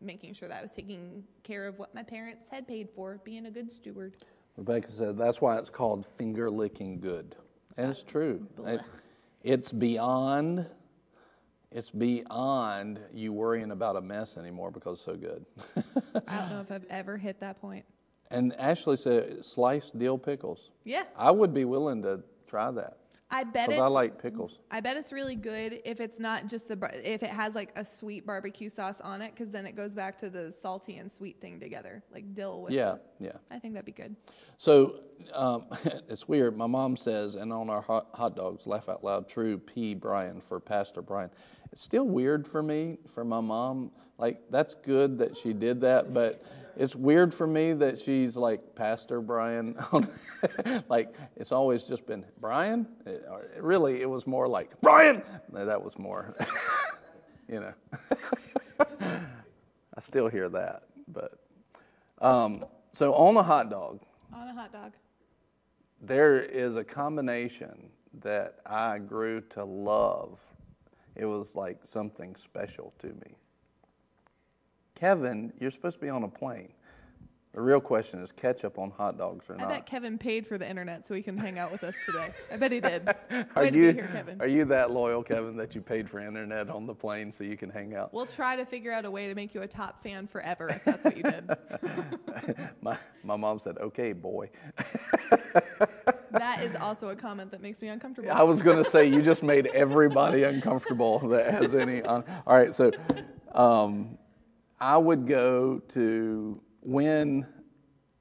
making 0.00 0.32
sure 0.32 0.48
that 0.48 0.60
I 0.60 0.62
was 0.62 0.72
taking 0.72 1.22
care 1.42 1.66
of 1.68 1.78
what 1.78 1.94
my 1.94 2.02
parents 2.02 2.48
had 2.48 2.66
paid 2.66 2.88
for, 2.96 3.20
being 3.22 3.44
a 3.44 3.50
good 3.50 3.70
steward. 3.70 4.16
Rebecca 4.56 4.90
said 4.90 5.18
that's 5.18 5.42
why 5.42 5.58
it's 5.58 5.68
called 5.68 6.06
finger 6.06 6.50
licking 6.50 7.00
good, 7.00 7.36
and 7.76 7.90
it's 7.90 8.02
true. 8.02 8.46
It- 8.64 8.80
it's 9.44 9.72
beyond. 9.72 10.66
It's 11.74 11.90
beyond 11.90 13.00
you 13.12 13.32
worrying 13.32 13.70
about 13.70 13.96
a 13.96 14.00
mess 14.00 14.36
anymore 14.36 14.70
because 14.70 14.94
it's 14.98 15.04
so 15.04 15.16
good. 15.16 15.44
I 16.28 16.38
don't 16.40 16.50
know 16.50 16.60
if 16.60 16.70
I've 16.70 16.86
ever 16.90 17.16
hit 17.16 17.40
that 17.40 17.60
point. 17.60 17.84
and 18.30 18.54
Ashley 18.58 18.96
said 18.96 19.44
sliced 19.44 19.98
dill 19.98 20.18
pickles. 20.18 20.70
Yeah, 20.84 21.04
I 21.16 21.30
would 21.30 21.54
be 21.54 21.64
willing 21.64 22.02
to 22.02 22.22
try 22.46 22.70
that 22.72 22.98
I 23.34 23.44
bet 23.44 23.70
it's. 23.70 23.80
I 23.80 23.86
like 23.86 24.20
pickles. 24.20 24.58
I 24.70 24.80
bet 24.80 24.98
it's 24.98 25.10
really 25.10 25.36
good 25.36 25.80
if 25.86 26.00
it's 26.00 26.20
not 26.20 26.48
just 26.48 26.68
the 26.68 26.76
if 27.02 27.22
it 27.22 27.30
has 27.30 27.54
like 27.54 27.72
a 27.76 27.84
sweet 27.84 28.26
barbecue 28.26 28.68
sauce 28.68 29.00
on 29.00 29.22
it 29.22 29.32
because 29.34 29.50
then 29.50 29.64
it 29.64 29.74
goes 29.74 29.94
back 29.94 30.18
to 30.18 30.28
the 30.28 30.52
salty 30.52 30.98
and 30.98 31.10
sweet 31.10 31.40
thing 31.40 31.58
together, 31.58 32.02
like 32.12 32.34
dill 32.34 32.60
with. 32.62 32.72
Yeah, 32.74 32.96
the- 33.18 33.24
yeah. 33.26 33.32
I 33.50 33.58
think 33.58 33.72
that'd 33.72 33.86
be 33.86 33.92
good. 33.92 34.14
So 34.58 35.00
um, 35.32 35.64
it's 36.10 36.28
weird. 36.28 36.58
My 36.58 36.66
mom 36.66 36.94
says, 36.94 37.36
and 37.36 37.50
on 37.54 37.70
our 37.70 37.80
hot, 37.80 38.08
hot 38.12 38.36
dogs, 38.36 38.66
laugh 38.66 38.88
out 38.90 39.02
loud, 39.02 39.28
true 39.30 39.56
P. 39.56 39.94
Brian 39.94 40.40
for 40.42 40.60
Pastor 40.60 41.00
Brian. 41.00 41.30
It's 41.72 41.82
still 41.82 42.04
weird 42.04 42.46
for 42.46 42.62
me, 42.62 42.98
for 43.14 43.24
my 43.24 43.40
mom. 43.40 43.90
Like, 44.18 44.42
that's 44.50 44.74
good 44.74 45.18
that 45.18 45.36
she 45.36 45.52
did 45.52 45.80
that, 45.80 46.12
but 46.12 46.44
it's 46.76 46.94
weird 46.94 47.32
for 47.32 47.46
me 47.46 47.72
that 47.72 47.98
she's 47.98 48.36
like 48.36 48.74
Pastor 48.74 49.20
Brian. 49.20 49.76
like, 50.88 51.14
it's 51.36 51.50
always 51.50 51.84
just 51.84 52.06
been 52.06 52.24
Brian. 52.40 52.86
It, 53.06 53.24
really, 53.58 54.02
it 54.02 54.08
was 54.08 54.26
more 54.26 54.46
like 54.46 54.78
Brian. 54.80 55.22
That 55.50 55.82
was 55.82 55.98
more, 55.98 56.36
you 57.48 57.60
know. 57.60 57.74
I 59.00 60.00
still 60.00 60.28
hear 60.28 60.48
that, 60.50 60.84
but. 61.08 61.38
Um, 62.20 62.64
so 62.92 63.14
on 63.14 63.36
a 63.36 63.42
hot 63.42 63.70
dog, 63.70 64.00
On 64.32 64.46
a 64.46 64.54
hot 64.54 64.72
dog. 64.72 64.92
there 66.00 66.40
is 66.40 66.76
a 66.76 66.84
combination 66.84 67.90
that 68.20 68.58
I 68.66 68.98
grew 68.98 69.40
to 69.50 69.64
love. 69.64 70.38
It 71.14 71.26
was 71.26 71.54
like 71.54 71.80
something 71.84 72.36
special 72.36 72.92
to 73.00 73.08
me. 73.08 73.36
Kevin, 74.94 75.52
you're 75.58 75.70
supposed 75.70 75.96
to 75.96 76.00
be 76.00 76.08
on 76.08 76.22
a 76.22 76.28
plane. 76.28 76.72
The 77.54 77.60
real 77.60 77.80
question 77.80 78.22
is 78.22 78.32
ketchup 78.32 78.78
on 78.78 78.90
hot 78.90 79.18
dogs 79.18 79.50
or 79.50 79.54
I 79.54 79.58
not. 79.58 79.66
I 79.66 79.74
bet 79.74 79.86
Kevin 79.86 80.16
paid 80.16 80.46
for 80.46 80.56
the 80.56 80.68
internet 80.68 81.06
so 81.06 81.12
he 81.12 81.20
can 81.20 81.36
hang 81.36 81.58
out 81.58 81.70
with 81.70 81.84
us 81.84 81.94
today. 82.06 82.32
I 82.50 82.56
bet 82.56 82.72
he 82.72 82.80
did. 82.80 83.06
are 83.30 83.64
Way 83.64 83.70
you 83.72 83.92
here, 83.92 84.36
are 84.40 84.46
you 84.46 84.64
that 84.66 84.90
loyal, 84.90 85.22
Kevin, 85.22 85.56
that 85.58 85.74
you 85.74 85.82
paid 85.82 86.08
for 86.08 86.18
internet 86.18 86.70
on 86.70 86.86
the 86.86 86.94
plane 86.94 87.30
so 87.30 87.44
you 87.44 87.58
can 87.58 87.68
hang 87.68 87.94
out? 87.94 88.14
We'll 88.14 88.24
try 88.24 88.56
to 88.56 88.64
figure 88.64 88.90
out 88.90 89.04
a 89.04 89.10
way 89.10 89.28
to 89.28 89.34
make 89.34 89.54
you 89.54 89.60
a 89.62 89.68
top 89.68 90.02
fan 90.02 90.26
forever 90.26 90.70
if 90.70 90.82
that's 90.84 91.04
what 91.04 91.16
you 91.16 91.24
did. 91.24 91.50
My 92.80 92.96
my 93.22 93.36
mom 93.36 93.58
said, 93.58 93.78
"Okay, 93.78 94.12
boy." 94.12 94.50
that 96.32 96.62
is 96.62 96.74
also 96.76 97.10
a 97.10 97.16
comment 97.16 97.50
that 97.50 97.60
makes 97.60 97.80
me 97.80 97.88
uncomfortable. 97.88 98.30
I 98.30 98.42
was 98.42 98.62
going 98.62 98.82
to 98.82 98.88
say 98.88 99.06
you 99.06 99.22
just 99.22 99.42
made 99.42 99.66
everybody 99.68 100.44
uncomfortable 100.44 101.18
that 101.28 101.52
has 101.52 101.74
any. 101.74 102.02
On. 102.02 102.24
All 102.46 102.56
right, 102.56 102.74
so 102.74 102.90
um, 103.54 104.18
I 104.80 104.96
would 104.96 105.26
go 105.26 105.78
to 105.90 106.60
when 106.80 107.46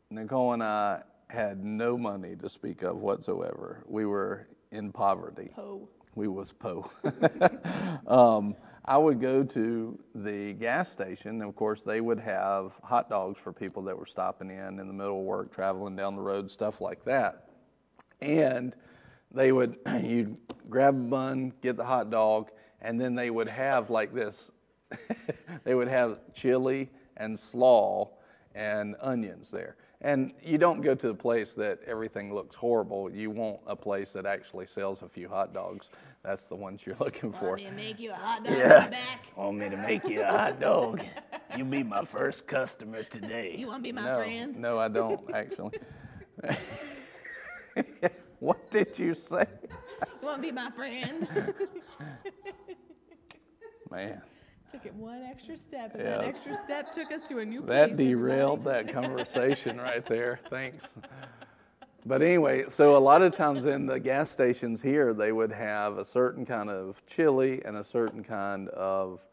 Nicole 0.09 0.53
and 0.53 0.63
I 0.63 1.03
had 1.29 1.63
no 1.63 1.97
money 1.97 2.35
to 2.35 2.49
speak 2.49 2.83
of 2.83 2.97
whatsoever. 2.97 3.83
We 3.87 4.05
were 4.05 4.47
in 4.71 4.91
poverty. 4.91 5.51
Poe. 5.55 5.87
We 6.15 6.27
was 6.27 6.51
po. 6.51 6.91
um, 8.07 8.55
I 8.83 8.97
would 8.97 9.21
go 9.21 9.43
to 9.43 9.99
the 10.15 10.53
gas 10.53 10.91
station, 10.91 11.41
and 11.41 11.43
of 11.43 11.55
course, 11.55 11.83
they 11.83 12.01
would 12.01 12.19
have 12.19 12.73
hot 12.83 13.09
dogs 13.09 13.39
for 13.39 13.53
people 13.53 13.83
that 13.83 13.97
were 13.97 14.05
stopping 14.05 14.49
in 14.49 14.79
in 14.79 14.87
the 14.87 14.93
middle 14.93 15.19
of 15.19 15.25
work, 15.25 15.53
traveling 15.53 15.95
down 15.95 16.15
the 16.15 16.21
road, 16.21 16.49
stuff 16.51 16.81
like 16.81 17.05
that. 17.05 17.50
And 18.21 18.75
they 19.31 19.51
would, 19.51 19.77
you'd 20.03 20.37
grab 20.69 20.95
a 20.95 20.97
bun, 20.97 21.53
get 21.61 21.77
the 21.77 21.85
hot 21.85 22.09
dog, 22.09 22.51
and 22.81 22.99
then 22.99 23.15
they 23.15 23.29
would 23.29 23.47
have 23.47 23.89
like 23.89 24.13
this 24.13 24.51
they 25.63 25.75
would 25.75 25.87
have 25.87 26.19
chili 26.33 26.89
and 27.17 27.37
slaw 27.39 28.09
and 28.55 28.95
onions 29.01 29.49
there. 29.49 29.75
And 30.03 30.33
you 30.43 30.57
don't 30.57 30.81
go 30.81 30.95
to 30.95 31.07
the 31.07 31.13
place 31.13 31.53
that 31.53 31.79
everything 31.85 32.33
looks 32.33 32.55
horrible. 32.55 33.11
You 33.11 33.29
want 33.29 33.59
a 33.67 33.75
place 33.75 34.13
that 34.13 34.25
actually 34.25 34.65
sells 34.65 35.03
a 35.03 35.07
few 35.07 35.29
hot 35.29 35.53
dogs. 35.53 35.91
That's 36.23 36.45
the 36.45 36.55
ones 36.55 36.81
you're 36.85 36.95
looking 36.99 37.31
for. 37.31 37.49
Want 37.57 37.61
me 37.61 37.65
to 37.65 37.71
make 37.71 37.99
you 37.99 38.11
a 38.11 38.15
hot 38.15 38.43
dog 38.43 38.57
Yeah. 38.57 38.77
in 38.79 38.83
the 38.85 38.91
back? 38.91 39.25
Want 39.35 39.57
me 39.57 39.69
to 39.69 39.77
make 39.77 40.07
you 40.07 40.21
a 40.23 40.25
hot 40.25 40.59
dog? 40.59 41.01
You'll 41.55 41.67
be 41.67 41.83
my 41.83 42.03
first 42.03 42.47
customer 42.47 43.03
today. 43.03 43.55
You 43.57 43.67
want 43.67 43.79
to 43.79 43.83
be 43.83 43.91
my 43.91 44.05
no, 44.05 44.17
friend? 44.17 44.57
No, 44.57 44.79
I 44.79 44.87
don't 44.87 45.21
actually. 45.33 45.73
what 48.39 48.69
did 48.71 48.97
you 48.97 49.15
say? 49.15 49.45
You 50.19 50.27
want 50.27 50.41
to 50.41 50.47
be 50.47 50.51
my 50.51 50.71
friend? 50.71 51.27
Man, 53.91 54.19
took 54.71 54.85
it 54.87 54.95
one 54.95 55.21
extra 55.21 55.55
step, 55.55 55.93
and 55.93 56.07
that 56.07 56.23
extra 56.23 56.55
step 56.55 56.91
took 56.91 57.11
us 57.11 57.27
to 57.27 57.37
a 57.37 57.45
new 57.45 57.61
that 57.67 57.97
derailed 57.97 58.63
that 58.63 58.91
conversation 58.91 59.77
right 59.77 60.03
there. 60.05 60.39
Thanks. 60.49 60.85
But 62.05 62.23
anyway, 62.23 62.65
so 62.67 62.97
a 62.97 62.99
lot 62.99 63.21
of 63.21 63.35
times 63.35 63.65
in 63.65 63.85
the 63.85 63.99
gas 63.99 64.31
stations 64.31 64.81
here, 64.81 65.13
they 65.13 65.31
would 65.31 65.51
have 65.51 65.97
a 65.97 66.05
certain 66.05 66.45
kind 66.45 66.69
of 66.69 67.05
chili 67.05 67.61
and 67.63 67.77
a 67.77 67.83
certain 67.83 68.23
kind 68.23 68.69
of 68.69 69.23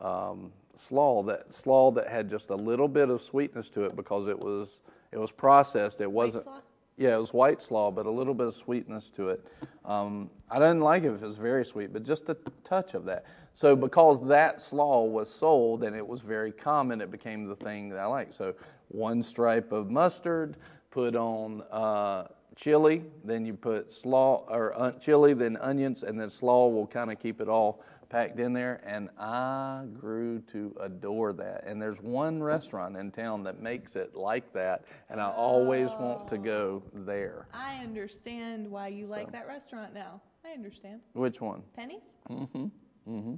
um, 0.00 0.52
slaw 0.74 1.22
that 1.24 1.52
slaw 1.52 1.90
that 1.92 2.08
had 2.08 2.28
just 2.28 2.50
a 2.50 2.56
little 2.56 2.88
bit 2.88 3.10
of 3.10 3.20
sweetness 3.20 3.70
to 3.70 3.84
it 3.84 3.94
because 3.94 4.26
it 4.28 4.38
was 4.38 4.80
it 5.12 5.18
was 5.18 5.30
processed. 5.30 6.00
It 6.00 6.10
wasn't. 6.10 6.44
slaw? 6.44 6.60
Yeah, 6.96 7.14
it 7.14 7.20
was 7.20 7.34
white 7.34 7.60
slaw, 7.60 7.90
but 7.90 8.06
a 8.06 8.10
little 8.10 8.32
bit 8.32 8.46
of 8.46 8.54
sweetness 8.54 9.10
to 9.10 9.28
it. 9.28 9.46
Um, 9.84 10.30
I 10.50 10.58
didn't 10.58 10.80
like 10.80 11.02
it 11.04 11.12
if 11.12 11.22
it 11.22 11.26
was 11.26 11.36
very 11.36 11.64
sweet, 11.64 11.92
but 11.92 12.04
just 12.04 12.28
a 12.30 12.36
touch 12.64 12.94
of 12.94 13.04
that. 13.04 13.26
So 13.52 13.76
because 13.76 14.26
that 14.28 14.60
slaw 14.60 15.04
was 15.04 15.30
sold 15.30 15.84
and 15.84 15.94
it 15.94 16.06
was 16.06 16.22
very 16.22 16.52
common, 16.52 17.00
it 17.00 17.10
became 17.10 17.46
the 17.46 17.56
thing 17.56 17.90
that 17.90 17.98
I 17.98 18.06
like. 18.06 18.32
So 18.32 18.54
one 18.88 19.22
stripe 19.22 19.72
of 19.72 19.90
mustard, 19.90 20.56
put 20.90 21.14
on 21.16 21.62
uh, 21.70 22.28
chili, 22.54 23.04
then 23.24 23.44
you 23.44 23.52
put 23.54 23.92
slaw 23.92 24.44
or 24.48 24.78
uh, 24.80 24.92
chili, 24.92 25.34
then 25.34 25.58
onions, 25.60 26.02
and 26.02 26.18
then 26.18 26.30
slaw 26.30 26.68
will 26.68 26.86
kind 26.86 27.12
of 27.12 27.18
keep 27.18 27.40
it 27.40 27.48
all 27.48 27.82
packed 28.08 28.38
in 28.38 28.52
there. 28.52 28.80
And 28.86 29.08
I 29.18 29.84
grew 29.92 30.40
to 30.52 30.74
adore 30.80 31.32
that. 31.34 31.64
And 31.66 31.80
there's 31.80 32.00
one 32.00 32.42
restaurant 32.42 32.96
in 32.96 33.10
town 33.10 33.42
that 33.44 33.60
makes 33.60 33.96
it 33.96 34.14
like 34.14 34.52
that, 34.52 34.84
and 35.10 35.20
I 35.20 35.30
always 35.30 35.90
want 35.92 36.28
to 36.28 36.38
go 36.38 36.82
there. 36.94 37.46
I 37.52 37.78
understand 37.82 38.70
why 38.70 38.88
you 38.88 39.06
like 39.06 39.32
that 39.32 39.46
restaurant 39.46 39.94
now. 39.94 40.20
I 40.44 40.52
understand. 40.52 41.00
Which 41.12 41.40
one? 41.40 41.62
Pennies? 41.74 42.04
Mm 42.30 42.50
hmm. 42.50 42.64
Mm 43.08 43.22
hmm. 43.22 43.34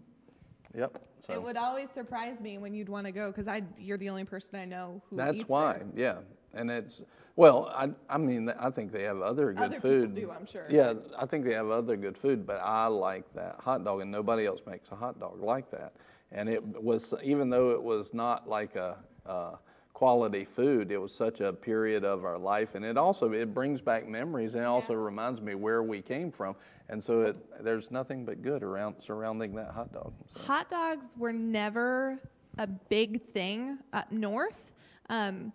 Yep. 0.78 1.02
So 1.20 1.32
It 1.32 1.42
would 1.42 1.56
always 1.56 1.90
surprise 1.90 2.40
me 2.40 2.58
when 2.58 2.74
you'd 2.74 2.88
want 2.88 3.06
to 3.06 3.12
go 3.12 3.30
because 3.30 3.48
I 3.48 3.62
you're 3.78 3.98
the 3.98 4.10
only 4.10 4.24
person 4.24 4.58
I 4.58 4.64
know 4.64 5.02
who 5.08 5.16
that's 5.16 5.42
why. 5.48 5.78
there. 5.78 5.86
Yeah. 5.96 6.18
And 6.54 6.70
it's 6.70 7.02
well, 7.38 7.72
I 7.72 7.90
I 8.10 8.18
mean 8.18 8.50
I 8.58 8.68
think 8.70 8.90
they 8.90 9.04
have 9.04 9.20
other 9.20 9.52
good 9.52 9.66
Other 9.66 9.80
food. 9.80 10.16
do, 10.16 10.32
I'm 10.32 10.44
sure. 10.44 10.66
Yeah, 10.68 10.94
I 11.16 11.24
think 11.24 11.44
they 11.44 11.54
have 11.54 11.70
other 11.70 11.96
good 11.96 12.18
food, 12.18 12.44
but 12.44 12.60
I 12.60 12.86
like 12.88 13.32
that 13.34 13.54
hot 13.60 13.84
dog, 13.84 14.00
and 14.00 14.10
nobody 14.10 14.44
else 14.44 14.60
makes 14.66 14.90
a 14.90 14.96
hot 14.96 15.20
dog 15.20 15.40
like 15.40 15.70
that. 15.70 15.92
And 16.32 16.48
it 16.48 16.60
was 16.82 17.14
even 17.22 17.48
though 17.48 17.70
it 17.70 17.82
was 17.82 18.12
not 18.12 18.48
like 18.48 18.74
a. 18.76 18.98
Uh, 19.24 19.56
quality 19.94 20.44
food 20.44 20.92
it 20.92 20.96
was 20.96 21.12
such 21.12 21.40
a 21.40 21.52
period 21.52 22.04
of 22.04 22.24
our 22.24 22.38
life 22.38 22.76
and 22.76 22.84
it 22.84 22.96
also 22.96 23.32
it 23.32 23.52
brings 23.52 23.80
back 23.80 24.06
memories 24.06 24.54
and 24.54 24.62
it 24.62 24.66
also 24.66 24.94
reminds 24.94 25.40
me 25.40 25.56
where 25.56 25.82
we 25.82 26.00
came 26.00 26.30
from 26.30 26.54
and 26.88 27.02
so 27.02 27.22
it, 27.22 27.64
there's 27.64 27.90
nothing 27.90 28.24
but 28.24 28.40
good 28.40 28.62
around 28.62 28.94
surrounding 29.00 29.52
that 29.56 29.72
hot 29.72 29.92
dog 29.92 30.12
so. 30.32 30.40
Hot 30.42 30.68
dogs 30.68 31.16
were 31.18 31.32
never 31.32 32.20
a 32.58 32.66
big 32.68 33.20
thing 33.32 33.78
up 33.92 34.12
north. 34.12 34.72
Um, 35.10 35.52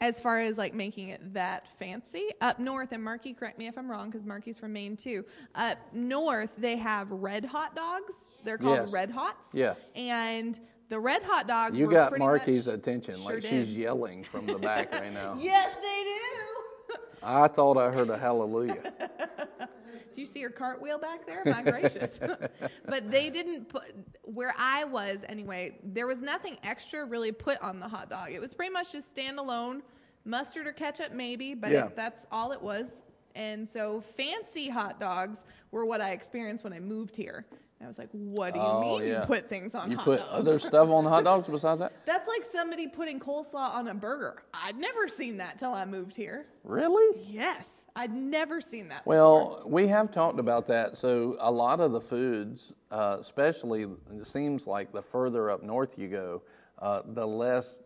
as 0.00 0.20
far 0.20 0.38
as 0.40 0.56
like 0.58 0.74
making 0.74 1.08
it 1.08 1.34
that 1.34 1.66
fancy. 1.78 2.28
Up 2.40 2.58
north 2.58 2.92
and 2.92 3.02
marky 3.02 3.32
correct 3.32 3.58
me 3.58 3.66
if 3.66 3.76
i'm 3.76 3.90
wrong 3.90 4.10
because 4.10 4.24
marky's 4.24 4.58
from 4.58 4.72
maine 4.72 4.96
too. 4.96 5.24
Up 5.54 5.78
north 5.92 6.50
they 6.58 6.76
have 6.76 7.10
red 7.10 7.44
hot 7.44 7.74
dogs. 7.74 8.14
They're 8.44 8.58
called 8.58 8.78
Yes. 8.78 8.92
red 8.92 9.10
hots. 9.10 9.48
Yeah. 9.52 9.74
and 9.96 10.58
the 10.88 10.98
red 10.98 11.22
hot 11.22 11.46
dogs 11.46 11.78
you 11.78 11.86
were 11.86 11.92
got 11.92 12.16
marky's 12.18 12.66
attention 12.66 13.16
Sure 13.16 13.24
like 13.34 13.40
did. 13.42 13.48
she's 13.50 13.76
yelling 13.76 14.24
from 14.24 14.46
the 14.46 14.58
back 14.58 14.92
right 14.92 15.12
now. 15.12 15.36
Yes 15.40 15.74
they 15.82 16.04
do. 16.04 16.98
I 17.22 17.48
thought 17.48 17.76
i 17.76 17.90
heard 17.90 18.08
a 18.10 18.16
hallelujah 18.16 18.92
you 20.20 20.26
see 20.26 20.40
her 20.42 20.50
cartwheel 20.50 20.98
back 20.98 21.26
there? 21.26 21.42
My 21.46 21.62
gracious. 21.62 22.18
but 22.86 23.10
they 23.10 23.30
didn't 23.30 23.68
put, 23.68 23.84
where 24.22 24.54
I 24.58 24.84
was 24.84 25.24
anyway, 25.28 25.78
there 25.82 26.06
was 26.06 26.20
nothing 26.20 26.56
extra 26.62 27.04
really 27.04 27.32
put 27.32 27.60
on 27.62 27.80
the 27.80 27.88
hot 27.88 28.10
dog. 28.10 28.32
It 28.32 28.40
was 28.40 28.54
pretty 28.54 28.72
much 28.72 28.92
just 28.92 29.14
standalone, 29.14 29.80
mustard 30.24 30.66
or 30.66 30.72
ketchup 30.72 31.12
maybe, 31.12 31.54
but 31.54 31.70
Yeah. 31.70 31.86
it, 31.86 31.96
that's 31.96 32.26
all 32.32 32.52
it 32.52 32.60
was. 32.60 33.00
And 33.34 33.68
so 33.68 34.00
fancy 34.00 34.68
hot 34.68 34.98
dogs 34.98 35.44
were 35.70 35.84
what 35.84 36.00
I 36.00 36.10
experienced 36.10 36.64
when 36.64 36.72
I 36.72 36.80
moved 36.80 37.14
here. 37.16 37.46
I 37.80 37.86
was 37.86 37.96
like, 37.96 38.08
what 38.10 38.54
do 38.54 38.58
you 38.58 38.66
Oh, 38.66 38.98
mean 38.98 39.06
yeah. 39.08 39.20
you 39.20 39.26
put 39.26 39.48
things 39.48 39.72
on 39.72 39.92
you 39.92 39.96
hot 39.96 40.04
put 40.04 40.18
dogs? 40.18 40.30
other 40.32 40.58
stuff 40.58 40.88
on 40.88 41.04
the 41.04 41.10
hot 41.10 41.22
dogs 41.22 41.46
besides 41.46 41.78
that 41.78 41.92
That's 42.06 42.26
like 42.26 42.42
somebody 42.52 42.88
putting 42.88 43.20
coleslaw 43.20 43.72
on 43.74 43.86
a 43.86 43.94
burger. 43.94 44.42
I'd 44.52 44.76
never 44.76 45.06
seen 45.06 45.36
that 45.36 45.60
till 45.60 45.72
I 45.72 45.84
moved 45.84 46.16
here. 46.16 46.46
really 46.64 47.20
Yes, 47.28 47.68
I'd 47.96 48.12
never 48.14 48.60
seen 48.60 48.88
that. 48.88 49.04
Well, 49.06 49.62
we 49.66 49.86
have 49.88 50.10
talked 50.12 50.38
about 50.38 50.68
that. 50.68 50.96
So 50.96 51.36
a 51.40 51.50
lot 51.50 51.80
of 51.80 51.92
the 51.92 52.00
foods, 52.00 52.72
uh, 52.90 53.16
especially, 53.20 53.82
it 54.10 54.26
seems 54.26 54.66
like 54.66 54.92
the 54.92 55.02
further 55.02 55.50
up 55.50 55.62
north 55.62 55.98
you 55.98 56.08
go, 56.08 56.42
uh, 56.80 57.02
the 57.04 57.26
less 57.26 57.80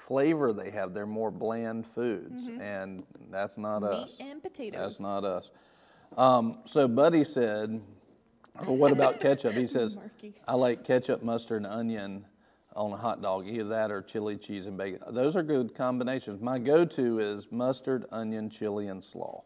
flavor 0.00 0.52
they 0.52 0.70
have. 0.70 0.94
They're 0.94 1.06
more 1.06 1.30
bland 1.30 1.86
foods, 1.86 2.46
and 2.46 3.04
that's 3.30 3.58
not 3.58 3.82
Mm-hmm. 3.82 3.92
Meat 3.94 4.04
us. 4.04 4.20
and 4.20 4.42
potatoes. 4.42 4.80
That's 4.80 5.00
not 5.00 5.24
us. 5.24 5.50
Um, 6.16 6.58
so 6.64 6.86
Buddy 6.86 7.24
said, 7.24 7.80
or 8.66 8.76
what 8.76 8.92
about 8.92 9.20
ketchup? 9.20 9.54
He 9.54 9.66
says, 9.76 9.96
Marky. 9.96 10.34
I 10.46 10.54
like 10.54 10.84
ketchup, 10.84 11.22
mustard, 11.22 11.62
and 11.64 11.72
onion 11.72 12.24
on 12.76 12.92
a 12.92 12.96
hot 12.96 13.22
dog. 13.22 13.48
Either 13.48 13.68
that 13.68 13.90
or 13.90 14.02
chili, 14.02 14.36
cheese, 14.36 14.66
and 14.66 14.76
bacon. 14.76 15.00
Those 15.10 15.34
are 15.34 15.42
good 15.42 15.74
combinations. 15.74 16.40
My 16.40 16.58
go-to 16.58 17.18
is 17.18 17.48
mustard, 17.50 18.06
onion, 18.12 18.50
chili, 18.50 18.88
and 18.88 19.02
slaw. 19.02 19.42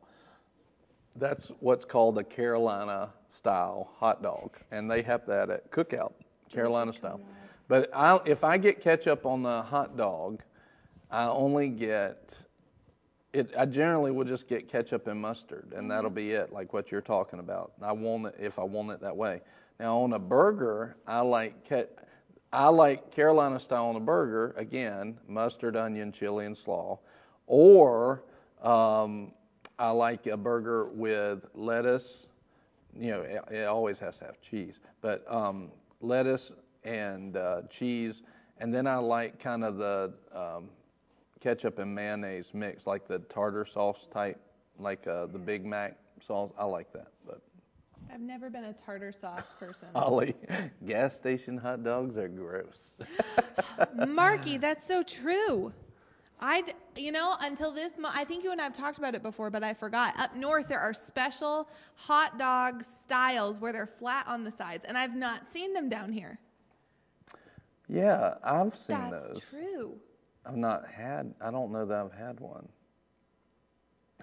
That's 1.16 1.50
what's 1.60 1.84
called 1.84 2.18
a 2.18 2.24
Carolina 2.24 3.10
style 3.28 3.90
hot 3.98 4.22
dog, 4.22 4.56
and 4.70 4.90
they 4.90 5.02
have 5.02 5.26
that 5.26 5.50
at 5.50 5.70
Cookout, 5.70 6.12
Carolina 6.52 6.92
style. 6.92 7.20
But 7.68 7.90
I, 7.94 8.18
if 8.24 8.44
I 8.44 8.58
get 8.58 8.80
ketchup 8.80 9.26
on 9.26 9.42
the 9.42 9.62
hot 9.62 9.96
dog, 9.96 10.42
I 11.10 11.26
only 11.26 11.68
get 11.68 12.34
it. 13.32 13.52
I 13.56 13.66
generally 13.66 14.12
will 14.12 14.24
just 14.24 14.48
get 14.48 14.68
ketchup 14.68 15.06
and 15.06 15.20
mustard, 15.20 15.66
and 15.72 15.82
mm-hmm. 15.82 15.88
that'll 15.88 16.10
be 16.10 16.30
it. 16.30 16.52
Like 16.52 16.72
what 16.72 16.90
you're 16.90 17.00
talking 17.00 17.38
about. 17.38 17.72
I 17.82 17.92
want 17.92 18.26
it 18.26 18.34
if 18.38 18.58
I 18.58 18.64
want 18.64 18.90
it 18.90 19.00
that 19.00 19.16
way. 19.16 19.40
Now 19.78 19.98
on 19.98 20.12
a 20.12 20.18
burger, 20.18 20.96
I 21.06 21.20
like 21.20 21.64
ket. 21.64 22.08
I 22.52 22.68
like 22.68 23.12
Carolina 23.12 23.60
style 23.60 23.86
on 23.86 23.96
a 23.96 24.00
burger. 24.00 24.54
Again, 24.56 25.18
mustard, 25.28 25.76
onion, 25.76 26.10
chili, 26.10 26.46
and 26.46 26.56
slaw. 26.56 26.98
Or 27.46 28.24
um, 28.62 29.32
I 29.78 29.90
like 29.90 30.26
a 30.26 30.36
burger 30.36 30.86
with 30.86 31.46
lettuce. 31.54 32.26
You 32.98 33.12
know, 33.12 33.20
it, 33.22 33.44
it 33.52 33.68
always 33.68 33.98
has 33.98 34.18
to 34.18 34.24
have 34.24 34.40
cheese, 34.40 34.80
but 35.00 35.24
um, 35.32 35.70
lettuce 36.00 36.52
and 36.82 37.36
uh, 37.36 37.62
cheese. 37.70 38.22
And 38.58 38.74
then 38.74 38.86
I 38.86 38.96
like 38.96 39.38
kind 39.38 39.64
of 39.64 39.78
the 39.78 40.12
um, 40.34 40.70
ketchup 41.40 41.78
and 41.78 41.94
mayonnaise 41.94 42.52
mix, 42.52 42.86
like 42.86 43.06
the 43.06 43.20
tartar 43.20 43.64
sauce 43.64 44.08
type, 44.12 44.40
like 44.78 45.06
uh, 45.06 45.26
the 45.26 45.38
Big 45.38 45.64
Mac 45.64 45.96
sauce. 46.26 46.50
I 46.58 46.64
like 46.64 46.92
that. 46.92 47.08
I've 48.12 48.20
never 48.20 48.50
been 48.50 48.64
a 48.64 48.72
tartar 48.72 49.12
sauce 49.12 49.52
person. 49.58 49.88
Ollie, 49.94 50.34
gas 50.86 51.14
station 51.16 51.56
hot 51.56 51.82
dogs 51.84 52.16
are 52.16 52.28
gross. 52.28 53.00
Marky, 54.08 54.56
that's 54.58 54.86
so 54.86 55.02
true. 55.02 55.72
I, 56.40 56.64
you 56.96 57.12
know, 57.12 57.34
until 57.40 57.70
this, 57.70 57.98
mo- 57.98 58.10
I 58.12 58.24
think 58.24 58.42
you 58.42 58.50
and 58.50 58.60
I 58.60 58.64
have 58.64 58.72
talked 58.72 58.98
about 58.98 59.14
it 59.14 59.22
before, 59.22 59.50
but 59.50 59.62
I 59.62 59.74
forgot. 59.74 60.18
Up 60.18 60.34
north, 60.34 60.68
there 60.68 60.80
are 60.80 60.94
special 60.94 61.68
hot 61.96 62.38
dog 62.38 62.82
styles 62.82 63.60
where 63.60 63.72
they're 63.72 63.86
flat 63.86 64.26
on 64.26 64.42
the 64.42 64.50
sides, 64.50 64.84
and 64.86 64.96
I've 64.96 65.14
not 65.14 65.52
seen 65.52 65.72
them 65.74 65.88
down 65.90 66.12
here. 66.12 66.38
yeah, 67.88 68.34
I've 68.42 68.74
seen 68.74 69.10
That's 69.10 69.26
those. 69.28 69.42
true. 69.50 69.98
I've 70.46 70.56
not 70.56 70.86
had. 70.88 71.34
I 71.42 71.50
don't 71.50 71.70
know 71.72 71.84
that 71.84 72.06
I've 72.06 72.18
had 72.18 72.40
one. 72.40 72.66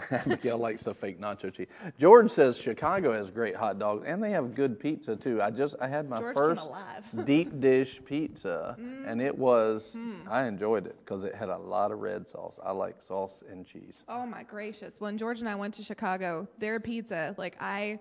Abigail 0.12 0.58
likes 0.58 0.84
the 0.84 0.94
fake 0.94 1.20
nacho 1.20 1.52
cheese. 1.54 1.68
George 1.98 2.30
says 2.32 2.58
Chicago 2.58 3.12
has 3.14 3.32
great 3.32 3.56
hot 3.56 3.80
dogs 3.80 4.04
and 4.08 4.24
they 4.24 4.32
have 4.32 4.54
good 4.56 4.80
pizza 4.80 5.16
too. 5.16 5.42
I 5.42 5.52
just 5.52 5.76
I 5.82 5.88
had 5.88 6.08
my 6.10 6.20
George 6.20 6.36
first 6.36 6.70
deep 7.26 7.60
dish 7.60 8.02
pizza 8.06 8.76
Mm. 8.80 9.10
and 9.12 9.22
it 9.22 9.38
was 9.38 9.94
Hmm. 9.94 10.16
I 10.30 10.46
enjoyed 10.46 10.86
it 10.88 10.98
because 11.04 11.24
it 11.24 11.34
had 11.36 11.50
a 11.50 11.58
lot 11.58 11.92
of 11.92 12.00
red 12.00 12.28
sauce. 12.28 12.60
I 12.64 12.72
like 12.72 13.02
sauce 13.02 13.44
and 13.50 13.66
cheese. 13.66 13.96
Oh 14.08 14.26
my 14.26 14.44
gracious. 14.44 15.00
When 15.00 15.18
George 15.18 15.40
and 15.40 15.50
I 15.50 15.56
went 15.56 15.74
to 15.76 15.84
Chicago, 15.84 16.48
their 16.60 16.80
pizza, 16.80 17.34
like 17.38 17.56
I, 17.60 18.00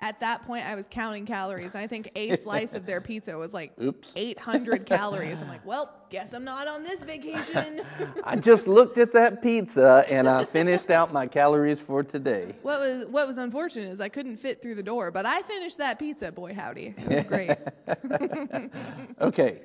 at 0.00 0.20
that 0.20 0.44
point, 0.46 0.64
I 0.64 0.76
was 0.76 0.86
counting 0.88 1.26
calories. 1.26 1.74
And 1.74 1.82
I 1.82 1.86
think 1.86 2.10
a 2.14 2.36
slice 2.42 2.74
of 2.74 2.86
their 2.86 3.00
pizza 3.00 3.36
was 3.36 3.52
like 3.52 3.72
Oops. 3.82 4.12
800 4.14 4.86
calories. 4.86 5.40
I'm 5.40 5.48
like, 5.48 5.64
well, 5.66 5.90
guess 6.10 6.32
I'm 6.32 6.44
not 6.44 6.68
on 6.68 6.82
this 6.82 7.02
vacation. 7.02 7.82
I 8.24 8.36
just 8.36 8.68
looked 8.68 8.96
at 8.98 9.12
that 9.14 9.42
pizza 9.42 10.04
and 10.08 10.28
I 10.28 10.44
finished 10.44 10.90
out 10.90 11.12
my 11.12 11.26
calories 11.26 11.80
for 11.80 12.02
today. 12.04 12.54
What 12.62 12.80
was 12.80 13.06
what 13.06 13.26
was 13.26 13.38
unfortunate 13.38 13.90
is 13.90 14.00
I 14.00 14.08
couldn't 14.08 14.36
fit 14.36 14.62
through 14.62 14.76
the 14.76 14.82
door, 14.82 15.10
but 15.10 15.26
I 15.26 15.42
finished 15.42 15.78
that 15.78 15.98
pizza. 15.98 16.30
Boy, 16.30 16.54
howdy, 16.54 16.94
it 16.96 17.08
was 17.08 17.24
great. 17.24 17.50
Okay. 19.20 19.60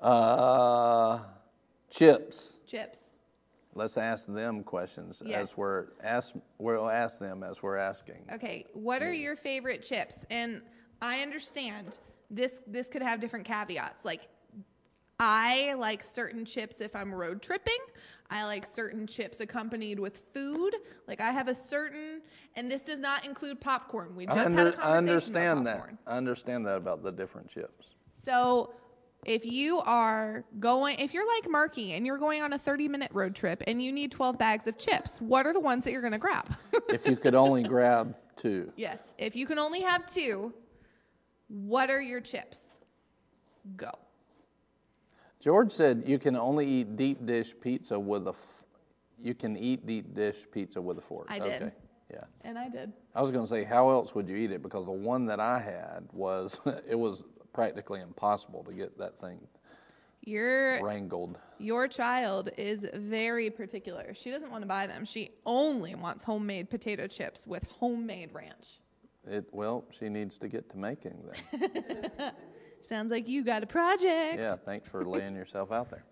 Uh, 0.00 1.20
chips. 1.90 2.58
Chips. 2.66 3.03
Let's 3.74 3.96
ask 3.96 4.26
them 4.32 4.62
questions 4.62 5.22
Yes. 5.24 5.42
as 5.42 5.56
we're 5.56 5.86
ask. 6.02 6.34
We'll 6.58 6.88
ask 6.88 7.18
them 7.18 7.42
as 7.42 7.62
we're 7.62 7.76
asking. 7.76 8.26
Okay, 8.32 8.66
what 8.72 9.02
are 9.02 9.12
your 9.12 9.36
favorite 9.36 9.82
chips? 9.82 10.24
And 10.30 10.62
I 11.02 11.20
understand 11.20 11.98
this 12.30 12.60
this 12.66 12.88
could 12.88 13.02
have 13.02 13.20
different 13.20 13.44
caveats. 13.46 14.04
Like 14.04 14.28
I 15.20 15.74
like 15.74 16.02
certain 16.02 16.44
chips 16.44 16.80
if 16.80 16.94
I'm 16.96 17.14
road 17.14 17.42
tripping. 17.42 17.78
I 18.30 18.44
like 18.44 18.64
certain 18.64 19.06
chips 19.06 19.40
accompanied 19.40 19.98
with 20.00 20.22
food. 20.32 20.74
Like 21.06 21.20
I 21.20 21.30
have 21.30 21.48
a 21.48 21.54
certain, 21.54 22.20
and 22.56 22.70
this 22.70 22.82
does 22.82 22.98
not 22.98 23.24
include 23.24 23.60
popcorn. 23.60 24.14
We 24.16 24.26
just 24.26 24.38
I, 24.38 24.42
had 24.42 24.52
a 24.52 24.58
under- 24.58 24.72
conversation 24.72 24.92
I 24.92 24.96
understand 24.98 25.60
about 25.60 25.86
that. 25.88 26.12
I 26.12 26.16
understand 26.16 26.66
that 26.66 26.76
about 26.76 27.02
the 27.02 27.12
different 27.12 27.48
chips. 27.48 27.94
So 28.24 28.72
if 29.24 29.44
you 29.44 29.80
are 29.80 30.44
going, 30.60 30.98
if 30.98 31.14
you're 31.14 31.26
like 31.26 31.50
Marky 31.50 31.92
and 31.92 32.06
you're 32.06 32.18
going 32.18 32.42
on 32.42 32.52
a 32.52 32.58
30 32.58 32.88
minute 32.88 33.10
road 33.12 33.34
trip 33.34 33.62
and 33.66 33.82
you 33.82 33.92
need 33.92 34.12
12 34.12 34.38
bags 34.38 34.66
of 34.66 34.78
chips, 34.78 35.20
what 35.20 35.46
are 35.46 35.52
the 35.52 35.60
ones 35.60 35.84
that 35.84 35.92
you're 35.92 36.00
going 36.00 36.12
to 36.12 36.18
grab? 36.18 36.56
if 36.88 37.06
you 37.06 37.16
could 37.16 37.34
only 37.34 37.62
grab 37.74 38.14
two, 38.36 38.72
yes. 38.76 39.02
If 39.18 39.36
you 39.36 39.46
can 39.46 39.58
only 39.58 39.80
have 39.80 40.06
two, 40.06 40.52
what 41.48 41.90
are 41.90 42.02
your 42.02 42.20
chips? 42.20 42.78
Go. 43.76 43.90
George 45.40 45.72
said 45.72 46.04
you 46.06 46.18
can 46.18 46.36
only 46.36 46.66
eat 46.66 46.96
deep 46.96 47.24
dish 47.26 47.54
pizza 47.60 47.98
with 47.98 48.26
a. 48.26 48.30
F- 48.30 48.64
you 49.22 49.34
can 49.34 49.56
eat 49.56 49.86
deep 49.86 50.14
dish 50.14 50.46
pizza 50.50 50.80
with 50.80 50.98
a 50.98 51.00
fork. 51.00 51.26
I 51.30 51.38
did. 51.38 51.62
Okay. 51.62 51.72
Yeah. 52.10 52.24
And 52.42 52.58
I 52.58 52.68
did. 52.68 52.92
I 53.14 53.22
was 53.22 53.30
going 53.30 53.44
to 53.44 53.50
say, 53.50 53.64
how 53.64 53.90
else 53.90 54.14
would 54.14 54.28
you 54.28 54.36
eat 54.36 54.50
it? 54.52 54.62
Because 54.62 54.86
the 54.86 54.92
one 54.92 55.26
that 55.26 55.40
I 55.40 55.58
had 55.58 56.08
was, 56.12 56.60
it 56.88 56.98
was 56.98 57.24
practically 57.54 58.00
impossible 58.00 58.62
to 58.64 58.72
get 58.72 58.98
that 58.98 59.18
thing 59.20 59.38
Your 60.24 60.82
wrangled. 60.84 61.38
your 61.58 61.88
child 61.88 62.50
is 62.58 62.86
very 62.94 63.48
particular. 63.48 64.12
She 64.14 64.30
doesn't 64.30 64.50
want 64.50 64.62
to 64.62 64.68
buy 64.68 64.86
them. 64.86 65.04
She 65.06 65.30
only 65.46 65.94
wants 65.94 66.22
homemade 66.24 66.68
potato 66.68 67.06
chips 67.06 67.46
with 67.46 67.64
homemade 67.70 68.30
ranch. 68.34 68.80
It 69.26 69.46
well, 69.52 69.84
she 69.90 70.10
needs 70.10 70.36
to 70.38 70.48
get 70.48 70.68
to 70.70 70.76
making 70.76 71.16
them. 71.24 72.32
Sounds 72.82 73.10
like 73.10 73.26
you 73.26 73.42
got 73.42 73.62
a 73.62 73.66
project. 73.66 74.36
Yeah, 74.38 74.56
thanks 74.56 74.86
for 74.88 75.04
laying 75.06 75.34
yourself 75.34 75.72
out 75.72 75.88
there. 75.90 76.04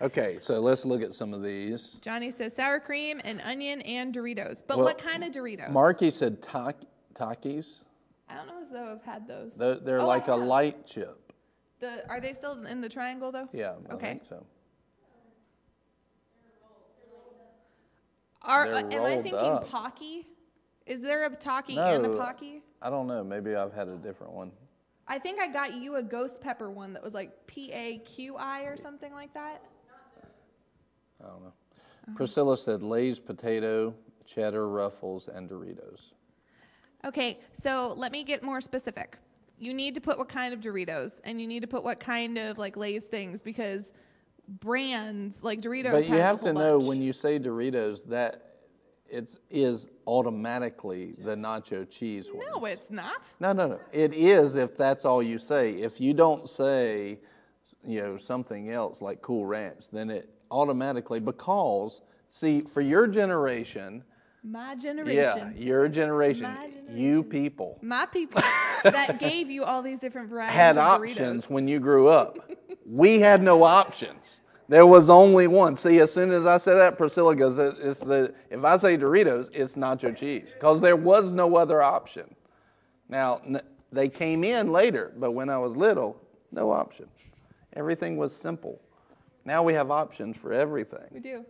Okay, 0.00 0.38
so 0.38 0.60
let's 0.60 0.84
look 0.84 1.02
at 1.02 1.12
some 1.12 1.34
of 1.34 1.42
these. 1.42 1.96
Johnny 2.00 2.30
says 2.30 2.54
sour 2.54 2.78
cream 2.78 3.20
and 3.24 3.40
onion 3.40 3.80
and 3.82 4.14
Doritos. 4.14 4.62
But 4.64 4.76
Well, 4.78 4.86
what 4.86 4.98
kind 4.98 5.24
of 5.24 5.32
Doritos? 5.32 5.70
Marky 5.72 6.10
said 6.12 6.40
tak- 6.40 6.76
Takis. 7.14 7.80
I 8.30 8.36
don't 8.36 8.46
know 8.46 8.60
as 8.62 8.70
though 8.70 8.92
I've 8.92 9.04
had 9.04 9.26
those. 9.26 9.54
They're, 9.54 9.76
they're 9.76 10.00
Oh, 10.00 10.06
like 10.06 10.28
a 10.28 10.34
light 10.34 10.86
chip. 10.86 11.32
The, 11.80 12.08
are 12.08 12.20
they 12.20 12.34
still 12.34 12.64
in 12.64 12.80
the 12.80 12.88
triangle 12.88 13.32
though? 13.32 13.48
Yeah, 13.52 13.74
I 13.88 13.94
Okay. 13.94 14.10
think 14.10 14.24
so. 14.26 14.44
Are, 18.42 18.66
uh, 18.66 18.82
am 18.90 19.04
I 19.04 19.16
thinking 19.16 19.34
up. 19.34 19.68
Pocky? 19.68 20.26
Is 20.86 21.00
there 21.00 21.26
a 21.26 21.30
Taki 21.30 21.76
and 21.76 22.06
a 22.06 22.08
No. 22.08 22.16
Pocky? 22.16 22.62
I 22.80 22.88
don't 22.88 23.06
know. 23.06 23.22
Maybe 23.22 23.54
I've 23.54 23.72
had 23.72 23.88
a 23.88 23.96
different 23.96 24.32
one. 24.32 24.52
I 25.06 25.18
think 25.18 25.40
I 25.40 25.48
got 25.48 25.74
you 25.74 25.96
a 25.96 26.02
ghost 26.02 26.40
pepper 26.40 26.70
one 26.70 26.92
that 26.92 27.02
was 27.02 27.14
like 27.14 27.46
P 27.46 27.72
A 27.72 27.98
Q 27.98 28.36
I 28.36 28.62
or 28.62 28.76
something 28.76 29.12
like 29.12 29.32
that. 29.34 29.62
I 31.22 31.26
don't 31.26 31.42
know. 31.42 31.46
Uh-huh. 31.48 32.12
Priscilla 32.14 32.56
said 32.56 32.82
Lay's 32.82 33.18
potato, 33.18 33.94
cheddar, 34.24 34.68
ruffles, 34.68 35.28
and 35.28 35.48
Doritos. 35.50 36.12
Okay, 37.04 37.38
so 37.52 37.94
let 37.96 38.12
me 38.12 38.24
get 38.24 38.42
more 38.42 38.60
specific. 38.60 39.18
You 39.58 39.74
need 39.74 39.94
to 39.94 40.00
put 40.00 40.18
what 40.18 40.28
kind 40.28 40.54
of 40.54 40.60
Doritos, 40.60 41.20
and 41.24 41.40
you 41.40 41.46
need 41.46 41.60
to 41.60 41.66
put 41.66 41.82
what 41.82 42.00
kind 42.00 42.38
of 42.38 42.58
like 42.58 42.76
Lay's 42.76 43.04
things 43.04 43.40
because 43.40 43.92
brands 44.60 45.42
like 45.42 45.60
Doritos. 45.60 45.92
But 45.92 46.08
you 46.08 46.16
have 46.16 46.40
to 46.42 46.52
know 46.52 46.78
bunch. 46.78 46.88
when 46.88 47.02
you 47.02 47.12
say 47.12 47.38
Doritos 47.38 48.04
that 48.08 48.48
it's 49.10 49.38
automatically 50.06 51.14
the 51.18 51.34
nacho 51.34 51.88
cheese 51.88 52.30
one. 52.30 52.44
No, 52.52 52.64
it's 52.66 52.90
not. 52.90 53.24
No, 53.40 53.52
no, 53.52 53.66
no. 53.68 53.80
It 53.92 54.12
is 54.14 54.54
if 54.54 54.76
that's 54.76 55.04
all 55.04 55.22
you 55.22 55.38
say. 55.38 55.72
If 55.72 56.00
you 56.00 56.12
don't 56.12 56.48
say, 56.48 57.18
you 57.86 58.00
know, 58.00 58.16
something 58.16 58.70
else 58.70 59.00
like 59.00 59.22
Cool 59.22 59.46
Ranch, 59.46 59.88
then 59.90 60.10
it 60.10 60.28
automatically 60.50 61.20
because 61.20 62.02
see 62.28 62.62
for 62.62 62.80
your 62.80 63.06
generation, 63.06 64.04
My 64.44 64.74
generation. 64.76 65.16
yeah, 65.16 65.34
generation, 65.34 65.62
your 65.62 65.88
generation, 65.88 66.42
My 66.44 66.70
you 66.90 67.22
people 67.22 67.78
my 67.82 68.06
people 68.06 68.40
that 68.84 69.18
gave 69.18 69.50
you 69.50 69.64
all 69.64 69.82
these 69.82 69.98
different 69.98 70.30
varieties 70.30 70.54
had 70.56 70.78
of 70.78 70.84
options 70.84 71.50
when 71.50 71.66
you 71.68 71.80
grew 71.80 72.08
up. 72.08 72.38
we 72.86 73.20
had 73.20 73.42
no 73.42 73.62
options. 73.64 74.36
There 74.68 74.86
was 74.86 75.08
only 75.10 75.46
one. 75.46 75.76
See, 75.76 75.98
as 75.98 76.12
soon 76.12 76.30
as 76.30 76.46
I 76.46 76.58
say 76.58 76.74
that, 76.74 76.98
Priscilla 76.98 77.34
goes, 77.34 77.56
"It's 77.58 78.00
the 78.00 78.34
if 78.50 78.64
I 78.64 78.76
say 78.76 78.96
Doritos, 78.98 79.48
it's 79.52 79.74
nacho 79.74 80.14
cheese 80.14 80.50
because 80.52 80.80
there 80.82 80.96
was 80.96 81.32
no 81.32 81.56
other 81.56 81.80
option." 81.82 82.34
Now 83.08 83.40
n- 83.46 83.60
they 83.90 84.08
came 84.08 84.44
in 84.44 84.70
later, 84.70 85.12
but 85.16 85.32
when 85.32 85.48
I 85.48 85.58
was 85.58 85.74
little, 85.74 86.20
no 86.52 86.70
option. 86.70 87.06
Everything 87.74 88.16
was 88.18 88.34
simple. 88.36 88.80
Now 89.44 89.62
we 89.62 89.72
have 89.72 89.90
options 89.90 90.36
for 90.36 90.52
everything. 90.52 91.06
We 91.10 91.20
do. 91.20 91.44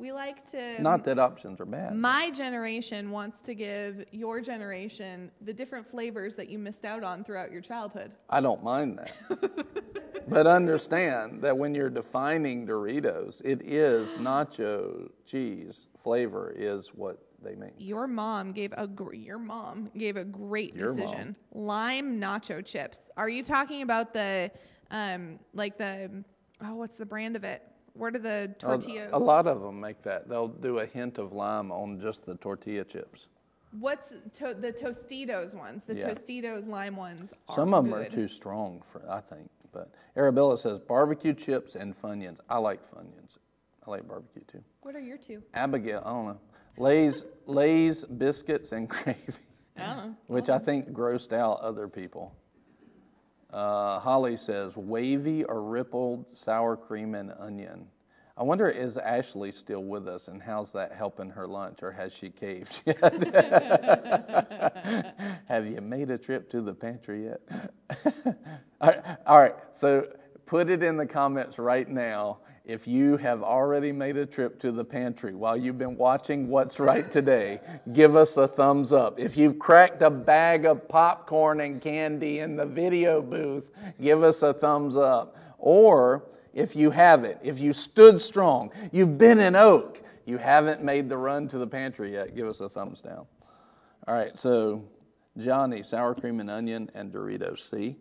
We 0.00 0.12
like 0.12 0.50
to. 0.52 0.80
Not 0.80 1.04
that 1.04 1.18
options 1.18 1.60
are 1.60 1.66
bad. 1.66 1.94
My 1.94 2.30
generation 2.30 3.10
wants 3.10 3.42
to 3.42 3.54
give 3.54 4.06
your 4.12 4.40
generation 4.40 5.30
the 5.42 5.52
different 5.52 5.86
flavors 5.86 6.34
that 6.36 6.48
you 6.48 6.58
missed 6.58 6.86
out 6.86 7.04
on 7.04 7.22
throughout 7.22 7.52
your 7.52 7.60
childhood. 7.60 8.12
I 8.30 8.40
don't 8.40 8.64
mind 8.64 8.98
that. 8.98 9.66
but 10.28 10.46
understand 10.46 11.42
that 11.42 11.56
when 11.56 11.74
you're 11.74 11.90
defining 11.90 12.66
Doritos, 12.66 13.42
it 13.44 13.60
is 13.62 14.08
nacho 14.12 15.10
cheese 15.26 15.88
flavor 16.02 16.50
is 16.56 16.88
what 16.94 17.18
they 17.42 17.54
mean. 17.54 17.72
Your 17.76 18.06
mom 18.06 18.52
gave 18.52 18.72
a 18.76 18.86
gr- 18.86 19.14
your 19.14 19.38
mom 19.38 19.90
gave 19.96 20.16
a 20.16 20.24
great 20.24 20.74
Your 20.74 20.94
decision. 20.94 21.36
Lime 21.52 22.18
nacho 22.18 22.64
chips. 22.64 23.10
Are 23.18 23.28
you 23.28 23.42
talking 23.42 23.82
about 23.82 24.14
the 24.14 24.50
um 24.90 25.38
like 25.52 25.76
the 25.76 26.24
oh 26.62 26.74
what's 26.74 26.96
the 26.96 27.06
brand 27.06 27.36
of 27.36 27.44
it? 27.44 27.62
Where 28.00 28.10
do 28.10 28.18
the 28.18 28.54
tortilla? 28.58 29.10
A 29.12 29.18
lot 29.18 29.46
of 29.46 29.60
them 29.60 29.78
make 29.78 30.02
that. 30.04 30.26
They'll 30.26 30.48
do 30.48 30.78
a 30.78 30.86
hint 30.86 31.18
of 31.18 31.34
lime 31.34 31.70
on 31.70 32.00
just 32.00 32.24
the 32.24 32.34
tortilla 32.36 32.82
chips. 32.82 33.28
What's 33.78 34.08
to, 34.38 34.54
the 34.54 34.72
Tostitos 34.72 35.54
ones? 35.54 35.82
The 35.86 35.94
Yeah. 35.96 36.08
Tostitos 36.08 36.66
lime 36.66 36.96
ones. 36.96 37.34
Are 37.50 37.54
Some 37.54 37.74
of 37.74 37.84
them 37.84 37.92
good. 37.92 38.06
are 38.06 38.10
too 38.10 38.26
strong 38.26 38.82
for, 38.90 39.02
I 39.06 39.20
think. 39.20 39.50
But 39.70 39.90
Arabella 40.16 40.56
says 40.56 40.80
barbecue 40.80 41.34
chips 41.34 41.74
and 41.74 41.94
Funyuns. 41.94 42.38
I 42.48 42.56
like 42.56 42.80
Funyuns. 42.90 43.36
I 43.86 43.90
like 43.90 44.08
barbecue 44.08 44.44
too. 44.50 44.64
What 44.80 44.96
are 44.96 45.00
your 45.00 45.18
two? 45.18 45.42
Abigail, 45.52 46.02
I 46.02 46.08
don't 46.08 46.26
know. 46.26 46.40
Lay's, 46.78 47.26
Lay's 47.44 48.06
biscuits 48.06 48.72
and 48.72 48.88
gravy, 48.88 49.20
Oh. 49.78 50.14
which 50.26 50.48
I 50.48 50.58
think 50.58 50.90
grossed 50.92 51.34
out 51.34 51.60
other 51.60 51.86
people. 51.86 52.34
Uh, 53.52 53.98
Holly 53.98 54.36
says 54.36 54.76
wavy 54.76 55.44
or 55.44 55.62
rippled 55.62 56.26
sour 56.36 56.76
cream 56.76 57.14
and 57.14 57.32
onion. 57.38 57.86
I 58.36 58.42
wonder 58.42 58.68
is 58.68 58.96
Ashley 58.96 59.52
still 59.52 59.84
with 59.84 60.08
us 60.08 60.28
and 60.28 60.40
how's 60.40 60.72
that 60.72 60.92
helping 60.92 61.28
her 61.30 61.46
lunch 61.46 61.82
or 61.82 61.92
has 61.92 62.12
she 62.12 62.30
caved 62.30 62.82
yet? 62.86 63.02
Have 65.46 65.66
you 65.66 65.80
made 65.80 66.10
a 66.10 66.16
trip 66.16 66.48
to 66.50 66.62
the 66.62 66.72
pantry 66.72 67.24
yet? 67.24 67.40
all, 68.80 68.88
right, 68.88 69.02
all 69.26 69.40
right, 69.40 69.54
so 69.72 70.08
put 70.46 70.70
it 70.70 70.82
in 70.82 70.96
the 70.96 71.06
comments 71.06 71.58
right 71.58 71.88
now 71.88 72.38
if 72.70 72.86
you 72.86 73.16
have 73.16 73.42
already 73.42 73.90
made 73.90 74.16
a 74.16 74.24
trip 74.24 74.60
to 74.60 74.70
the 74.70 74.84
pantry 74.84 75.34
while 75.34 75.56
you've 75.56 75.76
been 75.76 75.96
watching 75.96 76.48
What's 76.48 76.78
Right 76.78 77.10
Today. 77.10 77.60
Give 77.92 78.14
us 78.14 78.36
a 78.36 78.46
thumbs 78.46 78.92
up. 78.92 79.18
If 79.18 79.36
you've 79.36 79.58
cracked 79.58 80.02
a 80.02 80.10
bag 80.10 80.66
of 80.66 80.86
popcorn 80.88 81.60
and 81.60 81.80
candy 81.80 82.38
in 82.38 82.54
the 82.54 82.66
video 82.66 83.20
booth, 83.20 83.72
give 84.00 84.22
us 84.22 84.42
a 84.42 84.54
thumbs 84.54 84.96
up. 84.96 85.36
Or 85.58 86.28
if 86.54 86.76
you 86.76 86.92
haven't, 86.92 87.38
if 87.42 87.58
you 87.58 87.72
stood 87.72 88.22
strong, 88.22 88.72
you've 88.92 89.18
been 89.18 89.40
in 89.40 89.56
Oak, 89.56 90.00
you 90.24 90.38
haven't 90.38 90.80
made 90.80 91.08
the 91.08 91.16
run 91.16 91.48
to 91.48 91.58
the 91.58 91.66
pantry 91.66 92.12
yet, 92.12 92.36
give 92.36 92.46
us 92.46 92.60
a 92.60 92.68
thumbs 92.68 93.02
down. 93.02 93.26
All 94.06 94.14
right, 94.14 94.38
so 94.38 94.84
Johnny, 95.36 95.82
sour 95.82 96.14
cream 96.14 96.38
and 96.38 96.48
onion 96.48 96.88
and 96.94 97.12
Doritos. 97.12 97.58
See? 97.58 97.96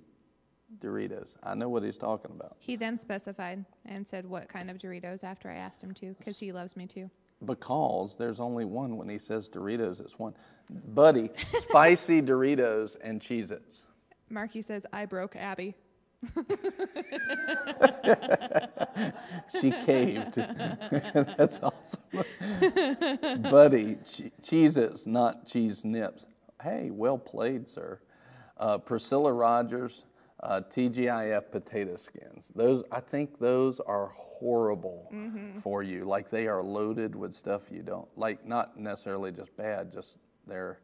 Doritos. 0.80 1.36
I 1.44 1.56
know 1.56 1.70
what 1.70 1.84
he's 1.84 1.98
talking 1.98 2.32
about. 2.32 2.56
He 2.60 2.76
then 2.76 2.98
specified 2.98 3.66
and 3.86 4.08
said 4.08 4.26
what 4.26 4.48
kind 4.50 4.70
of 4.70 4.78
Doritos 4.78 5.24
after 5.24 5.50
I 5.50 5.56
asked 5.56 5.82
him 5.84 5.94
to 5.96 6.14
because 6.18 6.38
he 6.40 6.52
loves 6.52 6.76
me 6.78 6.86
too. 6.88 7.10
Because 7.46 8.16
there's 8.18 8.40
only 8.40 8.66
one 8.66 8.98
when 8.98 9.08
he 9.10 9.18
says 9.18 9.50
Doritos, 9.50 10.00
it's 10.02 10.20
one. 10.20 10.34
Buddy, 10.70 11.30
spicy 11.60 12.22
Doritos 12.22 12.98
and 13.02 13.20
Cheez 13.22 13.52
Its. 13.52 13.88
Marky 14.30 14.62
says 14.62 14.86
I 14.94 15.06
broke 15.06 15.36
Abby. 15.36 15.76
She 19.60 19.72
caved. 19.72 20.36
That's 21.38 21.60
awesome. 21.62 22.02
Buddy, 23.42 23.98
che- 24.06 24.32
Cheez 24.44 24.78
Its, 24.78 25.06
not 25.08 25.46
cheese 25.48 25.84
nips. 25.86 26.26
Hey, 26.62 26.90
well 26.92 27.18
played, 27.18 27.68
sir. 27.68 28.00
Uh, 28.58 28.78
Priscilla 28.78 29.32
Rogers, 29.34 30.04
uh, 30.42 30.62
TGIF 30.70 31.52
potato 31.52 31.96
skins. 31.98 32.52
Those, 32.56 32.84
I 32.92 33.00
think 33.00 33.40
those 33.40 33.80
are 33.82 34.08
horrible 34.16 35.12
for 35.62 35.84
you. 35.84 36.06
Like 36.06 36.30
they 36.30 36.48
are 36.48 36.64
loaded 36.64 37.16
with 37.16 37.34
stuff 37.34 37.64
you 37.72 37.82
don't 37.82 38.08
like. 38.18 38.46
Not 38.46 38.80
necessarily 38.80 39.32
just 39.32 39.56
bad, 39.58 39.92
just 39.92 40.18
they're 40.48 40.80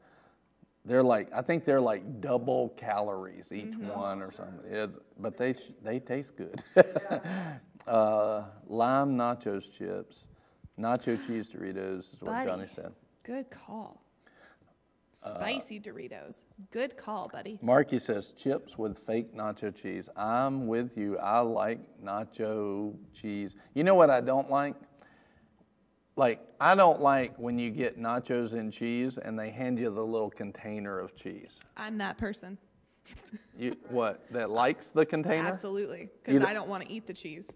they're 0.83 1.03
like 1.03 1.29
I 1.33 1.41
think 1.41 1.65
they're 1.65 1.81
like 1.81 2.21
double 2.21 2.69
calories 2.77 3.51
each 3.51 3.75
one 3.75 4.21
or 4.21 4.31
something. 4.31 4.59
It's, 4.69 4.97
but 5.19 5.37
they 5.37 5.55
they 5.81 5.99
taste 5.99 6.35
good. 6.35 6.61
uh, 7.87 8.43
lime 8.67 9.15
nachos 9.15 9.71
chips, 9.71 10.25
nacho 10.77 11.25
cheese 11.25 11.49
Doritos 11.49 12.13
is 12.13 12.21
what 12.21 12.31
Buddy. 12.31 12.49
Johnny 12.49 12.67
said. 12.67 12.91
Good 13.23 13.49
call. 13.49 14.04
Uh, 15.23 15.35
Spicy 15.35 15.79
Doritos. 15.79 16.43
Good 16.71 16.97
call, 16.97 17.29
buddy. 17.29 17.59
Marky 17.61 17.99
says 17.99 18.31
chips 18.33 18.77
with 18.77 18.97
fake 19.05 19.35
nacho 19.35 19.73
cheese. 19.73 20.09
I'm 20.15 20.67
with 20.67 20.97
you. 20.97 21.17
I 21.19 21.39
like 21.39 21.79
nacho 22.03 22.95
cheese. 23.13 23.55
You 23.73 23.83
know 23.83 23.95
what 23.95 24.09
I 24.09 24.21
don't 24.21 24.49
like? 24.49 24.75
Like 26.17 26.41
I 26.59 26.75
don't 26.75 27.01
like 27.01 27.37
when 27.37 27.59
you 27.59 27.71
get 27.71 27.99
nachos 27.99 28.53
and 28.53 28.71
cheese 28.71 29.17
and 29.17 29.37
they 29.37 29.49
hand 29.49 29.79
you 29.79 29.89
the 29.89 30.05
little 30.05 30.29
container 30.29 30.99
of 30.99 31.15
cheese. 31.15 31.59
I'm 31.77 31.97
that 31.99 32.17
person. 32.17 32.57
You 33.57 33.77
what? 33.87 34.25
That 34.31 34.49
likes 34.49 34.89
the 34.89 35.05
container? 35.05 35.47
Absolutely. 35.47 36.09
Because 36.25 36.43
I 36.43 36.53
don't 36.53 36.67
want 36.67 36.83
to 36.85 36.91
eat 36.91 37.07
the 37.07 37.13
cheese. 37.13 37.49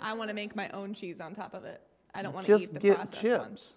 I 0.00 0.12
want 0.12 0.30
to 0.30 0.34
make 0.36 0.54
my 0.54 0.68
own 0.68 0.94
cheese 0.94 1.20
on 1.20 1.34
top 1.34 1.52
of 1.52 1.64
it. 1.64 1.80
I 2.14 2.22
don't 2.22 2.32
want 2.32 2.46
to 2.46 2.56
eat 2.58 2.72
the 2.72 2.78
get 2.78 2.94
processed 2.96 3.20
chips. 3.20 3.72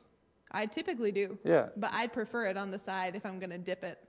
I 0.56 0.65
typically 0.65 1.11
do. 1.11 1.38
Yeah. 1.44 1.68
But 1.76 1.91
I'd 1.94 2.14
prefer 2.14 2.45
it 2.48 2.56
on 2.56 2.72
the 2.72 2.80
side 2.80 3.15
if 3.15 3.26
I'm 3.26 3.40
going 3.40 3.49
to 3.49 3.57
dip 3.57 3.84
it. 3.84 3.99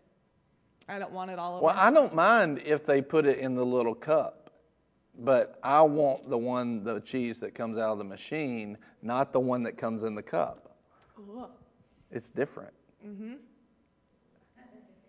I 0.89 1.01
don't 1.01 1.11
want 1.11 1.33
it 1.33 1.39
all 1.41 1.57
over. 1.57 1.65
Well, 1.65 1.75
I 1.77 1.91
don't 1.91 2.15
mind 2.15 2.63
if 2.65 2.87
they 2.87 3.03
put 3.03 3.27
it 3.27 3.39
in 3.39 3.57
the 3.57 3.67
little 3.67 3.95
cup, 3.95 4.53
but 5.19 5.59
I 5.65 5.83
want 5.83 6.31
the 6.31 6.39
one, 6.39 6.85
the 6.85 7.01
cheese 7.01 7.41
that 7.41 7.57
comes 7.57 7.77
out 7.77 7.91
of 7.91 7.99
the 7.99 8.05
machine, 8.05 8.79
not 9.03 9.33
the 9.33 9.41
one 9.41 9.63
that 9.63 9.77
comes 9.77 10.05
in 10.05 10.15
the 10.15 10.23
cup. 10.23 10.77
It's 12.13 12.31
different. 12.31 12.73
Mm-hmm. 13.05 13.35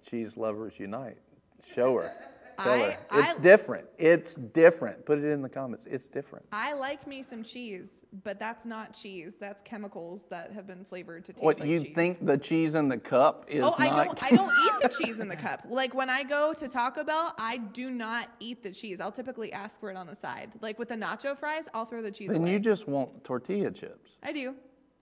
Cheese 0.09 0.37
lovers 0.37 0.79
unite. 0.79 1.19
Show 1.63 1.97
her. 1.97 2.11
Tell 2.59 2.73
I- 2.73 2.79
her. 2.91 2.97
I- 3.11 3.29
It's 3.31 3.39
different. 3.39 3.87
It's 3.97 4.35
different. 4.35 5.05
Put 5.05 5.19
it 5.19 5.25
in 5.25 5.41
the 5.41 5.49
comments. 5.49 5.85
It's 5.89 6.07
different. 6.07 6.45
I 6.51 6.73
like 6.73 7.05
me 7.05 7.21
some 7.21 7.43
cheese, 7.43 8.01
but 8.23 8.39
that's 8.39 8.65
not 8.65 8.93
cheese. 8.93 9.35
That's 9.39 9.61
chemicals 9.61 10.25
that 10.29 10.51
have 10.53 10.65
been 10.65 10.83
flavored 10.83 11.25
to 11.25 11.33
taste 11.33 11.43
like 11.43 11.57
cheese. 11.57 11.59
What 11.59 11.67
like 11.67 11.69
you 11.69 11.83
cheese. 11.85 11.95
think 11.95 12.25
the 12.25 12.37
cheese 12.37 12.75
in 12.75 12.89
the 12.89 12.97
cup 12.97 13.45
is 13.47 13.63
Oh, 13.63 13.69
not? 13.77 13.79
I 13.79 14.05
don't. 14.05 14.23
I 14.23 14.29
don't 14.31 14.53
eat 14.65 14.81
the 14.81 14.89
cheese 15.03 15.19
in 15.19 15.27
the 15.27 15.35
cup. 15.35 15.65
Like 15.69 15.93
when 15.93 16.09
I 16.09 16.23
go 16.23 16.53
to 16.53 16.67
Taco 16.67 17.03
Bell, 17.03 17.33
I 17.37 17.57
do 17.57 17.91
not 17.91 18.29
eat 18.39 18.63
the 18.63 18.71
cheese. 18.71 18.99
I'll 18.99 19.11
typically 19.11 19.53
ask 19.53 19.79
for 19.79 19.91
it 19.91 19.97
on 19.97 20.07
the 20.07 20.15
side. 20.15 20.51
Like 20.61 20.79
with 20.79 20.89
the 20.89 20.95
nacho 20.95 21.37
fries, 21.37 21.67
I'll 21.73 21.85
throw 21.85 22.01
the 22.01 22.11
cheese 22.11 22.29
then 22.29 22.41
away. 22.41 22.53
you 22.53 22.59
just 22.59 22.87
want 22.87 23.23
tortilla 23.23 23.71
chips. 23.71 24.11
I 24.23 24.31
do. 24.33 24.55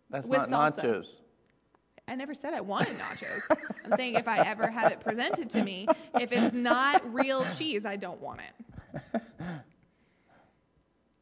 That's 0.10 0.28
With 0.28 0.50
not 0.50 0.76
salsa. 0.78 0.84
nachos. 0.84 1.06
I 2.08 2.16
never 2.16 2.34
said 2.34 2.54
I 2.54 2.62
wanted 2.62 2.96
nachos. 2.98 3.42
I'm 3.84 3.92
saying 3.98 4.16
if 4.16 4.28
I 4.28 4.40
ever 4.48 4.70
have 4.70 4.92
it 4.92 5.00
presented 5.00 5.50
to 5.52 5.64
me, 5.64 5.88
if 6.20 6.32
it's 6.32 6.54
not 6.54 7.02
real 7.14 7.46
cheese, 7.56 7.86
I 7.86 7.96
don't 7.96 8.22
want 8.22 8.42
it. 8.42 9.22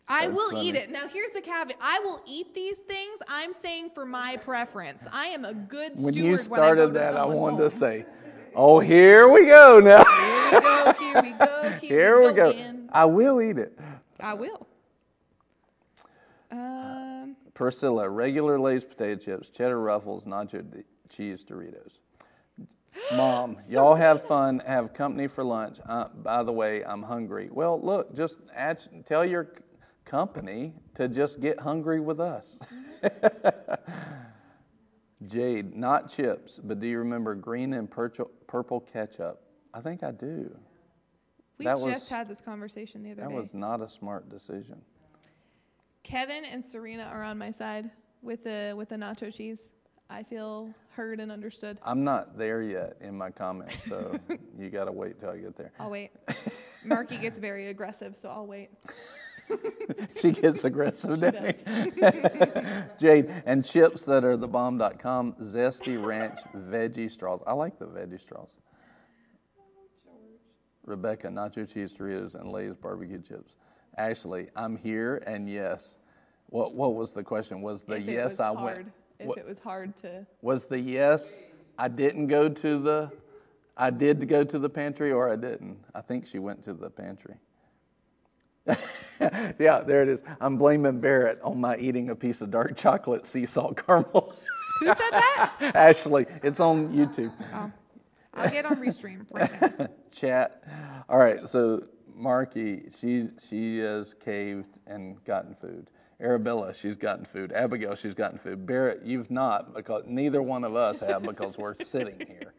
I 0.10 0.28
That's 0.28 0.34
will 0.38 0.62
eat 0.64 0.76
it. 0.76 0.92
Now, 0.92 1.08
here's 1.08 1.32
the 1.32 1.40
caveat 1.42 1.78
I 1.82 2.00
will 2.00 2.22
eat 2.28 2.54
these 2.54 2.78
things. 2.78 3.18
I'm 3.30 3.54
saying 3.54 3.92
for 3.96 4.06
my 4.06 4.38
preference. 4.44 5.08
I 5.12 5.28
am 5.28 5.46
a 5.46 5.54
good 5.54 5.94
When 5.96 6.14
steward 6.14 6.16
you 6.16 6.32
when 6.50 6.60
I 6.60 6.74
go 6.74 6.76
started 6.76 6.88
to 6.88 6.94
that, 6.94 7.16
I 7.16 7.26
wanted 7.26 7.62
home. 7.62 7.70
to 7.70 7.76
say, 7.76 8.06
"Oh, 8.54 8.80
here 8.80 9.30
we 9.30 9.46
go 9.46 9.80
now. 9.80 10.04
Here 10.04 10.60
we 10.60 10.62
go, 10.62 10.94
here 11.00 11.22
we 11.22 11.32
go, 11.32 11.70
here, 11.80 11.80
Here 11.80 12.20
we 12.30 12.36
go. 12.36 12.50
again. 12.50 12.90
I 12.92 13.06
will 13.06 13.42
eat 13.42 13.58
it." 13.58 13.80
I 14.20 14.34
will. 14.34 14.68
Um, 16.52 17.03
Priscilla, 17.54 18.10
regular 18.10 18.60
Lay's 18.60 18.84
potato 18.84 19.16
chips, 19.22 19.50
cheddar 19.50 19.80
ruffles, 19.80 20.26
nacho 20.26 20.70
d- 20.72 20.84
cheese 21.10 21.44
Doritos. 21.46 22.00
Mom, 23.16 23.58
y'all 23.70 23.96
have 23.96 24.24
fun, 24.24 24.60
have 24.66 24.94
company 24.94 25.28
for 25.28 25.44
lunch. 25.44 25.78
Uh, 25.86 26.06
by 26.16 26.42
the 26.44 26.52
way, 26.52 26.84
I'm 26.84 27.04
hungry. 27.04 27.50
Well, 27.52 27.80
look, 27.82 28.16
just 28.16 28.38
add, 28.56 28.82
tell 29.06 29.24
your 29.26 29.50
c- 29.56 29.62
company 30.06 30.74
to 30.96 31.08
just 31.08 31.40
get 31.40 31.60
hungry 31.60 32.00
with 32.00 32.20
us. 32.20 32.60
Jade, 35.28 35.76
not 35.76 36.10
chips, 36.10 36.60
but 36.62 36.80
do 36.80 36.88
you 36.88 36.98
remember 37.00 37.34
green 37.36 37.74
and 37.74 37.90
purple, 37.90 38.30
purple 38.48 38.82
ketchup? 38.82 39.42
I 39.74 39.80
think 39.80 40.04
I 40.04 40.12
do. 40.12 40.56
we 41.58 41.66
That 41.66 41.74
just 41.76 41.84
was- 41.86 42.10
had 42.10 42.28
this 42.28 42.42
conversation 42.42 43.04
the 43.04 43.12
other 43.12 43.22
That 43.22 43.30
day. 43.30 43.36
That 43.36 43.42
was 43.42 43.54
not 43.54 43.82
a 43.82 43.88
smart 43.90 44.30
decision. 44.30 44.82
Kevin 46.04 46.46
and 46.46 46.64
Serena 46.64 47.04
are 47.04 47.24
on 47.24 47.38
my 47.38 47.50
side 47.50 47.90
with 48.22 48.44
the 48.44 48.74
with 48.78 48.90
the 48.90 48.96
nacho 48.96 49.34
cheese. 49.34 49.70
I 50.10 50.22
feel 50.22 50.74
heard 50.90 51.20
and 51.20 51.32
understood. 51.32 51.80
I'm 51.82 52.04
not 52.04 52.38
there 52.38 52.62
yet 52.62 52.98
in 53.02 53.18
my 53.18 53.32
comments, 53.32 53.84
so 53.86 54.20
you 54.60 54.70
got 54.70 54.86
to 54.86 54.92
wait 54.92 55.20
till 55.20 55.30
I 55.30 55.38
get 55.38 55.56
there. 55.58 55.72
I'll 55.80 55.90
wait. 55.90 56.12
Marky 56.86 57.18
gets 57.18 57.40
very 57.40 57.70
aggressive, 57.70 58.16
so 58.16 58.30
I'll 58.30 58.48
wait. 58.48 58.70
She 60.20 60.32
gets 60.32 60.64
aggressive, 60.64 61.20
doesn't 61.20 62.98
Jade, 62.98 63.44
and 63.46 63.64
chips 63.64 64.04
that 64.04 64.24
are 64.24 64.38
the 64.38 64.48
bomb.com, 64.48 65.34
zesty 65.42 66.04
ranch 66.04 66.40
veggie 66.56 67.12
straws. 67.12 67.42
I 67.46 67.54
like 67.54 67.78
the 67.78 67.86
veggie 67.86 68.22
straws. 68.22 68.56
Rebecca, 70.86 71.28
nacho 71.28 71.72
cheese 71.72 71.94
Doritos 71.94 72.36
and 72.36 72.52
Lay's 72.52 72.74
barbecue 72.74 73.22
chips. 73.22 73.56
Ashley, 73.98 74.48
I'm 74.56 74.78
here 74.78 75.22
and 75.28 75.50
yes. 75.50 75.98
What 76.48 76.74
what 76.74 76.96
was 76.96 77.14
the 77.14 77.24
question? 77.24 77.62
Was 77.62 77.84
the 77.84 77.98
if 77.98 78.06
yes 78.06 78.32
was 78.32 78.40
I 78.40 78.54
hard, 78.54 78.76
went 78.78 78.92
if 79.20 79.28
what- 79.28 79.38
it 79.38 79.46
was 79.46 79.60
hard 79.60 79.96
to 79.98 80.26
was 80.42 80.66
the 80.66 80.80
yes 80.80 81.38
I 81.78 81.88
didn't 81.88 82.28
go 82.28 82.50
to 82.50 82.80
the 82.80 83.12
I 83.76 83.90
did 83.90 84.28
go 84.28 84.44
to 84.44 84.60
the 84.60 84.70
pantry 84.70 85.12
or 85.12 85.32
I 85.32 85.36
didn't. 85.36 85.80
I 85.96 86.02
think 86.02 86.28
she 86.28 86.38
went 86.40 86.64
to 86.64 86.74
the 86.74 86.90
pantry. 86.90 87.36
yeah, 89.60 89.82
there 89.82 90.04
it 90.04 90.10
is. 90.10 90.22
I'm 90.40 90.58
blaming 90.58 91.00
Barrett 91.00 91.42
on 91.42 91.60
my 91.60 91.76
eating 91.78 92.10
a 92.12 92.16
piece 92.16 92.42
of 92.42 92.52
dark 92.52 92.78
chocolate 92.78 93.26
sea 93.26 93.46
salt 93.46 93.86
caramel. 93.86 94.34
Who 94.80 94.88
said 94.88 94.98
that? 95.12 95.52
Ashley, 95.76 96.28
it's 96.44 96.60
on 96.60 96.94
YouTube. 96.94 97.32
Oh. 97.54 97.72
I'll 98.36 98.50
get 98.50 98.66
on 98.66 98.78
restream 98.78 99.26
right 99.32 99.80
now. 99.80 99.88
Chat. 100.12 100.64
All 101.10 101.18
right, 101.18 101.48
so 101.48 101.84
Marky, 102.24 102.84
she 102.98 103.28
she 103.46 103.80
has 103.80 104.14
caved 104.14 104.80
and 104.88 105.22
gotten 105.26 105.54
food. 105.56 105.90
Arabella, 106.22 106.74
she's 106.74 106.96
gotten 106.96 107.26
food. 107.26 107.52
Abigail, 107.52 107.96
she's 107.96 108.16
gotten 108.16 108.38
food. 108.40 108.66
Barrett, 108.66 109.02
you've 109.04 109.30
not 109.30 109.74
because 109.76 110.04
neither 110.08 110.42
one 110.42 110.64
of 110.64 110.74
us 110.74 111.02
have 111.02 111.22
because 111.24 111.58
we're 111.58 111.76
sitting 111.84 112.18
here 112.26 112.54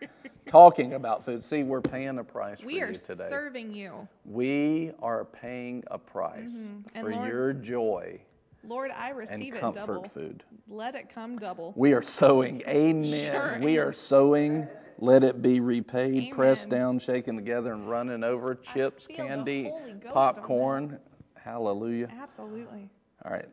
talking 0.44 0.92
about 0.92 1.24
food. 1.24 1.42
See, 1.42 1.62
we're 1.62 1.80
paying 1.80 2.18
a 2.18 2.24
price 2.24 2.62
We 2.62 2.78
for 2.80 2.86
are 2.86 2.90
you 2.90 2.96
today. 2.98 3.26
serving 3.30 3.72
you. 3.74 4.06
we 4.26 4.92
are 5.00 5.24
paying 5.24 5.82
a 5.90 5.98
price 5.98 6.50
Mm-hmm. 6.50 7.00
For 7.00 7.10
Lord- 7.10 7.28
your 7.30 7.52
joy 7.54 8.20
Lord, 8.66 8.90
I 8.90 9.08
and 9.10 9.18
receive 9.18 9.54
it 9.54 9.60
comfort 9.60 9.86
double. 9.86 10.04
food. 10.04 10.42
Let 10.68 10.94
it 10.94 11.08
come 11.08 11.36
double. 11.38 11.72
We 11.76 11.92
are 11.94 12.02
sowing. 12.02 12.62
Amen. 12.66 13.04
Sure. 13.30 13.58
We 13.62 13.78
are 13.78 13.92
sowing. 13.94 14.66
Let 14.98 15.24
it 15.24 15.42
be 15.42 15.60
repaid, 15.60 16.32
pressed 16.32 16.68
down, 16.68 16.98
shaken 16.98 17.36
together, 17.36 17.72
and 17.72 17.88
running 17.88 18.22
over. 18.22 18.54
Chips, 18.54 19.06
candy, 19.06 19.64
Holy 19.64 19.92
Ghost 19.92 20.06
on 20.06 20.12
popcorn. 20.12 20.98
Hallelujah. 21.34 22.08
Absolutely. 22.20 22.88
All 23.24 23.32
right. 23.32 23.48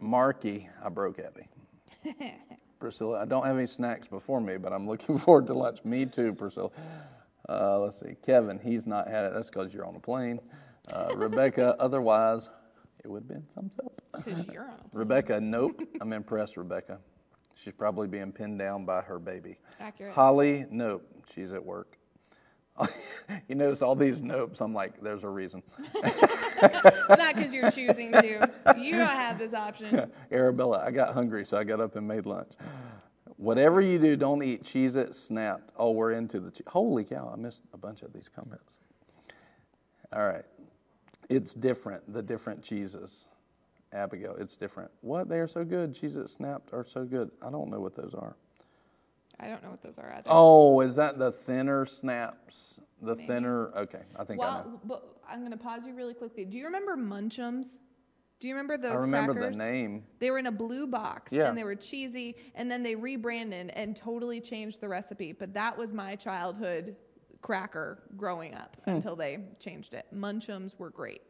Marky, 0.00 0.68
I 0.84 0.88
broke 0.88 1.18
Abby. 1.18 1.48
Priscilla, 2.80 3.22
I 3.22 3.24
don't 3.24 3.46
have 3.46 3.56
any 3.56 3.66
snacks 3.66 4.08
before 4.08 4.40
me, 4.40 4.56
but 4.56 4.72
I'm 4.72 4.86
looking 4.86 5.16
forward 5.24 5.46
to 5.46 5.54
lunch. 5.54 5.84
Me 5.84 6.06
too, 6.06 6.32
Priscilla. 6.32 6.70
Uh, 7.48 7.78
let's 7.78 8.00
see. 8.00 8.14
Kevin, 8.22 8.58
he's 8.58 8.86
not 8.86 9.08
had 9.08 9.26
it. 9.26 9.32
That's 9.34 9.50
because 9.50 9.72
you're 9.72 9.86
on 9.86 9.96
a 9.96 10.00
plane. 10.00 10.40
Uh, 10.92 11.12
Rebecca, 11.16 11.76
otherwise, 11.78 12.48
it 13.02 13.08
would 13.10 13.22
have 13.22 13.28
been 13.28 13.46
thumbs 13.54 13.78
up. 13.84 14.00
Because 14.12 14.44
you're 14.52 14.64
on 14.64 14.70
a 14.70 14.98
Rebecca, 14.98 15.40
nope. 15.40 15.80
I'm 16.00 16.12
impressed, 16.12 16.56
Rebecca. 16.56 16.98
She's 17.54 17.72
probably 17.72 18.08
being 18.08 18.32
pinned 18.32 18.58
down 18.58 18.84
by 18.84 19.02
her 19.02 19.18
baby. 19.18 19.58
Accurate. 19.80 20.12
Holly, 20.12 20.66
nope. 20.70 21.06
She's 21.32 21.52
at 21.52 21.64
work. 21.64 21.98
you 23.48 23.54
notice 23.54 23.82
all 23.82 23.94
these 23.94 24.20
nopes. 24.20 24.60
I'm 24.60 24.74
like, 24.74 25.00
there's 25.00 25.22
a 25.22 25.28
reason. 25.28 25.62
Not 25.94 27.36
because 27.36 27.54
you're 27.54 27.70
choosing 27.70 28.10
to. 28.12 28.50
You 28.76 28.96
don't 28.96 29.08
have 29.08 29.38
this 29.38 29.54
option. 29.54 30.10
Arabella, 30.32 30.82
I 30.84 30.90
got 30.90 31.14
hungry, 31.14 31.46
so 31.46 31.56
I 31.56 31.62
got 31.64 31.80
up 31.80 31.94
and 31.94 32.06
made 32.06 32.26
lunch. 32.26 32.52
Whatever 33.36 33.80
you 33.80 33.98
do, 33.98 34.16
don't 34.16 34.42
eat 34.42 34.64
Cheez 34.64 34.96
It 34.96 35.14
snapped. 35.14 35.70
Oh, 35.76 35.92
we're 35.92 36.12
into 36.12 36.40
the. 36.40 36.50
che- 36.50 36.64
Holy 36.66 37.04
cow, 37.04 37.30
I 37.32 37.36
missed 37.36 37.62
a 37.72 37.78
bunch 37.78 38.02
of 38.02 38.12
these 38.12 38.28
comments. 38.28 38.74
All 40.12 40.26
right. 40.26 40.44
It's 41.28 41.54
different, 41.54 42.12
the 42.12 42.22
different 42.22 42.62
cheeses. 42.62 43.28
Abigail, 43.94 44.34
it's 44.38 44.56
different. 44.56 44.90
What? 45.00 45.28
They 45.28 45.38
are 45.38 45.46
so 45.46 45.64
good. 45.64 45.96
It 46.02 46.28
snapped 46.28 46.72
are 46.72 46.84
so 46.84 47.04
good. 47.04 47.30
I 47.40 47.50
don't 47.50 47.70
know 47.70 47.80
what 47.80 47.94
those 47.94 48.14
are. 48.14 48.36
I 49.40 49.48
don't 49.48 49.62
know 49.62 49.70
what 49.70 49.82
those 49.82 49.98
are 49.98 50.12
either. 50.12 50.26
Oh, 50.26 50.80
is 50.80 50.96
that 50.96 51.18
the 51.18 51.32
thinner 51.32 51.86
snaps? 51.86 52.80
The 53.02 53.16
thinner. 53.16 53.70
Okay, 53.76 54.02
I 54.16 54.24
think 54.24 54.40
I 54.42 54.44
know. 54.44 54.50
well, 54.66 54.80
but 54.84 55.16
I'm 55.28 55.40
going 55.40 55.50
to 55.52 55.56
pause 55.56 55.82
you 55.86 55.94
really 55.94 56.14
quickly. 56.14 56.44
Do 56.44 56.56
you 56.58 56.64
remember 56.66 56.96
Munchums? 56.96 57.78
Do 58.40 58.48
you 58.48 58.54
remember 58.54 58.76
those 58.76 58.92
crackers? 58.92 59.00
I 59.00 59.04
remember 59.06 59.32
crackers? 59.34 59.58
the 59.58 59.64
name. 59.64 60.04
They 60.18 60.30
were 60.30 60.38
in 60.38 60.46
a 60.46 60.52
blue 60.52 60.86
box 60.86 61.32
Yeah. 61.32 61.48
and 61.48 61.56
they 61.58 61.64
were 61.64 61.74
cheesy, 61.76 62.36
and 62.54 62.70
then 62.70 62.82
they 62.82 62.94
rebranded 62.94 63.70
and 63.70 63.96
totally 63.96 64.40
changed 64.40 64.80
the 64.80 64.88
recipe. 64.88 65.32
But 65.32 65.54
that 65.54 65.76
was 65.76 65.92
my 65.92 66.14
childhood 66.16 66.96
cracker 67.42 68.02
growing 68.16 68.54
up 68.54 68.76
Hmm. 68.84 68.90
until 68.90 69.16
they 69.16 69.38
changed 69.58 69.94
it. 69.94 70.06
Munchums 70.14 70.78
were 70.78 70.90
great. 70.90 71.22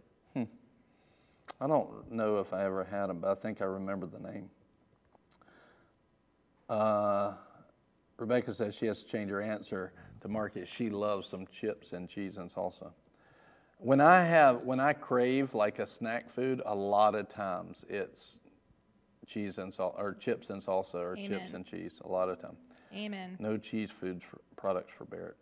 I 1.61 1.67
don't 1.67 2.11
know 2.11 2.39
if 2.39 2.53
I 2.53 2.65
ever 2.65 2.85
had 2.85 3.07
them, 3.07 3.21
but 3.21 3.31
I 3.31 3.35
think 3.35 3.63
I 3.63 3.65
remember 3.65 4.07
the 4.07 4.19
name. 4.19 4.51
Uh, 6.69 7.33
Rebecca 8.17 8.53
says 8.53 8.75
she 8.75 8.87
has 8.87 9.03
to 9.03 9.09
change 9.09 9.31
her 9.31 9.41
answer 9.41 9.93
to 10.21 10.29
market. 10.29 10.67
She 10.67 10.91
loves 10.91 11.29
some 11.29 11.47
chips 11.47 11.93
and 11.93 12.09
cheese 12.09 12.39
and 12.39 12.51
salsa. 12.51 12.93
When 13.79 14.01
I 14.01 14.23
have, 14.25 14.63
when 14.63 14.81
I 14.81 14.93
crave 14.93 15.55
like 15.55 15.79
a 15.79 15.87
snack 15.87 16.31
food, 16.31 16.63
a 16.65 16.75
lot 16.75 17.15
of 17.15 17.29
times 17.29 17.85
it's 17.89 18.39
cheese 19.27 19.59
and 19.59 19.73
salt 19.73 19.95
or 19.99 20.15
chips 20.15 20.51
and 20.51 20.63
salsa 20.63 20.95
or 20.95 21.17
chips 21.17 21.53
and 21.53 21.67
cheese. 21.67 22.01
A 22.05 22.09
lot 22.09 22.29
of 22.29 22.41
time. 22.41 22.57
Amen. 22.95 23.37
No 23.39 23.57
cheese 23.57 23.91
foods 23.91 24.25
for, 24.25 24.41
products 24.57 24.93
for 24.93 25.05
Barrett. 25.05 25.37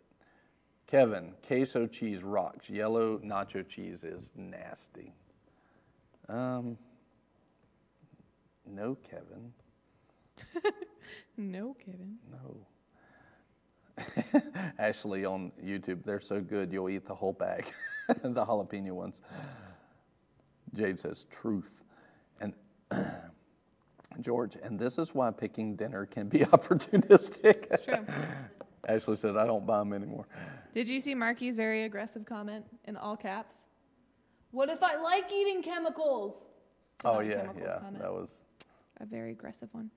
Kevin, 0.87 1.33
queso 1.45 1.87
cheese 1.87 2.23
rocks. 2.23 2.69
Yellow 2.69 3.19
nacho 3.19 3.67
cheese 3.67 4.03
is 4.03 4.31
nasty. 4.35 5.13
Um, 6.29 6.77
No, 8.65 8.95
Kevin. 8.95 9.53
No, 11.37 11.75
Kevin. 11.83 12.17
No. 12.31 12.67
Ashley 14.79 15.25
on 15.25 15.51
YouTube, 15.63 16.03
they're 16.03 16.19
so 16.19 16.39
good 16.41 16.71
you'll 16.71 16.89
eat 16.89 17.05
the 17.05 17.15
whole 17.15 17.33
bag, 17.33 17.65
the 18.07 18.45
jalapeno 18.45 18.91
ones. 18.91 19.21
Jade 20.73 20.99
says 20.99 21.25
truth. 21.31 21.83
And 22.39 22.53
George, 24.21 24.57
and 24.61 24.79
this 24.79 24.97
is 24.97 25.13
why 25.15 25.31
picking 25.31 25.75
dinner 25.75 26.05
can 26.05 26.29
be 26.29 26.39
opportunistic. 26.39 27.67
It's 27.71 27.85
true. 27.85 28.05
Ashley 28.87 29.15
said, 29.15 29.37
I 29.37 29.45
don't 29.45 29.65
buy 29.65 29.79
them 29.79 29.93
anymore. 29.93 30.27
Did 30.73 30.89
you 30.89 30.99
see 30.99 31.15
Marky's 31.15 31.55
very 31.55 31.83
aggressive 31.83 32.25
comment 32.25 32.65
in 32.85 32.95
all 32.97 33.15
caps? 33.15 33.65
What 34.53 34.69
if 34.69 34.83
I 34.83 34.95
like 34.97 35.31
eating 35.33 35.63
chemicals? 35.63 36.45
It's 36.97 37.05
Oh, 37.05 37.21
yeah, 37.21 37.37
chemicals 37.41 37.63
yeah. 37.65 37.79
comment. 37.79 37.99
That 38.03 38.13
was. 38.13 38.31
a 38.99 39.05
very 39.05 39.31
aggressive 39.31 39.67
one. 39.71 39.89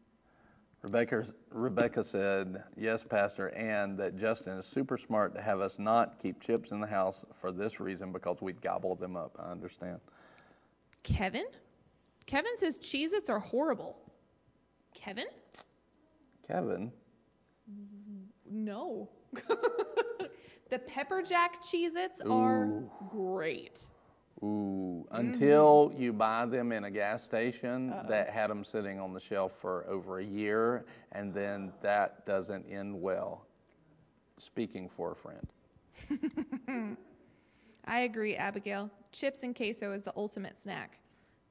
Rebecca, 0.82 1.26
Rebecca 1.50 2.02
said, 2.02 2.64
Yes, 2.74 3.04
Pastor, 3.04 3.48
and 3.48 3.98
that 3.98 4.16
Justin 4.16 4.54
is 4.58 4.64
super 4.64 4.96
smart 4.96 5.34
to 5.34 5.42
have 5.42 5.60
us 5.60 5.78
not 5.78 6.18
keep 6.18 6.40
chips 6.40 6.70
in 6.70 6.80
the 6.80 6.86
house 6.86 7.26
for 7.34 7.52
this 7.52 7.80
reason 7.80 8.12
because 8.12 8.40
we'd 8.40 8.62
gobble 8.62 8.94
them 8.96 9.14
up. 9.14 9.36
I 9.38 9.50
understand. 9.50 10.00
Kevin? 11.02 11.44
Kevin 12.24 12.56
says 12.56 12.78
Cheez 12.78 13.12
Its 13.12 13.28
are 13.28 13.38
horrible. 13.38 13.98
Kevin? 14.94 15.26
Kevin, 16.48 16.92
No. 18.50 19.10
the 20.70 20.78
pepper 20.78 21.20
jack 21.20 21.60
Cheez 21.62 21.94
Its 21.94 22.22
are 22.22 22.68
great. 23.10 23.86
Ooh, 24.42 25.06
mm-hmm. 25.10 25.16
until 25.16 25.92
you 25.96 26.12
buy 26.12 26.46
them 26.46 26.72
in 26.72 26.84
a 26.84 26.90
gas 26.90 27.22
station 27.24 27.94
that 28.08 28.30
had 28.30 28.50
them 28.50 28.64
sitting 28.64 29.00
on 29.00 29.12
the 29.12 29.20
shelf 29.20 29.52
for 29.52 29.86
over 29.88 30.18
a 30.18 30.24
year, 30.24 30.84
and 31.12 31.32
then 31.32 31.72
that 31.82 32.26
doesn't 32.26 32.66
end 32.70 33.00
well. 33.00 33.46
Speaking 34.38 34.88
for 34.88 35.12
a 35.12 35.16
friend. 35.16 36.96
I 37.86 38.00
agree, 38.00 38.36
Abigail. 38.36 38.90
Chips 39.12 39.42
and 39.42 39.56
queso 39.56 39.92
is 39.92 40.02
the 40.02 40.12
ultimate 40.16 40.60
snack. 40.60 40.98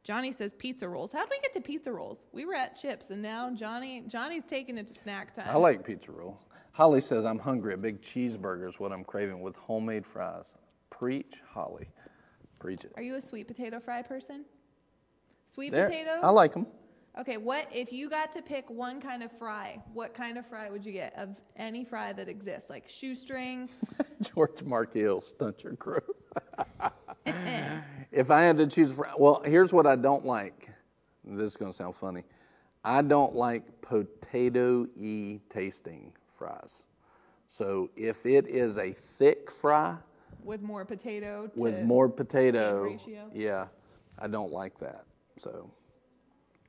Johnny 0.04 0.32
says 0.32 0.54
pizza 0.54 0.88
rolls. 0.88 1.12
How 1.12 1.22
did 1.22 1.30
we 1.32 1.40
get 1.40 1.54
to 1.54 1.62
pizza 1.62 1.92
rolls? 1.92 2.28
We 2.32 2.46
were 2.46 2.54
at 2.54 2.76
chips, 2.76 3.10
and 3.10 3.24
now 3.24 3.50
Johnny 3.56 4.04
Johnny's 4.08 4.46
taking 4.46 4.78
it 4.78 4.86
to 4.88 4.94
snack 4.94 5.34
time. 5.34 5.48
I 5.50 5.56
like 5.58 5.84
pizza 5.84 6.12
roll. 6.12 6.40
Holly 6.74 7.02
says, 7.02 7.26
I'm 7.26 7.40
hungry. 7.40 7.74
A 7.74 7.78
big 7.78 8.02
cheeseburger 8.02 8.68
is 8.68 8.80
what 8.80 8.92
I'm 8.92 9.06
craving 9.06 9.42
with 9.42 9.56
homemade 9.56 10.06
fries. 10.06 10.54
Preach, 10.90 11.42
Holly. 11.50 11.88
Preach 12.66 12.84
it. 12.84 12.94
Are 12.96 13.04
you 13.04 13.16
a 13.16 13.22
sweet 13.22 13.48
potato 13.48 13.80
fry 13.80 14.02
person? 14.02 14.44
Sweet 15.46 15.72
There- 15.72 15.86
potato? 15.86 16.20
I 16.24 16.32
like 16.32 16.54
them. 16.54 16.66
Okay, 17.18 17.38
what 17.38 17.68
if 17.72 17.94
you 17.94 18.10
got 18.10 18.34
to 18.34 18.42
pick 18.42 18.70
one 18.70 19.00
kind 19.00 19.24
of 19.24 19.32
fry? 19.32 19.82
What 19.94 20.14
kind 20.14 20.38
of 20.38 20.46
fry 20.48 20.70
would 20.70 20.84
you 20.84 20.92
get 20.92 21.14
of 21.16 21.30
any 21.56 21.86
fry 21.86 22.12
that 22.12 22.28
exists? 22.28 22.70
Like 22.70 22.90
shoestring? 22.90 23.70
George 24.22 24.62
Markell, 24.66 25.22
stunt 25.22 25.64
your 25.64 25.74
growth. 25.74 26.10
if 28.12 28.32
I 28.32 28.42
had 28.42 28.58
to 28.58 28.68
choose, 28.68 28.92
a 28.92 28.96
fr- 28.96 29.04
well, 29.18 29.42
here's 29.46 29.72
what 29.72 29.86
I 29.86 29.96
don't 29.96 30.26
like. 30.26 30.70
This 31.24 31.52
is 31.52 31.58
going 31.58 31.72
to 31.72 31.78
sound 31.78 31.96
funny. 31.96 32.24
I 32.84 33.02
don't 33.02 33.36
like 33.36 33.80
potato-y 33.82 35.40
tasting 35.50 36.12
fries. 36.28 36.84
So 37.48 37.92
if 37.96 38.26
it 38.26 38.48
is 38.48 38.78
a 38.78 38.92
thick 38.92 39.50
fry 39.52 39.96
with 40.46 40.62
more 40.62 40.86
potato 40.86 41.48
to 41.48 41.60
with 41.62 41.82
more 41.82 42.08
potato, 42.08 42.84
ratio? 42.84 43.30
yeah, 43.34 43.68
I 44.20 44.28
don't 44.28 44.52
like 44.52 44.78
that. 44.80 45.06
So 45.38 45.70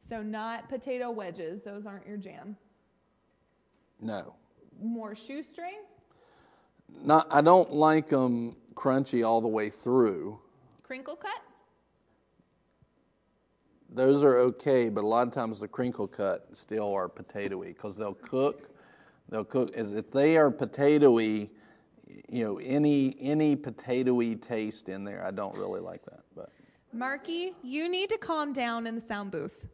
So 0.09 0.23
not 0.23 0.69
potato 0.69 1.11
wedges, 1.11 1.63
those 1.63 1.87
aren't 1.87 2.07
your 2.07 2.17
jam. 2.17 2.57
no, 4.01 4.35
More 4.83 5.15
shoestring? 5.15 5.83
not. 7.05 7.27
I 7.31 7.41
don't 7.43 7.73
like 7.73 8.07
them 8.07 8.57
crunchy 8.75 9.25
all 9.27 9.41
the 9.41 9.49
way 9.49 9.69
through. 9.71 10.39
Crinkle 10.83 11.17
cut? 11.17 11.41
Those 13.91 14.23
are 14.23 14.39
okay, 14.39 14.89
but 14.89 15.05
a 15.05 15.07
lot 15.07 15.27
of 15.27 15.33
times 15.33 15.59
the 15.61 15.69
crinkle 15.69 16.07
cut 16.07 16.49
still 16.53 16.93
are 16.93 17.09
potatoy 17.09 17.69
because 17.69 17.97
they'll 17.97 18.15
cook. 18.15 18.71
They'll 19.29 19.45
cook 19.45 19.75
as 19.77 19.93
if 19.95 20.11
they 20.11 20.37
are 20.37 20.51
potatoy. 20.51 21.49
You 22.29 22.45
know, 22.45 22.57
any 22.59 23.17
any 23.21 23.55
potatoy 23.57 24.41
taste 24.41 24.89
in 24.89 25.05
there, 25.05 25.25
I 25.25 25.31
don't 25.31 25.57
really 25.57 25.81
like 25.81 26.05
that. 26.07 26.21
But 26.35 26.51
Marky, 26.93 27.53
you 27.63 27.89
need 27.89 28.09
to 28.11 28.19
calm 28.19 28.53
down 28.53 28.87
in 28.87 28.95
the 28.97 29.01
sound 29.01 29.31
booth. 29.31 29.67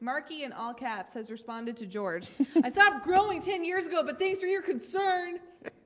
Marky 0.00 0.44
in 0.44 0.52
all 0.52 0.72
caps 0.72 1.12
has 1.14 1.28
responded 1.28 1.76
to 1.78 1.86
George. 1.86 2.28
I 2.62 2.68
stopped 2.68 3.04
growing 3.04 3.42
10 3.42 3.64
years 3.64 3.88
ago, 3.88 4.04
but 4.04 4.16
thanks 4.16 4.40
for 4.40 4.46
your 4.46 4.62
concern. 4.62 5.40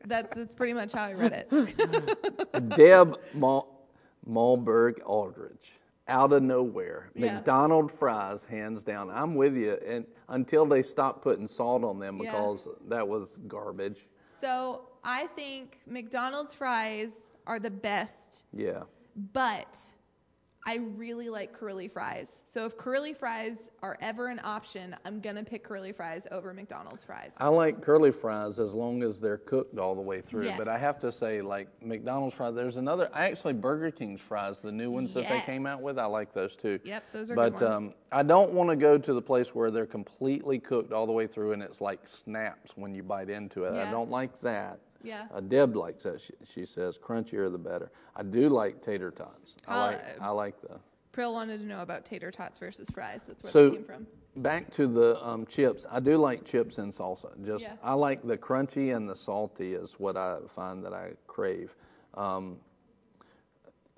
That's 0.06 0.34
that's 0.34 0.52
pretty 0.52 0.74
much 0.74 0.92
how 0.92 1.04
I 1.04 1.14
read 1.14 1.46
it. 1.50 2.68
Deb 2.76 3.16
Mal- 3.32 3.68
Malberg 4.28 4.98
Aldrich, 5.06 5.72
out 6.08 6.32
of 6.34 6.42
nowhere, 6.42 7.10
Yeah. 7.14 7.36
McDonald 7.36 7.90
fries, 7.90 8.44
hands 8.44 8.82
down. 8.82 9.08
I'm 9.10 9.34
with 9.34 9.56
you, 9.56 9.78
and 9.86 10.04
until 10.28 10.66
they 10.66 10.82
stop 10.82 11.22
putting 11.22 11.48
salt 11.48 11.82
on 11.82 11.98
them 11.98 12.20
Yeah. 12.22 12.32
because 12.32 12.68
that 12.88 13.08
was 13.08 13.38
garbage. 13.48 14.06
So 14.42 14.82
I 15.04 15.26
think 15.28 15.80
McDonald's 15.86 16.54
fries 16.54 17.12
are 17.46 17.58
the 17.58 17.70
best, 17.70 18.44
Yeah. 18.52 18.84
but 19.32 19.78
I 20.64 20.76
really 20.76 21.28
like 21.28 21.52
curly 21.52 21.88
fries. 21.88 22.38
So 22.44 22.64
if 22.64 22.76
curly 22.78 23.14
fries 23.14 23.68
are 23.82 23.98
ever 24.00 24.28
an 24.28 24.40
option, 24.44 24.94
I'm 25.04 25.18
gonna 25.20 25.42
pick 25.42 25.64
curly 25.64 25.90
fries 25.90 26.28
over 26.30 26.54
McDonald's 26.54 27.02
fries. 27.02 27.32
I 27.38 27.48
like 27.48 27.82
curly 27.82 28.12
fries 28.12 28.60
as 28.60 28.72
long 28.72 29.02
as 29.02 29.18
they're 29.18 29.38
cooked 29.38 29.76
all 29.76 29.96
the 29.96 30.00
way 30.00 30.20
through. 30.20 30.44
Yes. 30.44 30.56
But 30.56 30.68
I 30.68 30.78
have 30.78 31.00
to 31.00 31.10
say, 31.10 31.42
like 31.42 31.66
McDonald's 31.82 32.36
fries, 32.36 32.54
there's 32.54 32.76
another. 32.76 33.08
Actually 33.12 33.54
Burger 33.54 33.90
King's 33.90 34.20
fries, 34.20 34.60
the 34.60 34.70
new 34.70 34.92
ones 34.92 35.12
that 35.14 35.28
they 35.28 35.40
came 35.40 35.66
out 35.66 35.78
Yes. 35.78 35.84
with, 35.84 35.98
I 35.98 36.04
like 36.06 36.32
those 36.32 36.54
too. 36.54 36.78
Yep, 36.84 37.04
those 37.12 37.30
are 37.32 37.34
But 37.34 37.56
good 37.58 37.68
ones. 37.68 37.88
Um, 37.88 37.94
I 38.12 38.22
don't 38.22 38.52
want 38.52 38.70
to 38.70 38.76
go 38.76 38.96
to 38.98 39.12
the 39.14 39.22
place 39.22 39.56
where 39.56 39.72
they're 39.72 39.84
completely 39.84 40.60
cooked 40.60 40.92
all 40.92 41.08
the 41.08 41.12
way 41.12 41.26
through 41.26 41.54
and 41.54 41.62
it's 41.62 41.80
like 41.80 42.06
snaps 42.06 42.76
when 42.76 42.94
you 42.94 43.02
bite 43.02 43.30
into 43.30 43.64
it. 43.64 43.74
I 43.74 43.90
don't 43.90 44.10
like 44.10 44.40
that. 44.42 44.78
Yeah. 45.04 45.26
Uh, 45.34 45.40
Deb 45.40 45.74
likes 45.76 46.04
that. 46.04 46.20
She, 46.20 46.32
she 46.44 46.64
says 46.66 46.98
crunchier 46.98 47.50
the 47.50 47.58
better. 47.58 47.90
I 48.16 48.22
do 48.22 48.48
like 48.48 48.82
tater 48.82 49.10
tots. 49.10 49.56
I 49.66 49.74
Uh, 49.74 49.86
like. 49.86 50.20
I 50.20 50.28
like 50.30 50.60
the. 50.60 50.80
Prill 51.12 51.32
wanted 51.34 51.58
to 51.58 51.64
know 51.66 51.80
about 51.82 52.04
tater 52.06 52.30
tots 52.30 52.58
versus 52.58 52.88
fries. 52.90 53.20
That's 53.26 53.42
where 53.42 53.52
So 53.52 53.68
they 53.70 53.76
came 53.76 53.84
from. 53.84 54.06
back 54.36 54.70
to 54.74 54.86
the 54.86 55.22
um, 55.26 55.44
chips. 55.44 55.84
I 55.90 56.00
do 56.00 56.16
like 56.16 56.44
chips 56.44 56.78
and 56.78 56.92
salsa. 56.92 57.30
Just 57.44 57.64
Yeah. 57.64 57.74
I 57.82 57.92
like 57.94 58.22
the 58.22 58.38
crunchy 58.38 58.96
and 58.96 59.08
the 59.08 59.14
salty 59.16 59.74
is 59.74 59.94
what 60.00 60.16
I 60.16 60.38
find 60.48 60.82
that 60.86 60.94
I 60.94 61.12
crave. 61.26 61.74
Um, 62.14 62.58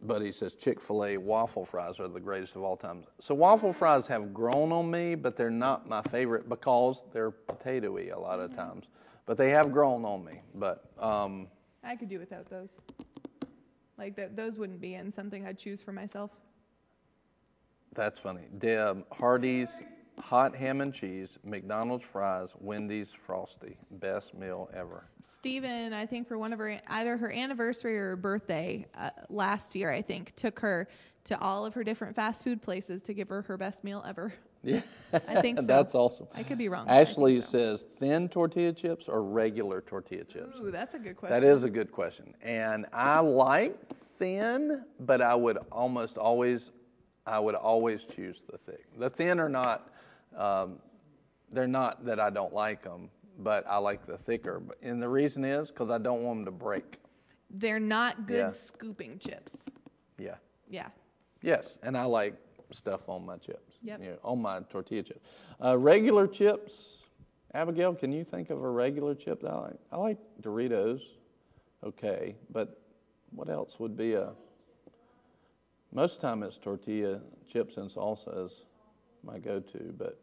but 0.03 0.21
he 0.23 0.33
says 0.33 0.55
Chick 0.55 0.81
Fil 0.81 1.05
A 1.05 1.17
waffle 1.17 1.65
fries 1.65 1.99
are 1.99 2.09
the 2.09 2.21
greatest 2.21 2.57
of 2.57 2.63
all 2.63 2.77
time. 2.77 3.05
So 3.21 3.35
waffle 3.35 3.73
fries 3.73 4.07
have 4.09 4.35
grown 4.35 4.71
on 4.73 4.91
me, 4.91 5.15
but 5.15 5.37
they're 5.37 5.51
not 5.51 5.89
my 5.89 6.03
favorite 6.03 6.49
because 6.49 7.03
they're 7.13 7.31
potatoy 7.31 8.13
a 8.15 8.19
lot 8.19 8.39
Mm-hmm. 8.39 8.53
of 8.53 8.57
times. 8.57 8.85
But 9.27 9.39
they 9.39 9.51
have 9.51 9.73
grown 9.73 10.05
on 10.05 10.25
me. 10.25 10.41
But 10.55 10.85
um, 10.99 11.49
I 11.83 11.97
could 11.97 12.09
do 12.09 12.19
without 12.19 12.49
those. 12.51 12.77
Like 13.97 14.17
that, 14.17 14.37
those 14.37 14.59
wouldn't 14.59 14.81
be 14.81 14.95
in 14.95 15.13
something 15.13 15.47
I'd 15.47 15.59
choose 15.59 15.81
for 15.81 15.93
myself. 15.93 16.31
that's 17.95 18.19
funny. 18.19 18.43
Deb 18.59 19.05
Hardee's 19.13 19.71
hot 20.19 20.55
ham 20.55 20.81
and 20.81 20.93
cheese, 20.93 21.39
McDonald's 21.45 22.05
fries, 22.05 22.55
Wendy's 22.61 23.11
frosty, 23.11 23.77
best 23.91 24.35
meal 24.35 24.71
ever. 24.75 25.09
Steven, 25.23 25.93
I 25.93 26.07
think 26.07 26.29
for 26.29 26.39
one 26.39 26.53
of 26.53 26.59
her 26.59 26.81
either 26.89 27.17
her 27.17 27.33
anniversary 27.33 27.99
or 27.99 28.11
her 28.11 28.17
birthday 28.17 28.87
uh, 28.97 29.11
last 29.29 29.75
year, 29.75 29.91
I 29.91 30.03
think 30.03 30.35
took 30.37 30.59
her 30.61 30.89
to 31.25 31.39
all 31.41 31.65
of 31.65 31.75
her 31.75 31.83
different 31.85 32.15
fast 32.15 32.45
food 32.45 32.63
places 32.63 33.03
to 33.03 33.15
give 33.15 33.29
her 33.29 33.43
her 33.43 33.57
best 33.57 33.83
meal 33.85 34.05
ever. 34.07 34.33
Yeah, 34.65 34.81
I 35.12 35.41
think 35.43 35.59
so. 35.61 35.66
that's 35.66 35.95
awesome. 35.95 36.27
I 36.35 36.43
could 36.43 36.59
be 36.59 36.69
wrong. 36.69 36.86
but 36.86 36.93
I 36.93 37.05
think 37.05 37.09
Ashley 37.11 37.41
so. 37.43 37.49
says 37.59 37.86
thin 37.99 38.28
tortilla 38.28 38.73
chips 38.73 39.09
or 39.09 39.23
regular 39.23 39.81
tortilla 39.82 40.24
chips. 40.24 40.59
"Ooh, 40.61 40.70
that's 40.70 40.95
a 40.95 40.99
good 40.99 41.16
question." 41.16 41.39
That 41.41 41.47
is 41.47 41.62
a 41.65 41.70
good 41.70 41.93
question, 41.93 42.35
and 42.43 42.86
I 42.93 43.20
like 43.20 43.77
thin, 44.19 44.85
but 45.01 45.20
I 45.20 45.35
would 45.35 45.59
almost 45.70 46.16
always, 46.16 46.70
I 47.27 47.39
would 47.39 47.55
always 47.55 48.05
choose 48.05 48.43
the 48.51 48.59
thick. 48.59 48.86
The 48.99 49.11
thin 49.11 49.39
are 49.41 49.49
not, 49.49 49.91
um, 50.36 50.78
they're 51.53 51.66
not 51.69 52.05
that 52.07 52.19
I 52.20 52.31
don't 52.31 52.55
like 52.55 52.82
them, 52.85 53.11
but 53.41 53.65
I 53.69 53.77
like 53.78 54.07
the 54.07 54.16
thicker. 54.19 54.62
And 54.82 55.03
the 55.03 55.09
reason 55.09 55.45
is 55.45 55.70
because 55.70 55.91
I 55.91 55.99
don't 55.99 56.23
want 56.23 56.39
them 56.41 56.45
to 56.47 56.51
break. 56.53 57.01
They're 57.51 57.81
not 57.81 58.27
good 58.27 58.36
Yeah. 58.39 58.49
scooping 58.49 59.19
chips. 59.19 59.66
Yeah. 60.19 60.36
Yeah. 60.70 60.89
Yes, 61.43 61.78
and 61.82 61.97
I 61.99 62.05
like 62.05 62.35
stuff 62.73 63.09
on 63.09 63.27
my 63.27 63.36
chips. 63.36 63.74
Yep. 63.85 64.01
You 64.02 64.11
know, 64.11 64.19
on 64.24 64.43
my 64.43 64.61
tortilla 64.70 65.02
chips. 65.02 65.20
Uh, 65.62 65.78
regular 65.78 66.27
chips. 66.27 67.05
Abigail, 67.52 67.94
can 67.94 68.11
you 68.11 68.24
think 68.24 68.51
of 68.51 68.62
a 68.62 68.69
regular 68.69 69.15
chip 69.15 69.43
that 69.43 69.51
I 69.52 69.59
like? 69.59 69.77
I 69.93 69.97
like 69.97 70.19
Doritos. 70.43 71.02
Okay, 71.85 72.35
but 72.51 72.81
what 73.31 73.48
else 73.48 73.78
would 73.78 73.97
be 73.97 74.15
a? 74.15 74.32
Most 75.93 76.20
time 76.20 76.43
it's 76.43 76.56
tortilla 76.56 77.20
chips 77.48 77.77
and 77.77 77.89
salsas. 77.90 78.62
my 79.23 79.39
go-to, 79.39 79.94
but. 79.97 80.19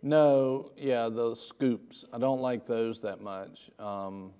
No, 0.00 0.70
yeah, 0.76 1.08
the 1.08 1.34
scoops. 1.34 2.04
I 2.12 2.18
don't 2.18 2.40
like 2.40 2.66
those 2.66 3.00
that 3.00 3.20
much. 3.20 3.70
Um, 3.80 4.32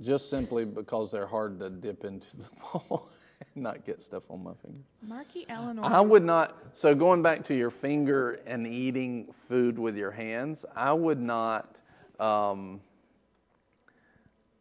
just 0.00 0.28
simply 0.28 0.64
because 0.64 1.12
they're 1.12 1.28
hard 1.28 1.60
to 1.60 1.70
dip 1.70 2.04
into 2.04 2.36
the 2.36 2.48
bowl 2.88 3.08
not 3.56 3.84
get 3.84 4.02
stuff 4.02 4.24
on 4.30 4.42
my 4.42 4.52
finger. 4.62 4.78
Marky 5.02 5.46
Eleanor. 5.48 5.82
I 5.84 6.00
would 6.00 6.24
not. 6.24 6.56
So 6.74 6.94
going 6.94 7.22
back 7.22 7.44
to 7.44 7.54
your 7.54 7.70
finger 7.70 8.40
and 8.46 8.66
eating 8.66 9.32
food 9.32 9.78
with 9.78 9.96
your 9.96 10.10
hands, 10.10 10.64
I 10.74 10.92
would 10.92 11.20
not. 11.20 11.80
Um, 12.18 12.80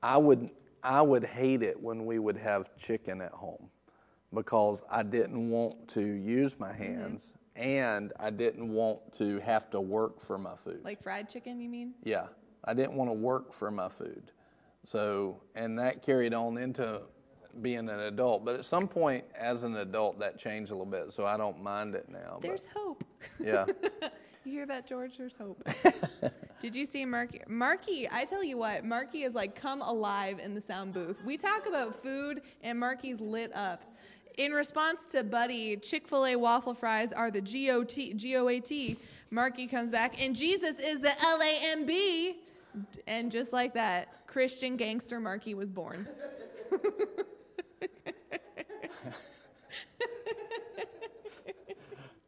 I 0.02 0.18
would. 0.18 0.50
I 0.84 1.02
would 1.02 1.24
hate 1.24 1.62
it 1.62 1.80
when 1.80 2.08
we 2.08 2.18
would 2.18 2.38
have 2.38 2.76
chicken 2.76 3.22
at 3.22 3.32
home 3.32 3.70
because 4.34 4.84
I 4.90 5.04
didn't 5.04 5.52
want 5.52 5.88
to 5.90 6.02
use 6.02 6.60
my 6.60 6.74
hands 6.74 7.34
and 7.56 8.12
I 8.20 8.30
didn't 8.32 8.74
want 8.74 9.14
to 9.14 9.40
have 9.42 9.70
to 9.72 9.82
work 9.82 10.20
for 10.20 10.38
my 10.38 10.56
food. 10.56 10.82
like 10.84 11.04
fried 11.04 11.30
chicken, 11.30 11.60
you 11.60 11.70
mean? 11.70 11.94
Yeah, 12.04 12.28
I 12.66 12.74
didn't 12.74 12.94
want 12.94 13.10
to 13.10 13.14
work 13.14 13.54
for 13.54 13.70
my 13.70 13.90
food. 13.90 14.32
So, 14.86 15.44
and 15.54 15.78
that 15.78 16.02
carried 16.02 16.34
on 16.34 16.58
into 16.58 17.02
being 17.62 17.90
an 17.90 18.00
adult. 18.00 18.46
But 18.46 18.56
at 18.56 18.66
some 18.66 18.88
point, 18.88 19.24
as 19.36 19.64
an 19.64 19.76
adult, 19.78 20.20
that 20.20 20.38
changed 20.40 20.72
a 20.72 20.76
little 20.76 20.86
bit. 20.86 21.12
So 21.14 21.26
I 21.26 21.38
don't 21.38 21.62
mind 21.62 21.96
it 21.96 22.08
now. 22.10 22.38
but- 22.40 22.48
There's 22.48 22.66
hope. 22.76 23.04
yeah. 23.44 23.66
You 24.44 24.54
hear 24.54 24.66
that, 24.66 24.88
George? 24.88 25.20
There's 25.20 25.36
hope. 25.36 25.64
Did 26.60 26.76
you 26.76 26.84
see 26.88 27.06
Marky? 27.06 27.42
Marky, 27.48 28.10
I 28.12 28.26
tell 28.26 28.44
you 28.44 28.58
what, 28.58 28.84
Marky 28.84 29.22
is 29.22 29.36
like 29.36 29.54
come 29.54 29.84
alive 29.84 30.40
in 30.40 30.56
the 30.56 30.62
sound 30.62 30.94
booth. 30.96 31.24
We 31.24 31.38
talk 31.38 31.68
about 31.68 32.02
food, 32.02 32.42
and 32.64 32.80
Marky's 32.80 33.20
lit 33.22 33.56
up. 33.56 33.84
In 34.40 34.52
response 34.52 35.06
to 35.12 35.24
Buddy, 35.24 35.78
Chick 35.78 36.08
fil 36.08 36.26
A 36.26 36.36
waffle 36.36 36.74
fries 36.74 37.14
are 37.14 37.30
the 37.30 37.42
G 37.42 37.70
O 37.70 37.84
T 37.84 38.14
G 38.16 38.36
O 38.38 38.48
A 38.50 38.60
T. 38.60 38.98
Marky 39.30 39.68
comes 39.68 39.92
back, 39.92 40.20
and 40.20 40.36
Jesus 40.36 40.80
is 40.80 41.02
the 41.02 41.12
L 41.22 41.40
A 41.40 41.60
M 41.74 41.86
B. 41.86 42.38
And 43.06 43.32
just 43.32 43.54
like 43.54 43.76
that, 43.76 44.26
Christian 44.26 44.76
gangster 44.76 45.20
Marky 45.20 45.54
was 45.54 45.70
born. 45.70 46.08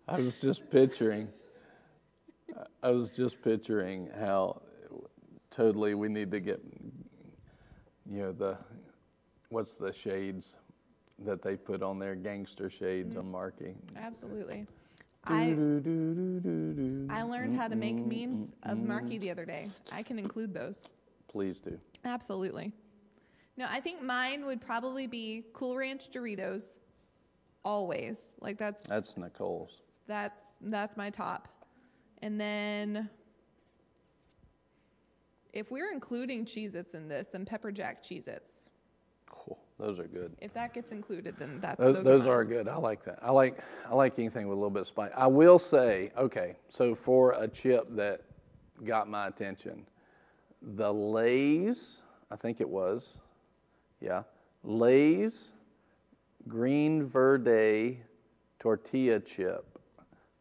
I 0.08 0.20
was 0.20 0.42
just 0.42 0.70
picturing. 0.70 1.30
I 2.82 2.92
was 2.92 3.16
just 3.16 3.42
picturing 3.42 4.10
how 4.20 4.62
totally 5.50 5.96
we 5.96 6.10
need 6.10 6.32
to 6.32 6.40
get, 6.40 6.62
you 8.10 8.22
know, 8.22 8.32
the 8.32 8.58
what's 9.50 9.76
the 9.76 9.94
shades 9.94 10.58
that 11.20 11.42
they 11.42 11.56
put 11.56 11.82
on 11.82 12.00
there, 12.00 12.16
gangster 12.16 12.70
shades 12.70 13.12
mm-hmm. 13.12 13.20
on 13.20 13.32
Marky. 13.32 13.76
Absolutely. 13.96 14.68
I, 15.26 15.56
I 17.10 17.24
learned 17.24 17.56
how 17.56 17.70
to 17.70 17.76
make 17.76 17.96
memes 17.96 18.52
of 18.64 18.78
Marky 18.78 19.18
the 19.18 19.32
other 19.32 19.46
day. 19.46 19.70
I 19.92 20.04
can 20.04 20.20
include 20.20 20.54
those. 20.54 20.84
Please 21.30 21.60
do. 21.60 21.80
Absolutely. 22.04 22.74
No, 23.58 23.66
I 23.70 23.80
think 23.80 24.02
mine 24.02 24.46
would 24.46 24.62
probably 24.62 25.08
be 25.08 25.46
Cool 25.54 25.76
Ranch 25.78 26.10
Doritos. 26.12 26.78
Always. 27.64 28.34
Like 28.42 28.58
that's 28.58 28.86
That's 28.88 29.16
Nicole's. 29.18 29.82
that's 30.08 30.42
that's 30.62 30.98
my 30.98 31.10
top. 31.10 31.48
And 32.22 32.40
then 32.40 33.10
if 35.54 35.70
we're 35.72 35.92
including 35.92 36.46
Cheez 36.46 36.74
Its 36.74 36.94
in 36.96 37.08
this, 37.08 37.28
then 37.28 37.46
Pepper 37.46 37.72
Jack 37.72 38.04
Cheez 38.04 38.28
Its. 38.28 38.68
Cool. 39.28 39.60
Those 39.80 40.00
are 40.00 40.08
good. 40.08 40.36
If 40.40 40.54
that 40.54 40.74
gets 40.74 40.92
included, 40.92 41.36
then 41.38 41.60
that 41.62 41.78
Those, 41.78 41.96
those, 41.96 42.06
those 42.06 42.28
are, 42.28 42.40
are 42.40 42.46
good. 42.46 42.68
I 42.68 42.78
like 42.78 43.04
that. 43.06 43.20
I 43.22 43.32
like 43.32 43.60
I 43.90 43.94
like 43.94 44.18
anything 44.20 44.48
with 44.48 44.58
a 44.58 44.60
little 44.60 44.70
bit 44.72 44.82
of 44.82 44.88
spice. 44.88 45.12
I 45.16 45.28
will 45.28 45.60
say, 45.60 46.12
okay, 46.18 46.56
so 46.70 46.96
for 46.96 47.36
a 47.38 47.48
chip 47.48 47.88
that 47.92 48.22
got 48.84 49.08
my 49.08 49.28
attention, 49.28 49.86
the 50.62 50.92
Lay's, 50.92 52.04
I 52.32 52.36
think 52.36 52.62
it 52.62 52.70
was, 52.70 53.22
yeah, 54.04 54.24
Lay's 54.64 55.54
Green 56.48 57.06
Verde 57.06 58.02
tortilla 58.60 59.20
chip 59.20 59.80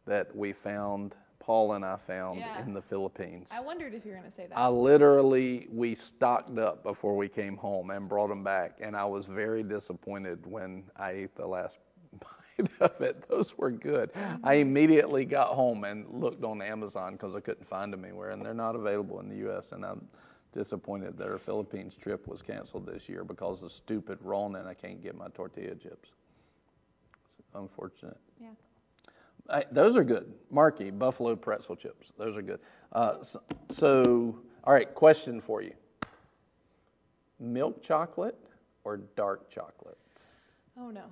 that 0.05 0.35
we 0.35 0.51
found, 0.51 1.15
Paul 1.39 1.73
and 1.73 1.85
I 1.85 1.95
found 1.95 2.39
Yeah. 2.39 2.61
in 2.61 2.73
the 2.73 2.81
Philippines. 2.81 3.49
I 3.53 3.61
wondered 3.61 3.93
if 3.93 4.05
you 4.05 4.11
were 4.11 4.17
going 4.17 4.29
to 4.29 4.35
say 4.35 4.47
that. 4.47 4.57
I 4.57 4.67
literally 4.67 5.67
we 5.71 5.95
stocked 5.95 6.57
up 6.57 6.83
before 6.83 7.15
we 7.15 7.29
came 7.29 7.55
home 7.55 7.89
and 7.91 8.09
brought 8.09 8.27
them 8.27 8.43
back, 8.43 8.79
and 8.81 8.97
I 8.97 9.05
was 9.05 9.27
very 9.27 9.63
disappointed 9.63 10.45
when 10.45 10.83
I 10.97 11.11
ate 11.11 11.35
the 11.35 11.47
last 11.47 11.79
bite 12.57 12.69
of 12.81 13.01
it. 13.01 13.27
Those 13.29 13.57
were 13.57 13.71
good. 13.71 14.11
I 14.13 14.19
mm-hmm. 14.19 14.47
immediately 14.47 15.23
got 15.23 15.49
home 15.49 15.85
and 15.85 16.05
looked 16.09 16.43
on 16.43 16.61
Amazon 16.61 17.13
because 17.13 17.33
I 17.33 17.39
couldn't 17.39 17.67
find 17.67 17.93
them 17.93 18.03
anywhere, 18.03 18.31
and 18.31 18.45
they're 18.45 18.53
not 18.53 18.75
available 18.75 19.21
in 19.21 19.29
the 19.29 19.37
U.S. 19.37 19.71
And 19.71 19.85
I'm 19.85 20.05
disappointed 20.53 21.17
that 21.17 21.27
our 21.27 21.37
Philippines 21.37 21.97
trip 21.97 22.27
was 22.27 22.41
canceled 22.41 22.85
this 22.85 23.09
year 23.09 23.23
because 23.23 23.61
of 23.61 23.71
stupid 23.71 24.19
Rona, 24.21 24.59
and 24.59 24.67
I 24.67 24.73
can't 24.73 25.01
get 25.01 25.17
my 25.17 25.27
tortilla 25.29 25.75
chips. 25.75 26.09
It's 27.27 27.37
unfortunate. 27.55 28.17
yeah. 28.39 28.49
I, 29.49 29.65
those 29.71 29.97
are 29.97 30.05
good. 30.05 30.33
Marky, 30.49 30.89
buffalo 30.89 31.35
pretzel 31.35 31.75
chips. 31.75 32.13
Those 32.17 32.37
are 32.37 32.41
good. 32.41 32.61
Uh, 32.93 33.21
so, 33.21 33.41
so, 33.71 34.39
all 34.63 34.73
right, 34.73 34.93
question 34.93 35.41
for 35.41 35.61
you 35.61 35.73
milk 37.39 37.83
chocolate 37.83 38.37
or 38.83 38.97
dark 39.15 39.49
chocolate? 39.49 39.97
Oh 40.77 40.89
no. 40.89 41.03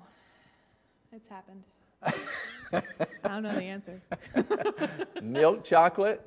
It's 1.11 1.27
happened. 1.27 1.63
I 2.03 2.81
don't 3.27 3.43
know 3.43 3.53
the 3.53 3.63
answer. 3.63 4.01
milk 5.22 5.63
chocolate 5.63 6.26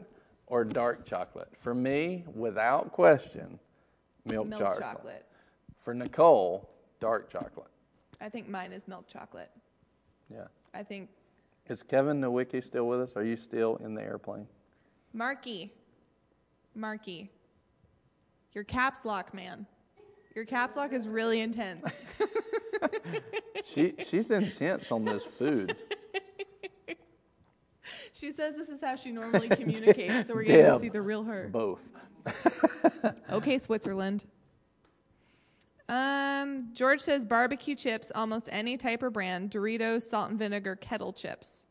or 0.55 0.63
dark 0.63 1.05
chocolate? 1.05 1.49
For 1.57 1.75
me, 1.75 2.23
without 2.33 2.93
question, 2.93 3.59
milk, 4.25 4.47
Milk 4.47 4.63
chocolate. 4.63 4.81
chocolate. 4.81 5.27
For 5.83 5.95
Nicole, 5.95 6.71
dark 7.01 7.29
chocolate. 7.29 7.67
I 8.21 8.29
think 8.29 8.49
mine 8.49 8.73
is 8.73 8.87
milk 8.87 9.09
chocolate. 9.09 9.51
Yeah. 10.33 10.45
I 10.73 10.85
think 10.85 11.09
Is 11.69 11.83
Kevin 11.83 12.21
Nowicki 12.21 12.63
still 12.63 12.87
with 12.87 13.01
us? 13.01 13.17
Are 13.17 13.25
you 13.25 13.35
still 13.35 13.79
in 13.79 13.95
the 13.95 14.03
airplane? 14.03 14.47
Marky. 15.13 15.73
Marky. 16.77 17.33
Your 18.53 18.63
caps 18.63 19.05
lock, 19.05 19.35
man. 19.35 19.67
Your 20.37 20.45
caps 20.45 20.77
lock 20.77 20.93
is 20.93 21.09
really 21.09 21.41
intense. 21.41 21.85
She, 23.65 23.95
she's 24.05 24.31
intense 24.31 24.93
on 24.93 25.07
this 25.07 25.25
food. 25.25 25.75
She 28.15 28.31
says 28.31 28.55
this 28.55 28.69
is 28.69 28.81
how 28.81 28.95
she 28.97 29.11
normally 29.11 29.49
communicates, 29.51 30.28
so 30.28 30.35
we're 30.35 30.45
getting 30.45 30.65
to 30.65 30.70
Deb. 30.73 30.81
see 30.81 30.89
the 30.89 31.03
real 31.03 31.24
her. 31.24 31.49
Both. 31.53 31.89
Okay, 33.31 33.59
Switzerland. 33.59 34.24
Um, 35.89 36.69
George 36.73 37.01
says 37.01 37.27
barbecue 37.27 37.74
chips, 37.74 38.11
almost 38.15 38.49
any 38.51 38.77
type 38.78 39.03
or 39.03 39.11
brand, 39.11 39.51
Doritos, 39.51 40.03
salt 40.03 40.31
and 40.31 40.39
vinegar, 40.39 40.77
kettle 40.77 41.12
chips. 41.12 41.65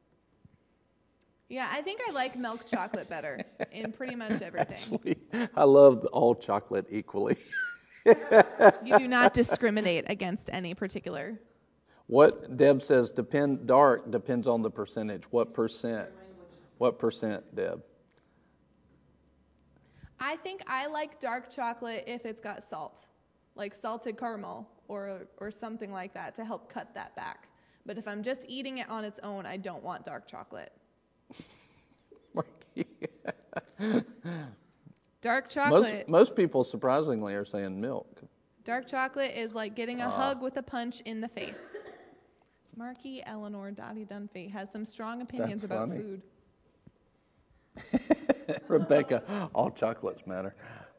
Yeah, 1.49 1.69
I 1.71 1.81
think 1.81 2.01
I 2.07 2.11
like 2.11 2.37
milk 2.37 2.67
chocolate 2.67 3.09
better 3.09 3.43
in 3.71 3.91
pretty 3.91 4.15
much 4.15 4.41
everything. 4.41 5.15
I 5.55 5.63
love 5.63 6.05
all 6.11 6.35
chocolate 6.35 6.87
equally. 6.89 7.37
You 8.05 8.97
do 8.97 9.07
not 9.07 9.33
discriminate 9.33 10.05
against 10.09 10.49
any 10.51 10.73
particular. 10.75 11.39
What 12.07 12.57
Deb 12.57 12.81
says 12.83 13.11
depend 13.11 13.65
dark 13.65 14.11
depends 14.11 14.47
on 14.47 14.61
the 14.61 14.69
percentage. 14.69 15.23
What 15.31 15.53
percent? 15.53 16.09
What 16.77 16.99
percent, 16.99 17.43
Deb? 17.55 17.81
I 20.19 20.37
think 20.37 20.61
I 20.67 20.87
like 20.87 21.19
dark 21.19 21.49
chocolate 21.49 22.05
if 22.07 22.25
it's 22.25 22.39
got 22.39 22.63
salt, 22.67 23.07
like 23.55 23.73
salted 23.73 24.17
caramel 24.17 24.69
or 24.87 25.27
or 25.37 25.51
something 25.51 25.91
like 25.91 26.13
that 26.13 26.35
to 26.35 26.45
help 26.45 26.71
cut 26.71 26.93
that 26.95 27.15
back. 27.15 27.49
But 27.85 27.97
if 27.97 28.07
I'm 28.07 28.23
just 28.23 28.45
eating 28.47 28.77
it 28.77 28.89
on 28.89 29.03
its 29.03 29.19
own, 29.21 29.45
I 29.45 29.57
don't 29.57 29.83
want 29.83 30.05
dark 30.05 30.27
chocolate. 30.27 30.71
Marky 32.33 32.87
Dark 35.21 35.49
chocolate. 35.49 36.07
most 36.09 36.35
people 36.35 36.63
surprisingly 36.63 37.33
are 37.33 37.45
saying 37.45 37.79
milk. 37.79 38.21
Dark 38.63 38.87
chocolate 38.87 39.33
is 39.35 39.53
like 39.53 39.75
getting 39.75 40.01
a 40.01 40.05
ah. 40.05 40.09
hug 40.09 40.41
with 40.41 40.57
a 40.57 40.63
punch 40.63 41.01
in 41.01 41.21
the 41.21 41.27
face. 41.27 41.77
Marky 42.75 43.21
Eleanor 43.25 43.71
Dottie 43.71 44.05
Dunphy 44.05 44.51
has 44.51 44.71
some 44.71 44.85
strong 44.85 45.21
opinions 45.21 45.61
That's 45.61 45.65
about 45.65 45.89
funny. 45.89 46.01
food. 46.01 46.21
Rebecca, 48.67 49.49
all 49.53 49.71
chocolates 49.71 50.25
matter. 50.25 50.55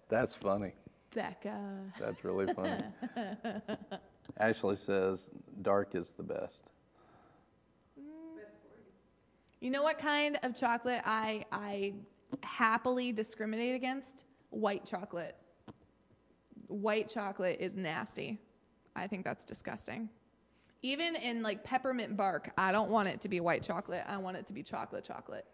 That's 0.08 0.34
funny. 0.34 0.72
Becca. 1.14 1.60
That's 1.98 2.24
really 2.24 2.52
funny. 2.52 2.82
Ashley 4.38 4.76
says 4.76 5.30
dark 5.62 5.94
is 5.94 6.12
the 6.12 6.22
best. 6.22 6.70
You 9.60 9.70
know 9.70 9.82
what 9.82 9.98
kind 9.98 10.38
of 10.42 10.54
chocolate 10.54 11.00
I 11.04 11.46
I 11.50 11.94
happily 12.42 13.12
discriminate 13.12 13.74
against? 13.74 14.24
White 14.50 14.84
chocolate. 14.84 15.36
White 16.66 17.08
chocolate 17.08 17.58
is 17.60 17.76
nasty. 17.76 18.40
I 18.96 19.06
think 19.06 19.24
that's 19.24 19.44
disgusting. 19.44 20.08
Even 20.82 21.16
in 21.16 21.42
like 21.42 21.64
peppermint 21.64 22.16
bark, 22.16 22.50
I 22.58 22.72
don't 22.72 22.90
want 22.90 23.08
it 23.08 23.20
to 23.22 23.28
be 23.28 23.40
white 23.40 23.62
chocolate. 23.62 24.02
I 24.06 24.18
want 24.18 24.36
it 24.36 24.46
to 24.48 24.52
be 24.52 24.62
chocolate 24.62 25.04
chocolate. 25.04 25.46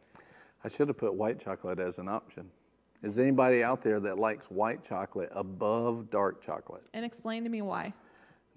I 0.65 0.69
should 0.69 0.89
have 0.89 0.99
put 0.99 1.15
white 1.15 1.43
chocolate 1.43 1.79
as 1.79 1.99
an 1.99 2.09
option. 2.09 2.51
Is 3.03 3.19
anybody 3.19 3.63
out 3.63 3.81
there 3.83 3.99
that 4.01 4.19
likes 4.19 4.51
white 4.51 4.85
chocolate 4.85 5.31
above 5.33 6.11
dark 6.11 6.43
chocolate? 6.43 6.83
And 6.93 7.05
explain 7.05 7.45
to 7.45 7.51
me 7.51 7.63
why. 7.63 7.95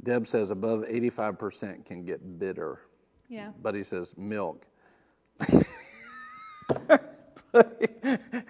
Deb 0.03 0.27
says 0.27 0.51
above 0.51 0.81
85% 0.81 1.85
can 1.85 2.03
get 2.03 2.39
bitter. 2.39 2.81
Yeah. 3.29 3.51
Buddy 3.61 3.83
says 3.83 4.13
milk. 4.17 4.67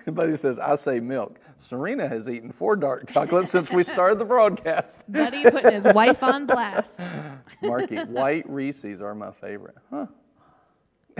Buddy 0.07 0.35
says, 0.35 0.57
I 0.59 0.75
say 0.75 0.99
milk. 0.99 1.39
Serena 1.59 2.07
has 2.07 2.27
eaten 2.27 2.51
four 2.51 2.75
dark 2.75 3.07
chocolates 3.11 3.51
since 3.51 3.71
we 3.71 3.83
started 3.83 4.17
the 4.17 4.25
broadcast. 4.25 5.03
Buddy 5.11 5.43
putting 5.43 5.73
his 5.73 5.87
wife 5.93 6.23
on 6.23 6.45
blast. 6.45 7.01
Marky, 7.61 7.97
white 7.97 8.49
Reese's 8.49 9.01
are 9.01 9.13
my 9.13 9.31
favorite. 9.31 9.77
Huh. 9.89 10.07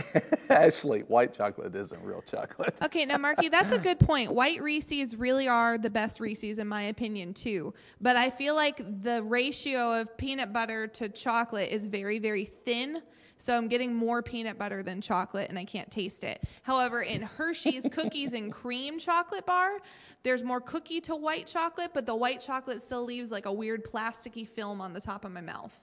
Ashley, 0.50 1.02
white 1.02 1.34
chocolate 1.34 1.76
isn't 1.76 2.02
real 2.04 2.22
chocolate. 2.22 2.76
Okay, 2.82 3.06
now 3.06 3.18
Marky, 3.18 3.50
that's 3.50 3.72
a 3.72 3.80
good 3.80 4.00
point. 4.00 4.34
White 4.34 4.62
Reese's 4.62 5.16
really 5.16 5.48
are 5.48 5.78
the 5.78 5.90
best 5.90 6.20
Reese's 6.20 6.58
in 6.58 6.68
my 6.68 6.84
opinion 6.84 7.34
too. 7.34 7.74
But 8.02 8.16
I 8.16 8.30
feel 8.30 8.56
like 8.56 8.82
the 9.04 9.24
ratio 9.24 10.02
of 10.02 10.16
peanut 10.18 10.54
butter 10.54 10.88
to 10.88 11.10
chocolate 11.10 11.72
is 11.72 11.88
very, 11.88 12.20
very 12.20 12.46
thin. 12.46 13.02
So 13.38 13.58
I'm 13.58 13.68
getting 13.68 13.94
more 13.94 14.22
peanut 14.22 14.58
butter 14.58 14.84
than 14.84 15.02
chocolate 15.02 15.50
and 15.50 15.60
I 15.60 15.66
can't 15.66 15.92
taste 15.92 16.24
it. 16.24 16.44
However, 16.62 17.02
in 17.02 17.22
Hershey's 17.22 17.86
cookies 17.92 18.34
and 18.34 18.52
cream 18.52 19.00
chocolate 19.00 19.46
bar, 19.46 19.80
there's 20.24 20.44
more 20.44 20.62
cookie 20.62 21.02
to 21.02 21.16
white 21.16 21.46
chocolate, 21.48 21.92
but 21.94 22.06
the 22.06 22.16
white 22.16 22.40
chocolate 22.40 22.82
still 22.82 23.04
leaves 23.04 23.32
like 23.32 23.46
a 23.46 23.52
weird 23.52 23.84
plasticky 23.84 24.48
film 24.48 24.80
on 24.80 24.94
the 24.94 25.02
top 25.02 25.26
of 25.26 25.32
my 25.32 25.42
mouth. 25.42 25.78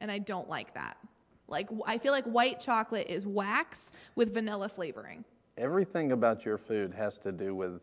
And 0.00 0.10
I 0.10 0.18
don't 0.18 0.48
like 0.48 0.74
that. 0.74 0.96
Like 1.48 1.68
I 1.86 1.98
feel 1.98 2.12
like 2.12 2.24
white 2.24 2.60
chocolate 2.60 3.08
is 3.08 3.26
wax 3.26 3.90
with 4.14 4.32
vanilla 4.34 4.68
flavoring. 4.68 5.24
Everything 5.56 6.12
about 6.12 6.44
your 6.44 6.58
food 6.58 6.94
has 6.94 7.18
to 7.18 7.32
do 7.32 7.54
with 7.54 7.80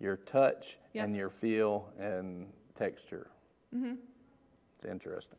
your 0.00 0.16
touch 0.16 0.78
Yep. 0.94 1.04
and 1.04 1.16
your 1.16 1.30
feel 1.30 1.90
and 1.98 2.48
texture. 2.74 3.30
Mm-hmm. 3.74 3.94
It's 4.78 4.86
interesting. 4.86 5.38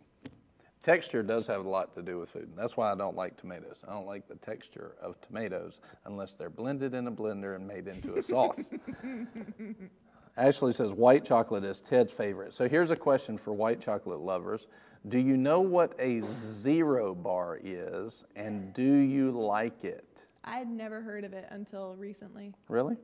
Texture 0.83 1.23
does 1.23 1.47
have 1.47 1.65
a 1.65 1.69
lot 1.69 1.93
to 1.95 2.01
do 2.01 2.19
with 2.19 2.29
food. 2.29 2.49
That's 2.55 2.77
why 2.77 2.91
I 2.91 2.95
don't 2.95 3.15
like 3.15 3.35
tomatoes. 3.37 3.83
I 3.87 3.91
don't 3.91 4.05
like 4.05 4.27
the 4.27 4.35
texture 4.35 4.95
of 5.01 5.19
tomatoes 5.21 5.81
unless 6.05 6.35
they're 6.35 6.49
blended 6.51 6.93
in 6.93 7.07
a 7.07 7.11
blender 7.11 7.55
and 7.55 7.67
made 7.67 7.87
into 7.87 8.15
a 8.15 8.23
sauce. 8.23 8.69
Ashley 10.37 10.71
says 10.71 10.93
white 10.93 11.25
chocolate 11.25 11.63
is 11.63 11.81
Ted's 11.81 12.13
favorite. 12.13 12.53
So 12.53 12.69
here's 12.69 12.91
a 12.91 12.95
question 12.95 13.37
for 13.37 13.53
white 13.53 13.81
chocolate 13.81 14.19
lovers. 14.19 14.67
Do 15.09 15.19
you 15.19 15.35
know 15.35 15.59
what 15.59 15.95
a 15.99 16.21
zero 16.21 17.15
bar 17.15 17.59
is 17.63 18.23
and 18.35 18.71
do 18.73 18.83
you 18.83 19.31
like 19.31 19.83
it? 19.83 20.25
I 20.43 20.59
had 20.59 20.69
never 20.69 21.01
heard 21.01 21.23
of 21.23 21.33
it 21.33 21.47
until 21.49 21.95
recently. 21.95 22.53
Really? 22.69 22.97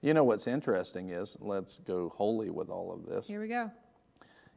You 0.00 0.14
know 0.14 0.24
what's 0.24 0.46
interesting 0.46 1.10
is, 1.10 1.36
let's 1.40 1.80
go 1.80 2.08
holy 2.16 2.50
with 2.50 2.70
all 2.70 2.92
of 2.92 3.04
this, 3.04 3.26
Here 3.26 3.40
we 3.40 3.48
go. 3.48 3.70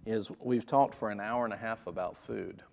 is 0.06 0.32
we've 0.40 0.66
talked 0.66 0.96
for 0.96 1.10
an 1.10 1.20
hour 1.20 1.44
and 1.44 1.54
a 1.54 1.58
half 1.58 1.86
about 1.88 2.18
food. 2.18 2.64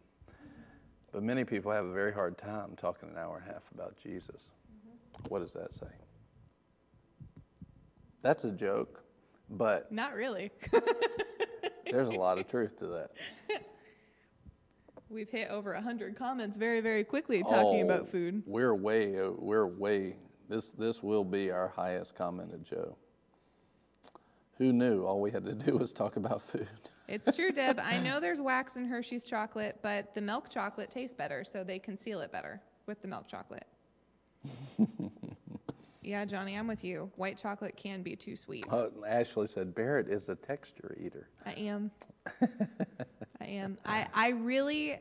But 1.12 1.24
many 1.24 1.42
people 1.42 1.72
have 1.72 1.84
a 1.84 1.92
very 1.92 2.12
hard 2.12 2.38
time 2.38 2.76
talking 2.76 3.08
an 3.08 3.18
hour 3.18 3.38
and 3.38 3.50
a 3.50 3.52
half 3.52 3.64
about 3.74 3.96
Jesus. 4.00 4.52
Mm-hmm. 4.70 5.28
What 5.28 5.40
does 5.40 5.52
that 5.54 5.72
say? 5.72 5.88
That's 8.22 8.44
a 8.44 8.50
joke, 8.50 9.02
but 9.48 9.90
Not 9.90 10.14
really. 10.14 10.50
there's 11.90 12.08
a 12.08 12.12
lot 12.12 12.38
of 12.38 12.48
truth 12.48 12.78
to 12.78 12.86
that. 12.88 13.10
We've 15.08 15.30
hit 15.30 15.48
over 15.48 15.74
100 15.74 16.14
comments 16.16 16.56
very, 16.56 16.80
very 16.80 17.02
quickly 17.02 17.42
talking 17.42 17.80
Oh, 17.80 17.84
about 17.84 18.08
food. 18.08 18.42
We're 18.46 18.74
way, 18.74 19.16
we're 19.36 19.66
way, 19.66 20.16
this, 20.48 20.70
this 20.70 21.02
will 21.02 21.24
be 21.24 21.50
our 21.50 21.68
highest 21.68 22.14
commented 22.14 22.66
show. 22.66 22.96
Who 24.58 24.72
knew? 24.72 25.04
All 25.04 25.20
we 25.20 25.30
had 25.30 25.44
to 25.46 25.54
do 25.54 25.76
was 25.78 25.90
talk 25.92 26.16
about 26.16 26.42
food. 26.42 26.68
It's 27.12 27.34
true, 27.34 27.50
Deb. 27.50 27.80
I 27.82 27.98
know 27.98 28.20
there's 28.20 28.40
wax 28.40 28.76
in 28.76 28.84
Hershey's 28.84 29.24
chocolate, 29.24 29.76
but 29.82 30.14
the 30.14 30.20
milk 30.20 30.48
chocolate 30.48 30.92
tastes 30.92 31.12
better, 31.12 31.42
so 31.42 31.64
they 31.64 31.80
conceal 31.80 32.20
it 32.20 32.30
better 32.30 32.60
with 32.86 33.02
the 33.02 33.08
milk 33.08 33.26
chocolate. 33.26 33.66
yeah, 36.10 36.24
Johnny, 36.24 36.56
I'm 36.56 36.66
with 36.66 36.82
you. 36.82 37.08
White 37.14 37.38
chocolate 37.38 37.76
can 37.76 38.02
be 38.02 38.16
too 38.16 38.34
sweet. 38.34 38.66
Uh, 38.68 38.88
Ashley 39.06 39.46
said 39.46 39.72
Barrett 39.72 40.08
is 40.08 40.28
a 40.28 40.34
texture 40.34 40.96
eater. 41.00 41.28
I 41.46 41.52
am. 41.52 41.92
I 43.40 43.44
am. 43.44 43.78
I, 43.86 44.08
I 44.12 44.30
really, 44.30 44.98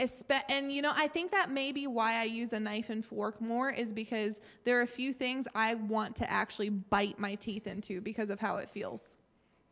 espe- 0.00 0.42
and 0.48 0.72
you 0.72 0.82
know, 0.82 0.90
I 0.96 1.06
think 1.06 1.30
that 1.30 1.48
may 1.48 1.70
be 1.70 1.86
why 1.86 2.16
I 2.16 2.24
use 2.24 2.52
a 2.52 2.58
knife 2.58 2.90
and 2.90 3.04
fork 3.04 3.40
more 3.40 3.70
is 3.70 3.92
because 3.92 4.40
there 4.64 4.80
are 4.80 4.82
a 4.82 4.86
few 4.86 5.12
things 5.12 5.46
I 5.54 5.74
want 5.76 6.16
to 6.16 6.28
actually 6.28 6.70
bite 6.70 7.20
my 7.20 7.36
teeth 7.36 7.68
into 7.68 8.00
because 8.00 8.28
of 8.28 8.40
how 8.40 8.56
it 8.56 8.68
feels. 8.68 9.14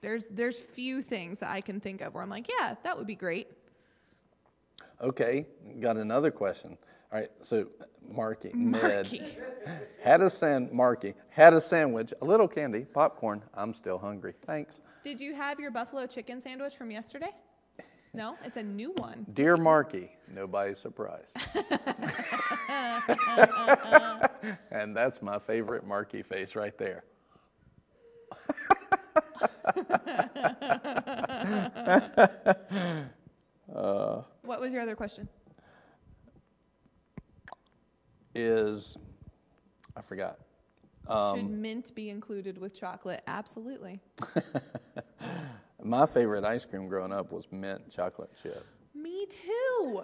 There's 0.02 0.28
there's 0.28 0.60
few 0.60 1.02
things 1.02 1.40
that 1.40 1.50
I 1.50 1.60
can 1.60 1.80
think 1.80 2.00
of 2.00 2.14
where 2.14 2.22
I'm 2.22 2.30
like, 2.30 2.48
yeah, 2.48 2.76
that 2.84 2.96
would 2.96 3.08
be 3.08 3.16
great. 3.16 3.48
Okay, 5.00 5.46
got 5.80 5.96
another 5.96 6.30
question. 6.30 6.78
All 7.12 7.18
right, 7.18 7.30
so 7.42 7.66
Marky, 8.08 8.50
Marky. 8.54 9.36
had 10.02 10.20
a 10.20 10.30
san- 10.30 10.70
Marky 10.72 11.14
had 11.28 11.52
a 11.54 11.60
sandwich, 11.60 12.12
a 12.22 12.24
little 12.24 12.46
candy, 12.46 12.84
popcorn. 12.84 13.42
I'm 13.54 13.74
still 13.74 13.98
hungry. 13.98 14.34
Thanks, 14.46 14.78
Did 15.02 15.20
you 15.20 15.34
have 15.34 15.58
your 15.58 15.72
buffalo 15.72 16.06
chicken 16.06 16.40
sandwich 16.40 16.76
from 16.76 16.90
yesterday? 16.92 17.30
No, 18.12 18.36
it's 18.44 18.56
a 18.56 18.62
new 18.62 18.92
one. 18.96 19.24
dear 19.32 19.56
Marky. 19.56 20.10
Nobody's 20.32 20.78
surprised. 20.78 21.30
and 24.70 24.96
that's 24.96 25.20
my 25.22 25.38
favorite 25.38 25.86
Marky 25.86 26.22
face 26.22 26.54
right 26.56 26.76
there. 26.78 27.04
What 34.42 34.60
was 34.60 34.72
your 34.72 34.82
other 34.82 34.96
question? 34.96 35.28
Is 38.34 38.96
I 39.96 40.02
forgot. 40.02 40.38
Um, 41.06 41.36
Should 41.36 41.50
mint 41.50 41.94
be 41.94 42.10
included 42.10 42.58
with 42.58 42.74
chocolate? 42.74 43.22
Absolutely. 43.26 44.00
My 45.82 46.06
favorite 46.06 46.44
ice 46.44 46.64
cream 46.64 46.88
growing 46.88 47.12
up 47.12 47.32
was 47.32 47.48
mint 47.50 47.90
chocolate 47.90 48.30
chip. 48.40 48.64
Me 48.94 49.26
too. 49.26 50.02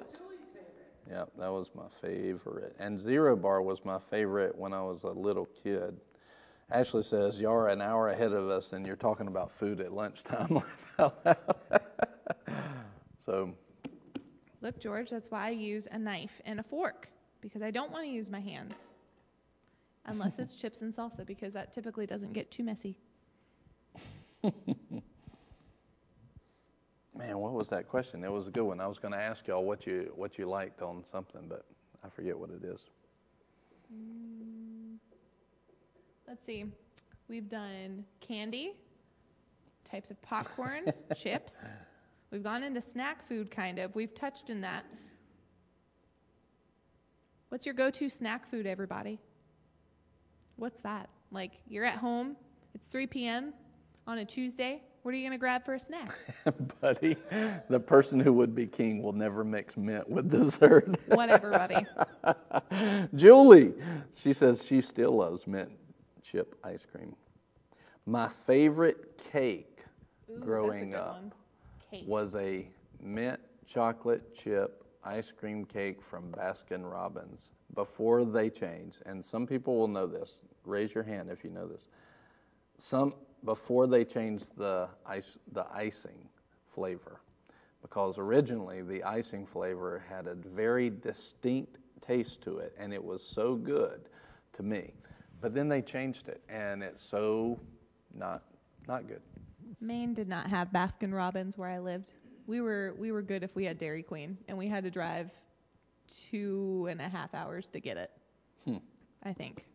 Yeah, 1.08 1.24
that 1.38 1.48
was 1.48 1.70
my 1.74 1.86
favorite. 2.00 2.74
And 2.80 2.98
Zero 2.98 3.36
Bar 3.36 3.62
was 3.62 3.84
my 3.84 3.98
favorite 3.98 4.56
when 4.56 4.72
I 4.72 4.82
was 4.82 5.04
a 5.04 5.10
little 5.10 5.46
kid. 5.62 5.96
Ashley 6.70 7.04
says, 7.04 7.38
Y'all 7.38 7.52
are 7.52 7.68
an 7.68 7.80
hour 7.80 8.08
ahead 8.08 8.32
of 8.32 8.48
us 8.48 8.72
and 8.72 8.84
you're 8.84 8.96
talking 8.96 9.28
about 9.28 9.52
food 9.52 9.80
at 9.80 9.92
lunchtime. 9.92 10.48
Laugh 10.50 10.94
out 10.98 11.24
loud. 11.24 11.80
so, 13.24 13.54
Look, 14.62 14.80
George, 14.80 15.10
that's 15.10 15.30
why 15.30 15.46
I 15.46 15.50
use 15.50 15.86
a 15.92 15.98
knife 15.98 16.40
and 16.44 16.58
a 16.58 16.64
fork 16.64 17.08
because 17.46 17.62
I 17.62 17.70
don't 17.70 17.92
want 17.92 18.04
to 18.04 18.10
use 18.10 18.28
my 18.28 18.40
hands. 18.40 18.88
Unless 20.06 20.40
it's 20.40 20.56
chips 20.56 20.82
and 20.82 20.92
salsa 20.92 21.24
because 21.24 21.52
that 21.52 21.72
typically 21.72 22.06
doesn't 22.06 22.32
get 22.32 22.50
too 22.50 22.64
messy. 22.64 22.96
man, 24.42 25.02
what 27.38 27.52
was 27.52 27.68
that 27.70 27.88
question? 27.88 28.24
It 28.24 28.32
was 28.32 28.48
a 28.48 28.50
good 28.50 28.64
one. 28.64 28.80
I 28.80 28.88
was 28.88 28.98
going 28.98 29.12
to 29.12 29.20
ask 29.20 29.46
y'all 29.46 29.64
what 29.64 29.86
you 29.86 30.12
what 30.16 30.38
you 30.38 30.46
liked 30.46 30.82
on 30.82 31.04
something, 31.10 31.42
but 31.48 31.64
I 32.04 32.08
forget 32.08 32.36
what 32.36 32.50
it 32.50 32.64
is. 32.64 32.90
Mm, 33.92 34.96
let's 36.26 36.44
see. 36.44 36.64
We've 37.28 37.48
done 37.48 38.04
candy, 38.20 38.74
types 39.84 40.10
of 40.10 40.20
popcorn, 40.22 40.92
chips. 41.16 41.68
We've 42.32 42.42
gone 42.42 42.64
into 42.64 42.80
snack 42.80 43.26
food 43.26 43.50
kind 43.50 43.78
of. 43.78 43.94
We've 43.94 44.14
touched 44.14 44.50
in 44.50 44.60
that. 44.62 44.84
What's 47.48 47.64
your 47.64 47.74
go-to 47.74 48.08
snack 48.08 48.50
food, 48.50 48.66
everybody? 48.66 49.20
What's 50.56 50.80
that? 50.80 51.08
Like 51.30 51.52
you're 51.68 51.84
at 51.84 51.96
home, 51.96 52.36
it's 52.74 52.86
3 52.86 53.06
p.m. 53.06 53.52
on 54.06 54.18
a 54.18 54.24
Tuesday. 54.24 54.82
What 55.02 55.14
are 55.14 55.18
you 55.18 55.24
gonna 55.24 55.38
grab 55.38 55.64
for 55.64 55.74
a 55.74 55.78
snack? 55.78 56.12
Buddy, 56.80 57.16
the 57.68 57.78
person 57.78 58.18
who 58.18 58.32
would 58.32 58.54
be 58.54 58.66
king 58.66 59.00
will 59.00 59.12
never 59.12 59.44
mix 59.44 59.76
mint 59.76 60.08
with 60.08 60.28
dessert. 60.28 60.96
Whatever, 61.06 61.52
buddy. 61.52 61.86
Julie, 63.14 63.74
she 64.16 64.32
says 64.32 64.66
she 64.66 64.80
still 64.80 65.12
loves 65.12 65.46
mint 65.46 65.70
chip 66.22 66.56
ice 66.64 66.84
cream. 66.84 67.14
My 68.06 68.28
favorite 68.28 69.22
cake 69.32 69.84
growing 70.40 70.94
a 70.94 70.96
good 70.96 71.00
up. 71.00 71.34
Was 72.06 72.34
a 72.34 72.68
mint 73.00 73.38
chocolate 73.64 74.34
chip 74.34 74.82
ice 75.06 75.32
cream 75.32 75.64
cake 75.64 76.02
from 76.02 76.32
Baskin 76.32 76.90
Robbins 76.90 77.50
before 77.74 78.24
they 78.24 78.50
change, 78.50 78.96
And 79.06 79.24
some 79.24 79.46
people 79.46 79.76
will 79.78 79.88
know 79.88 80.06
this. 80.06 80.40
Raise 80.64 80.94
your 80.94 81.04
hand 81.04 81.30
if 81.30 81.44
you 81.44 81.50
know 81.50 81.66
this. 81.66 81.86
Some 82.78 83.14
before 83.44 83.86
they 83.86 84.04
changed 84.04 84.56
the 84.56 84.88
ice 85.06 85.38
the 85.52 85.66
icing 85.72 86.28
flavor. 86.74 87.20
because 87.82 88.18
originally 88.18 88.82
the 88.82 89.02
icing 89.04 89.46
flavor 89.46 90.02
had 90.08 90.26
a 90.26 90.34
very 90.34 90.90
distinct 90.90 91.78
taste 92.00 92.42
to 92.42 92.58
it, 92.58 92.74
and 92.78 92.92
it 92.92 93.02
was 93.02 93.22
so 93.22 93.54
good 93.54 94.08
to 94.52 94.62
me. 94.64 94.92
But 95.40 95.54
then 95.54 95.68
they 95.68 95.82
changed 95.82 96.28
it, 96.28 96.40
and 96.48 96.82
it's 96.82 97.02
so 97.04 97.60
not 98.14 98.42
not 98.88 99.06
good. 99.06 99.22
Maine 99.80 100.14
did 100.14 100.28
not 100.28 100.48
have 100.48 100.70
Baskin 100.72 101.12
Robbins 101.12 101.56
where 101.56 101.68
I 101.68 101.78
lived. 101.78 102.12
We 102.46 102.60
were 102.60 102.94
we 102.98 103.12
were 103.12 103.22
good 103.22 103.42
if 103.42 103.54
we 103.56 103.64
had 103.64 103.78
Dairy 103.78 104.02
Queen, 104.02 104.38
and 104.48 104.56
we 104.56 104.68
had 104.68 104.84
to 104.84 104.90
drive 104.90 105.30
two 106.06 106.86
and 106.88 107.00
a 107.00 107.08
half 107.08 107.34
hours 107.34 107.68
to 107.70 107.80
get 107.80 107.96
it. 107.96 108.10
Hmm. 108.64 108.76
I 109.22 109.32
think. 109.32 109.66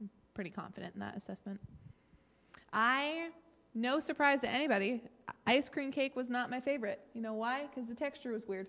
I'm 0.00 0.08
pretty 0.34 0.50
confident 0.50 0.94
in 0.94 1.00
that 1.00 1.16
assessment. 1.16 1.60
I, 2.72 3.28
no 3.74 4.00
surprise 4.00 4.40
to 4.40 4.48
anybody, 4.48 5.02
ice 5.46 5.68
cream 5.68 5.92
cake 5.92 6.16
was 6.16 6.30
not 6.30 6.50
my 6.50 6.60
favorite. 6.60 7.00
You 7.12 7.20
know 7.20 7.34
why? 7.34 7.66
Because 7.66 7.88
the 7.88 7.94
texture 7.94 8.32
was 8.32 8.46
weird. 8.46 8.66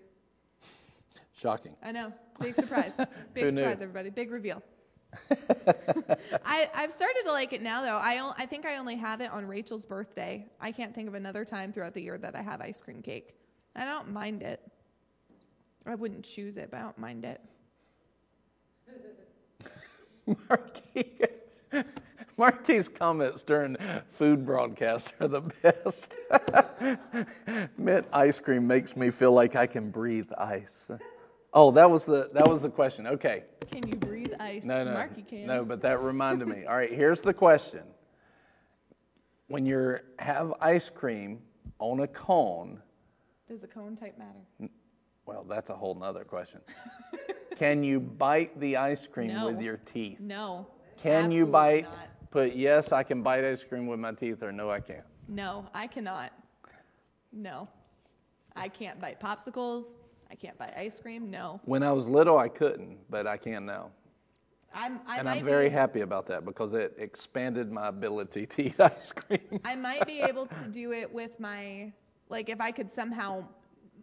Shocking. 1.34 1.74
I 1.82 1.92
know. 1.92 2.12
Big 2.40 2.54
surprise. 2.54 2.92
Big 3.34 3.44
Who 3.44 3.50
knew? 3.52 3.62
surprise, 3.62 3.80
everybody. 3.80 4.10
Big 4.10 4.30
reveal. 4.30 4.62
I, 6.44 6.68
I've 6.74 6.92
started 6.92 7.22
to 7.24 7.32
like 7.32 7.52
it 7.52 7.62
now, 7.62 7.82
though. 7.82 7.96
I, 7.96 8.18
o- 8.18 8.34
I 8.36 8.46
think 8.46 8.66
I 8.66 8.76
only 8.76 8.96
have 8.96 9.20
it 9.20 9.30
on 9.30 9.46
Rachel's 9.46 9.84
birthday. 9.84 10.46
I 10.60 10.72
can't 10.72 10.94
think 10.94 11.08
of 11.08 11.14
another 11.14 11.44
time 11.44 11.72
throughout 11.72 11.94
the 11.94 12.02
year 12.02 12.18
that 12.18 12.34
I 12.34 12.42
have 12.42 12.60
ice 12.60 12.80
cream 12.80 13.02
cake. 13.02 13.34
I 13.76 13.84
don't 13.84 14.10
mind 14.12 14.42
it. 14.42 14.60
I 15.86 15.94
wouldn't 15.94 16.24
choose 16.24 16.56
it, 16.56 16.70
but 16.70 16.78
I 16.78 16.82
don't 16.82 16.98
mind 16.98 17.24
it. 17.24 17.40
Marky's 22.36 22.88
comments 22.88 23.42
during 23.42 23.76
food 24.12 24.44
broadcasts 24.44 25.12
are 25.20 25.28
the 25.28 25.42
best. 25.62 26.16
Mint 27.78 28.06
ice 28.12 28.40
cream 28.40 28.66
makes 28.66 28.96
me 28.96 29.10
feel 29.10 29.32
like 29.32 29.54
I 29.56 29.66
can 29.66 29.90
breathe 29.90 30.30
ice. 30.36 30.90
Oh, 31.52 31.70
that 31.72 31.88
was 31.88 32.04
the 32.04 32.30
that 32.32 32.48
was 32.48 32.62
the 32.62 32.70
question. 32.70 33.06
Okay. 33.06 33.44
Can 33.70 33.86
you 33.86 33.94
breathe 33.94 34.13
ice? 34.40 34.64
No, 34.64 34.84
no, 34.84 34.92
Marky 34.92 35.22
can. 35.22 35.46
no. 35.46 35.64
But 35.64 35.82
that 35.82 36.00
reminded 36.00 36.48
me. 36.48 36.64
All 36.66 36.76
right, 36.76 36.92
here's 36.92 37.20
the 37.20 37.34
question: 37.34 37.82
When 39.48 39.66
you 39.66 39.98
have 40.18 40.54
ice 40.60 40.90
cream 40.90 41.40
on 41.78 42.00
a 42.00 42.06
cone, 42.06 42.80
Does 43.48 43.60
the 43.60 43.66
cone 43.66 43.96
type 43.96 44.16
matter? 44.18 44.70
well, 45.26 45.44
that's 45.44 45.70
a 45.70 45.74
whole 45.74 45.94
nother 45.94 46.24
question. 46.24 46.60
Can 47.56 47.84
you 47.84 48.00
bite 48.00 48.58
the 48.58 48.76
ice 48.76 49.06
cream 49.06 49.34
No. 49.34 49.46
with 49.46 49.60
your 49.60 49.76
teeth? 49.76 50.18
No. 50.20 50.66
Can 50.96 51.30
you 51.30 51.46
bite? 51.46 51.84
not. 51.84 52.08
Put 52.30 52.54
yes, 52.56 52.90
I 52.90 53.04
can 53.04 53.22
bite 53.22 53.44
ice 53.44 53.62
cream 53.62 53.86
with 53.86 54.00
my 54.00 54.12
teeth, 54.12 54.42
or 54.42 54.50
no, 54.50 54.70
I 54.70 54.80
can't. 54.80 55.04
No, 55.28 55.66
I 55.72 55.86
cannot. 55.86 56.32
No. 57.32 57.68
I 58.56 58.68
can't 58.68 59.00
bite 59.00 59.20
popsicles. 59.20 59.98
I 60.30 60.34
can't 60.34 60.58
bite 60.58 60.74
ice 60.76 60.98
cream. 60.98 61.30
No. 61.30 61.60
When 61.64 61.82
I 61.84 61.92
was 61.92 62.08
little, 62.08 62.38
I 62.38 62.48
couldn't, 62.48 62.98
but 63.08 63.26
I 63.26 63.36
can 63.36 63.66
now. 63.66 63.90
I'm, 64.74 65.00
I 65.06 65.18
and 65.20 65.28
I'm 65.28 65.44
very 65.44 65.68
be, 65.68 65.74
happy 65.74 66.00
about 66.00 66.26
that 66.26 66.44
because 66.44 66.72
it 66.72 66.94
expanded 66.98 67.70
my 67.70 67.88
ability 67.88 68.46
to 68.46 68.62
eat 68.62 68.80
ice 68.80 69.12
cream. 69.14 69.60
I 69.64 69.76
might 69.76 70.06
be 70.06 70.20
able 70.20 70.46
to 70.46 70.64
do 70.68 70.92
it 70.92 71.12
with 71.12 71.38
my, 71.38 71.92
like, 72.28 72.48
if 72.48 72.60
I 72.60 72.72
could 72.72 72.90
somehow 72.90 73.44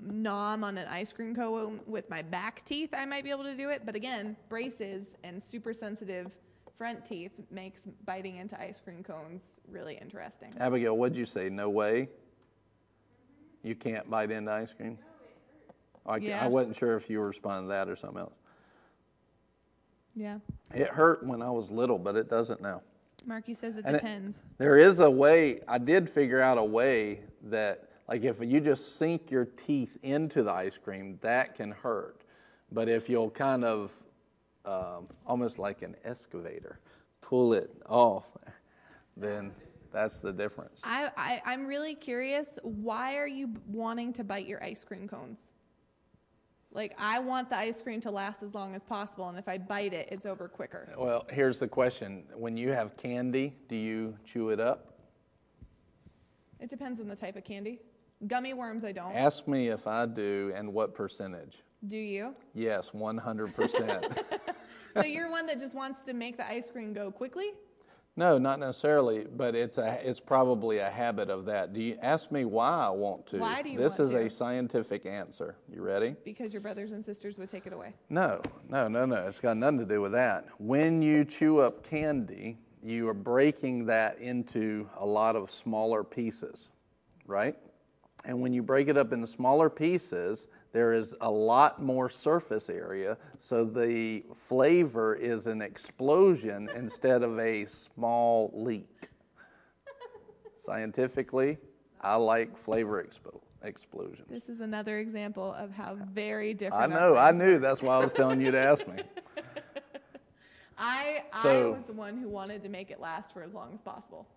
nom 0.02 0.64
on 0.64 0.78
an 0.78 0.88
ice 0.88 1.12
cream 1.12 1.36
cone 1.36 1.80
with 1.86 2.10
my 2.10 2.22
back 2.22 2.64
teeth, 2.66 2.90
I 2.94 3.06
might 3.06 3.24
be 3.24 3.30
able 3.30 3.44
to 3.44 3.56
do 3.56 3.70
it. 3.70 3.86
But 3.86 3.96
again, 3.96 4.36
braces 4.50 5.16
and 5.24 5.44
super 5.44 5.74
sensitive 5.74 6.36
front 6.78 7.06
teeth 7.06 7.34
makes 7.52 7.84
biting 8.06 8.38
into 8.38 8.60
ice 8.60 8.80
cream 8.80 9.04
cones 9.04 9.44
really 9.70 10.00
interesting. 10.02 10.54
Abigail, 10.60 10.98
what'd 10.98 11.16
you 11.16 11.26
say? 11.26 11.50
No 11.50 11.70
way? 11.70 12.10
You 13.64 13.76
can't 13.76 14.10
bite 14.10 14.32
into 14.32 14.52
ice 14.52 14.74
cream? 14.74 14.98
I, 16.06 16.18
Yeah. 16.18 16.44
I 16.44 16.48
wasn't 16.48 16.76
sure 16.76 16.98
if 16.98 17.10
you 17.10 17.20
were 17.20 17.28
responding 17.28 17.66
to 17.66 17.74
that 17.74 17.88
or 17.88 17.96
something 17.96 18.22
else. 18.22 18.34
Yeah. 20.16 20.40
It 20.74 20.88
hurt 20.88 21.26
when 21.26 21.42
I 21.42 21.50
was 21.50 21.72
little, 21.72 21.98
but 21.98 22.16
it 22.16 22.30
doesn't 22.30 22.62
now. 22.62 22.82
Marky 23.26 23.54
says 23.54 23.78
it 23.78 23.86
And 23.86 23.96
it- 23.96 24.00
depends. 24.00 24.44
There 24.58 24.78
is 24.78 25.00
a 25.00 25.10
way, 25.10 25.62
I 25.68 25.78
did 25.78 26.10
figure 26.10 26.42
out 26.42 26.58
a 26.58 26.64
way 26.64 27.22
that, 27.44 27.90
like, 28.08 28.24
if 28.24 28.38
you 28.42 28.60
just 28.60 28.96
sink 28.98 29.30
your 29.30 29.46
teeth 29.46 29.98
into 30.04 30.44
the 30.44 30.52
ice 30.52 30.78
cream, 30.78 31.18
that 31.22 31.56
can 31.56 31.72
hurt. 31.72 32.22
But 32.72 32.90
if 32.90 33.10
you'll 33.10 33.30
kind 33.30 33.64
of, 33.64 33.92
um, 34.66 35.08
almost 35.26 35.60
like 35.60 35.82
an 35.82 35.96
excavator, 36.04 36.80
pull 37.22 37.54
it 37.54 37.72
off, 37.88 38.26
then 39.18 39.54
that's 39.92 40.20
the 40.20 40.32
difference. 40.34 40.80
I, 40.84 41.12
I, 41.18 41.42
I'm 41.46 41.66
really 41.68 41.96
curious. 41.96 42.58
Why 42.64 43.18
are 43.18 43.28
you 43.28 43.54
wanting 43.68 44.14
to 44.14 44.24
bite 44.24 44.48
your 44.48 44.64
ice 44.64 44.84
cream 44.84 45.08
cones? 45.08 45.52
Like, 46.74 46.96
I 46.98 47.20
want 47.20 47.50
the 47.50 47.58
ice 47.58 47.82
cream 47.82 48.00
to 48.02 48.12
last 48.12 48.44
as 48.44 48.54
long 48.54 48.76
as 48.76 48.84
possible, 48.84 49.28
and 49.28 49.38
if 49.38 49.48
I 49.50 49.58
bite 49.58 49.94
it, 49.94 50.08
it's 50.10 50.26
over 50.26 50.48
quicker. 50.48 50.88
Well, 50.98 51.26
here's 51.30 51.60
the 51.60 51.68
question 51.68 52.24
When 52.34 52.56
you 52.56 52.70
have 52.70 52.96
candy, 52.96 53.54
do 53.68 53.76
you 53.76 54.18
chew 54.24 54.50
it 54.50 54.60
up? 54.60 54.94
It 56.60 56.70
depends 56.70 57.02
on 57.02 57.08
the 57.08 57.16
type 57.16 57.36
of 57.36 57.44
candy. 57.44 57.80
Gummy 58.28 58.54
worms, 58.54 58.86
I 58.86 58.92
don't. 58.92 59.14
Ask 59.14 59.48
me 59.48 59.70
if 59.70 59.88
I 59.88 60.06
do 60.06 60.54
and 60.56 60.74
what 60.74 60.94
percentage. 60.94 61.64
Do 61.88 61.98
you? 61.98 62.36
Yes, 62.54 62.92
100%. 62.92 64.24
so 64.96 65.04
you're 65.04 65.30
one 65.30 65.48
that 65.48 65.60
just 65.60 65.74
wants 65.74 66.04
to 66.04 66.14
make 66.14 66.38
the 66.38 66.48
ice 66.48 66.70
cream 66.70 66.94
go 66.94 67.12
quickly? 67.12 67.54
No, 68.22 68.38
not 68.38 68.60
necessarily, 68.60 69.26
but 69.36 69.56
it's 69.56 69.80
a 69.80 70.00
it's 70.08 70.20
probably 70.20 70.78
a 70.78 70.92
habit 70.92 71.32
of 71.32 71.46
that. 71.46 71.74
Do 71.74 71.82
you 71.82 71.98
ask 72.04 72.32
me 72.32 72.46
why 72.46 72.70
I 72.70 72.90
want 72.92 73.26
to? 73.30 73.40
Why 73.40 73.64
do 73.64 73.70
you 73.70 73.80
This 73.80 73.98
want 73.98 74.12
is 74.12 74.16
to? 74.16 74.26
a 74.28 74.30
scientific 74.30 75.08
answer. 75.08 75.56
You 75.68 75.82
ready? 75.82 76.16
Because 76.24 76.54
your 76.54 76.62
brothers 76.62 76.92
and 76.92 77.04
sisters 77.04 77.40
would 77.40 77.50
take 77.50 77.66
it 77.66 77.74
away. 77.74 77.96
No, 78.12 78.40
no, 78.70 78.88
no, 78.88 79.08
no. 79.08 79.26
It's 79.26 79.40
got 79.40 79.58
nothing 79.58 79.80
to 79.80 79.86
do 79.86 80.02
with 80.02 80.12
that. 80.12 80.46
When 80.60 81.02
you 81.02 81.26
chew 81.26 81.62
up 81.62 81.84
candy, 81.84 82.60
you 82.84 83.10
are 83.10 83.16
breaking 83.16 83.88
that 83.88 84.20
into 84.20 84.88
a 85.00 85.06
lot 85.06 85.36
of 85.36 85.50
smaller 85.50 86.04
pieces, 86.04 86.70
right? 87.26 87.56
And 88.24 88.40
when 88.40 88.54
you 88.54 88.62
break 88.62 88.88
it 88.88 89.00
up 89.00 89.14
into 89.14 89.26
smaller 89.26 89.68
pieces, 89.68 90.46
there 90.74 90.94
is 90.94 91.14
a 91.22 91.30
lot 91.30 91.82
more 91.82 92.10
surface 92.10 92.70
area, 92.70 93.18
so 93.38 93.66
the 93.66 94.24
flavor 94.36 95.16
is 95.16 95.48
an 95.48 95.62
explosion 95.62 96.70
instead 96.76 97.24
of 97.24 97.38
a 97.40 97.66
small 97.66 98.52
leak. 98.54 99.10
Scientifically, 100.56 101.58
I 102.00 102.16
like 102.16 102.56
flavor 102.58 103.04
expo- 103.04 103.42
explosions. 103.64 104.28
This 104.30 104.48
is 104.48 104.62
another 104.62 105.00
example 105.00 105.54
of 105.54 105.72
how 105.72 105.96
very 105.96 106.54
different. 106.54 106.94
I 106.94 106.96
know, 106.96 107.18
I 107.18 107.32
knew. 107.32 107.60
That's 107.60 107.82
why 107.82 107.96
I 107.98 108.04
was 108.04 108.14
telling 108.14 108.40
you 108.40 108.52
to 108.52 108.60
ask 108.60 108.88
me. 108.88 108.96
I, 110.78 111.24
I 111.34 111.64
was 111.66 111.84
the 111.84 111.94
one 111.94 112.18
who 112.18 112.30
wanted 112.30 112.62
to 112.64 112.70
make 112.70 112.92
it 112.92 113.00
last 113.00 113.34
for 113.34 113.44
as 113.44 113.54
long 113.54 113.74
as 113.74 113.82
possible. 113.82 114.28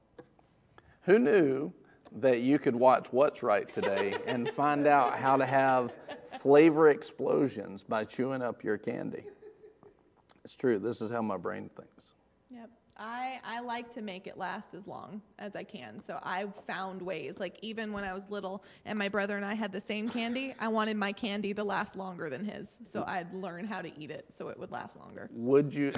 Who 1.02 1.18
knew 1.18 1.72
that 2.20 2.40
you 2.40 2.58
could 2.58 2.76
watch 2.76 3.08
What's 3.10 3.42
Right 3.42 3.70
today 3.72 4.16
and 4.26 4.48
find 4.48 4.86
out 4.86 5.18
how 5.18 5.36
to 5.36 5.46
have 5.46 5.92
flavor 6.38 6.88
explosions 6.88 7.82
by 7.82 8.04
chewing 8.04 8.42
up 8.42 8.62
your 8.62 8.78
candy? 8.78 9.24
It's 10.44 10.56
true. 10.56 10.78
This 10.78 11.00
is 11.00 11.10
how 11.10 11.22
my 11.22 11.36
brain 11.36 11.70
thinks. 11.76 11.93
I, 12.96 13.40
I 13.42 13.60
like 13.60 13.90
to 13.94 14.02
make 14.02 14.26
it 14.26 14.38
last 14.38 14.72
as 14.72 14.86
long 14.86 15.20
as 15.38 15.56
I 15.56 15.64
can. 15.64 16.00
So 16.02 16.18
I 16.22 16.46
found 16.66 17.02
ways. 17.02 17.38
Like 17.40 17.58
even 17.60 17.92
when 17.92 18.04
I 18.04 18.14
was 18.14 18.22
little 18.28 18.62
and 18.84 18.98
my 18.98 19.08
brother 19.08 19.36
and 19.36 19.44
I 19.44 19.54
had 19.54 19.72
the 19.72 19.80
same 19.80 20.08
candy, 20.08 20.54
I 20.60 20.68
wanted 20.68 20.96
my 20.96 21.12
candy 21.12 21.52
to 21.54 21.64
last 21.64 21.96
longer 21.96 22.30
than 22.30 22.44
his. 22.44 22.78
So 22.84 23.00
mm. 23.00 23.08
I'd 23.08 23.32
learn 23.34 23.66
how 23.66 23.82
to 23.82 23.90
eat 23.98 24.10
it 24.10 24.26
so 24.32 24.48
it 24.48 24.58
would 24.58 24.70
last 24.70 24.96
longer. 24.96 25.28
Would 25.32 25.74
you, 25.74 25.92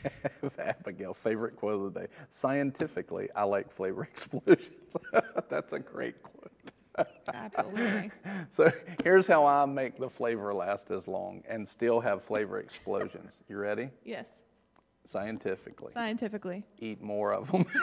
Abigail, 0.58 1.14
favorite 1.14 1.56
quote 1.56 1.80
of 1.80 1.94
the 1.94 2.00
day? 2.00 2.06
Scientifically, 2.28 3.28
I 3.34 3.44
like 3.44 3.72
flavor 3.72 4.02
explosions. 4.10 4.96
That's 5.48 5.72
a 5.72 5.78
great 5.78 6.22
quote. 6.22 6.50
Absolutely. 7.32 8.12
So 8.50 8.70
here's 9.02 9.26
how 9.26 9.46
I 9.46 9.64
make 9.64 9.98
the 9.98 10.08
flavor 10.08 10.54
last 10.54 10.92
as 10.92 11.08
long 11.08 11.42
and 11.48 11.68
still 11.68 12.00
have 12.00 12.22
flavor 12.22 12.58
explosions. 12.60 13.40
You 13.48 13.56
ready? 13.58 13.88
yes. 14.04 14.30
Scientifically. 15.06 15.92
Scientifically. 15.92 16.64
eat 16.78 17.02
more 17.02 17.34
of 17.34 17.52
them. 17.52 17.64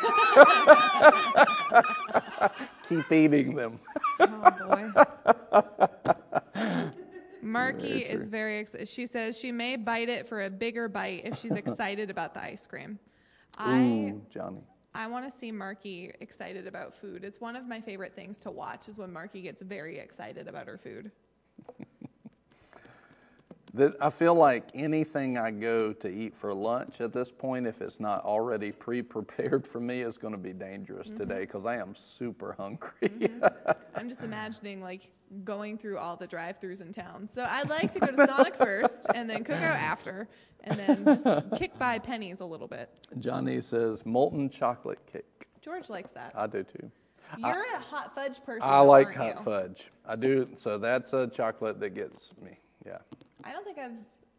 Keep 2.90 3.12
eating 3.12 3.56
them. 3.56 3.80
Oh 4.20 4.52
boy. 4.68 4.92
Marky 7.42 8.00
is 8.00 8.28
very 8.28 8.60
excited. 8.60 8.88
She 8.88 9.06
says 9.06 9.38
she 9.38 9.52
may 9.52 9.76
bite 9.76 10.10
it 10.10 10.28
for 10.28 10.44
a 10.44 10.50
bigger 10.50 10.88
bite 10.88 11.24
if 11.26 11.40
she's 11.40 11.54
excited 11.54 12.10
about 12.10 12.34
the 12.34 12.44
ice 12.44 12.66
cream. 12.66 13.00
I 13.58 13.80
Ooh, 13.80 14.22
Johnny. 14.32 14.62
I 14.94 15.08
want 15.08 15.32
to 15.32 15.38
see 15.38 15.52
Marky 15.52 16.12
excited 16.20 16.68
about 16.68 16.94
food. 16.94 17.24
It's 17.24 17.40
one 17.40 17.56
of 17.56 17.66
my 17.66 17.80
favorite 17.80 18.14
things 18.14 18.38
to 18.40 18.52
watch 18.52 18.90
is 18.90 18.98
when 18.98 19.12
Marky 19.12 19.42
gets 19.42 19.62
very 19.62 20.00
excited 20.00 20.48
about 20.48 20.68
her 20.68 20.78
food. 20.78 21.12
That 23.74 23.94
I 24.02 24.10
feel 24.10 24.36
like 24.36 24.70
anything 24.74 25.38
I 25.38 25.52
go 25.52 25.94
to 25.94 26.10
eat 26.10 26.36
for 26.36 26.54
lunch 26.54 27.00
at 27.00 27.14
this 27.14 27.32
point, 27.32 27.66
if 27.66 27.82
it's 27.82 28.00
not 28.00 28.24
already 28.26 28.72
pre-prepared 28.72 29.66
for 29.66 29.80
me, 29.80 30.02
is 30.02 30.18
going 30.18 30.34
to 30.34 30.38
be 30.40 30.54
dangerous 30.54 31.08
Mm-hmm. 31.08 31.18
today 31.18 31.40
because 31.42 31.66
I 31.66 31.78
am 31.78 31.96
super 31.96 32.54
hungry. 32.54 33.30
I'm 33.96 34.10
just 34.10 34.22
imagining 34.22 34.82
like 34.82 35.12
going 35.46 35.78
through 35.78 35.98
all 35.98 36.18
the 36.18 36.28
drive-throughs 36.28 36.82
in 36.82 36.92
town. 36.92 37.30
So 37.32 37.48
I'd 37.50 37.70
like 37.70 37.94
to 37.94 38.00
go 38.02 38.08
to 38.08 38.28
Sonic 38.28 38.56
first, 38.58 39.08
and 39.16 39.30
then 39.30 39.44
Cookout 39.46 39.62
after, 39.62 40.28
and 40.66 40.78
then 40.78 41.06
just 41.06 41.26
kick 41.58 41.78
by 41.80 41.98
pennies 41.98 42.42
a 42.42 42.46
little 42.46 42.68
bit. 42.68 42.90
Johnny 43.20 43.62
says 43.62 44.06
molten 44.06 44.50
chocolate 44.50 45.00
cake. 45.06 45.48
George 45.62 45.90
likes 45.90 46.12
that. 46.12 46.34
I 46.36 46.48
do 46.48 46.64
too. 46.64 46.92
You're 47.38 47.64
a 47.76 47.80
hot 47.80 48.14
fudge 48.14 48.44
person. 48.44 48.64
I 48.70 48.80
though, 48.80 48.86
like 48.88 49.16
hot 49.16 49.38
you? 49.38 49.44
fudge. 49.44 49.92
I 50.06 50.18
do. 50.18 50.50
So 50.58 50.78
that's 50.78 51.14
a 51.14 51.28
chocolate 51.30 51.80
that 51.80 51.92
gets 51.92 52.34
me. 52.42 52.60
Yeah. 52.86 52.98
I 53.44 53.52
don't 53.52 53.64
think 53.64 53.78
I've. 53.78 53.92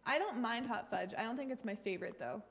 I 0.05 0.19
don't 0.19 0.41
mind 0.41 0.66
hot 0.66 0.91
fudge. 0.91 1.12
I 1.16 1.23
don't 1.23 1.37
think 1.37 1.53
it's 1.53 1.65
my 1.65 1.74
favorite 1.74 2.19
though. 2.19 2.43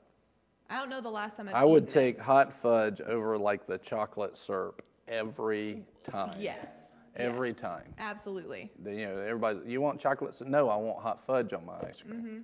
I 0.70 0.78
don't 0.78 0.88
know 0.88 1.00
the 1.00 1.10
last 1.10 1.36
time 1.36 1.48
I've. 1.48 1.54
I 1.54 1.64
would 1.64 1.84
eaten 1.84 1.94
take 1.94 2.20
hot 2.20 2.52
fudge 2.52 3.00
over 3.00 3.36
like 3.38 3.66
the 3.66 3.78
chocolate 3.78 4.36
syrup 4.36 4.82
every 5.08 5.84
time. 6.10 6.34
Yes. 6.38 6.70
Every 7.16 7.50
yes. 7.50 7.60
time. 7.60 7.94
Absolutely. 7.98 8.70
The- 8.82 8.94
You 8.94 9.06
know, 9.08 9.16
everybody, 9.18 9.60
you 9.66 9.82
want 9.82 10.00
chocolate? 10.00 10.34
syrup? 10.34 10.50
No, 10.50 10.70
I 10.70 10.76
want 10.76 11.02
hot 11.02 11.26
fudge 11.26 11.52
on 11.52 11.66
my 11.66 11.74
ice 11.74 12.00
cream. 12.02 12.14
Mm-hmm. 12.14 12.38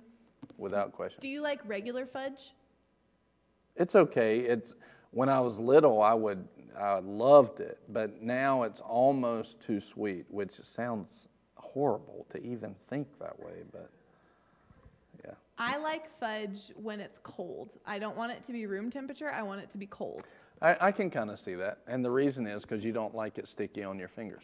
Without 0.57 0.91
question. 0.91 1.19
Do 1.21 1.27
you 1.27 1.41
like 1.41 1.59
regular 1.65 2.05
fudge? 2.05 2.53
It's 3.75 3.95
okay. 3.95 4.39
It's 4.39 4.75
when 5.11 5.29
I 5.29 5.39
was 5.39 5.57
little, 5.57 6.01
I 6.01 6.13
would 6.13 6.47
I 6.79 6.99
loved 6.99 7.59
it, 7.61 7.79
but 7.89 8.21
now 8.21 8.63
it's 8.63 8.79
almost 8.79 9.59
too 9.59 9.79
sweet, 9.79 10.25
which 10.29 10.51
sounds 10.63 11.27
horrible 11.55 12.25
to 12.31 12.41
even 12.41 12.75
think 12.89 13.07
that 13.19 13.39
way. 13.39 13.63
But 13.71 13.89
I 15.59 15.77
like 15.77 16.09
fudge 16.19 16.71
when 16.75 16.99
it's 17.01 17.19
cold. 17.19 17.73
I 17.85 17.99
don't 17.99 18.15
want 18.15 18.31
it 18.31 18.43
to 18.45 18.53
be 18.53 18.65
room 18.65 18.89
temperature. 18.89 19.29
I 19.31 19.41
want 19.43 19.61
it 19.61 19.69
to 19.71 19.77
be 19.77 19.85
cold. 19.85 20.23
I, 20.61 20.77
I 20.79 20.91
can 20.91 21.09
kind 21.09 21.29
of 21.29 21.39
see 21.39 21.53
that, 21.55 21.79
and 21.87 22.03
the 22.03 22.11
reason 22.11 22.47
is 22.47 22.63
because 22.63 22.83
you 22.83 22.91
don't 22.91 23.13
like 23.13 23.37
it 23.37 23.47
sticky 23.47 23.83
on 23.83 23.99
your 23.99 24.07
fingers. 24.07 24.43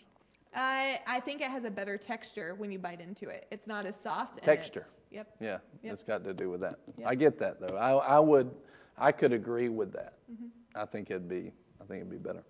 I 0.54 1.00
I 1.08 1.20
think 1.20 1.42
it 1.42 1.50
has 1.50 1.64
a 1.66 1.72
better 1.72 1.98
texture 1.98 2.56
when 2.56 2.72
you 2.72 2.80
bite 2.80 3.02
into 3.02 3.28
it. 3.30 3.48
It's 3.52 3.68
not 3.68 3.86
as 3.86 3.96
soft. 3.98 4.42
Texture. 4.44 4.86
Yep. 5.12 5.36
Yeah, 5.40 5.58
Yep. 5.84 5.94
it's 5.94 6.04
got 6.04 6.24
to 6.26 6.34
do 6.34 6.50
with 6.50 6.62
that. 6.62 6.80
Yep. 6.98 7.08
I 7.08 7.16
get 7.16 7.40
that 7.40 7.60
though. 7.60 7.76
I 7.78 7.92
I 7.92 8.20
would 8.20 8.52
I 8.98 9.12
could 9.12 9.34
agree 9.34 9.70
with 9.70 9.92
that. 9.94 10.14
Mm-hmm. 10.32 10.48
I 10.76 10.86
think 10.86 11.10
it'd 11.12 11.28
be 11.30 11.52
I 11.82 11.86
think 11.86 12.02
it'd 12.02 12.10
be 12.12 12.18
better. 12.18 12.44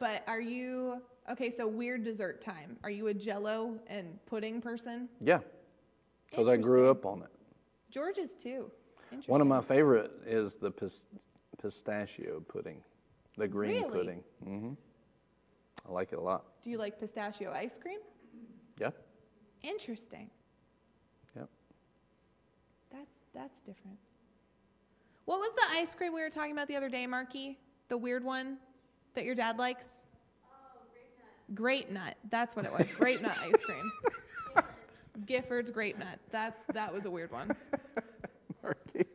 But 0.00 0.22
are 0.26 0.40
you 0.40 1.02
okay? 1.30 1.50
So 1.50 1.66
weird 1.68 2.04
dessert 2.04 2.40
time. 2.40 2.78
Are 2.84 2.90
you 2.90 3.08
a 3.08 3.14
Jello 3.14 3.78
and 3.88 4.18
pudding 4.26 4.62
person? 4.62 5.08
Yeah, 5.20 5.40
because 6.32 6.48
I 6.48 6.56
grew 6.56 6.90
up 6.90 7.04
on 7.06 7.22
it. 7.22 7.28
George's 7.90 8.30
is 8.30 8.36
too. 8.36 8.70
One 9.26 9.40
of 9.42 9.46
my 9.46 9.60
favorite 9.60 10.10
is 10.26 10.56
the 10.56 10.70
pis- 10.70 11.06
pistachio 11.60 12.40
pudding, 12.40 12.82
the 13.36 13.46
green 13.46 13.82
Really? 13.82 13.90
pudding. 13.90 14.24
hmm 14.42 14.72
I 15.86 15.92
like 15.92 16.12
it 16.12 16.18
a 16.18 16.22
lot. 16.22 16.44
Do 16.62 16.70
you 16.70 16.78
like 16.78 16.98
pistachio 16.98 17.52
ice 17.52 17.76
cream? 17.76 17.98
Yeah. 18.80 18.90
Interesting. 19.62 20.30
Yep. 21.36 21.48
That's 22.90 23.10
that's 23.34 23.60
different. 23.60 23.98
What 25.26 25.38
was 25.40 25.52
the 25.54 25.64
ice 25.78 25.94
cream 25.94 26.14
we 26.14 26.22
were 26.22 26.30
talking 26.30 26.52
about 26.52 26.68
the 26.68 26.76
other 26.76 26.88
day, 26.88 27.06
Marky? 27.06 27.58
The 27.88 27.96
weird 27.98 28.24
one 28.24 28.56
that 29.14 29.24
your 29.24 29.34
dad 29.34 29.58
likes? 29.58 30.04
Oh, 30.44 30.80
grape 30.92 31.10
nut. 31.18 31.54
Grape 31.54 31.90
nut. 31.90 32.16
That's 32.30 32.56
what 32.56 32.64
it 32.64 32.72
was. 32.72 32.90
Grape 32.92 33.20
nut 33.20 33.36
ice 33.42 33.62
cream. 33.62 33.92
Gifford's 35.26 35.70
grape 35.70 35.98
nut. 35.98 36.18
That's 36.30 36.62
that 36.72 36.92
was 36.92 37.04
a 37.04 37.10
weird 37.10 37.32
one. 37.32 37.54
Marky. 38.62 39.06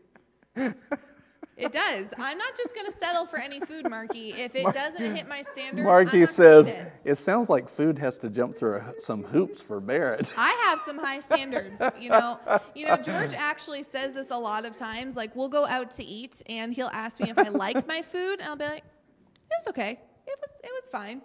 It 1.57 1.71
does. 1.71 2.13
I'm 2.19 2.37
not 2.37 2.55
just 2.55 2.75
gonna 2.75 2.91
settle 2.91 3.25
for 3.25 3.39
any 3.39 3.59
food, 3.59 3.89
Marky. 3.89 4.31
If 4.31 4.55
it 4.55 4.71
doesn't 4.73 5.15
hit 5.15 5.27
my 5.27 5.41
standards, 5.41 5.85
Marky 5.85 6.27
says 6.27 6.67
it. 6.67 6.93
it 7.03 7.15
sounds 7.15 7.49
like 7.49 7.67
food 7.67 7.97
has 7.97 8.15
to 8.17 8.29
jump 8.29 8.55
through 8.55 8.75
a, 8.77 8.93
some 8.99 9.23
hoops 9.23 9.59
for 9.59 9.79
Barrett. 9.79 10.31
I 10.37 10.51
have 10.65 10.79
some 10.85 10.99
high 10.99 11.19
standards, 11.19 11.81
you 11.99 12.09
know. 12.09 12.39
You 12.75 12.85
know, 12.85 12.97
George 12.97 13.33
actually 13.33 13.81
says 13.81 14.13
this 14.13 14.29
a 14.29 14.37
lot 14.37 14.65
of 14.65 14.75
times. 14.75 15.15
Like, 15.15 15.35
we'll 15.35 15.49
go 15.49 15.65
out 15.65 15.89
to 15.91 16.03
eat, 16.03 16.43
and 16.45 16.71
he'll 16.71 16.91
ask 16.93 17.19
me 17.19 17.31
if 17.31 17.39
I 17.39 17.49
like 17.49 17.87
my 17.87 18.03
food, 18.03 18.39
and 18.39 18.43
I'll 18.43 18.55
be 18.55 18.65
like, 18.65 18.83
"It 18.83 19.55
was 19.59 19.67
okay. 19.69 19.99
It 20.27 20.39
was 20.39 20.49
it 20.63 20.71
was 20.71 20.89
fine." 20.91 21.23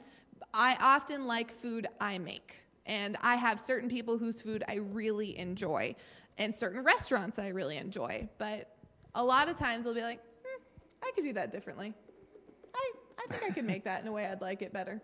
I 0.55 0.77
often 0.81 1.27
like 1.27 1.51
food 1.53 1.89
I 2.01 2.16
make, 2.16 2.62
and 2.86 3.16
I 3.20 3.36
have 3.36 3.60
certain 3.60 3.88
people 3.88 4.18
whose 4.18 4.42
food 4.42 4.64
I 4.68 4.76
really 4.76 5.38
enjoy, 5.38 5.94
and 6.38 6.54
certain 6.54 6.82
restaurants 6.82 7.38
I 7.38 7.48
really 7.48 7.76
enjoy. 7.76 8.28
But 8.38 8.74
a 9.14 9.24
lot 9.24 9.48
of 9.48 9.56
times, 9.56 9.86
I'll 9.86 9.94
be 9.94 10.02
like, 10.02 10.20
hmm, 10.44 10.62
"I 11.02 11.10
could 11.14 11.24
do 11.24 11.32
that 11.34 11.52
differently. 11.52 11.94
I 12.74 12.92
I 13.18 13.32
think 13.32 13.50
I 13.50 13.54
could 13.54 13.64
make 13.64 13.84
that 13.84 14.02
in 14.02 14.09
a 14.09 14.12
way 14.12 14.26
I'd 14.26 14.40
like 14.40 14.62
it 14.62 14.72
better." 14.72 15.00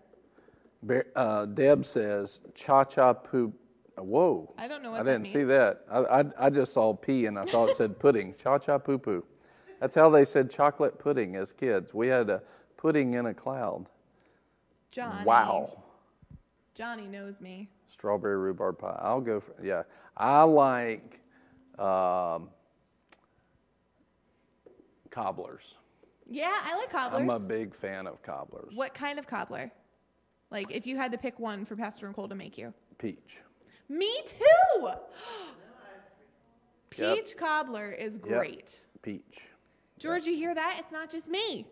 Uh, 1.15 1.45
Deb 1.45 1.85
says 1.85 2.41
cha 2.55 2.83
cha 2.83 3.13
poop. 3.13 3.53
Whoa. 3.97 4.53
I 4.57 4.67
don't 4.67 4.81
know 4.81 4.91
what 4.91 5.01
I 5.01 5.03
didn't 5.03 5.25
see 5.25 5.43
that. 5.43 5.81
I, 5.91 5.99
I, 6.21 6.23
I 6.39 6.49
just 6.49 6.71
saw 6.71 6.93
P 6.93 7.25
and 7.25 7.37
I 7.37 7.43
thought 7.43 7.69
it 7.69 7.75
said 7.75 7.99
pudding. 7.99 8.33
Cha 8.35 8.57
cha 8.57 8.77
poo 8.77 8.97
poo. 8.97 9.25
That's 9.81 9.95
how 9.95 10.09
they 10.09 10.23
said 10.25 10.49
chocolate 10.49 10.99
pudding 10.99 11.35
as 11.35 11.51
kids. 11.51 11.93
We 11.93 12.07
had 12.07 12.29
a 12.29 12.41
pudding 12.77 13.15
in 13.15 13.25
a 13.25 13.33
cloud. 13.33 13.87
John. 14.91 15.25
Wow. 15.25 15.83
Johnny 16.79 17.07
knows 17.07 17.41
me. 17.41 17.69
Strawberry 17.87 18.37
rhubarb 18.37 18.79
pie. 18.79 18.97
I'll 19.01 19.19
go 19.19 19.41
for 19.41 19.53
yeah. 19.61 19.83
I 20.15 20.43
like 20.43 21.19
um, 21.77 22.47
cobblers. 25.09 25.75
Yeah, 26.25 26.55
I 26.63 26.77
like 26.77 26.89
cobblers. 26.89 27.21
I'm 27.21 27.29
a 27.31 27.37
big 27.37 27.75
fan 27.75 28.07
of 28.07 28.23
cobblers. 28.23 28.75
What 28.75 28.93
kind 28.93 29.19
of 29.19 29.27
cobbler? 29.27 29.69
Like, 30.51 30.71
if 30.71 30.87
you 30.87 30.95
had 30.95 31.11
to 31.11 31.17
pick 31.17 31.37
one 31.37 31.65
for 31.65 31.75
Pastor 31.75 32.07
Nicole 32.07 32.29
to 32.29 32.35
make 32.35 32.57
you. 32.57 32.73
Peach. 32.97 33.41
Me 33.89 34.21
too. 34.25 34.89
Yep. 36.95 37.15
Peach 37.17 37.35
cobbler 37.35 37.91
is 37.91 38.13
Yep. 38.13 38.23
great. 38.23 38.79
Peach. 39.01 39.49
George, 39.97 40.25
you 40.25 40.35
hear 40.35 40.55
that? 40.55 40.77
It's 40.79 40.93
not 40.93 41.09
just 41.09 41.27
me. 41.27 41.67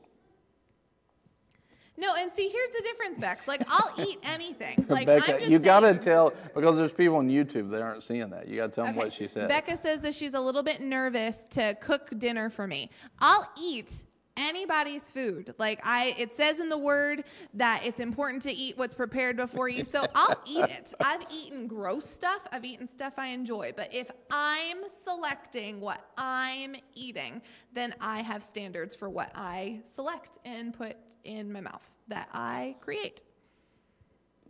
No, 1.98 2.14
and 2.18 2.32
see, 2.32 2.48
here's 2.48 2.70
the 2.72 2.84
difference, 2.84 3.18
Bex. 3.18 3.48
Like, 3.48 3.64
I'll 3.68 3.94
eat 4.08 4.20
anything. 4.24 4.86
Like, 4.88 5.08
Becca, 5.08 5.50
you 5.50 5.58
gotta 5.60 5.96
tell 5.96 6.32
because 6.54 6.78
there's 6.78 6.92
people 6.92 7.16
on 7.18 7.28
YouTube 7.30 7.72
that 7.72 7.82
aren't 7.82 8.04
seeing 8.04 8.30
that. 8.30 8.48
You 8.48 8.58
gotta 8.58 8.72
tell 8.72 8.86
them 8.86 8.94
Okay, 8.94 9.06
what 9.06 9.14
she 9.14 9.28
said. 9.28 9.48
Becca 9.48 9.78
says 9.78 10.02
that 10.02 10.14
she's 10.14 10.36
a 10.36 10.40
little 10.40 10.64
bit 10.64 10.82
nervous 10.82 11.38
to 11.52 11.76
cook 11.82 12.10
dinner 12.20 12.50
for 12.50 12.68
me. 12.68 12.92
I'll 13.20 13.52
eat 13.60 14.04
anybody's 14.38 15.12
food. 15.12 15.54
Like 15.58 15.82
I 15.84 16.16
it 16.18 16.34
says 16.36 16.60
in 16.60 16.70
the 16.70 16.78
word 16.78 17.26
that 17.56 17.82
it's 17.84 18.00
important 18.00 18.44
to 18.44 18.52
eat 18.52 18.78
what's 18.78 18.94
prepared 18.94 19.36
before 19.36 19.68
you. 19.68 19.84
So 19.84 20.06
I'll 20.16 20.42
eat 20.46 20.64
it. 20.66 20.94
I've 21.00 21.26
eaten 21.30 21.68
gross 21.68 22.06
stuff. 22.06 22.42
I've 22.52 22.64
eaten 22.64 22.88
stuff 22.88 23.14
I 23.18 23.28
enjoy. 23.28 23.74
But 23.76 23.94
if 23.94 24.10
I'm 24.32 24.78
selecting 25.04 25.82
what 25.82 26.06
I'm 26.18 26.76
eating, 26.94 27.42
then 27.74 27.94
I 28.00 28.22
have 28.22 28.44
standards 28.44 28.96
for 28.96 29.10
what 29.10 29.32
I 29.36 29.82
select 29.84 30.38
and 30.46 30.74
put 30.74 30.96
in 31.24 31.52
my 31.52 31.62
mouth 31.62 31.92
that 32.08 32.30
I 32.32 32.76
create. 32.80 33.24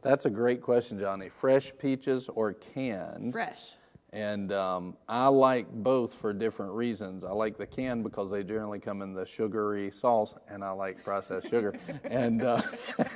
That's 0.01 0.26
a 0.26 0.30
great 0.30 0.61
question, 0.61 0.99
Johnny. 0.99 1.30
Fresh 1.30 1.73
peaches 1.80 2.30
or 2.30 2.53
canned? 2.53 3.34
Fresh. 3.34 3.77
And 4.13 4.53
um, 4.53 4.95
I 5.09 5.27
like 5.27 5.69
both 5.69 6.13
for 6.13 6.34
different 6.34 6.73
reasons. 6.73 7.25
I 7.25 7.31
like 7.31 7.57
the 7.57 7.67
can 7.67 8.03
because 8.03 8.31
they 8.31 8.41
generally 8.41 8.79
come 8.79 9.01
in 9.01 9.13
the 9.13 9.25
sugary 9.25 9.91
sauce, 9.91 10.34
and 10.47 10.63
I 10.63 10.71
like 10.71 11.03
processed 11.03 11.49
sugar. 11.49 11.73
And 12.09 12.41
uh, 12.41 12.61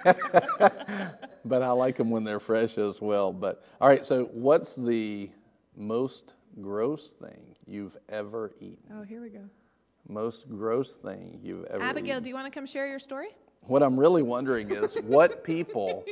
but 1.45 1.61
I 1.61 1.71
like 1.71 1.95
them 1.95 2.09
when 2.09 2.23
they're 2.25 2.41
fresh 2.41 2.77
as 2.77 2.99
well. 2.99 3.31
But 3.31 3.63
all 3.79 3.87
right, 3.87 4.03
so 4.03 4.25
what's 4.25 4.75
the 4.75 5.29
most 5.77 6.33
gross 6.61 7.11
thing 7.11 7.55
you've 7.65 7.97
ever 8.09 8.51
eaten? 8.59 8.83
Oh, 8.93 9.03
here 9.03 9.21
we 9.21 9.29
go. 9.29 9.43
Most 10.09 10.49
gross 10.49 10.95
thing 10.95 11.39
you've 11.41 11.65
ever 11.65 11.83
Abigail, 11.83 12.15
eaten? 12.15 12.23
do 12.23 12.29
you 12.29 12.35
want 12.35 12.51
to 12.51 12.51
come 12.51 12.65
share 12.65 12.87
your 12.87 12.99
story? 12.99 13.29
What 13.61 13.81
I'm 13.81 13.97
really 13.97 14.23
wondering 14.23 14.71
is 14.71 14.95
what 15.03 15.43
people 15.43 16.03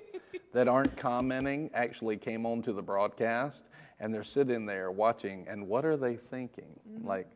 that 0.54 0.68
aren't 0.68 0.96
commenting 0.96 1.70
actually 1.74 2.16
came 2.16 2.46
onto 2.46 2.72
the 2.72 2.82
broadcast 2.82 3.66
and 4.00 4.14
they're 4.14 4.24
sitting 4.24 4.66
there 4.66 4.92
watching, 4.92 5.46
and 5.48 5.68
what 5.68 5.86
are 5.86 5.98
they 5.98 6.16
thinking? 6.16 6.80
Mm-hmm. 6.90 7.08
Like 7.08 7.30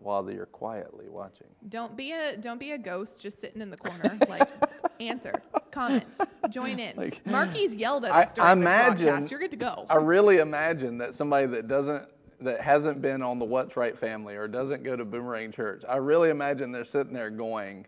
while 0.00 0.22
they're 0.22 0.46
quietly 0.46 1.08
watching. 1.08 1.48
Don't 1.68 1.96
be 1.96 2.12
a 2.12 2.36
don't 2.36 2.60
be 2.60 2.72
a 2.72 2.78
ghost 2.78 3.20
just 3.20 3.40
sitting 3.40 3.60
in 3.60 3.70
the 3.70 3.76
corner. 3.76 4.16
Like 4.28 4.48
answer, 5.00 5.34
comment, 5.70 6.04
join 6.50 6.78
in. 6.78 6.96
Like- 6.96 7.26
Marky's 7.26 7.74
yelled 7.74 8.04
at 8.04 8.12
us 8.12 8.32
during 8.32 8.48
I 8.50 8.54
the 8.54 8.60
imagine- 8.60 9.06
broadcast. 9.06 9.30
You're 9.30 9.40
good 9.40 9.50
to 9.52 9.56
go. 9.56 9.86
I 9.90 9.96
really 9.96 10.38
imagine 10.38 10.98
that 10.98 11.14
somebody 11.14 11.46
that 11.48 11.68
doesn't 11.68 12.06
that 12.40 12.60
hasn't 12.60 13.02
been 13.02 13.22
on 13.22 13.40
the 13.40 13.44
What's 13.44 13.76
Right 13.76 13.98
family 13.98 14.36
or 14.36 14.46
doesn't 14.46 14.84
go 14.84 14.94
to 14.94 15.04
Boomerang 15.04 15.50
Church, 15.50 15.82
I 15.88 15.96
really 15.96 16.30
imagine 16.30 16.70
they're 16.70 16.84
sitting 16.84 17.12
there 17.12 17.30
going, 17.30 17.84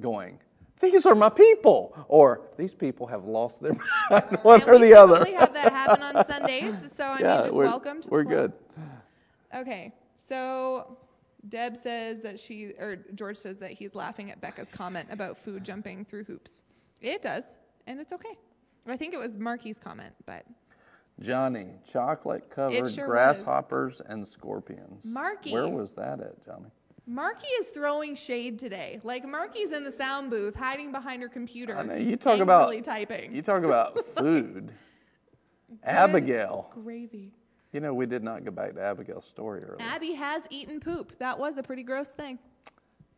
going, 0.00 0.38
these 0.82 1.06
are 1.06 1.14
my 1.14 1.30
people, 1.30 1.94
or 2.08 2.42
these 2.58 2.74
people 2.74 3.06
have 3.06 3.24
lost 3.24 3.62
their 3.62 3.72
mind, 4.10 4.38
one 4.42 4.62
or 4.68 4.78
the 4.78 4.94
other. 4.94 5.18
typically 5.18 5.38
have 5.38 5.54
that 5.54 5.72
happen 5.72 6.02
on 6.02 6.26
Sundays, 6.28 6.92
so 6.92 7.04
I 7.04 7.14
mean, 7.14 7.24
just 7.24 7.56
we're, 7.56 7.64
welcome 7.64 8.02
to 8.02 8.10
we're 8.10 8.24
good. 8.24 8.52
Okay, 9.54 9.92
so 10.14 10.98
Deb 11.48 11.76
says 11.76 12.20
that 12.20 12.38
she, 12.38 12.72
or 12.78 12.96
George 13.14 13.36
says 13.36 13.58
that 13.58 13.70
he's 13.72 13.94
laughing 13.94 14.30
at 14.30 14.40
Becca's 14.40 14.68
comment 14.68 15.08
about 15.10 15.38
food 15.38 15.64
jumping 15.64 16.04
through 16.04 16.24
hoops. 16.24 16.62
It 17.00 17.22
does, 17.22 17.56
and 17.86 18.00
it's 18.00 18.12
okay. 18.12 18.36
I 18.86 18.96
think 18.96 19.14
it 19.14 19.18
was 19.18 19.38
Marky's 19.38 19.78
comment, 19.78 20.14
but 20.26 20.44
Johnny, 21.20 21.68
chocolate 21.88 22.50
covered 22.50 22.90
sure 22.92 23.06
was. 23.06 23.12
grasshoppers 23.12 24.00
and 24.06 24.26
scorpions. 24.26 25.04
Marky. 25.04 25.52
Where 25.52 25.68
was 25.68 25.92
that 25.92 26.20
at, 26.20 26.44
Johnny? 26.44 26.70
Marky 27.06 27.48
is 27.48 27.68
throwing 27.68 28.14
shade 28.14 28.58
today. 28.58 29.00
Like 29.02 29.26
Marky's 29.26 29.72
in 29.72 29.82
the 29.84 29.90
sound 29.92 30.30
booth, 30.30 30.54
hiding 30.54 30.92
behind 30.92 31.22
her 31.22 31.28
computer. 31.28 31.76
I 31.76 31.82
know 31.82 31.94
you 31.96 32.16
talk 32.16 32.38
about 32.40 32.72
typing. 32.84 33.34
You 33.34 33.42
talk 33.42 33.64
about 33.64 34.06
food. 34.16 34.70
Abigail. 35.82 36.70
Gravy. 36.74 37.32
You 37.72 37.80
know, 37.80 37.94
we 37.94 38.06
did 38.06 38.22
not 38.22 38.44
go 38.44 38.50
back 38.50 38.74
to 38.74 38.82
Abigail's 38.82 39.26
story 39.26 39.62
earlier. 39.64 39.78
Abby 39.80 40.12
has 40.12 40.42
eaten 40.50 40.78
poop. 40.78 41.18
That 41.18 41.38
was 41.38 41.56
a 41.56 41.62
pretty 41.62 41.82
gross 41.82 42.10
thing. 42.10 42.38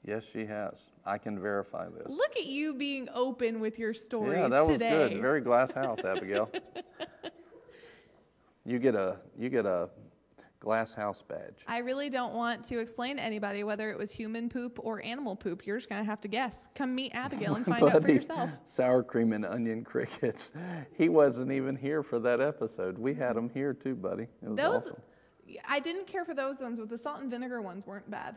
yes, 0.05 0.25
she 0.25 0.47
has. 0.47 0.91
I 1.05 1.19
can 1.19 1.39
verify 1.41 1.89
this. 1.89 2.09
Look 2.09 2.37
at 2.37 2.47
you 2.47 2.75
being 2.75 3.09
open 3.13 3.61
with 3.61 3.79
your 3.79 3.93
stories 3.93 4.39
yeah, 4.39 4.49
that 4.49 4.67
was 4.67 4.79
today. 4.79 5.09
good. 5.11 5.21
Very 5.21 5.41
glass 5.41 5.73
house, 5.73 6.05
Abigail. 6.05 6.49
you 8.65 8.79
get 8.79 8.95
a 8.95 9.19
you 9.37 9.51
get 9.51 9.67
a 9.67 9.91
glass 10.65 10.95
house 10.95 11.23
badge. 11.23 11.63
I 11.69 11.79
really 11.79 12.09
don't 12.09 12.35
want 12.35 12.65
to 12.65 12.79
explain 12.81 13.19
to 13.19 13.23
anybody 13.23 13.63
whether 13.65 13.91
it 13.91 13.99
was 13.99 14.11
human 14.11 14.49
poop 14.49 14.79
or 14.83 15.05
animal 15.05 15.37
poop. 15.37 15.67
You're 15.67 15.77
just 15.77 15.91
going 15.91 16.03
to 16.03 16.11
have 16.11 16.23
to 16.23 16.29
guess. 16.29 16.69
Come 16.75 16.95
meet 16.95 17.13
Abigail 17.15 17.55
and 17.55 17.67
find 17.67 17.85
out 17.85 18.03
for 18.03 18.11
yourself. 18.13 18.51
Sour 18.65 19.03
cream 19.03 19.35
and 19.35 19.45
onion 19.45 19.85
crickets. 19.85 20.51
He 20.97 21.09
wasn't 21.09 21.53
even 21.53 21.77
here 21.77 22.03
for 22.03 22.19
that 22.21 22.41
episode. 22.41 22.99
We 22.99 23.15
had 23.15 23.37
him 23.37 23.51
here 23.51 23.75
too, 23.75 23.95
buddy. 23.95 24.25
It 24.43 24.49
was 24.49 24.57
Those, 24.57 24.77
awesome. 24.77 25.03
I 25.69 25.81
didn't 25.81 26.07
care 26.07 26.25
for 26.25 26.35
those 26.35 26.61
ones, 26.61 26.79
but 26.79 26.89
the 26.89 26.97
salt 26.97 27.21
and 27.21 27.31
vinegar 27.31 27.61
ones 27.61 27.87
weren't 27.87 28.11
bad. 28.11 28.37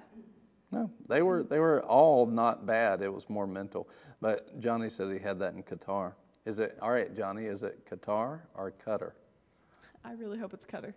No, 0.71 0.91
they 1.07 1.21
were 1.21 1.43
they 1.43 1.59
were 1.59 1.83
all 1.83 2.25
not 2.25 2.65
bad. 2.65 3.01
It 3.01 3.13
was 3.13 3.29
more 3.29 3.47
mental. 3.47 3.87
But 4.19 4.59
Johnny 4.59 4.89
says 4.89 5.11
he 5.13 5.19
had 5.19 5.39
that 5.39 5.53
in 5.53 5.63
Qatar. 5.63 6.13
Is 6.45 6.59
it 6.59 6.77
all 6.81 6.91
right, 6.91 7.15
Johnny? 7.15 7.45
Is 7.45 7.63
it 7.63 7.85
Qatar 7.89 8.41
or 8.55 8.73
Qatar? 8.85 9.11
I 10.03 10.13
really 10.13 10.37
hope 10.37 10.53
it's 10.53 10.65
Cutter. 10.65 10.95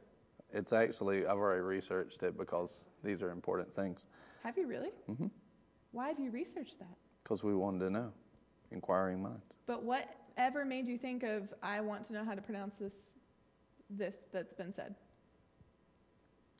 It's 0.52 0.72
actually 0.72 1.27
I've 1.27 1.39
already 1.39 1.60
researched 1.60 2.22
it 2.22 2.36
because 2.36 2.85
these 3.05 3.22
are 3.22 3.31
important 3.31 3.74
things 3.74 4.06
Have 4.43 4.59
you 4.59 4.66
really? 4.66 4.90
Mm-hmm. 5.09 5.27
Why 5.93 6.09
have 6.09 6.20
you 6.20 6.31
researched 6.31 6.78
that? 6.78 6.97
because 7.22 7.44
we 7.44 7.55
wanted 7.55 7.78
to 7.81 7.90
know. 7.90 8.12
Inquiring 8.72 9.22
minds. 9.22 9.44
But 9.66 9.85
whatever 9.85 10.64
made 10.64 10.89
you 10.89 10.98
think 10.98 11.22
of, 11.22 11.52
I 11.62 11.81
want 11.81 12.05
to 12.06 12.12
know 12.12 12.24
how 12.24 12.35
to 12.35 12.43
pronounce 12.43 12.77
this, 12.77 12.94
this 13.89 14.18
that's 14.32 14.52
been 14.52 14.72
said? 14.72 14.97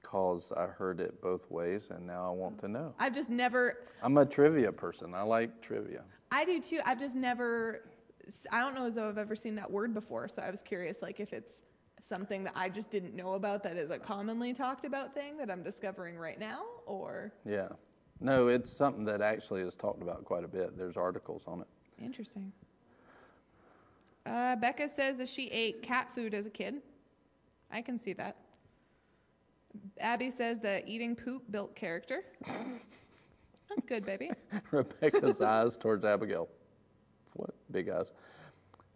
Cause 0.03 0.53
I 0.57 0.67
heard 0.67 1.01
it 1.01 1.21
both 1.21 1.51
ways 1.51 1.89
and 1.91 2.07
now 2.07 2.27
I 2.27 2.31
want 2.31 2.59
to 2.61 2.69
know. 2.69 2.95
I've 3.01 3.13
just 3.13 3.31
never, 3.31 3.79
I'm 4.03 4.17
a 4.17 4.25
trivia 4.27 4.71
person. 4.71 5.13
I 5.15 5.23
like 5.23 5.61
trivia. 5.61 6.03
I 6.31 6.45
do 6.45 6.61
too. 6.61 6.81
I've 6.85 6.99
just 7.01 7.17
never, 7.17 7.83
I 8.53 8.61
don't 8.61 8.77
know 8.77 8.87
as 8.87 8.95
though 8.95 9.09
I've 9.09 9.19
ever 9.19 9.35
seen 9.37 9.57
that 9.57 9.71
word 9.71 9.93
before. 9.93 10.29
So 10.29 10.43
I 10.43 10.51
was 10.51 10.63
curious, 10.63 11.03
like, 11.03 11.19
if 11.19 11.33
it's 11.33 11.63
something 12.03 12.45
that 12.45 12.53
I 12.57 12.69
just 12.69 12.91
didn't 12.91 13.15
know 13.15 13.35
about 13.35 13.63
that 13.65 13.77
is 13.77 13.91
a 13.91 13.99
commonly 13.99 14.53
talked 14.53 14.85
about 14.85 15.15
thing 15.15 15.37
that 15.39 15.51
I'm 15.51 15.63
discovering 15.63 16.17
right 16.17 16.39
now, 16.39 16.63
or 16.87 17.33
Yeah. 17.45 17.69
No, 18.21 18.49
it's 18.49 18.71
something 18.71 19.05
that 19.07 19.23
actually 19.23 19.63
is 19.63 19.75
talked 19.75 20.03
about 20.03 20.25
quite 20.25 20.45
a 20.45 20.49
bit. 20.49 20.77
There's 20.77 20.97
articles 20.97 21.43
on 21.47 21.61
it. 21.63 21.67
interesting. 22.03 22.53
Uh, 24.27 24.57
Becca 24.57 24.89
says 24.89 25.17
that 25.19 25.29
she 25.29 25.49
ate 25.49 25.83
cat 25.83 26.15
food 26.15 26.35
as 26.35 26.45
a 26.45 26.51
kid. 26.51 26.83
I 27.71 27.81
can 27.81 27.99
see 27.99 28.13
that. 28.15 28.37
Abby 29.99 30.31
says 30.31 30.59
that 30.61 30.87
eating 30.89 31.17
poop 31.17 31.43
built 31.51 31.75
character. 31.75 32.25
That's 33.69 33.85
good, 33.87 34.05
baby. 34.05 34.31
Rebecca's 34.71 35.41
eyes 35.41 35.77
towards 35.77 36.05
Abigail. 36.05 36.49
What? 37.35 37.55
Big 37.71 37.89
eyes. 37.89 38.13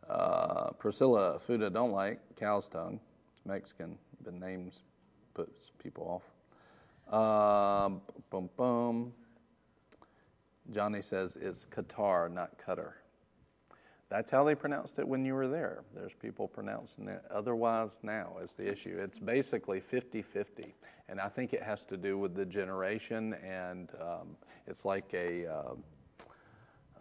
Uh, 0.08 0.70
Priscilla, 0.72 1.38
food 1.38 1.62
I 1.62 1.68
don't 1.68 1.92
like, 1.92 2.20
cow's 2.36 2.68
tongue. 2.68 3.00
It's 3.32 3.44
Mexican. 3.46 3.98
The 4.22 4.32
names 4.32 4.82
puts 5.32 5.72
people 5.82 6.22
off. 7.10 7.86
Um, 7.86 8.00
boom, 8.30 8.50
boom. 8.56 9.12
Johnny 10.70 11.02
says 11.02 11.36
it's 11.40 11.66
Qatar, 11.66 12.30
not 12.30 12.58
Qatar. 12.58 12.92
That's 14.10 14.30
how 14.30 14.44
they 14.44 14.54
pronounced 14.54 14.98
it 14.98 15.08
when 15.08 15.24
you 15.24 15.34
were 15.34 15.48
there. 15.48 15.82
There's 15.94 16.12
people 16.14 16.46
pronouncing 16.46 17.08
it 17.08 17.22
otherwise 17.30 17.98
now 18.02 18.36
is 18.42 18.52
the 18.52 18.70
issue. 18.70 18.96
It's 18.98 19.18
basically 19.18 19.80
50 19.80 20.22
50. 20.22 20.74
And 21.08 21.20
I 21.20 21.28
think 21.28 21.52
it 21.52 21.62
has 21.62 21.84
to 21.86 21.96
do 21.96 22.18
with 22.18 22.34
the 22.34 22.46
generation, 22.46 23.34
and 23.44 23.90
um, 24.00 24.36
it's 24.66 24.84
like 24.84 25.12
a. 25.14 25.46
Uh, 25.46 25.74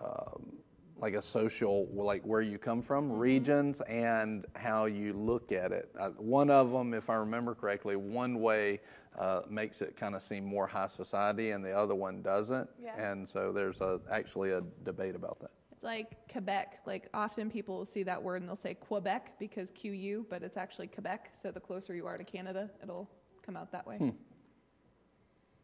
um, 0.03 0.62
like 1.03 1.15
a 1.15 1.21
social, 1.21 1.89
like 1.91 2.23
where 2.23 2.39
you 2.39 2.57
come 2.57 2.81
from, 2.81 3.11
regions, 3.11 3.81
and 3.81 4.45
how 4.55 4.85
you 4.85 5.11
look 5.11 5.51
at 5.51 5.73
it. 5.73 5.89
Uh, 5.99 6.11
one 6.11 6.49
of 6.49 6.71
them, 6.71 6.93
if 6.93 7.09
I 7.09 7.15
remember 7.15 7.53
correctly, 7.53 7.97
one 7.97 8.39
way 8.39 8.79
uh, 9.19 9.41
makes 9.49 9.81
it 9.81 9.97
kind 9.97 10.15
of 10.15 10.23
seem 10.23 10.45
more 10.45 10.65
high 10.65 10.87
society, 10.87 11.51
and 11.51 11.63
the 11.63 11.77
other 11.77 11.93
one 11.93 12.21
doesn't. 12.21 12.69
Yeah. 12.81 12.95
And 12.97 13.27
so 13.27 13.51
there's 13.51 13.81
a, 13.81 13.99
actually 14.09 14.51
a 14.51 14.61
debate 14.85 15.13
about 15.13 15.41
that. 15.41 15.51
It's 15.73 15.83
like 15.83 16.31
Quebec. 16.31 16.79
Like 16.85 17.09
often 17.13 17.51
people 17.51 17.79
will 17.79 17.85
see 17.85 18.03
that 18.03 18.23
word 18.23 18.37
and 18.37 18.47
they'll 18.47 18.55
say 18.55 18.73
Quebec 18.73 19.37
because 19.39 19.71
QU, 19.71 20.25
but 20.29 20.41
it's 20.41 20.55
actually 20.55 20.87
Quebec. 20.87 21.33
So 21.41 21.51
the 21.51 21.59
closer 21.59 21.93
you 21.93 22.07
are 22.07 22.17
to 22.17 22.23
Canada, 22.23 22.69
it'll 22.81 23.09
come 23.45 23.57
out 23.57 23.73
that 23.73 23.85
way. 23.85 23.97
Hmm. 23.97 24.09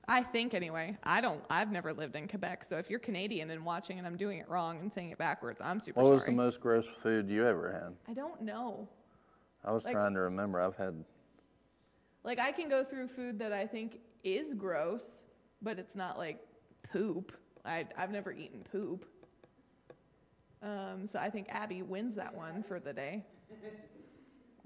I 0.09 0.23
think 0.23 0.53
anyway. 0.53 0.97
I 1.03 1.21
don't. 1.21 1.41
I've 1.49 1.71
never 1.71 1.93
lived 1.93 2.15
in 2.15 2.27
Quebec, 2.27 2.63
so 2.65 2.77
if 2.77 2.89
you're 2.89 2.99
Canadian 2.99 3.51
and 3.51 3.63
watching 3.63 3.99
and 3.99 4.07
I'm 4.07 4.17
doing 4.17 4.39
it 4.39 4.49
wrong 4.49 4.79
and 4.79 4.91
saying 4.91 5.11
it 5.11 5.17
backwards, 5.17 5.61
I'm 5.61 5.79
super 5.79 5.99
sorry. 5.99 6.05
What 6.07 6.13
was 6.15 6.23
sorry. 6.23 6.35
the 6.35 6.41
most 6.41 6.59
gross 6.59 6.87
food 6.87 7.29
you 7.29 7.45
ever 7.47 7.71
had? 7.71 7.95
I 8.09 8.13
don't 8.15 8.41
know. 8.41 8.87
I 9.63 9.71
was 9.71 9.85
Like- 9.85 9.93
trying 9.93 10.13
to 10.15 10.21
remember. 10.21 10.59
I've 10.59 10.75
had 10.75 11.03
Like 12.23 12.39
I 12.39 12.51
can 12.51 12.69
go 12.69 12.83
through 12.83 13.07
food 13.09 13.37
that 13.39 13.53
I 13.53 13.65
think 13.67 13.99
is 14.23 14.53
gross, 14.53 15.23
but 15.61 15.77
it's 15.79 15.95
not 15.95 16.17
like 16.17 16.39
poop. 16.91 17.31
I 17.63 17.85
I've 17.97 18.11
never 18.11 18.31
eaten 18.31 18.63
poop. 18.71 19.05
Um, 20.61 21.05
so 21.07 21.19
I 21.19 21.29
think 21.29 21.47
Abby 21.49 21.83
wins 21.83 22.15
that 22.15 22.33
one 22.35 22.63
for 22.63 22.79
the 22.79 22.91
day. 22.93 23.25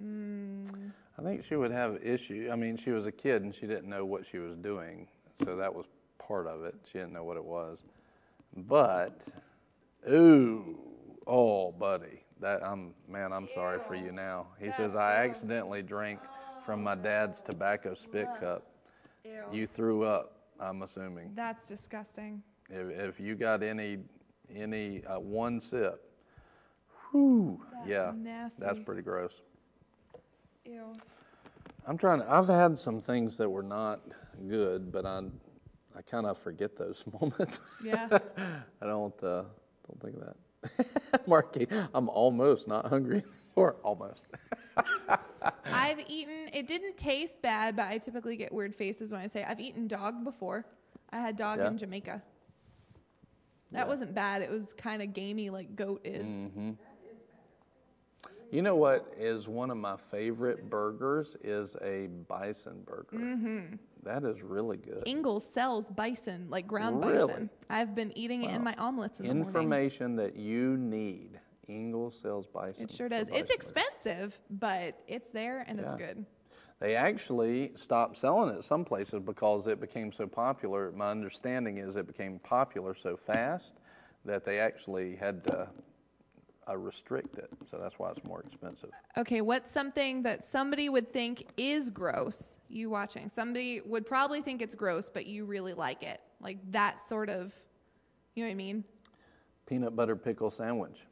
I 0.02 1.22
think 1.22 1.44
she 1.44 1.56
would 1.56 1.72
have 1.72 2.04
issue. 2.04 2.50
I 2.52 2.56
mean, 2.56 2.78
she 2.78 2.90
was 2.92 3.06
a 3.06 3.12
kid 3.12 3.44
and 3.44 3.54
she 3.54 3.68
didn't 3.68 3.88
know 3.90 4.04
what 4.06 4.26
she 4.26 4.40
was 4.40 4.56
doing, 4.58 5.08
so 5.44 5.56
that 5.56 5.74
was 5.74 5.86
part 6.20 6.48
of 6.48 6.64
it. 6.64 6.76
She 6.92 6.98
didn't 7.00 7.14
know 7.14 7.24
what 7.24 7.38
it 7.38 7.44
was. 7.44 7.80
But, 8.56 9.28
ooh, 10.10 10.78
oh, 11.26 11.72
buddy, 11.72 12.24
that 12.40 12.64
I'm 12.64 12.94
man. 13.08 13.34
I'm 13.34 13.48
sorry 13.54 13.80
for 13.80 13.96
you 13.96 14.12
now. 14.12 14.48
He 14.60 14.72
says 14.72 14.96
I 14.96 15.24
accidentally 15.24 15.82
drank 15.82 16.20
from 16.66 16.84
my 16.84 16.96
dad's 16.96 17.42
tobacco 17.42 17.94
spit 17.94 18.28
cup. 18.40 18.68
You 19.52 19.66
threw 19.68 20.04
up. 20.04 20.38
I'm 20.60 20.82
assuming. 20.84 21.32
That's 21.36 21.68
disgusting. 21.68 22.44
If, 22.70 23.16
if 23.16 23.20
you 23.20 23.36
got 23.36 23.64
any 23.64 24.00
any 24.54 25.04
uh, 25.06 25.20
one 25.20 25.60
sip, 25.60 26.10
whew, 27.12 27.60
That's 27.74 27.90
yeah, 27.90 28.12
nasty. 28.16 28.62
that's 28.62 28.80
pretty 28.80 29.02
gross. 29.02 29.42
Ew. 30.66 30.96
I'm 31.86 31.98
trying 31.98 32.20
to. 32.22 32.32
I've 32.32 32.48
had 32.48 32.78
some 32.78 33.00
things 33.02 33.36
that 33.38 33.50
were 33.50 33.64
not 33.64 34.00
good, 34.48 34.92
but 34.92 35.06
I, 35.06 35.22
I 35.98 36.02
kind 36.02 36.26
of 36.26 36.38
forget 36.38 36.78
those 36.78 37.04
moments. 37.22 37.60
Yeah. 37.84 38.08
I 38.82 38.86
don't, 38.86 39.14
uh, 39.24 39.44
don't 39.88 40.02
think 40.02 40.16
of 40.18 40.22
that. 40.26 41.28
Marky, 41.28 41.68
I'm 41.94 42.08
almost 42.10 42.68
not 42.68 42.88
hungry 42.88 43.24
anymore. 43.56 43.76
Almost. 43.84 44.26
I've 45.66 46.00
eaten. 46.08 46.48
It 46.54 46.68
didn't 46.68 46.96
taste 46.98 47.42
bad, 47.42 47.76
but 47.76 47.88
I 47.88 47.98
typically 47.98 48.38
get 48.38 48.54
weird 48.54 48.76
faces 48.76 49.12
when 49.12 49.20
I 49.20 49.28
say 49.28 49.44
I've 49.44 49.60
eaten 49.60 49.88
dog 49.88 50.24
before. 50.24 50.66
I 51.12 51.18
had 51.20 51.36
dog 51.36 51.60
Yeah? 51.60 51.68
in 51.68 51.78
Jamaica. 51.78 52.22
That 53.72 53.80
Yeah. 53.80 53.88
wasn't 53.88 54.16
bad. 54.16 54.42
It 54.42 54.50
was 54.50 54.74
kind 54.74 55.02
of 55.02 55.14
gamey 55.14 55.50
like 55.50 55.76
goat 55.76 56.02
is. 56.06 56.28
Mm-hmm. 56.28 56.72
You 58.54 58.62
know 58.62 58.76
what 58.76 59.12
is 59.18 59.48
one 59.48 59.72
of 59.72 59.78
my 59.78 59.98
favorite 59.98 60.70
burgers 60.70 61.36
is 61.44 61.76
a 61.82 62.06
bison 62.28 62.84
burger. 62.86 63.18
Mm-hmm. 63.18 63.78
That 64.04 64.24
is 64.24 64.44
really 64.44 64.78
good. 64.78 65.02
Ingles 65.08 65.44
sells 65.44 65.88
bison, 65.88 66.46
like 66.52 66.68
ground 66.68 67.04
Really? 67.04 67.34
bison. 67.34 67.50
I've 67.72 67.96
been 67.96 68.16
eating 68.16 68.44
it 68.44 68.52
in 68.52 68.64
my 68.64 68.76
omelets 68.78 69.20
in 69.20 69.26
the 69.26 69.34
morning. 69.34 69.48
Information 69.56 70.16
that 70.18 70.36
you 70.36 70.78
need. 70.78 71.40
Ingles 71.68 72.20
sells 72.22 72.46
bison. 72.46 72.84
It 72.84 72.92
sure 72.92 73.10
does. 73.10 73.28
It's 73.34 73.50
expensive, 73.50 74.40
but 74.52 75.00
it's 75.08 75.30
there 75.30 75.66
and 75.68 75.80
it's 75.80 75.96
good. 75.96 76.24
They 76.80 76.96
actually 76.96 77.72
stopped 77.74 78.18
selling 78.18 78.56
it 78.56 78.64
some 78.64 78.86
places 78.86 79.22
because 79.26 79.66
it 79.66 79.82
became 79.82 80.12
so 80.12 80.28
popular. 80.28 80.92
My 80.92 81.08
understanding 81.08 81.80
is 81.80 81.96
it 81.96 82.06
became 82.06 82.38
popular 82.38 82.94
so 82.94 83.18
fast 83.18 83.74
that 84.26 84.46
they 84.46 84.60
actually 84.60 85.16
had 85.16 85.44
to 85.46 85.70
uh, 86.70 86.78
restrict 86.78 87.38
it. 87.38 87.50
So 87.70 87.78
that's 87.78 88.00
why 88.00 88.10
it's 88.10 88.24
more 88.24 88.42
expensive. 88.42 88.90
Okay, 89.18 89.42
what's 89.42 89.72
something 89.72 90.24
that 90.24 90.44
somebody 90.44 90.90
would 90.90 91.12
think 91.12 91.48
is 91.58 91.90
gross? 91.90 92.58
You 92.70 92.90
watching. 92.90 93.30
Somebody 93.30 93.82
would 93.86 94.06
probably 94.06 94.42
think 94.42 94.62
it's 94.62 94.76
gross, 94.76 95.10
but 95.10 95.26
you 95.26 95.46
really 95.46 95.74
like 95.74 96.04
it. 96.04 96.22
Like 96.42 96.58
that 96.72 97.00
sort 97.00 97.30
of, 97.30 97.54
you 98.36 98.44
know 98.44 98.50
what 98.50 98.54
I 98.54 98.56
mean? 98.56 98.84
Peanut 99.66 99.96
butter 99.96 100.16
pickle 100.16 100.52
sandwich. 100.52 101.06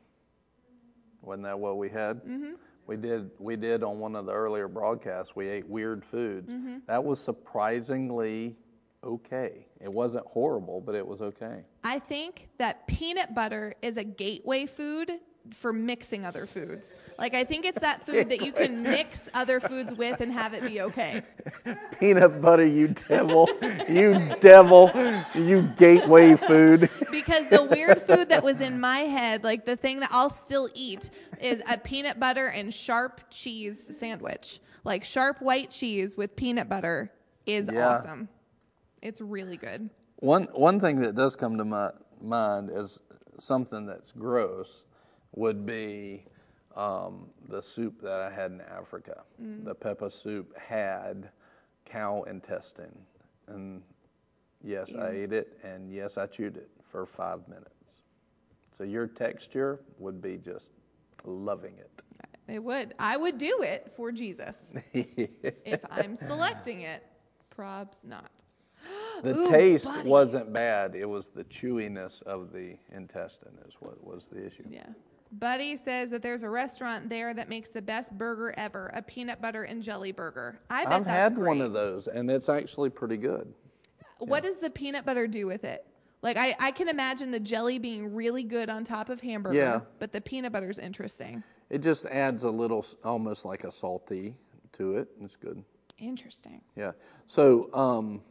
Wasn't 1.22 1.44
that 1.44 1.60
what 1.60 1.78
we 1.78 1.90
had? 1.90 2.18
Mm-hmm. 2.24 2.54
We 2.88 2.98
did. 2.98 3.32
We 3.40 3.56
did 3.56 3.84
on 3.84 4.00
one 4.00 4.16
of 4.16 4.26
the 4.26 4.34
earlier 4.34 4.68
broadcasts. 4.68 5.36
We 5.36 5.48
ate 5.48 5.68
weird 5.68 6.04
foods. 6.04 6.52
Mm-hmm. 6.52 6.80
That 6.88 7.04
was 7.04 7.20
surprisingly 7.20 8.58
okay. 9.04 9.68
It 9.80 9.92
wasn't 9.92 10.26
horrible, 10.26 10.82
but 10.82 10.96
it 10.96 11.06
was 11.06 11.22
okay. 11.22 11.64
I 11.84 12.00
think 12.00 12.50
that 12.58 12.86
peanut 12.88 13.34
butter 13.34 13.76
is 13.82 13.98
a 13.98 14.04
gateway 14.04 14.66
food 14.66 15.20
for 15.50 15.74
mixing 15.74 16.26
other 16.26 16.46
foods. 16.46 16.96
Like 17.18 17.34
I 17.34 17.44
think 17.44 17.66
it's 17.66 17.80
that 17.82 18.06
food 18.06 18.30
that 18.30 18.42
you 18.42 18.52
can 18.52 18.84
mix 18.84 19.28
other 19.34 19.60
foods 19.60 19.94
with 19.94 20.22
and 20.22 20.32
have 20.32 20.54
it 20.54 20.64
be 20.64 20.82
okay. 20.82 21.22
Peanut 22.00 22.42
butter, 22.42 22.66
you 22.66 22.90
devil. 22.90 23.50
you 23.90 24.36
devil. 24.40 24.92
You 25.36 25.64
gateway 25.76 26.36
food. 26.36 26.90
because 27.12 27.48
the 27.50 27.64
weird 27.64 28.02
food 28.04 28.30
that 28.30 28.44
was 28.44 28.62
in 28.62 28.80
my 28.80 29.00
head, 29.00 29.44
like 29.44 29.66
the 29.66 29.76
thing 29.76 30.00
that 30.02 30.10
I'll 30.12 30.30
still 30.30 30.70
eat 30.74 31.10
is 31.42 31.62
a 31.68 31.78
peanut 31.78 32.20
butter 32.20 32.48
and 32.48 32.74
sharp 32.74 33.22
cheese 33.30 33.98
sandwich. 33.98 34.60
Like 34.84 35.04
sharp 35.04 35.42
white 35.42 35.72
cheese 35.72 36.16
with 36.18 36.36
peanut 36.36 36.70
butter 36.70 37.12
is 37.46 37.70
yeah. 37.72 37.88
awesome. 37.88 38.30
It's 39.02 39.22
really 39.22 39.58
good. 39.58 39.90
One 40.18 40.44
one 40.54 40.80
thing 40.80 41.02
that 41.02 41.16
does 41.16 41.36
come 41.36 41.58
to 41.58 41.66
my 41.66 41.92
mind 42.22 42.70
is 42.72 43.00
something 43.40 43.88
that's 43.88 44.12
gross 44.12 44.86
would 45.34 45.66
be 45.66 46.26
um, 46.76 47.30
the 47.48 47.62
soup 47.62 48.02
that 48.02 48.20
I 48.20 48.32
had 48.32 48.52
in 48.52 48.62
Africa. 48.62 49.24
Mm. 49.42 49.66
The 49.66 49.76
peppah 49.76 50.12
soup 50.12 50.58
had 50.58 51.30
cow 51.86 52.24
intestine. 52.24 52.98
And 53.48 53.82
yes. 54.64 54.94
I 54.94 55.10
ate 55.10 55.34
it, 55.34 55.60
and 55.64 55.92
yes, 55.92 56.18
I 56.18 56.28
chewed 56.28 56.58
it 56.58 56.70
for 56.84 57.06
five 57.06 57.48
minutes. 57.48 57.68
So 58.78 58.84
your 58.84 59.08
texture 59.08 59.82
would 60.00 60.22
be 60.22 60.38
just 60.38 60.72
loving 61.26 61.78
it. 61.78 61.92
It 62.48 62.64
would. 62.64 62.94
I 63.00 63.16
would 63.18 63.38
do 63.38 63.62
it 63.62 63.94
for 63.96 64.12
Jesus. 64.12 64.72
if 64.94 65.80
I'm 65.90 66.16
selecting 66.16 66.82
it, 66.82 67.06
probs 67.56 68.04
not. 68.04 68.32
The 69.24 69.38
Ooh, 69.38 69.50
taste 69.50 69.86
buddy. 69.86 70.10
wasn't 70.10 70.52
bad. 70.52 70.96
It 70.96 71.08
was 71.08 71.30
the 71.30 71.44
chewiness 71.44 72.24
of 72.24 72.52
the 72.52 72.76
intestine 72.92 73.58
is 73.68 73.76
what 73.80 74.04
was 74.04 74.28
the 74.28 74.44
issue. 74.46 74.64
Yeah. 74.70 74.88
Buddy 75.32 75.78
says 75.78 76.10
that 76.10 76.22
there's 76.22 76.44
a 76.44 76.50
restaurant 76.50 77.08
there 77.08 77.34
that 77.34 77.48
makes 77.48 77.70
the 77.70 77.82
best 77.82 78.18
burger 78.18 78.54
ever, 78.58 78.92
a 78.94 79.02
peanut 79.02 79.42
butter 79.42 79.64
and 79.64 79.82
jelly 79.82 80.12
burger. 80.12 80.60
I 80.70 80.84
bet 80.84 80.94
I've 80.94 81.06
that's 81.06 81.18
had 81.18 81.36
great. 81.36 81.48
one 81.48 81.62
of 81.62 81.72
those, 81.74 82.08
and 82.08 82.30
it's 82.30 82.50
actually 82.50 82.90
pretty 82.90 83.18
good. 83.18 83.54
What 84.20 84.44
does 84.44 84.58
the 84.58 84.70
peanut 84.70 85.06
butter 85.06 85.28
do 85.28 85.48
with 85.48 85.64
it? 85.64 85.86
Like 86.22 86.38
I, 86.38 86.56
I 86.60 86.72
can 86.72 86.88
imagine 86.88 87.32
the 87.32 87.40
jelly 87.40 87.80
being 87.80 88.14
really 88.14 88.44
good 88.44 88.70
on 88.70 88.84
top 88.84 89.10
of 89.10 89.22
hamburger, 89.22 89.58
yeah. 89.58 89.80
but 90.00 90.12
the 90.12 90.22
peanut 90.22 90.52
butter's 90.52 90.78
interesting. 90.78 91.44
It 91.70 91.82
just 91.82 92.06
adds 92.08 92.44
a 92.44 92.50
little, 92.50 92.86
almost 93.04 93.46
like 93.46 93.64
a 93.64 93.72
salty 93.72 94.36
to 94.74 94.98
it. 94.98 95.08
It's 95.22 95.36
good. 95.36 95.64
Interesting. 95.98 96.62
Yeah. 96.76 96.92
So, 97.26 97.74
um, 97.74 98.22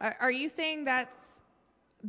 are, 0.00 0.16
are 0.20 0.30
you 0.30 0.48
saying 0.48 0.84
that's 0.84 1.40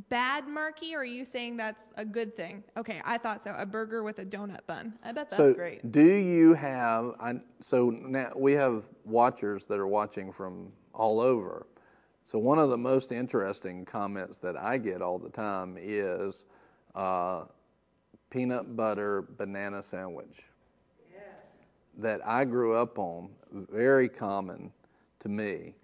bad, 0.10 0.48
Marky, 0.48 0.96
or 0.96 1.00
are 1.00 1.06
you 1.06 1.26
saying 1.26 1.58
that's 1.58 1.84
a 1.96 2.06
good 2.06 2.36
thing? 2.36 2.64
Okay, 2.76 3.02
I 3.06 3.18
thought 3.18 3.44
so. 3.44 3.56
A 3.58 3.66
burger 3.66 4.04
with 4.04 4.20
a 4.20 4.26
donut 4.26 4.66
bun. 4.68 4.94
I 5.04 5.12
bet 5.12 5.30
that's 5.30 5.38
so 5.38 5.54
great. 5.54 5.92
Do 5.92 6.06
you 6.06 6.54
have? 6.54 7.14
I, 7.20 7.36
so 7.60 7.90
now 7.90 8.30
we 8.36 8.54
have 8.54 8.90
watchers 9.06 9.66
that 9.66 9.80
are 9.80 9.88
watching 9.88 10.32
from 10.32 10.72
all 10.94 11.20
over. 11.20 11.68
So 12.24 12.38
one 12.38 12.60
of 12.60 12.70
the 12.70 12.78
most 12.78 13.12
interesting 13.12 13.86
comments 13.86 14.40
that 14.40 14.58
I 14.58 14.78
get 14.78 15.02
all 15.02 15.18
the 15.18 15.30
time 15.30 15.78
is 15.80 16.46
uh, 16.94 17.46
peanut 18.30 18.76
butter 18.76 19.22
banana 19.38 19.82
sandwich. 19.82 20.44
Yeah. 21.10 21.22
That 21.98 22.20
I 22.26 22.44
grew 22.44 22.76
up 22.76 23.00
on, 23.00 23.30
very 23.52 24.10
common 24.10 24.74
to 25.20 25.30
me 25.30 25.76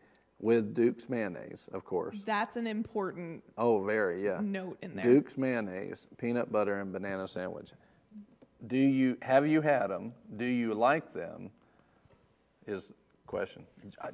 with 0.44 0.76
Duke's 0.76 1.08
mayonnaise, 1.08 1.70
of 1.74 1.86
course. 1.86 2.22
That's 2.26 2.58
an 2.58 2.68
important 2.68 3.44
oh, 3.58 3.84
very 3.84 4.24
yeah 4.24 4.40
note 4.42 4.78
in 4.82 4.96
there. 4.96 5.06
Duke's 5.06 5.38
mayonnaise, 5.38 6.08
peanut 6.18 6.52
butter, 6.52 6.82
and 6.82 6.92
banana 6.92 7.28
sandwich. 7.28 7.72
Do 8.68 8.78
you 8.78 9.18
have 9.22 9.48
you 9.48 9.62
had 9.62 9.88
them? 9.88 10.14
Do 10.36 10.46
you 10.46 10.74
like 10.74 11.14
them? 11.14 11.50
Is 12.68 12.92
question. 13.26 13.66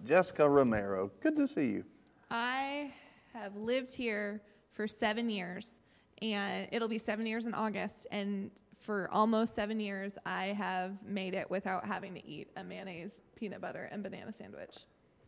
Jessica 0.05 0.47
Romero, 0.47 1.11
good 1.19 1.35
to 1.35 1.47
see 1.47 1.67
you. 1.67 1.83
I 2.31 2.91
have 3.33 3.55
lived 3.55 3.93
here 3.93 4.41
for 4.71 4.87
seven 4.87 5.29
years, 5.29 5.81
and 6.21 6.67
it'll 6.71 6.87
be 6.87 6.99
seven 6.99 7.25
years 7.25 7.47
in 7.47 7.53
August. 7.53 8.07
And 8.11 8.51
for 8.79 9.09
almost 9.11 9.55
seven 9.55 9.79
years, 9.79 10.17
I 10.25 10.45
have 10.47 11.03
made 11.03 11.33
it 11.33 11.49
without 11.49 11.85
having 11.85 12.13
to 12.13 12.25
eat 12.25 12.49
a 12.55 12.63
mayonnaise, 12.63 13.21
peanut 13.35 13.61
butter, 13.61 13.89
and 13.91 14.03
banana 14.03 14.31
sandwich. 14.31 14.77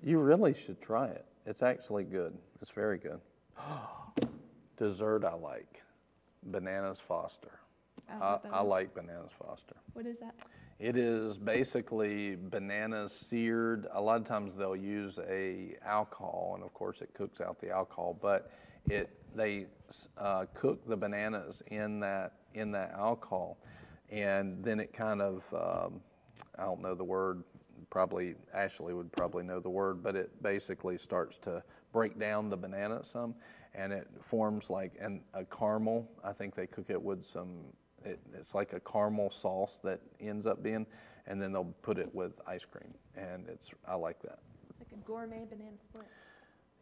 You 0.03 0.19
really 0.19 0.53
should 0.53 0.81
try 0.81 1.07
it. 1.07 1.25
It's 1.45 1.61
actually 1.61 2.03
good. 2.03 2.37
It's 2.61 2.71
very 2.71 2.97
good. 2.97 3.19
Dessert 4.77 5.23
I 5.23 5.33
like. 5.33 5.81
Bananas 6.43 6.99
Foster. 6.99 7.59
I, 8.09 8.39
I 8.51 8.61
like 8.61 8.93
bananas 8.93 9.31
Foster. 9.39 9.75
What 9.93 10.05
is 10.05 10.17
that? 10.19 10.35
It 10.79 10.97
is 10.97 11.37
basically 11.37 12.35
bananas 12.35 13.13
seared. 13.13 13.87
A 13.93 14.01
lot 14.01 14.19
of 14.19 14.27
times 14.27 14.55
they'll 14.55 14.75
use 14.75 15.19
a 15.29 15.75
alcohol, 15.85 16.53
and 16.55 16.63
of 16.63 16.73
course 16.73 17.01
it 17.01 17.13
cooks 17.13 17.39
out 17.39 17.61
the 17.61 17.69
alcohol. 17.69 18.17
But 18.19 18.51
it 18.89 19.11
they 19.35 19.67
uh, 20.17 20.45
cook 20.53 20.85
the 20.87 20.97
bananas 20.97 21.61
in 21.67 21.99
that 21.99 22.33
in 22.55 22.71
that 22.71 22.93
alcohol, 22.97 23.59
and 24.09 24.63
then 24.63 24.79
it 24.79 24.91
kind 24.91 25.21
of 25.21 25.45
um, 25.53 26.01
I 26.57 26.63
don't 26.63 26.81
know 26.81 26.95
the 26.95 27.03
word 27.03 27.43
probably 27.91 28.33
Ashley 28.53 28.95
would 28.95 29.11
probably 29.11 29.43
know 29.43 29.59
the 29.59 29.69
word, 29.69 30.01
but 30.01 30.15
it 30.15 30.41
basically 30.41 30.97
starts 30.97 31.37
to 31.39 31.61
break 31.93 32.17
down 32.17 32.49
the 32.49 32.57
banana 32.57 33.03
some, 33.03 33.35
and 33.75 33.93
it 33.93 34.07
forms 34.21 34.71
like 34.71 34.93
an, 34.99 35.21
a 35.35 35.45
caramel. 35.45 36.09
I 36.23 36.33
think 36.33 36.55
they 36.55 36.65
cook 36.65 36.89
it 36.89 36.99
with 36.99 37.23
some. 37.27 37.65
It, 38.03 38.19
it's 38.33 38.55
like 38.55 38.73
a 38.73 38.79
caramel 38.79 39.29
sauce 39.29 39.77
that 39.83 39.99
ends 40.19 40.47
up 40.47 40.63
being, 40.63 40.87
and 41.27 41.39
then 41.39 41.51
they'll 41.51 41.75
put 41.83 41.99
it 41.99 42.13
with 42.15 42.31
ice 42.47 42.65
cream, 42.65 42.95
and 43.15 43.47
it's 43.47 43.69
I 43.87 43.93
like 43.93 44.19
that. 44.23 44.39
It's 44.71 44.79
like 44.79 44.99
a 44.99 45.05
gourmet 45.05 45.45
banana 45.47 45.77
split. 45.77 46.07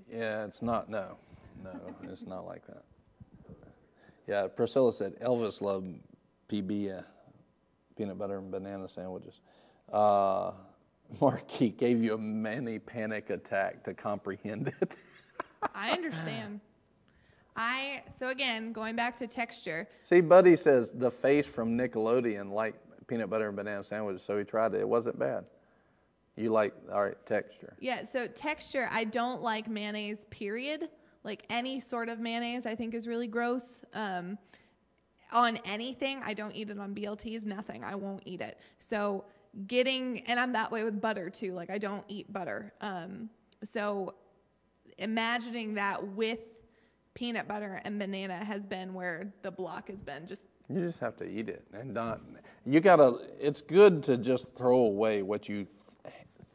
Yeah, 0.10 0.46
it's 0.46 0.62
not. 0.62 0.90
No, 0.90 1.18
no, 1.62 1.72
it's 2.04 2.26
not 2.26 2.46
like 2.46 2.66
that. 2.68 2.86
Yeah, 4.28 4.48
Priscilla 4.48 4.94
said 4.94 5.20
Elvis 5.22 5.60
loved 5.60 5.88
PB, 6.50 7.00
uh, 7.00 7.02
peanut 7.98 8.20
butter 8.20 8.38
and 8.38 8.52
banana 8.52 8.88
sandwiches. 8.88 9.42
Uh, 9.92 10.52
Marky 11.22 11.70
gave 11.70 12.04
you 12.04 12.14
a 12.14 12.18
mini 12.18 12.80
panic 12.80 13.30
attack 13.30 13.84
to 13.84 13.94
comprehend 13.94 14.72
it. 14.82 14.98
I 15.76 15.92
understand. 15.92 16.62
I 17.56 18.04
so 18.18 18.30
again 18.30 18.72
going 18.72 18.96
back 18.96 19.18
to 19.18 19.28
texture. 19.28 19.88
See, 20.04 20.22
Buddy 20.22 20.56
says 20.56 20.92
the 20.92 21.12
face 21.12 21.46
from 21.46 21.78
Nickelodeon 21.78 22.52
like 22.52 22.76
peanut 23.08 23.30
butter 23.30 23.48
and 23.48 23.58
banana 23.58 23.84
sandwiches, 23.84 24.24
so 24.24 24.38
he 24.38 24.44
tried 24.44 24.74
it. 24.76 24.82
It 24.82 24.88
wasn't 24.88 25.20
bad. 25.20 25.46
You 26.36 26.52
like 26.52 26.74
all 26.92 27.04
right 27.04 27.26
texture? 27.26 27.76
Yeah. 27.80 28.06
So 28.06 28.28
texture, 28.28 28.88
I 28.92 29.04
don't 29.04 29.42
like 29.42 29.68
mayonnaise. 29.68 30.26
Period. 30.30 30.90
Like 31.26 31.44
any 31.50 31.82
sort 31.82 32.08
of 32.08 32.20
mayonnaise, 32.20 32.66
I 32.66 32.76
think 32.76 32.94
is 32.94 33.08
really 33.08 33.28
gross. 33.28 33.84
Um, 33.94 34.38
on 35.34 35.58
anything, 35.66 36.22
I 36.24 36.34
don't 36.34 36.56
eat 36.56 36.70
it 36.70 36.80
on 36.80 36.96
BLTs. 36.96 37.46
Nothing. 37.46 37.84
I 37.84 37.96
won't 37.96 38.24
eat 38.26 38.40
it. 38.40 38.58
So 38.78 39.26
getting 39.68 40.22
and 40.28 40.40
i'm 40.40 40.54
that 40.54 40.72
way 40.72 40.84
with 40.84 41.02
butter 41.02 41.30
too 41.30 41.54
like 41.54 41.70
i 41.70 41.78
don't 41.78 42.04
eat 42.08 42.32
butter. 42.32 42.74
Um, 42.82 43.30
so 43.64 44.16
imagining 44.98 45.74
that 45.76 46.06
with 46.10 46.40
peanut 47.14 47.48
butter 47.48 47.82
and 47.84 48.00
banana 48.00 48.36
has 48.36 48.66
been 48.66 48.94
where 48.94 49.34
the 49.42 49.52
block 49.52 49.90
has 49.90 50.02
been 50.04 50.26
just 50.28 50.44
you 50.70 50.80
just 50.80 51.00
have 51.00 51.18
to 51.18 51.26
eat 51.26 51.50
it 51.50 51.66
and 51.74 51.94
not 51.94 52.22
you 52.66 52.80
gotta 52.80 53.18
it's 53.40 53.62
good 53.62 54.04
to 54.04 54.18
just 54.18 54.54
throw 54.56 54.78
away 54.78 55.22
what 55.22 55.50
you 55.50 55.68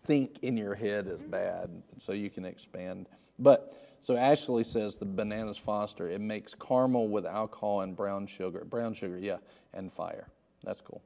think 0.04 0.38
in 0.42 0.56
your 0.56 0.74
head 0.74 1.06
is 1.06 1.20
bad 1.22 1.70
so 1.98 2.12
you 2.12 2.28
can 2.28 2.44
expand. 2.44 3.08
But 3.38 3.96
so 4.00 4.16
ashley 4.16 4.64
says 4.64 4.96
the 4.96 5.06
bananas 5.06 5.58
foster 5.58 6.08
it 6.08 6.20
makes 6.20 6.54
caramel 6.54 7.08
with 7.08 7.26
alcohol 7.26 7.80
and 7.80 7.96
brown 7.96 8.26
sugar 8.26 8.64
brown 8.64 8.94
sugar 8.94 9.18
yeah 9.18 9.38
and 9.72 9.92
fire. 9.92 10.28
That's 10.62 10.80
cool 10.80 11.02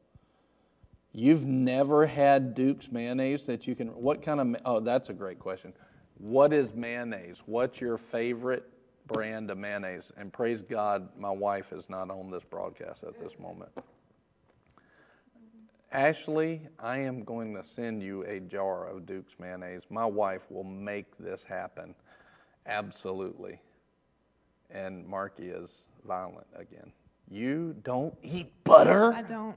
You've 1.13 1.47
never 1.47 2.07
had 2.07 2.55
Duke's 2.55 2.93
mayonnaise 2.93 3.47
that 3.47 3.67
you 3.67 3.75
can. 3.75 3.89
What 3.89 4.23
kind 4.23 4.41
of? 4.41 4.57
Oh, 4.65 4.81
that's 4.81 5.09
a 5.09 5.15
great 5.15 5.39
question. 5.39 5.73
What 6.19 6.53
is 6.53 6.75
mayonnaise? 6.75 7.43
What's 7.47 7.81
your 7.81 7.97
favorite 7.97 8.71
brand 9.09 9.51
of 9.51 9.59
mayonnaise. 9.59 10.13
And 10.17 10.33
praise 10.33 10.63
God, 10.63 11.09
my 11.19 11.31
wife 11.31 11.73
is 11.73 11.91
not 11.91 12.11
on 12.11 12.31
this 12.31 12.45
broadcast 12.45 13.03
at 13.03 13.19
this 13.19 13.39
moment. 13.39 13.71
Ashley, 15.91 16.69
I 16.79 16.99
am 16.99 17.25
going 17.25 17.55
to 17.55 17.65
send 17.65 18.03
you 18.03 18.23
a 18.25 18.41
jar 18.41 18.87
of 18.87 19.07
Duke's 19.07 19.35
mayonnaise. 19.41 19.85
My 19.89 20.05
wife 20.05 20.43
will 20.51 20.65
make 20.65 21.07
this 21.19 21.43
happen. 21.43 21.95
Absolutely. 22.67 23.59
And 24.71 25.07
Marky 25.07 25.49
is 25.49 25.89
violent 26.07 26.47
again. 26.55 26.93
You 27.31 27.75
don't 27.83 28.15
eat 28.23 28.53
butter? 28.65 29.15
I 29.15 29.23
don't. 29.23 29.57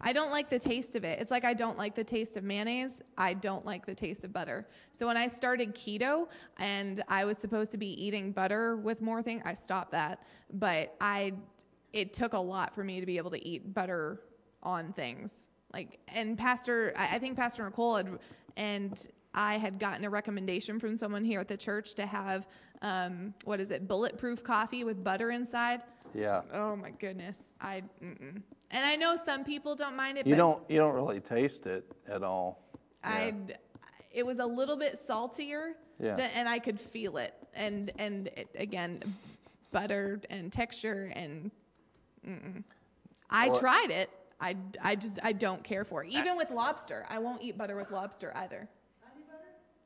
I 0.00 0.12
don't 0.12 0.30
like 0.30 0.48
the 0.48 0.58
taste 0.58 0.94
of 0.94 1.04
it. 1.04 1.20
It's 1.20 1.30
like 1.30 1.44
I 1.44 1.54
don't 1.54 1.76
like 1.76 1.94
the 1.94 2.04
taste 2.04 2.36
of 2.36 2.44
mayonnaise. 2.44 3.02
I 3.16 3.34
don't 3.34 3.64
like 3.66 3.84
the 3.84 3.94
taste 3.94 4.24
of 4.24 4.32
butter. 4.32 4.66
So 4.92 5.06
when 5.06 5.16
I 5.16 5.26
started 5.26 5.74
keto 5.74 6.28
and 6.58 7.02
I 7.08 7.24
was 7.24 7.38
supposed 7.38 7.70
to 7.72 7.78
be 7.78 7.88
eating 8.02 8.32
butter 8.32 8.76
with 8.76 9.00
more 9.00 9.22
things, 9.22 9.42
I 9.44 9.54
stopped 9.54 9.92
that. 9.92 10.22
But 10.52 10.94
I, 11.00 11.34
it 11.92 12.12
took 12.12 12.32
a 12.32 12.40
lot 12.40 12.74
for 12.74 12.84
me 12.84 13.00
to 13.00 13.06
be 13.06 13.16
able 13.16 13.30
to 13.30 13.44
eat 13.46 13.74
butter 13.74 14.20
on 14.62 14.92
things. 14.92 15.48
Like, 15.72 15.98
and 16.14 16.38
Pastor, 16.38 16.92
I 16.96 17.18
think 17.18 17.36
Pastor 17.36 17.64
Nicole 17.64 17.96
had, 17.96 18.18
and 18.56 19.08
I 19.38 19.56
had 19.56 19.78
gotten 19.78 20.04
a 20.04 20.10
recommendation 20.10 20.80
from 20.80 20.96
someone 20.96 21.24
here 21.24 21.38
at 21.38 21.46
the 21.46 21.56
church 21.56 21.94
to 21.94 22.06
have, 22.06 22.48
um, 22.82 23.32
what 23.44 23.60
is 23.60 23.70
it, 23.70 23.86
bulletproof 23.86 24.42
coffee 24.42 24.82
with 24.82 25.04
butter 25.04 25.30
inside. 25.30 25.82
Yeah. 26.12 26.42
Oh 26.52 26.74
my 26.74 26.90
goodness, 26.90 27.38
I 27.60 27.84
mm-mm. 28.02 28.42
and 28.72 28.84
I 28.84 28.96
know 28.96 29.14
some 29.14 29.44
people 29.44 29.76
don't 29.76 29.94
mind 29.94 30.18
it. 30.18 30.26
You 30.26 30.34
don't 30.34 30.68
you 30.68 30.78
don't 30.78 30.94
really 30.94 31.20
taste 31.20 31.66
it 31.66 31.84
at 32.08 32.24
all. 32.24 32.64
Yeah. 33.04 33.10
I, 33.10 33.34
it 34.12 34.26
was 34.26 34.40
a 34.40 34.46
little 34.46 34.76
bit 34.76 34.98
saltier. 34.98 35.76
Yeah. 36.00 36.16
than- 36.16 36.30
and 36.34 36.48
I 36.48 36.58
could 36.58 36.80
feel 36.80 37.16
it, 37.18 37.34
and 37.54 37.92
and 37.96 38.26
it, 38.36 38.48
again, 38.56 39.02
butter 39.70 40.20
and 40.30 40.52
texture 40.52 41.12
and. 41.14 41.52
Mm-mm. 42.26 42.64
I 43.30 43.50
Well- 43.50 43.60
tried 43.60 43.90
it. 43.92 44.10
I, 44.40 44.56
I 44.80 44.94
just 44.94 45.18
I 45.22 45.32
don't 45.32 45.64
care 45.64 45.84
for 45.84 46.04
it. 46.04 46.10
Even 46.12 46.36
with 46.36 46.50
lobster, 46.50 47.04
I 47.08 47.18
won't 47.18 47.42
eat 47.42 47.58
butter 47.58 47.74
with 47.76 47.90
lobster 47.90 48.32
either. 48.36 48.68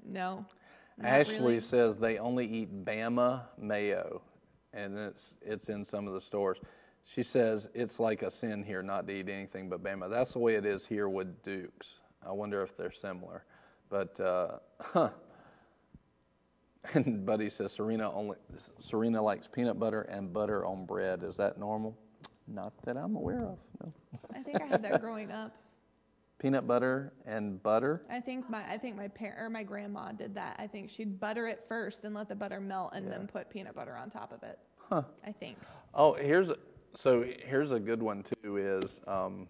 No. 0.05 0.45
Ashley 1.03 1.39
really. 1.39 1.61
says 1.61 1.97
they 1.97 2.19
only 2.19 2.47
eat 2.47 2.85
Bama 2.85 3.43
mayo, 3.59 4.23
and 4.73 4.99
it's 4.99 5.35
it's 5.43 5.69
in 5.69 5.85
some 5.85 6.07
of 6.07 6.15
the 6.15 6.21
stores. 6.21 6.59
She 7.05 7.23
says 7.23 7.69
it's 7.75 7.99
like 7.99 8.23
a 8.23 8.31
sin 8.31 8.63
here 8.63 8.83
not 8.83 9.09
to 9.09 9.15
eat 9.15 9.29
anything 9.29 9.69
but 9.69 9.83
Bama. 9.83 10.11
That's 10.11 10.33
the 10.33 10.39
way 10.39 10.55
it 10.55 10.67
is 10.67 10.87
here 10.87 11.09
with 11.09 11.43
Dukes. 11.43 12.01
I 12.25 12.31
wonder 12.31 12.63
if 12.63 12.77
they're 12.77 12.93
similar, 12.93 13.45
but 13.89 14.19
uh, 14.21 14.59
huh. 14.81 15.11
And 16.95 17.25
Buddy 17.25 17.49
says 17.49 17.73
Serena 17.73 18.13
only 18.13 18.37
Serena 18.81 19.23
likes 19.23 19.47
peanut 19.47 19.79
butter 19.79 20.03
and 20.03 20.33
butter 20.33 20.67
on 20.67 20.85
bread. 20.85 21.23
Is 21.23 21.37
that 21.37 21.57
normal? 21.57 21.97
Not 22.49 22.73
that 22.85 22.97
I'm 22.97 23.15
aware 23.15 23.45
of. 23.45 23.59
No. 23.81 23.93
I 24.35 24.43
think 24.43 24.61
I 24.61 24.67
had 24.67 24.83
that 24.83 25.01
growing 25.01 25.31
up. 25.31 25.55
Peanut 26.43 26.67
butter 26.67 27.13
and 27.25 27.63
butter. 27.63 28.03
I 28.11 28.19
think 28.19 28.51
my 28.51 28.69
I 28.69 28.77
think 28.77 28.97
my 28.97 29.07
parent 29.07 29.41
or 29.41 29.49
my 29.49 29.63
grandma 29.63 30.11
did 30.11 30.35
that. 30.35 30.57
I 30.59 30.67
think 30.67 30.91
she'd 30.91 31.21
butter 31.21 31.47
it 31.47 31.65
first 31.69 32.03
and 32.03 32.17
let 32.17 32.29
the 32.29 32.35
butter 32.35 32.59
melt 32.59 32.95
and 32.97 33.07
then 33.07 33.29
put 33.29 33.49
peanut 33.49 33.77
butter 33.77 33.97
on 33.97 34.11
top 34.11 34.33
of 34.33 34.43
it. 34.43 34.59
Huh. 34.77 35.03
I 35.25 35.31
think. 35.31 35.57
Oh, 35.95 36.15
here's 36.15 36.49
a, 36.49 36.57
so 36.97 37.25
here's 37.47 37.71
a 37.71 37.79
good 37.79 38.03
one 38.03 38.25
too. 38.43 38.57
Is 38.57 39.01
um, 39.07 39.47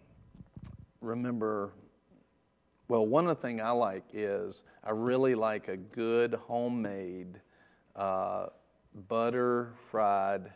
remember. 1.00 1.72
Well, 2.88 3.06
one 3.06 3.26
of 3.26 3.36
the 3.36 3.40
thing 3.40 3.62
I 3.62 3.70
like 3.70 4.04
is 4.12 4.62
I 4.84 4.90
really 4.90 5.34
like 5.34 5.68
a 5.68 5.78
good 5.78 6.34
homemade 6.34 7.40
uh, 7.96 8.48
butter 9.08 9.72
fried 9.90 10.52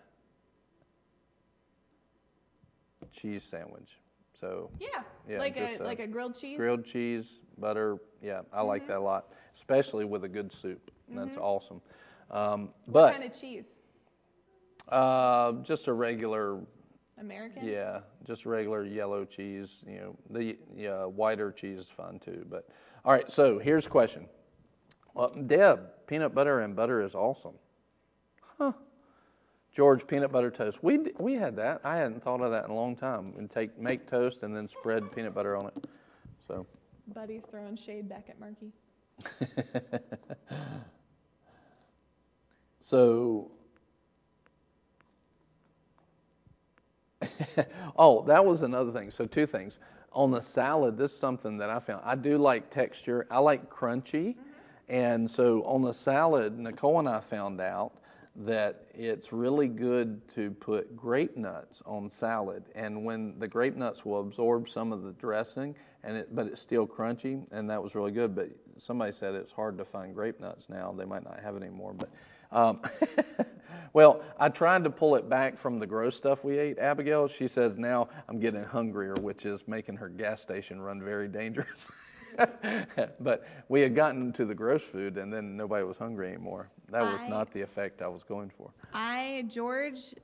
cheese 3.11 3.43
sandwich. 3.43 3.97
So 4.41 4.71
Yeah. 4.81 4.89
Yeah, 5.29 5.39
like 5.39 5.57
a, 5.57 5.77
a 5.81 5.85
like 5.85 5.99
a 6.01 6.07
grilled 6.07 6.35
cheese. 6.37 6.57
grilled 6.57 6.85
cheese, 6.85 7.41
butter. 7.59 7.99
Yeah, 8.23 8.43
I 8.53 8.59
Mm-hmm. 8.59 8.69
like 8.69 8.87
that 8.89 8.99
a 8.99 9.01
lot, 9.01 9.33
especially 9.55 10.05
with 10.05 10.25
a 10.25 10.29
good 10.29 10.53
soup. 10.53 10.91
That's 11.09 11.37
awesome. 11.37 11.81
Um, 12.31 12.73
what 12.87 12.93
but 12.93 13.13
kind 13.13 13.25
of 13.25 13.39
cheese? 13.39 13.79
uh, 14.89 15.53
just 15.63 15.87
a 15.89 15.93
regular 15.93 16.61
American. 17.19 17.67
yeah, 17.67 18.01
just 18.25 18.47
regular 18.47 18.85
yellow 18.85 19.25
cheese. 19.25 19.83
You 19.87 19.99
know, 20.01 20.17
the 20.31 20.57
yeah, 20.77 21.05
whiter 21.05 21.51
cheese 21.51 21.79
is 21.79 21.89
fun 21.89 22.19
too. 22.21 22.45
But 22.49 22.69
all 23.05 23.13
right, 23.13 23.31
so 23.31 23.59
here's 23.59 23.87
a 23.87 23.91
question. 23.91 24.27
Well, 25.15 25.31
Deb, 25.31 26.07
peanut 26.07 26.35
butter 26.35 26.61
and 26.61 26.77
butter 26.77 27.03
is 27.03 27.15
awesome. 27.15 27.55
Huh. 28.59 28.73
George, 29.77 30.07
peanut 30.07 30.33
butter 30.33 30.51
toast. 30.51 30.83
We 30.83 30.99
we 31.19 31.35
had 31.35 31.57
that. 31.57 31.83
I 31.85 31.97
hadn't 31.97 32.23
thought 32.25 32.41
of 32.41 32.51
that 32.51 32.65
in 32.65 32.71
a 32.71 32.75
long 32.75 32.97
time. 32.97 33.35
And 33.37 33.51
take 33.51 33.79
make 33.79 34.11
toast 34.11 34.43
and 34.43 34.57
then 34.57 34.67
spread 34.69 35.13
peanut 35.15 35.35
butter 35.35 35.55
on 35.55 35.67
it. 35.67 35.87
So 36.49 36.67
Buddy's 37.15 37.43
throwing 37.51 37.77
shade 37.77 38.09
back 38.09 38.29
at 38.31 38.41
Marky. 38.41 38.73
So, 42.87 43.51
oh, 47.99 48.23
that 48.27 48.45
was 48.45 48.63
another 48.63 48.93
thing. 48.93 49.11
So, 49.11 49.27
two 49.27 49.45
things. 49.45 49.81
On 50.13 50.31
the 50.31 50.41
salad, 50.41 50.97
this 50.97 51.11
is 51.11 51.19
something 51.19 51.59
that 51.59 51.69
I 51.69 51.81
found. 51.81 52.03
I 52.05 52.15
do 52.15 52.39
like 52.39 52.71
texture, 52.71 53.27
I 53.29 53.41
like 53.41 53.69
crunchy. 53.69 54.37
Mm-hmm. 54.37 54.41
And 54.89 55.29
so, 55.29 55.65
on 55.65 55.83
the 55.83 55.93
salad, 55.93 56.61
Nicole 56.61 57.01
and 57.01 57.09
I 57.09 57.19
found 57.19 57.61
out 57.61 57.99
that 58.39 58.87
it's 58.95 59.33
really 59.33 59.69
good 59.69 60.27
to 60.35 60.51
put 60.51 60.95
grape 60.97 61.37
nuts 61.37 61.83
on 61.87 62.11
salad. 62.11 62.65
And 62.75 63.05
when 63.05 63.39
the 63.39 63.49
grape 63.49 63.77
nuts 63.77 64.05
will 64.05 64.21
absorb 64.21 64.69
some 64.69 64.93
of 64.93 65.03
the 65.03 65.13
dressing, 65.13 65.75
and 66.05 66.19
it, 66.19 66.35
but 66.35 66.47
it's 66.47 66.61
still 66.61 66.87
crunchy, 66.87 67.47
and 67.51 67.69
that 67.71 67.83
was 67.83 67.95
really 67.95 68.13
good. 68.13 68.35
But 68.35 68.51
somebody 68.79 69.13
said 69.13 69.35
it's 69.35 69.53
hard 69.53 69.79
to 69.79 69.85
find 69.85 70.15
grape 70.15 70.39
nuts 70.41 70.69
now. 70.69 70.93
They 70.93 71.05
might 71.05 71.25
not 71.25 71.41
have 71.41 71.57
it 71.57 71.63
anymore. 71.63 71.95
But 71.95 72.11
um, 72.53 72.81
well, 73.93 74.23
I 74.39 74.49
tried 74.51 74.85
to 74.85 74.91
pull 74.91 75.17
it 75.17 75.29
back 75.29 75.59
from 75.59 75.79
the 75.79 75.87
gross 75.87 76.17
stuff 76.17 76.45
we 76.45 76.59
ate. 76.59 76.79
Abigail, 76.79 77.29
she 77.29 77.49
says 77.49 77.77
now 77.79 78.09
I'm 78.29 78.39
getting 78.39 78.65
hungrier, 78.65 79.15
which 79.15 79.47
is 79.47 79.67
making 79.67 79.97
her 79.97 80.09
gas 80.09 80.43
station 80.43 80.81
run 80.81 81.03
very 81.03 81.29
dangerous. 81.29 81.89
but 83.21 83.47
we 83.69 83.81
had 83.81 83.95
gotten 83.95 84.33
to 84.35 84.45
the 84.45 84.55
gross 84.55 84.83
food, 84.83 85.17
and 85.19 85.33
then 85.33 85.57
nobody 85.57 85.85
was 85.85 85.97
hungry 85.97 86.29
anymore. 86.29 86.71
That 86.91 87.03
was 87.03 87.21
I- 87.21 87.29
not 87.29 87.53
the 87.53 87.63
effect 87.63 88.03
I 88.03 88.09
was 88.09 88.23
going 88.23 88.51
for. 88.51 88.71
I 88.93 89.45
George, 89.49 90.15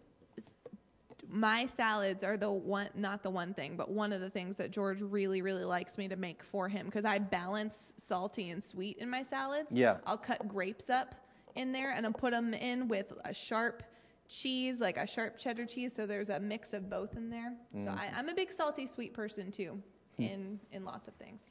my 1.28 1.66
salads 1.66 2.22
are 2.22 2.36
the 2.36 2.50
one, 2.50 2.90
not 2.94 3.22
the 3.22 3.30
one 3.30 3.54
thing, 3.54 3.76
but 3.76 3.90
one 3.90 4.12
of 4.12 4.20
the 4.20 4.30
things 4.30 4.56
that 4.56 4.70
George 4.70 5.00
really, 5.00 5.40
really 5.40 5.64
likes 5.64 5.96
me 5.96 6.06
to 6.08 6.16
make 6.16 6.42
for 6.42 6.68
him 6.68 6.86
because 6.86 7.04
I 7.04 7.18
balance 7.18 7.94
salty 7.96 8.50
and 8.50 8.62
sweet 8.62 8.98
in 8.98 9.08
my 9.08 9.22
salads. 9.22 9.70
Yeah. 9.70 9.98
I'll 10.06 10.18
cut 10.18 10.46
grapes 10.46 10.90
up 10.90 11.14
in 11.54 11.72
there 11.72 11.92
and 11.92 12.04
I'll 12.04 12.12
put 12.12 12.32
them 12.32 12.52
in 12.54 12.86
with 12.86 13.12
a 13.24 13.32
sharp 13.32 13.82
cheese, 14.28 14.80
like 14.80 14.96
a 14.96 15.06
sharp 15.06 15.38
cheddar 15.38 15.66
cheese. 15.66 15.94
So 15.94 16.06
there's 16.06 16.28
a 16.28 16.38
mix 16.38 16.72
of 16.72 16.90
both 16.90 17.16
in 17.16 17.30
there. 17.30 17.54
So 17.72 17.78
mm. 17.78 17.96
I, 17.96 18.10
I'm 18.14 18.28
a 18.28 18.34
big 18.34 18.52
salty 18.52 18.86
sweet 18.86 19.14
person 19.14 19.50
too, 19.50 19.80
hmm. 20.16 20.22
in 20.22 20.60
in 20.72 20.84
lots 20.84 21.08
of 21.08 21.14
things. 21.14 21.42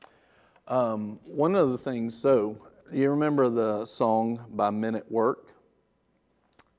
Um, 0.67 1.19
one 1.25 1.55
of 1.55 1.71
the 1.71 1.77
things, 1.77 2.17
so 2.17 2.57
you 2.91 3.09
remember 3.09 3.49
the 3.49 3.85
song 3.85 4.45
by 4.51 4.69
Men 4.69 4.95
at 4.95 5.11
Work? 5.11 5.51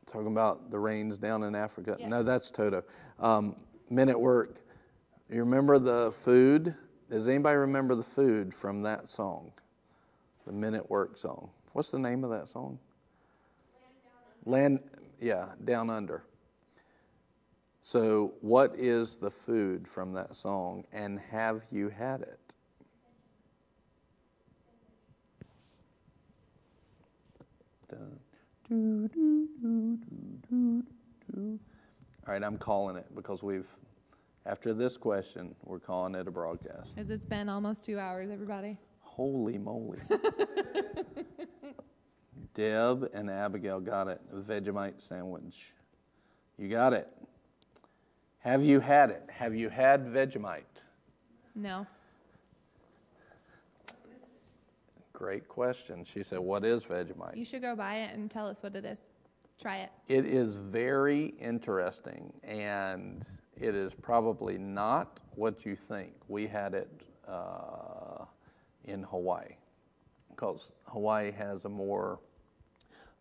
Talking 0.06 0.32
about 0.32 0.70
the 0.70 0.78
rains 0.78 1.18
down 1.18 1.42
in 1.42 1.54
Africa. 1.54 1.96
No, 2.06 2.22
that's 2.22 2.50
Toto. 2.50 2.84
Um, 3.18 3.56
Men 3.90 4.08
at 4.08 4.20
Work. 4.20 4.60
You 5.30 5.40
remember 5.40 5.78
the 5.78 6.12
food? 6.12 6.74
Does 7.10 7.28
anybody 7.28 7.56
remember 7.56 7.94
the 7.94 8.02
food 8.02 8.52
from 8.54 8.82
that 8.82 9.08
song? 9.08 9.52
The 10.46 10.52
Men 10.52 10.74
at 10.74 10.88
Work 10.90 11.16
song. 11.16 11.50
What's 11.72 11.90
the 11.90 11.98
name 11.98 12.24
of 12.24 12.30
that 12.30 12.48
song? 12.48 12.78
Land, 14.44 14.80
yeah, 15.20 15.48
Down 15.64 15.88
Under. 15.88 16.24
So, 17.80 18.34
what 18.40 18.74
is 18.76 19.16
the 19.16 19.30
food 19.30 19.88
from 19.88 20.12
that 20.12 20.36
song, 20.36 20.84
and 20.92 21.18
have 21.18 21.62
you 21.70 21.88
had 21.88 22.20
it? 22.22 22.51
Dun, 27.92 28.20
doo, 28.68 29.08
doo, 29.08 29.48
doo, 29.60 29.98
doo, 29.98 30.38
doo, 30.48 30.82
doo. 31.34 31.60
All 32.26 32.32
right, 32.32 32.42
I'm 32.42 32.56
calling 32.56 32.96
it 32.96 33.06
because 33.14 33.42
we've, 33.42 33.66
after 34.46 34.72
this 34.72 34.96
question, 34.96 35.54
we're 35.64 35.78
calling 35.78 36.14
it 36.14 36.26
a 36.26 36.30
broadcast. 36.30 36.94
Because 36.94 37.10
it's 37.10 37.26
been 37.26 37.48
almost 37.48 37.84
two 37.84 37.98
hours, 37.98 38.30
everybody. 38.30 38.78
Holy 39.00 39.58
moly. 39.58 39.98
Deb 42.54 43.10
and 43.14 43.30
Abigail 43.30 43.80
got 43.80 44.08
it. 44.08 44.20
A 44.32 44.36
Vegemite 44.36 45.00
sandwich. 45.00 45.74
You 46.58 46.68
got 46.68 46.92
it. 46.92 47.08
Have 48.38 48.62
you 48.64 48.80
had 48.80 49.10
it? 49.10 49.22
Have 49.30 49.54
you 49.54 49.68
had 49.68 50.06
Vegemite? 50.06 50.62
No. 51.54 51.86
Great 55.22 55.46
question. 55.46 56.02
She 56.02 56.24
said, 56.24 56.40
What 56.40 56.64
is 56.64 56.82
Vegemite? 56.82 57.36
You 57.36 57.44
should 57.44 57.62
go 57.62 57.76
buy 57.76 57.98
it 57.98 58.12
and 58.12 58.28
tell 58.28 58.48
us 58.48 58.60
what 58.60 58.74
it 58.74 58.84
is. 58.84 59.02
Try 59.56 59.76
it. 59.76 59.90
It 60.08 60.26
is 60.26 60.56
very 60.56 61.26
interesting, 61.38 62.32
and 62.42 63.24
it 63.56 63.76
is 63.76 63.94
probably 63.94 64.58
not 64.58 65.20
what 65.36 65.64
you 65.64 65.76
think. 65.76 66.14
We 66.26 66.48
had 66.48 66.74
it 66.74 66.90
uh, 67.28 68.24
in 68.82 69.04
Hawaii 69.04 69.54
because 70.30 70.72
Hawaii 70.88 71.30
has 71.30 71.66
a 71.66 71.68
more. 71.68 72.18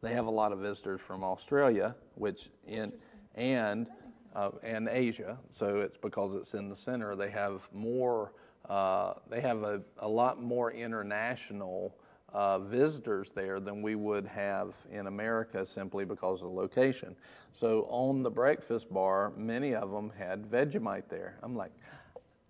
They 0.02 0.14
have 0.14 0.26
a 0.26 0.32
lot 0.32 0.52
of 0.52 0.58
visitors 0.58 1.02
from 1.02 1.24
Australia, 1.24 1.96
which 2.16 2.50
in 2.66 2.94
and 3.36 3.88
uh, 4.36 4.50
and 4.64 4.90
Asia. 4.90 5.38
So 5.52 5.78
it's 5.78 6.00
because 6.00 6.34
it's 6.34 6.56
in 6.56 6.68
the 6.68 6.76
center. 6.76 7.16
They 7.16 7.30
have 7.30 7.70
more. 7.72 8.34
Uh, 8.70 9.14
they 9.30 9.42
have 9.42 9.64
a, 9.64 9.82
a 10.00 10.08
lot 10.08 10.42
more 10.42 10.72
international 10.72 11.96
uh, 12.34 12.60
visitors 12.60 13.32
there 13.32 13.60
than 13.60 13.82
we 13.82 13.96
would 13.96 14.26
have 14.26 14.74
in 14.90 15.08
America 15.08 15.66
simply 15.66 16.06
because 16.06 16.42
of 16.42 16.48
the 16.48 16.54
location. 16.54 17.16
So 17.52 17.88
on 17.90 18.24
the 18.24 18.32
breakfast 18.32 18.92
bar, 18.92 19.34
many 19.36 19.76
of 19.76 19.92
them 19.92 20.12
had 20.18 20.44
Vegemite 20.46 21.10
there. 21.10 21.38
I'm 21.44 21.56
like, 21.56 21.72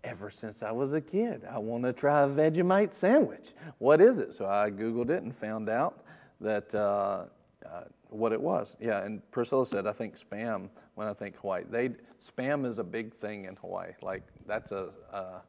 ever 0.04 0.30
since 0.30 0.62
I 0.62 0.72
was 0.72 0.94
a 0.94 1.02
kid, 1.02 1.44
I 1.50 1.58
want 1.58 1.84
to 1.84 1.94
try 1.94 2.22
a 2.22 2.28
Vegemite 2.28 2.94
sandwich. 2.94 3.54
What 3.80 4.02
is 4.02 4.18
it? 4.18 4.34
So 4.34 4.46
I 4.46 4.70
Googled 4.70 5.10
it 5.10 5.24
and 5.24 5.36
found 5.36 5.70
out 5.70 6.06
that 6.40 6.74
uh, 6.74 7.26
uh, 7.66 7.84
what 8.10 8.32
it 8.32 8.42
was. 8.42 8.76
Yeah, 8.80 9.04
and 9.04 9.22
Priscilla 9.32 9.66
said, 9.66 9.88
I 9.88 9.92
think 9.92 10.16
spam 10.18 10.70
when 10.96 11.08
I 11.08 11.14
think 11.14 11.36
Hawaii. 11.38 11.64
They 11.70 11.92
spam 12.26 12.66
is 12.66 12.78
a 12.78 12.84
big 12.84 13.14
thing 13.16 13.46
in 13.46 13.56
Hawaii. 13.56 13.94
Like 14.02 14.24
that's 14.46 14.72
a 14.72 14.90
uh, 15.12 15.40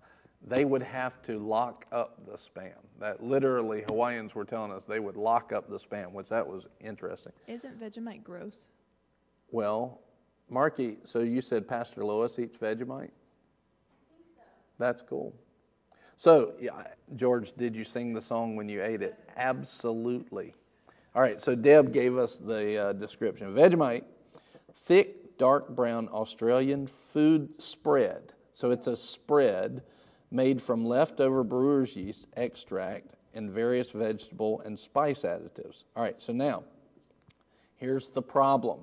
they 0.47 0.65
would 0.65 0.83
have 0.83 1.23
to 1.23 1.39
lock 1.39 1.87
up 1.93 2.27
the 2.27 2.37
spam. 2.37 2.75
That 2.99 3.23
literally 3.23 3.85
Hawaiians 3.87 4.35
were 4.35 4.45
telling 4.45 4.73
us 4.73 4.85
they 4.85 5.01
would 5.01 5.17
lock 5.17 5.53
up 5.53 5.69
the 5.69 5.79
spam, 5.79 6.13
which 6.13 6.29
that 6.29 6.47
was 6.47 6.67
interesting. 6.81 7.33
Isn't 7.47 7.81
Vegemite 7.81 8.25
gross? 8.25 8.69
Well, 9.51 10.01
Marky, 10.49 10.97
so 11.05 11.21
you 11.21 11.41
said 11.41 11.69
Pastor 11.69 12.05
Lois 12.05 12.39
eats 12.39 12.57
Vegemite? 12.57 13.11
That's 14.79 15.03
cool. 15.03 15.35
So, 16.17 16.55
yeah, 16.61 16.73
George, 17.17 17.53
did 17.57 17.75
you 17.77 17.85
sing 17.85 18.13
the 18.13 18.23
song 18.23 18.57
when 18.57 18.69
you 18.69 18.83
ate 18.83 19.03
it? 19.03 19.19
Absolutely. 19.37 20.55
All 21.15 21.23
right, 21.23 21.41
so 21.41 21.55
Deb 21.55 21.93
gave 21.93 22.17
us 22.17 22.37
the 22.37 22.87
uh, 22.87 22.93
description. 22.95 23.55
Vegemite, 23.55 24.05
thick, 24.85 25.39
dark 25.39 25.69
brown 25.71 26.09
Australian 26.09 26.87
food 26.87 27.49
spread. 27.59 28.33
So 28.53 28.71
it's 28.71 28.87
a 28.87 28.97
spread 28.97 29.83
made 30.33 30.61
from 30.63 30.85
leftover 30.85 31.45
brewer's 31.45 31.95
yeast 31.95 32.27
extract 32.37 33.15
and 33.35 33.51
various 33.51 33.91
vegetable 33.91 34.61
and 34.65 34.79
spice 34.79 35.23
additives. 35.23 35.85
All 35.97 36.03
right, 36.03 36.21
so 36.21 36.33
now, 36.33 36.65
here's 37.77 38.09
the 38.09 38.23
problem. 38.23 38.81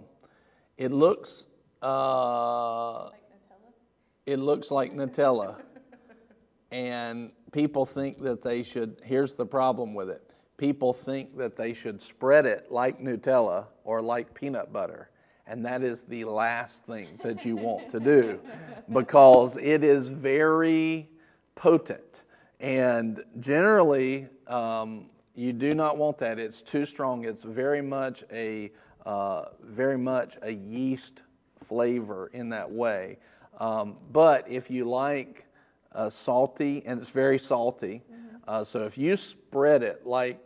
It 0.78 0.92
looks, 0.92 1.46
uh, 1.82 3.06
Like 3.06 3.14
Nutella? 3.14 3.72
it 4.26 4.38
looks 4.40 4.72
like 4.72 4.94
Nutella, 4.94 5.58
and 6.72 7.32
people 7.52 7.86
think 7.86 8.22
that 8.24 8.44
they 8.44 8.64
should. 8.64 9.02
Here's 9.04 9.34
the 9.36 9.46
problem 9.46 9.94
with 9.94 10.10
it: 10.10 10.32
people 10.58 10.94
think 10.94 11.38
that 11.38 11.56
they 11.56 11.74
should 11.74 12.02
spread 12.02 12.46
it 12.46 12.72
like 12.72 13.00
Nutella 13.00 13.68
or 13.84 14.02
like 14.02 14.34
peanut 14.34 14.72
butter. 14.72 15.10
And 15.48 15.66
that 15.66 15.82
is 15.82 16.04
the 16.04 16.26
last 16.26 16.84
thing 16.84 17.08
that 17.24 17.44
you 17.44 17.56
want 17.56 17.90
to 17.90 18.00
do 18.00 18.40
because 18.94 19.58
it 19.58 19.84
is 19.84 20.08
very 20.08 21.10
potent. 21.60 22.24
And 22.62 23.22
generally, 23.40 24.28
um, 24.48 25.10
you 25.36 25.52
do 25.52 25.76
not 25.76 25.98
want 25.98 26.18
that. 26.20 26.40
It's 26.40 26.62
too 26.62 26.86
strong. 26.86 27.26
It's 27.26 27.44
very 27.44 27.82
much 27.82 28.24
a 28.32 28.72
uh, 29.06 29.46
very 29.62 29.98
much 29.98 30.38
a 30.42 30.52
yeast 30.52 31.22
flavor 31.64 32.30
in 32.34 32.50
that 32.50 32.70
way. 32.70 33.18
Um, 33.60 33.98
but 34.12 34.50
if 34.50 34.72
you 34.72 34.86
like 34.86 35.48
uh, 35.94 36.10
salty, 36.10 36.84
and 36.86 37.00
it's 37.00 37.10
very 37.10 37.40
salty, 37.40 38.04
uh, 38.48 38.64
so 38.64 38.84
if 38.84 38.98
you 38.98 39.18
spread 39.18 39.84
it 39.84 40.06
like 40.06 40.40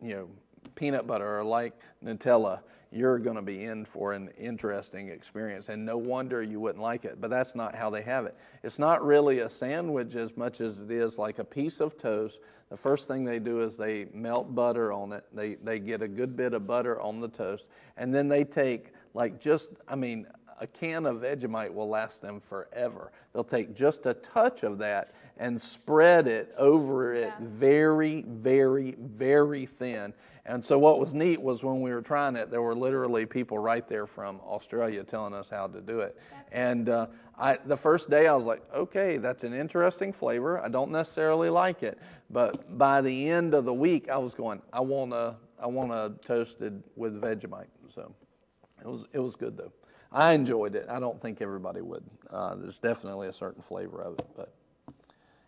you 0.00 0.14
know 0.14 0.28
peanut 0.74 1.06
butter 1.06 1.38
or 1.38 1.44
like 1.44 1.74
Nutella, 2.02 2.60
you're 2.94 3.18
going 3.18 3.36
to 3.36 3.42
be 3.42 3.64
in 3.64 3.84
for 3.84 4.12
an 4.12 4.30
interesting 4.38 5.08
experience. 5.08 5.68
And 5.68 5.84
no 5.84 5.98
wonder 5.98 6.42
you 6.42 6.60
wouldn't 6.60 6.82
like 6.82 7.04
it. 7.04 7.20
But 7.20 7.30
that's 7.30 7.54
not 7.54 7.74
how 7.74 7.90
they 7.90 8.02
have 8.02 8.24
it. 8.24 8.36
It's 8.62 8.78
not 8.78 9.04
really 9.04 9.40
a 9.40 9.50
sandwich 9.50 10.14
as 10.14 10.36
much 10.36 10.60
as 10.60 10.80
it 10.80 10.90
is 10.90 11.18
like 11.18 11.38
a 11.40 11.44
piece 11.44 11.80
of 11.80 11.98
toast. 11.98 12.38
The 12.70 12.76
first 12.76 13.08
thing 13.08 13.24
they 13.24 13.38
do 13.40 13.62
is 13.62 13.76
they 13.76 14.06
melt 14.14 14.54
butter 14.54 14.92
on 14.92 15.12
it. 15.12 15.24
They, 15.32 15.54
they 15.56 15.78
get 15.80 16.02
a 16.02 16.08
good 16.08 16.36
bit 16.36 16.54
of 16.54 16.66
butter 16.66 17.00
on 17.00 17.20
the 17.20 17.28
toast. 17.28 17.68
And 17.96 18.14
then 18.14 18.28
they 18.28 18.44
take, 18.44 18.92
like, 19.12 19.40
just, 19.40 19.70
I 19.88 19.96
mean, 19.96 20.26
a 20.60 20.66
can 20.66 21.04
of 21.04 21.16
Vegemite 21.16 21.74
will 21.74 21.88
last 21.88 22.22
them 22.22 22.40
forever. 22.40 23.10
They'll 23.32 23.42
take 23.44 23.74
just 23.74 24.06
a 24.06 24.14
touch 24.14 24.62
of 24.62 24.78
that 24.78 25.14
and 25.36 25.60
spread 25.60 26.28
it 26.28 26.54
over 26.56 27.12
it 27.12 27.26
Yeah. 27.26 27.34
very, 27.40 28.22
very, 28.22 28.94
very 28.98 29.66
thin. 29.66 30.14
And 30.46 30.62
so, 30.62 30.78
what 30.78 31.00
was 31.00 31.14
neat 31.14 31.40
was 31.40 31.64
when 31.64 31.80
we 31.80 31.90
were 31.90 32.02
trying 32.02 32.36
it, 32.36 32.50
there 32.50 32.60
were 32.60 32.74
literally 32.74 33.24
people 33.24 33.58
right 33.58 33.86
there 33.88 34.06
from 34.06 34.40
Australia 34.40 35.02
telling 35.02 35.32
us 35.32 35.48
how 35.48 35.66
to 35.68 35.80
do 35.80 36.00
it. 36.00 36.18
And 36.52 36.88
uh, 36.90 37.06
I, 37.38 37.58
the 37.64 37.76
first 37.76 38.10
day, 38.10 38.26
I 38.26 38.34
was 38.34 38.44
like, 38.44 38.62
okay, 38.74 39.16
that's 39.16 39.42
an 39.42 39.54
interesting 39.54 40.12
flavor. 40.12 40.62
I 40.62 40.68
don't 40.68 40.90
necessarily 40.90 41.48
like 41.48 41.82
it. 41.82 41.98
But 42.30 42.76
by 42.76 43.00
the 43.00 43.30
end 43.30 43.54
of 43.54 43.64
the 43.64 43.72
week, 43.72 44.10
I 44.10 44.18
was 44.18 44.34
going, 44.34 44.60
I 44.72 44.80
want 44.80 45.14
a, 45.14 45.36
I 45.58 45.66
want 45.66 45.92
a 45.92 46.12
toasted 46.26 46.82
with 46.94 47.20
Vegemite. 47.20 47.68
So, 47.94 48.14
it 48.82 48.88
was, 48.88 49.06
it 49.14 49.20
was 49.20 49.36
good 49.36 49.56
though. 49.56 49.72
I 50.12 50.32
enjoyed 50.32 50.76
it. 50.76 50.86
I 50.90 51.00
don't 51.00 51.20
think 51.20 51.40
everybody 51.40 51.80
would. 51.80 52.04
Uh, 52.30 52.54
there's 52.56 52.78
definitely 52.78 53.28
a 53.28 53.32
certain 53.32 53.62
flavor 53.62 54.00
of 54.02 54.18
it, 54.18 54.26
but 54.36 54.54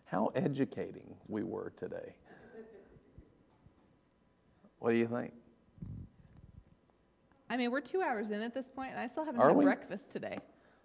how 0.05 0.31
educating 0.35 1.15
we 1.27 1.43
were 1.43 1.71
today. 1.77 2.15
What 4.79 4.91
do 4.91 4.97
you 4.97 5.07
think? 5.07 5.33
I 7.49 7.57
mean, 7.57 7.71
we're 7.71 7.81
two 7.81 8.01
hours 8.01 8.29
in 8.29 8.41
at 8.41 8.53
this 8.53 8.67
point, 8.67 8.91
and 8.91 8.99
I 8.99 9.07
still 9.07 9.23
haven't 9.25 9.41
Are 9.41 9.47
had 9.49 9.57
we? 9.57 9.65
breakfast 9.65 10.11
today. 10.11 10.37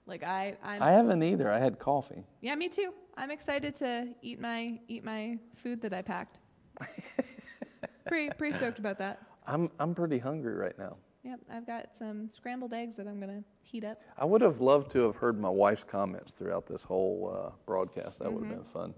Like 0.06 0.24
I, 0.24 0.56
I'm, 0.62 0.82
I 0.82 0.90
haven't 0.93 1.23
either. 1.23 1.51
I 1.51 1.59
had 1.59 1.78
coffee. 1.78 2.24
yeah, 2.40 2.55
me 2.55 2.69
too. 2.69 2.93
I'm 3.16 3.31
excited 3.31 3.77
to 3.77 4.09
eat 4.23 4.40
my 4.40 4.81
eat 4.89 5.05
my 5.05 5.39
food 5.55 5.81
that 5.82 5.93
I 5.93 6.02
packed. 6.02 6.40
pretty 8.06 8.31
pretty 8.36 8.56
stoked 8.56 8.78
about 8.78 8.98
that. 8.98 9.20
I'm 9.47 9.69
I'm 9.78 9.94
pretty 9.94 10.19
hungry 10.19 10.55
right 10.55 10.77
now. 10.78 10.97
Yep, 11.24 11.40
I've 11.52 11.66
got 11.66 11.90
some 11.97 12.28
scrambled 12.28 12.73
eggs 12.73 12.97
that 12.97 13.06
I'm 13.06 13.20
gonna 13.20 13.44
heat 13.62 13.85
up. 13.85 14.01
I 14.19 14.24
would 14.24 14.40
have 14.40 14.60
loved 14.60 14.90
to 14.93 15.01
have 15.01 15.16
heard 15.16 15.39
my 15.39 15.48
wife's 15.48 15.85
comments 15.85 16.32
throughout 16.32 16.66
this 16.66 16.82
whole 16.82 17.32
uh, 17.36 17.51
broadcast. 17.64 18.19
That 18.19 18.32
would 18.32 18.44
have 18.44 18.56
been 18.56 18.64
fun. 18.64 18.94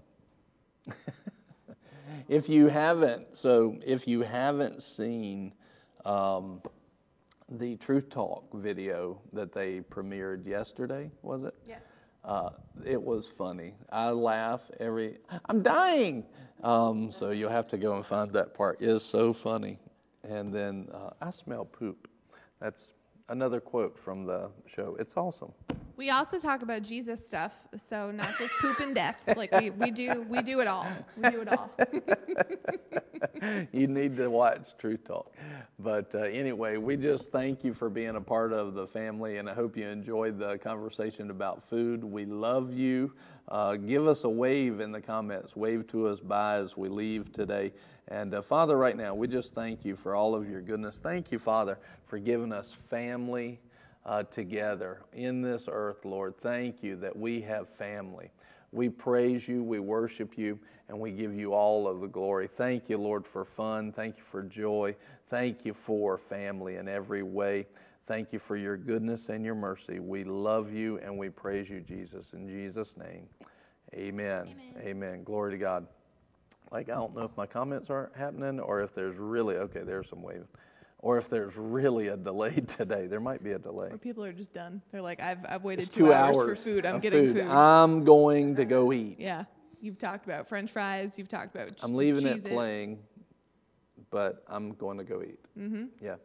if 2.27 2.49
you 2.49 2.67
haven't, 2.67 3.35
so 3.35 3.77
if 3.85 4.07
you 4.07 4.21
haven't 4.21 4.81
seen 4.81 5.53
um, 6.05 6.61
the 7.49 7.75
Truth 7.77 8.09
Talk 8.09 8.53
video 8.53 9.21
that 9.33 9.53
they 9.53 9.81
premiered 9.81 10.45
yesterday, 10.45 11.11
was 11.21 11.43
it? 11.43 11.55
Yes. 11.65 11.79
Uh, 12.23 12.49
it 12.83 13.01
was 13.01 13.27
funny. 13.27 13.75
I 13.91 14.09
laugh 14.09 14.61
every. 14.79 15.17
I'm 15.47 15.61
dying. 15.61 16.25
Um, 16.63 17.11
so 17.11 17.29
you'll 17.29 17.51
have 17.51 17.67
to 17.67 17.77
go 17.77 17.95
and 17.95 18.05
find 18.05 18.31
that 18.31 18.55
part. 18.55 18.81
It 18.81 18.89
is 18.89 19.03
so 19.03 19.31
funny. 19.31 19.77
And 20.23 20.51
then 20.51 20.87
uh, 20.91 21.11
I 21.21 21.29
smell 21.29 21.65
poop. 21.65 22.07
That's 22.59 22.93
another 23.29 23.59
quote 23.59 23.99
from 23.99 24.25
the 24.25 24.49
show. 24.65 24.95
It's 24.99 25.15
awesome. 25.15 25.53
We 25.97 26.09
also 26.09 26.37
talk 26.37 26.61
about 26.61 26.81
Jesus 26.81 27.25
stuff, 27.25 27.53
so 27.77 28.11
not 28.11 28.37
just 28.37 28.53
poop 28.55 28.79
and 28.79 28.93
death. 28.93 29.15
Like 29.35 29.51
we, 29.53 29.69
we 29.69 29.91
do 29.91 30.25
we 30.29 30.41
do 30.41 30.59
it 30.59 30.67
all. 30.67 30.87
We 31.15 31.29
do 31.29 31.41
it 31.41 31.47
all. 31.47 31.71
you 33.71 33.87
need 33.87 34.17
to 34.17 34.29
watch 34.29 34.77
Truth 34.77 35.05
Talk. 35.05 35.33
But 35.79 36.13
uh, 36.13 36.19
anyway, 36.19 36.77
we 36.77 36.97
just 36.97 37.31
thank 37.31 37.63
you 37.63 37.73
for 37.73 37.89
being 37.89 38.17
a 38.17 38.21
part 38.21 38.51
of 38.51 38.73
the 38.73 38.87
family, 38.87 39.37
and 39.37 39.49
I 39.49 39.53
hope 39.53 39.77
you 39.77 39.87
enjoyed 39.87 40.37
the 40.37 40.57
conversation 40.57 41.31
about 41.31 41.67
food. 41.69 42.03
We 42.03 42.25
love 42.25 42.73
you. 42.73 43.13
Uh, 43.47 43.75
give 43.75 44.07
us 44.07 44.23
a 44.23 44.29
wave 44.29 44.79
in 44.81 44.91
the 44.91 45.01
comments. 45.01 45.55
Wave 45.55 45.87
to 45.87 46.07
us 46.07 46.19
by 46.19 46.55
as 46.55 46.75
we 46.75 46.89
leave 46.89 47.31
today. 47.31 47.71
And 48.07 48.33
uh, 48.33 48.41
Father, 48.41 48.77
right 48.77 48.97
now, 48.97 49.15
we 49.15 49.27
just 49.27 49.55
thank 49.55 49.85
you 49.85 49.95
for 49.95 50.13
all 50.13 50.35
of 50.35 50.49
your 50.49 50.61
goodness. 50.61 50.99
Thank 50.99 51.31
you, 51.31 51.39
Father, 51.39 51.77
for 52.05 52.19
giving 52.19 52.51
us 52.51 52.75
family 52.89 53.59
uh, 54.05 54.23
together 54.23 55.01
in 55.13 55.41
this 55.41 55.67
earth, 55.71 56.05
Lord. 56.05 56.37
Thank 56.37 56.83
you 56.83 56.95
that 56.97 57.15
we 57.15 57.41
have 57.41 57.67
family. 57.69 58.29
We 58.71 58.89
praise 58.89 59.47
you, 59.47 59.63
we 59.63 59.79
worship 59.79 60.37
you, 60.37 60.59
and 60.89 60.99
we 60.99 61.11
give 61.11 61.33
you 61.33 61.53
all 61.53 61.87
of 61.87 62.01
the 62.01 62.07
glory. 62.07 62.47
Thank 62.47 62.89
you, 62.89 62.97
Lord, 62.97 63.25
for 63.25 63.45
fun. 63.45 63.91
Thank 63.91 64.17
you 64.17 64.23
for 64.23 64.43
joy. 64.43 64.95
Thank 65.29 65.65
you 65.65 65.73
for 65.73 66.17
family 66.17 66.75
in 66.75 66.87
every 66.87 67.23
way. 67.23 67.65
Thank 68.05 68.31
you 68.33 68.37
for 68.39 68.55
your 68.55 68.77
goodness 68.77 69.29
and 69.29 69.43
your 69.43 69.55
mercy. 69.55 69.99
We 69.99 70.23
love 70.23 70.71
you 70.71 70.99
and 70.99 71.17
we 71.17 71.29
praise 71.29 71.69
you, 71.69 71.79
Jesus. 71.79 72.33
In 72.33 72.47
Jesus' 72.47 72.95
name, 72.97 73.27
amen. 73.95 74.55
Amen. 74.79 75.23
Glory 75.23 75.51
to 75.51 75.57
God. 75.57 75.87
Like, 76.71 76.89
I 76.89 76.95
don't 76.95 77.15
know 77.15 77.23
if 77.23 77.35
my 77.37 77.45
comments 77.47 77.89
aren't 77.89 78.15
happening 78.15 78.59
or 78.59 78.81
if 78.81 78.93
there's 78.93 79.15
really, 79.15 79.55
okay, 79.55 79.81
there's 79.81 80.09
some 80.09 80.21
waving. 80.21 80.47
Or 81.05 81.19
if 81.19 81.29
there's 81.29 81.55
really 81.55 82.07
a 82.07 82.17
delay 82.17 82.51
today. 82.67 83.05
There 83.05 83.19
might 83.19 83.43
be 83.43 83.51
a 83.51 83.59
delay. 83.59 83.89
Or 83.91 83.97
people 83.99 84.25
are 84.25 84.33
just 84.33 84.55
done. 84.55 84.81
They're 84.91 85.03
like, 85.03 85.21
I've, 85.21 85.37
I've 85.47 85.63
waited 85.63 85.91
two, 85.91 86.07
two 86.07 86.13
hours, 86.13 86.35
for 86.35 86.55
food. 86.55 86.83
I'm 86.83 86.99
getting 86.99 87.31
food. 87.31 87.47
I'm 87.47 88.03
going 88.03 88.55
to 88.55 88.65
go 88.65 88.91
eat. 89.01 89.17
yeah. 89.19 89.45
You've 89.81 89.99
talked 89.99 90.25
about 90.25 90.49
French 90.49 90.71
fries. 90.71 91.15
You've 91.15 91.27
talked 91.27 91.53
about. 91.53 91.67
Cheese. 91.67 91.83
I'm 91.83 91.93
leaving 91.93 92.23
Cheez-Its. 92.23 92.45
it 92.47 92.51
playing, 92.51 93.03
but 94.09 94.43
I'm 94.47 94.71
going 94.73 94.97
to 94.97 95.03
go 95.03 95.21
eat. 95.21 95.37
Mm-hmm. 95.55 95.83
Yeah. 96.01 96.15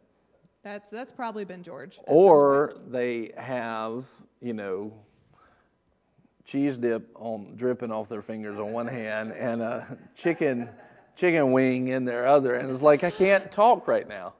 That's 0.63 0.89
that's 0.89 1.11
probably 1.11 1.45
been 1.45 1.61
George. 1.61 1.99
Or 2.07 2.73
they 2.87 3.33
have, 3.37 4.05
you 4.39 4.53
know, 4.53 4.93
cheese 6.43 6.79
dip 6.79 7.07
on 7.13 7.55
dripping 7.55 7.91
off 7.91 8.09
their 8.09 8.23
fingers 8.23 8.57
on 8.57 8.71
one 8.71 8.87
hand 8.87 9.31
and 9.33 9.61
a 9.61 9.95
chicken 10.15 10.69
chicken 11.15 11.51
wing 11.51 11.89
in 11.89 12.05
their 12.05 12.25
other, 12.25 12.55
and 12.55 12.69
it's 12.71 12.81
like 12.81 13.03
I 13.03 13.11
can't 13.11 13.51
talk 13.51 13.87
right 13.87 14.07
now. 14.07 14.33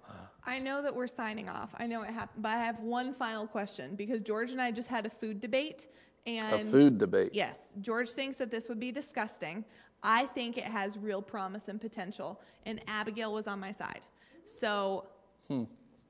I 0.44 0.60
know 0.60 0.82
that 0.82 0.96
we're 0.96 1.08
signing 1.08 1.50
off. 1.50 1.70
I 1.78 1.86
know 1.88 2.02
it 2.02 2.10
happened, 2.10 2.42
but 2.44 2.50
I 2.50 2.64
have 2.64 2.80
one 2.80 3.14
final 3.14 3.46
question 3.48 3.96
because 3.96 4.22
George 4.22 4.52
and 4.52 4.62
I 4.62 4.72
just 4.72 4.88
had 4.88 5.06
a 5.06 5.10
food 5.10 5.40
debate. 5.40 5.88
And 6.26 6.68
A 6.68 6.72
food 6.72 6.98
debate. 6.98 7.32
Yes, 7.34 7.74
George 7.82 8.10
thinks 8.10 8.38
that 8.38 8.50
this 8.52 8.68
would 8.70 8.80
be 8.80 8.92
disgusting. 8.92 9.64
I 10.04 10.26
think 10.28 10.58
it 10.58 10.64
has 10.64 10.98
real 10.98 11.22
promise 11.22 11.68
and 11.68 11.80
potential, 11.80 12.42
and 12.66 12.82
Abigail 12.88 13.34
was 13.34 13.46
on 13.48 13.60
my 13.60 13.72
side. 13.72 14.02
So, 14.46 15.08
Hmm. 15.48 15.64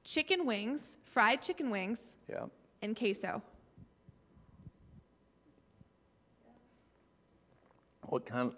chicken 0.04 0.46
wings, 0.46 0.98
fried 1.04 1.42
chicken 1.42 1.70
wings, 1.70 2.16
Yeah. 2.30 2.46
and 2.82 2.96
queso. 2.96 3.42
What 8.08 8.26
kind? 8.26 8.54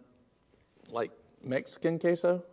Like 0.89 1.11
Mexican 1.43 1.99
queso? 1.99 2.43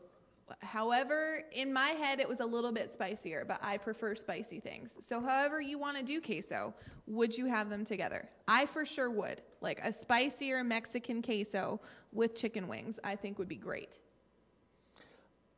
However, 0.60 1.44
in 1.52 1.72
my 1.72 1.90
head, 1.90 2.20
it 2.20 2.28
was 2.28 2.40
a 2.40 2.46
little 2.46 2.72
bit 2.72 2.92
spicier, 2.92 3.44
but 3.46 3.58
I 3.62 3.78
prefer 3.78 4.14
spicy 4.14 4.60
things. 4.60 4.96
So, 5.00 5.20
however 5.20 5.60
you 5.60 5.78
want 5.78 5.96
to 5.96 6.02
do 6.02 6.20
queso, 6.20 6.74
would 7.06 7.36
you 7.36 7.46
have 7.46 7.70
them 7.70 7.84
together? 7.84 8.28
I 8.48 8.66
for 8.66 8.84
sure 8.84 9.10
would. 9.10 9.42
Like 9.60 9.80
a 9.82 9.92
spicier 9.92 10.62
Mexican 10.64 11.22
queso 11.22 11.80
with 12.12 12.34
chicken 12.34 12.68
wings, 12.68 12.98
I 13.04 13.16
think 13.16 13.38
would 13.38 13.48
be 13.48 13.56
great. 13.56 13.98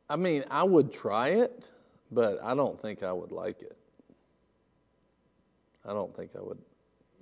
I 0.09 0.15
mean, 0.15 0.43
I 0.51 0.63
would 0.63 0.91
try 0.91 1.29
it, 1.29 1.71
but 2.11 2.37
I 2.43 2.53
don't 2.55 2.79
think 2.81 3.03
I 3.03 3.11
would 3.11 3.31
like 3.31 3.61
it. 3.61 3.77
I 5.85 5.93
don't 5.93 6.15
think 6.15 6.31
I 6.37 6.41
would. 6.41 6.59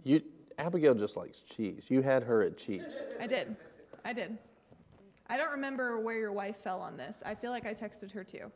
You, 0.04 0.22
Abigail 0.58 0.94
just 0.94 1.18
likes 1.18 1.42
cheese. 1.42 1.88
You 1.90 2.02
had 2.02 2.24
her 2.24 2.44
at 2.44 2.58
cheese. 2.58 2.98
I 3.20 3.28
did. 3.28 3.56
I 4.04 4.14
did. 4.14 4.38
I 5.32 5.38
don't 5.38 5.52
remember 5.52 5.98
where 6.02 6.18
your 6.18 6.34
wife 6.34 6.58
fell 6.62 6.82
on 6.82 6.98
this. 6.98 7.16
I 7.26 7.36
feel 7.36 7.52
like 7.52 7.66
I 7.66 7.74
texted 7.74 8.12
her 8.12 8.22
too. 8.22 8.52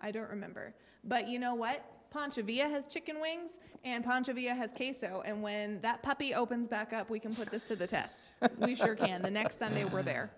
I 0.00 0.10
don't 0.10 0.30
remember. 0.30 0.74
But 1.04 1.28
you 1.28 1.38
know 1.38 1.54
what? 1.54 1.84
Pancho 2.10 2.42
Villa 2.42 2.70
has 2.70 2.86
chicken 2.86 3.20
wings 3.20 3.50
and 3.84 4.02
Pancho 4.02 4.32
Villa 4.32 4.54
has 4.54 4.72
queso. 4.72 5.22
And 5.26 5.42
when 5.42 5.78
that 5.82 6.02
puppy 6.02 6.32
opens 6.32 6.66
back 6.68 6.94
up, 6.94 7.10
we 7.10 7.20
can 7.20 7.34
put 7.34 7.50
this 7.50 7.64
to 7.64 7.76
the 7.76 7.86
test. 7.86 8.30
we 8.56 8.74
sure 8.74 8.94
can. 8.94 9.20
The 9.20 9.30
next 9.30 9.58
Sunday, 9.58 9.84
we're 9.84 10.02
there. 10.02 10.30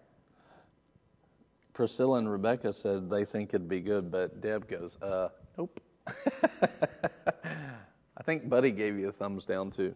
Priscilla 1.74 2.18
and 2.18 2.28
Rebecca 2.28 2.72
said 2.72 3.08
they 3.08 3.24
think 3.24 3.50
it'd 3.50 3.68
be 3.68 3.80
good, 3.80 4.10
but 4.10 4.40
Deb 4.40 4.66
goes, 4.66 4.98
uh, 5.00 5.28
nope. 5.56 5.80
I 8.16 8.24
think 8.24 8.48
Buddy 8.48 8.72
gave 8.72 8.98
you 8.98 9.10
a 9.10 9.12
thumbs 9.12 9.46
down 9.46 9.70
too. 9.70 9.94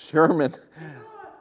Sherman, 0.00 0.56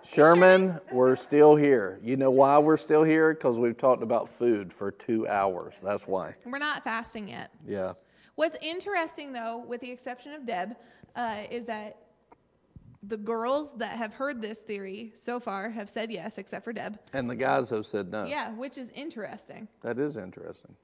Sherman, 0.05 0.79
we're 0.91 1.15
still 1.15 1.55
here. 1.55 1.99
You 2.03 2.15
know 2.15 2.29
why 2.31 2.57
we're 2.59 2.77
still 2.77 3.03
here? 3.03 3.33
Because 3.33 3.57
we've 3.57 3.77
talked 3.77 4.03
about 4.03 4.29
food 4.29 4.71
for 4.71 4.91
two 4.91 5.27
hours. 5.27 5.79
That's 5.83 6.07
why. 6.07 6.35
We're 6.45 6.57
not 6.59 6.83
fasting 6.83 7.29
yet. 7.29 7.51
Yeah. 7.67 7.93
What's 8.35 8.55
interesting, 8.61 9.33
though, 9.33 9.63
with 9.67 9.81
the 9.81 9.89
exception 9.91 10.33
of 10.33 10.45
Deb, 10.45 10.75
uh, 11.15 11.43
is 11.49 11.65
that 11.65 11.97
the 13.03 13.17
girls 13.17 13.71
that 13.77 13.97
have 13.97 14.13
heard 14.13 14.41
this 14.41 14.59
theory 14.59 15.11
so 15.15 15.39
far 15.39 15.69
have 15.69 15.89
said 15.89 16.11
yes, 16.11 16.37
except 16.37 16.65
for 16.65 16.73
Deb. 16.73 16.99
And 17.13 17.29
the 17.29 17.35
guys 17.35 17.69
have 17.69 17.85
said 17.85 18.11
no. 18.11 18.25
Yeah, 18.25 18.51
which 18.51 18.77
is 18.77 18.89
interesting. 18.95 19.67
That 19.81 19.97
is 19.99 20.17
interesting. 20.17 20.75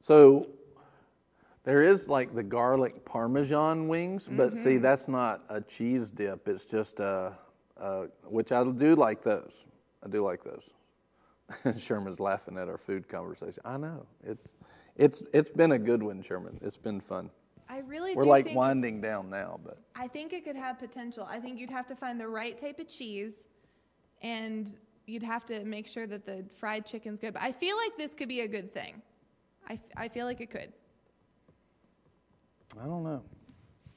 So 0.00 0.48
there 1.64 1.82
is 1.82 2.08
like 2.08 2.34
the 2.34 2.42
garlic 2.44 3.04
parmesan 3.04 3.88
wings, 3.88 4.28
but 4.30 4.52
Mm-hmm. 4.52 4.62
see, 4.62 4.76
that's 4.78 5.08
not 5.08 5.42
a 5.48 5.60
cheese 5.60 6.10
dip. 6.10 6.46
It's 6.48 6.64
just 6.64 7.00
a, 7.00 7.36
a 7.80 8.04
which 8.24 8.52
I 8.52 8.64
do 8.64 8.94
like 8.94 9.22
those. 9.22 9.64
I 10.04 10.08
do 10.08 10.22
like 10.22 10.42
those. 10.44 11.78
Sherman's 11.80 12.20
laughing 12.20 12.58
at 12.58 12.68
our 12.68 12.78
food 12.78 13.08
conversation. 13.08 13.62
I 13.64 13.76
know 13.78 14.06
it's 14.24 14.56
it's 14.96 15.22
it's 15.32 15.50
been 15.50 15.72
a 15.72 15.78
good 15.78 16.02
one, 16.02 16.22
Sherman. 16.22 16.58
It's 16.62 16.76
been 16.76 17.00
fun. 17.00 17.30
I 17.68 17.78
really 17.78 18.14
We're 18.14 18.24
like 18.24 18.54
winding 18.54 19.00
down 19.00 19.28
now, 19.28 19.58
but 19.64 19.78
I 19.96 20.06
think 20.06 20.32
it 20.32 20.44
could 20.44 20.56
have 20.56 20.78
potential. 20.78 21.26
I 21.28 21.40
think 21.40 21.58
you'd 21.58 21.70
have 21.70 21.86
to 21.88 21.96
find 21.96 22.20
the 22.20 22.28
right 22.28 22.56
type 22.56 22.78
of 22.78 22.88
cheese, 22.88 23.48
and 24.22 24.72
you'd 25.06 25.22
have 25.22 25.44
to 25.46 25.64
make 25.64 25.88
sure 25.88 26.06
that 26.06 26.24
the 26.24 26.44
fried 26.58 26.86
chicken's 26.86 27.18
good. 27.18 27.34
But 27.34 27.42
I 27.42 27.52
feel 27.52 27.76
like 27.76 27.96
this 27.96 28.14
could 28.14 28.28
be 28.28 28.42
a 28.42 28.48
good 28.48 28.72
thing. 28.72 29.02
I, 29.68 29.80
I 29.96 30.08
feel 30.08 30.26
like 30.26 30.40
it 30.40 30.50
could. 30.50 30.72
I 32.80 32.84
don't 32.84 33.02
know. 33.02 33.22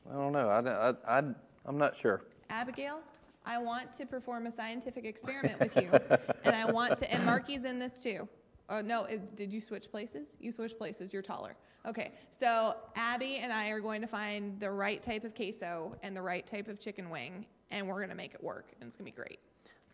I 0.10 0.14
don't 0.14 0.32
know. 0.32 0.50
I, 0.50 0.90
I, 0.90 1.20
I, 1.20 1.24
I'm 1.66 1.78
not 1.78 1.96
sure. 1.96 2.24
Abigail, 2.50 3.02
I 3.50 3.58
want 3.58 3.92
to 3.94 4.06
perform 4.06 4.46
a 4.46 4.52
scientific 4.52 5.06
experiment 5.06 5.60
with 5.60 5.76
you, 5.76 5.90
and 6.44 6.56
I 6.56 6.72
want 6.72 7.00
to. 7.00 7.12
And 7.12 7.26
Marky's 7.26 7.66
in 7.66 7.80
this 7.80 7.98
too. 7.98 8.30
Oh 8.70 8.80
no! 8.80 9.06
It, 9.06 9.36
did 9.36 9.52
you 9.52 9.60
switch 9.60 9.90
places? 9.90 10.36
You 10.40 10.52
switched 10.52 10.78
places. 10.78 11.12
You're 11.12 11.24
taller. 11.24 11.56
Okay, 11.88 12.12
so 12.30 12.76
Abby 12.96 13.38
and 13.38 13.52
I 13.52 13.70
are 13.70 13.80
going 13.80 14.02
to 14.02 14.08
find 14.08 14.60
the 14.60 14.70
right 14.70 15.02
type 15.02 15.24
of 15.24 15.34
queso 15.34 15.96
and 16.04 16.16
the 16.16 16.22
right 16.22 16.46
type 16.46 16.68
of 16.68 16.80
chicken 16.80 17.10
wing, 17.10 17.48
and 17.72 17.88
we're 17.88 18.00
gonna 18.00 18.14
make 18.14 18.36
it 18.36 18.44
work, 18.44 18.68
and 18.80 18.88
it's 18.88 18.96
gonna 18.96 19.06
be 19.06 19.16
great. 19.16 19.40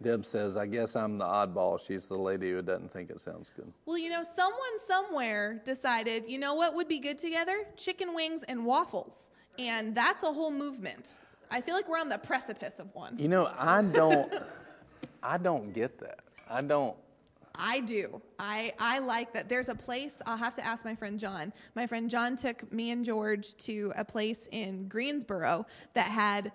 Deb 0.01 0.25
says, 0.25 0.57
I 0.57 0.65
guess 0.65 0.97
I'm 0.97 1.17
the 1.17 1.23
oddball. 1.23 1.79
She's 1.79 2.07
the 2.07 2.17
lady 2.17 2.51
who 2.51 2.61
doesn't 2.61 2.91
think 2.91 3.09
it 3.09 3.21
sounds 3.21 3.53
good. 3.55 3.71
Well, 3.85 3.97
you 3.97 4.09
know, 4.09 4.23
someone 4.23 4.79
somewhere 4.85 5.61
decided, 5.63 6.25
you 6.27 6.37
know 6.37 6.55
what 6.55 6.75
would 6.75 6.89
be 6.89 6.99
good 6.99 7.17
together? 7.17 7.65
Chicken 7.77 8.13
wings 8.13 8.43
and 8.43 8.65
waffles, 8.65 9.29
and 9.57 9.95
that's 9.95 10.23
a 10.23 10.33
whole 10.33 10.51
movement. 10.51 11.11
I 11.51 11.61
feel 11.61 11.75
like 11.75 11.87
we're 11.87 11.99
on 11.99 12.09
the 12.09 12.17
precipice 12.17 12.79
of 12.79 12.93
one. 12.93 13.17
You 13.17 13.27
know, 13.27 13.51
I 13.57 13.81
don't, 13.81 14.33
I 15.23 15.37
don't 15.37 15.73
get 15.73 15.99
that. 15.99 16.19
I 16.49 16.61
don't. 16.61 16.95
I 17.57 17.79
do. 17.79 18.21
I, 18.37 18.73
I 18.79 18.99
like 18.99 19.33
that. 19.33 19.47
There's 19.47 19.69
a 19.69 19.75
place, 19.75 20.21
I'll 20.25 20.37
have 20.37 20.55
to 20.55 20.65
ask 20.65 20.83
my 20.83 20.95
friend 20.95 21.19
John. 21.19 21.53
My 21.73 21.87
friend 21.87 22.09
John 22.09 22.35
took 22.35 22.71
me 22.71 22.91
and 22.91 23.03
George 23.03 23.55
to 23.57 23.93
a 23.95 24.03
place 24.03 24.47
in 24.51 24.87
Greensboro 24.87 25.65
that 25.93 26.07
had 26.07 26.51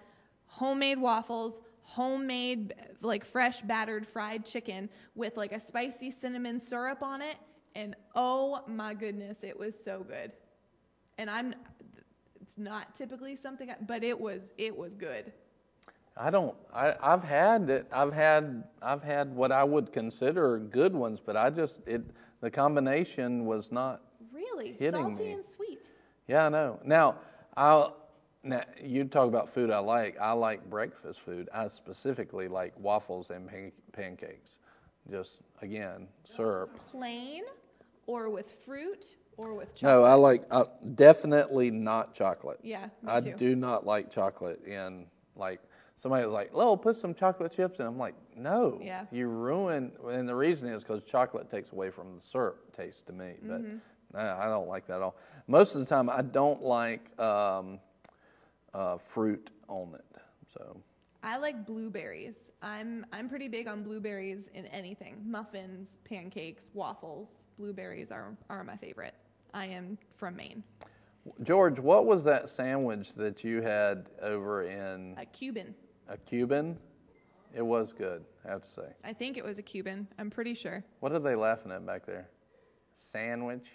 homemade 0.47 0.99
waffles, 0.99 1.61
homemade, 1.83 2.75
like 3.01 3.25
fresh 3.25 3.63
battered 3.63 4.07
fried 4.07 4.45
chicken 4.45 4.89
with 5.15 5.37
like 5.37 5.53
a 5.53 5.61
spicy 5.61 6.11
cinnamon 6.11 6.61
syrup 6.61 7.03
on 7.03 7.23
it. 7.23 7.37
And 7.75 7.97
oh 8.15 8.63
my 8.67 8.95
goodness, 8.95 9.43
it 9.43 9.59
was 9.59 9.79
so 9.83 10.05
good. 10.07 10.33
And 11.19 11.31
I'm, 11.31 11.55
it's 12.51 12.59
not 12.59 12.97
typically 12.97 13.37
something, 13.37 13.71
I, 13.71 13.77
but 13.87 14.03
it 14.03 14.19
was, 14.19 14.53
it 14.59 14.77
was 14.77 14.97
good. 14.97 15.33
I 16.17 16.31
don't. 16.31 16.57
I, 16.75 16.97
I've 17.01 17.23
had 17.23 17.71
it. 17.71 17.87
I've 17.93 18.13
had. 18.13 18.65
I've 18.83 19.05
had 19.05 19.33
what 19.35 19.53
I 19.53 19.63
would 19.63 19.93
consider 19.93 20.59
good 20.59 20.93
ones, 20.93 21.21
but 21.25 21.37
I 21.37 21.51
just 21.51 21.81
it. 21.87 22.03
The 22.41 22.51
combination 22.51 23.47
was 23.47 23.71
not. 23.71 24.03
Really? 24.33 24.77
Salty 24.79 25.23
me. 25.23 25.33
and 25.33 25.45
sweet. 25.45 25.87
Yeah, 26.27 26.47
I 26.47 26.49
know. 26.49 26.81
Now, 26.85 27.17
I'll. 27.57 27.97
Now, 28.43 28.63
you 28.83 29.05
talk 29.05 29.29
about 29.29 29.49
food 29.49 29.71
I 29.71 29.79
like. 29.79 30.19
I 30.21 30.33
like 30.33 30.69
breakfast 30.69 31.21
food. 31.21 31.49
I 31.55 31.69
specifically 31.69 32.49
like 32.49 32.75
waffles 32.79 33.31
and 33.31 33.49
pan- 33.49 33.73
pancakes. 33.93 34.59
Just 35.09 35.43
again, 35.63 36.09
syrup. 36.25 36.77
plain 36.91 37.45
or 38.07 38.29
with 38.29 38.51
fruit 38.65 39.15
or 39.41 39.55
with 39.55 39.75
chocolate. 39.75 40.03
No, 40.03 40.05
I 40.05 40.15
like 40.15 40.43
uh, 40.51 40.65
definitely 40.95 41.71
not 41.71 42.15
chocolate. 42.15 42.61
Yeah, 42.63 42.87
me 43.03 43.11
I 43.13 43.21
too. 43.21 43.35
do 43.37 43.57
not 43.57 43.87
like 43.87 44.11
chocolate 44.11 44.65
in 44.65 45.07
like 45.37 45.61
somebody 45.97 46.25
was 46.27 46.35
like, 46.35 46.51
"Oh, 46.55 46.77
put 46.77 46.97
some 46.97 47.15
chocolate 47.15 47.53
chips 47.53 47.79
in." 47.81 47.87
I'm 47.87 47.99
like, 47.99 48.15
"No, 48.37 48.79
Yeah. 48.83 49.07
you 49.11 49.29
ruin." 49.29 49.93
And 50.09 50.29
the 50.29 50.35
reason 50.35 50.69
is 50.69 50.83
because 50.83 51.03
chocolate 51.05 51.51
takes 51.51 51.73
away 51.73 51.91
from 51.91 52.17
the 52.17 52.21
syrup 52.21 52.77
taste 52.77 53.07
to 53.07 53.13
me. 53.13 53.35
But 53.43 53.63
Mm-hmm. 53.63 53.77
no, 54.15 54.21
I 54.21 54.47
don't 54.47 54.69
like 54.69 54.87
that 54.89 54.97
at 54.97 55.03
all. 55.03 55.17
Most 55.47 55.75
of 55.75 55.81
the 55.81 55.87
time, 55.87 56.11
I 56.11 56.23
don't 56.23 56.63
like 56.63 57.19
um, 57.21 57.81
uh, 58.75 58.99
fruit 58.99 59.51
on 59.69 59.95
it. 59.95 60.05
So 60.53 60.83
I 61.23 61.37
like 61.39 61.65
blueberries. 61.67 62.51
I'm 62.63 63.07
I'm 63.13 63.29
pretty 63.29 63.49
big 63.49 63.69
on 63.69 63.83
blueberries 63.83 64.49
in 64.55 64.67
anything. 64.67 65.23
Muffins, 65.25 65.99
pancakes, 66.05 66.71
waffles. 66.75 67.29
Blueberries 67.59 68.11
are 68.11 68.37
are 68.49 68.65
my 68.65 68.77
favorite. 68.77 69.15
I 69.55 69.67
am 69.67 69.99
from 70.17 70.37
Maine. 70.37 70.63
George, 71.43 71.79
what 71.79 72.07
was 72.07 72.25
that 72.25 72.49
sandwich 72.49 73.15
that 73.15 73.45
you 73.45 73.61
had 73.63 74.07
over 74.23 74.63
in 74.65 75.15
A 75.19 75.27
Cuban. 75.27 75.75
a 76.09 76.17
Cuban? 76.17 76.79
It 77.55 77.63
was 77.63 77.93
good, 77.93 78.25
I 78.47 78.51
have 78.53 78.63
to 78.63 78.71
say. 78.71 78.87
I 79.05 79.13
think 79.13 79.37
it 79.37 79.45
was 79.45 79.59
a 79.59 79.63
Cuban. 79.63 80.07
I'm 80.19 80.31
pretty 80.31 80.55
sure. 80.55 80.85
What 81.01 81.13
are 81.13 81.19
they 81.19 81.35
laughing 81.35 81.73
at 81.73 81.85
back 81.85 82.07
there? 82.07 82.29
Sandwich? 82.95 83.67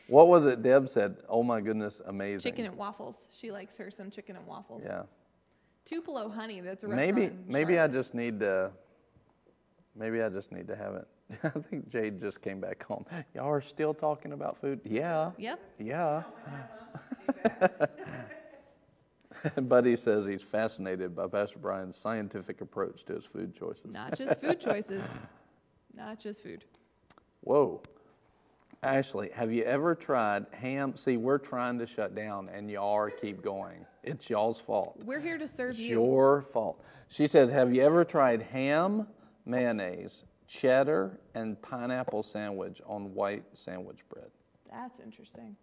What 0.09 0.29
was 0.29 0.45
it 0.45 0.63
Deb 0.63 0.89
said? 0.89 1.17
Oh 1.29 1.43
my 1.43 1.61
goodness, 1.61 2.01
amazing. 2.07 2.41
Chicken 2.41 2.67
and 2.67 2.77
waffles. 2.77 3.27
She 3.37 3.51
likes 3.51 3.77
her 3.79 3.91
some 3.91 4.11
chicken 4.11 4.37
and 4.37 4.47
waffles. 4.47 4.83
Yeah. 4.85 5.03
Tupelo 5.87 6.29
Honey. 6.29 6.61
That's 6.61 6.85
a 6.85 6.89
restaurant. 6.89 7.15
Maybe 7.17 7.37
maybe 7.47 7.79
I 7.79 7.89
just 7.89 8.13
need 8.13 8.41
to 8.41 8.73
maybe 9.95 10.23
I 10.23 10.29
just 10.29 10.53
need 10.53 10.67
to 10.69 10.77
have 10.77 10.95
it. 10.95 11.09
I 11.45 11.49
think 11.49 11.89
Jade 11.89 12.21
just 12.21 12.43
came 12.43 12.61
back 12.61 12.83
home. 12.83 13.07
Y'all 13.35 13.49
are 13.49 13.61
still 13.63 13.95
talking 13.95 14.33
about 14.33 14.61
food? 14.61 14.81
Yeah. 14.85 15.31
Yep. 15.39 15.61
Yeah. 15.79 16.23
Buddy 19.63 19.97
says 19.97 20.27
he's 20.27 20.43
fascinated 20.43 21.15
by 21.15 21.29
Pastor 21.29 21.59
Brian's 21.59 21.97
scientific 21.97 22.61
approach 22.61 23.05
to 23.05 23.15
his 23.15 23.25
food 23.25 23.55
choices. 23.55 23.87
Not 23.93 24.17
just 24.17 24.41
food 24.41 24.61
choices. 24.61 25.07
Not 25.95 26.19
just 26.19 26.43
food. 26.43 26.65
Whoa. 27.43 27.81
Ashley, 28.83 29.31
have 29.33 29.53
you 29.53 29.63
ever 29.65 29.95
tried 29.95 30.47
ham? 30.53 30.97
See, 30.97 31.17
we're 31.17 31.39
trying 31.39 31.79
to 31.79 31.87
shut 31.87 32.15
down 32.15 32.49
and 32.49 32.71
y'all 32.71 32.95
are 32.95 33.11
keep 33.11 33.43
going. 33.43 33.87
It's 34.07 34.31
y'all's 34.31 34.61
fault. 34.61 34.97
We're 35.05 35.21
here 35.21 35.37
to 35.37 35.49
serve 35.49 35.71
It's 35.71 35.81
you. 35.81 36.01
your 36.01 36.43
fault. 36.43 36.83
She 37.09 37.27
says, 37.27 37.51
Have 37.51 37.75
you 37.75 37.83
ever 37.83 38.05
tried 38.05 38.41
ham, 38.41 39.09
mayonnaise, 39.45 40.25
cheddar, 40.47 41.19
and 41.35 41.61
pineapple 41.61 42.23
sandwich 42.23 42.81
on 42.87 43.13
white 43.15 43.45
sandwich 43.53 44.09
bread? 44.09 44.31
That's 44.71 45.01
interesting. 45.01 45.57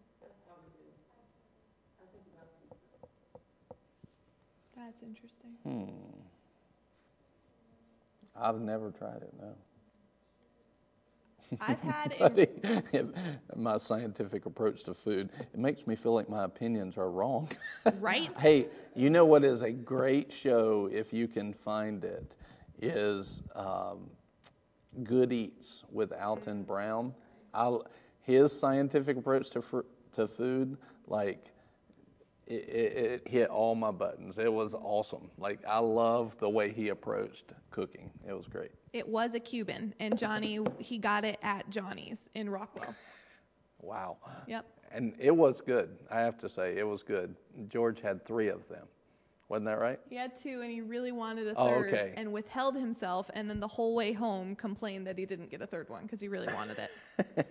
That's 4.76 5.02
interesting. 5.02 5.52
Hmm. 5.64 6.20
I've 8.36 8.60
never 8.60 8.92
tried 8.92 9.22
it, 9.22 9.34
no. 9.40 9.56
I've 11.60 11.80
had 11.82 12.38
in, 12.94 13.14
my 13.56 13.78
scientific 13.78 14.46
approach 14.46 14.84
to 14.84 14.94
food, 14.94 15.30
it 15.40 15.60
makes 15.60 15.88
me 15.88 15.96
feel 15.96 16.14
like 16.14 16.30
my 16.30 16.44
opinions 16.44 16.98
are 16.98 17.10
wrong. 17.10 17.50
right. 18.00 18.30
Hey, 18.40 18.68
you 18.96 19.10
know 19.10 19.26
what 19.26 19.44
is 19.44 19.62
a 19.62 19.72
great 19.72 20.32
show 20.32 20.90
if 20.92 21.14
you 21.14 21.28
can 21.28 21.54
find 21.54 22.04
it 22.04 22.36
is 22.82 23.42
um, 23.56 24.10
Good 25.04 25.32
Eats 25.32 25.84
with 25.92 26.12
Alton 26.14 26.64
Brown. 26.64 27.14
I, 27.54 27.78
his 28.22 28.58
scientific 28.58 29.18
approach 29.18 29.50
to 29.52 29.62
fr- 29.62 29.82
to 30.14 30.28
food, 30.28 30.78
like 31.08 31.50
it, 32.48 32.70
it, 32.70 32.98
it 32.98 33.28
hit 33.28 33.50
all 33.50 33.76
my 33.76 33.92
buttons. 33.92 34.38
It 34.38 34.52
was 34.52 34.74
awesome. 34.74 35.30
Like 35.38 35.60
I 35.68 35.80
love 35.80 36.38
the 36.40 36.50
way 36.50 36.72
he 36.72 36.90
approached 36.90 37.54
cooking. 37.72 38.12
It 38.28 38.34
was 38.34 38.48
great. 38.48 38.72
It 38.94 39.08
was 39.08 39.34
a 39.34 39.40
Cuban, 39.40 39.94
and 40.00 40.18
Johnny 40.18 40.60
he 40.78 40.98
got 41.00 41.26
it 41.26 41.40
at 41.42 41.70
Johnny's 41.70 42.28
in 42.36 42.50
Rockwell. 42.50 42.94
Wow. 43.82 44.18
Yep. 44.48 44.66
And 44.92 45.14
it 45.20 45.36
was 45.36 45.60
good. 45.62 45.98
I 46.12 46.22
have 46.22 46.38
to 46.40 46.48
say, 46.50 46.78
it 46.78 46.88
was 46.88 47.02
good. 47.04 47.36
George 47.68 48.00
had 48.00 48.24
three 48.26 48.48
of 48.50 48.68
them. 48.70 48.86
Wasn't 49.50 49.66
that 49.66 49.80
right? 49.80 50.00
He 50.10 50.16
had 50.16 50.36
two, 50.36 50.62
and 50.62 50.72
he 50.72 50.82
really 50.82 51.12
wanted 51.12 51.48
a 51.48 51.54
Oh, 51.58 51.68
third, 51.70 51.88
okay. 51.94 52.14
and 52.16 52.32
withheld 52.32 52.76
himself, 52.76 53.30
and 53.34 53.50
then 53.50 53.60
the 53.60 53.68
whole 53.68 53.94
way 53.96 54.14
home 54.14 54.56
complained 54.56 55.06
that 55.08 55.18
he 55.18 55.26
didn't 55.26 55.50
get 55.52 55.62
a 55.62 55.68
third 55.68 55.90
one 55.90 56.04
because 56.04 56.22
he 56.22 56.28
really 56.28 56.52
wanted 56.54 56.78
it. 56.80 57.48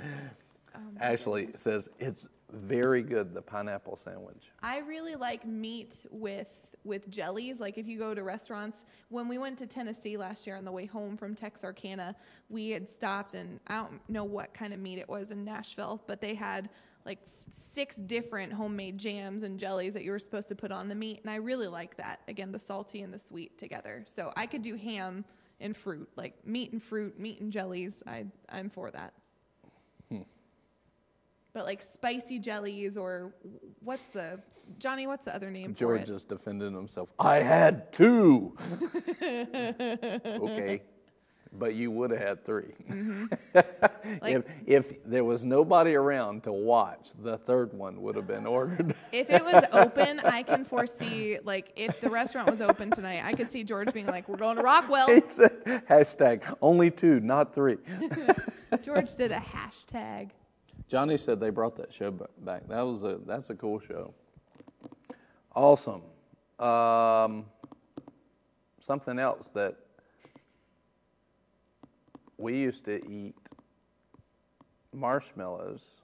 Ashley 1.00 1.48
says 1.54 1.88
it's 1.98 2.26
very 2.50 3.02
good, 3.02 3.34
the 3.34 3.42
pineapple 3.42 3.96
sandwich. 3.96 4.50
I 4.62 4.78
really 4.78 5.14
like 5.14 5.46
meat 5.46 6.04
with 6.10 6.66
with 6.84 7.10
jellies. 7.10 7.60
Like 7.60 7.78
if 7.78 7.86
you 7.86 7.98
go 7.98 8.14
to 8.14 8.22
restaurants, 8.22 8.84
when 9.08 9.28
we 9.28 9.38
went 9.38 9.58
to 9.58 9.66
Tennessee 9.66 10.16
last 10.16 10.46
year 10.46 10.56
on 10.56 10.64
the 10.64 10.72
way 10.72 10.86
home 10.86 11.16
from 11.16 11.34
Texarkana, 11.34 12.14
we 12.48 12.70
had 12.70 12.88
stopped 12.88 13.34
and 13.34 13.60
I 13.66 13.76
don't 13.76 14.00
know 14.08 14.24
what 14.24 14.54
kind 14.54 14.72
of 14.72 14.80
meat 14.80 14.98
it 14.98 15.08
was 15.08 15.30
in 15.30 15.44
Nashville, 15.44 16.02
but 16.06 16.20
they 16.20 16.34
had 16.34 16.70
like 17.04 17.18
six 17.52 17.96
different 17.96 18.52
homemade 18.52 18.98
jams 18.98 19.42
and 19.42 19.58
jellies 19.58 19.94
that 19.94 20.04
you 20.04 20.10
were 20.10 20.18
supposed 20.18 20.48
to 20.48 20.54
put 20.54 20.72
on 20.72 20.88
the 20.88 20.94
meat, 20.94 21.20
and 21.22 21.30
I 21.30 21.36
really 21.36 21.68
like 21.68 21.96
that. 21.98 22.20
Again, 22.28 22.50
the 22.50 22.58
salty 22.58 23.02
and 23.02 23.12
the 23.12 23.18
sweet 23.18 23.58
together. 23.58 24.04
So 24.06 24.32
I 24.36 24.46
could 24.46 24.62
do 24.62 24.76
ham 24.76 25.24
and 25.60 25.76
fruit, 25.76 26.08
like 26.16 26.46
meat 26.46 26.72
and 26.72 26.82
fruit, 26.82 27.18
meat 27.18 27.40
and 27.40 27.52
jellies. 27.52 28.02
I 28.06 28.26
I'm 28.48 28.68
for 28.68 28.90
that. 28.90 29.12
But 31.54 31.64
like 31.66 31.82
spicy 31.82 32.38
jellies 32.38 32.96
or 32.96 33.34
what's 33.80 34.06
the 34.08 34.40
Johnny? 34.78 35.06
What's 35.06 35.24
the 35.24 35.34
other 35.34 35.50
name 35.50 35.74
for 35.74 35.80
George 35.80 36.08
is 36.08 36.24
defending 36.24 36.72
himself. 36.72 37.10
I 37.18 37.36
had 37.40 37.92
two. 37.92 38.56
okay. 39.22 40.82
But 41.54 41.74
you 41.74 41.90
would 41.90 42.10
have 42.12 42.20
had 42.20 42.44
3 42.46 42.62
Mm-hmm. 42.90 43.26
Like- 44.22 44.36
if, 44.36 44.44
if 44.66 45.04
there 45.04 45.22
was 45.22 45.44
nobody 45.44 45.94
around 45.94 46.44
to 46.44 46.52
watch, 46.52 47.10
the 47.22 47.36
third 47.36 47.74
one 47.74 48.00
would 48.00 48.16
have 48.16 48.26
been 48.26 48.46
ordered. 48.46 48.94
If 49.12 49.28
it 49.28 49.44
was 49.44 49.62
open, 49.72 50.20
I 50.20 50.42
can 50.44 50.64
foresee 50.64 51.38
like 51.44 51.72
if 51.76 52.00
the 52.00 52.08
restaurant 52.08 52.50
was 52.50 52.62
open 52.62 52.90
tonight, 52.90 53.22
I 53.24 53.34
could 53.34 53.50
see 53.50 53.64
George 53.64 53.92
being 53.92 54.06
like, 54.06 54.28
"We're 54.28 54.38
going 54.38 54.56
to 54.56 54.62
Rockwell." 54.62 55.08
said, 55.20 55.62
hashtag 55.86 56.56
only 56.62 56.90
two, 56.90 57.20
not 57.20 57.54
three. 57.54 57.76
George 58.82 59.14
did 59.14 59.30
a 59.30 59.36
hashtag. 59.36 60.30
Johnny 60.92 61.16
said 61.16 61.40
they 61.40 61.48
brought 61.48 61.74
that 61.76 61.90
show 61.90 62.10
back. 62.10 62.68
That 62.68 62.82
was 62.82 63.02
a 63.02 63.18
that's 63.26 63.48
a 63.48 63.54
cool 63.54 63.80
show. 63.80 64.12
Awesome. 65.56 66.02
Um, 66.58 67.46
something 68.78 69.18
else 69.18 69.46
that 69.54 69.74
we 72.36 72.58
used 72.58 72.84
to 72.84 73.02
eat 73.10 73.38
marshmallows 74.92 76.02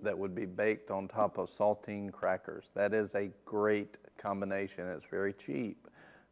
that 0.00 0.16
would 0.16 0.36
be 0.36 0.46
baked 0.46 0.92
on 0.92 1.08
top 1.08 1.36
of 1.36 1.50
saltine 1.50 2.12
crackers. 2.12 2.70
That 2.76 2.94
is 2.94 3.16
a 3.16 3.32
great 3.44 3.96
combination. 4.16 4.86
It's 4.90 5.06
very 5.10 5.32
cheap, 5.32 5.88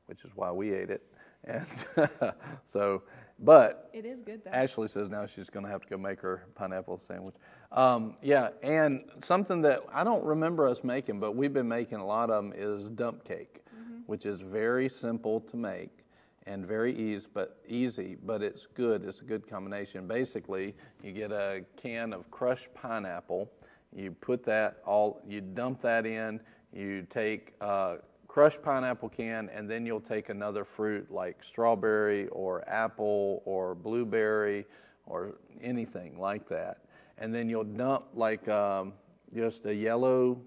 which 0.06 0.24
is 0.24 0.30
why 0.36 0.52
we 0.52 0.72
ate 0.72 0.90
it. 0.90 1.02
And 1.42 1.66
so, 2.64 3.02
but 3.40 3.90
It 3.92 4.04
is 4.04 4.20
good 4.20 4.44
though. 4.44 4.50
Ashley 4.50 4.88
says 4.88 5.08
now 5.08 5.26
she's 5.26 5.50
going 5.50 5.64
to 5.64 5.72
have 5.72 5.82
to 5.82 5.88
go 5.88 5.96
make 5.96 6.20
her 6.20 6.46
pineapple 6.54 6.98
sandwich. 6.98 7.34
Um, 7.72 8.16
yeah, 8.22 8.50
and 8.62 9.04
something 9.20 9.62
that 9.62 9.80
I 9.92 10.04
don't 10.04 10.24
remember 10.24 10.68
us 10.68 10.82
making, 10.84 11.20
but 11.20 11.36
we've 11.36 11.52
been 11.52 11.68
making 11.68 11.98
a 11.98 12.06
lot 12.06 12.30
of 12.30 12.44
them 12.44 12.52
is 12.54 12.88
dump 12.90 13.24
cake, 13.24 13.62
which 14.06 14.26
is 14.26 14.40
very 14.40 14.88
simple 14.88 15.40
to 15.40 15.56
make 15.56 16.04
and 16.46 16.66
very 16.66 16.94
easy, 16.96 17.28
but 17.32 17.58
easy, 17.68 18.16
but 18.24 18.42
it's 18.42 18.66
good. 18.66 19.04
It's 19.04 19.20
a 19.20 19.24
good 19.24 19.46
combination. 19.48 20.06
Basically, 20.08 20.74
you 21.02 21.12
get 21.12 21.30
a 21.30 21.64
can 21.76 22.12
of 22.12 22.30
crushed 22.30 22.72
pineapple, 22.74 23.50
you 23.94 24.10
put 24.10 24.44
that 24.44 24.78
all, 24.84 25.20
you 25.26 25.40
dump 25.40 25.80
that 25.82 26.06
in, 26.06 26.40
you 26.72 27.06
take 27.10 27.54
uh, 27.60 27.96
crushed 28.30 28.62
pineapple 28.62 29.08
can, 29.08 29.50
and 29.52 29.68
then 29.68 29.84
you'll 29.84 30.00
take 30.00 30.28
another 30.28 30.64
fruit 30.64 31.10
like 31.10 31.42
strawberry 31.42 32.28
or 32.28 32.62
apple 32.70 33.42
or 33.44 33.74
blueberry 33.74 34.64
or 35.06 35.34
anything 35.60 36.16
like 36.16 36.48
that. 36.48 36.78
And 37.18 37.34
then 37.34 37.50
you'll 37.50 37.64
dump 37.64 38.04
like 38.14 38.48
um, 38.48 38.92
just 39.34 39.66
a 39.66 39.74
yellow 39.74 40.40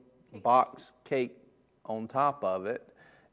box 0.44 0.94
cake 1.04 1.36
on 1.84 2.08
top 2.08 2.42
of 2.46 2.66
it 2.66 2.88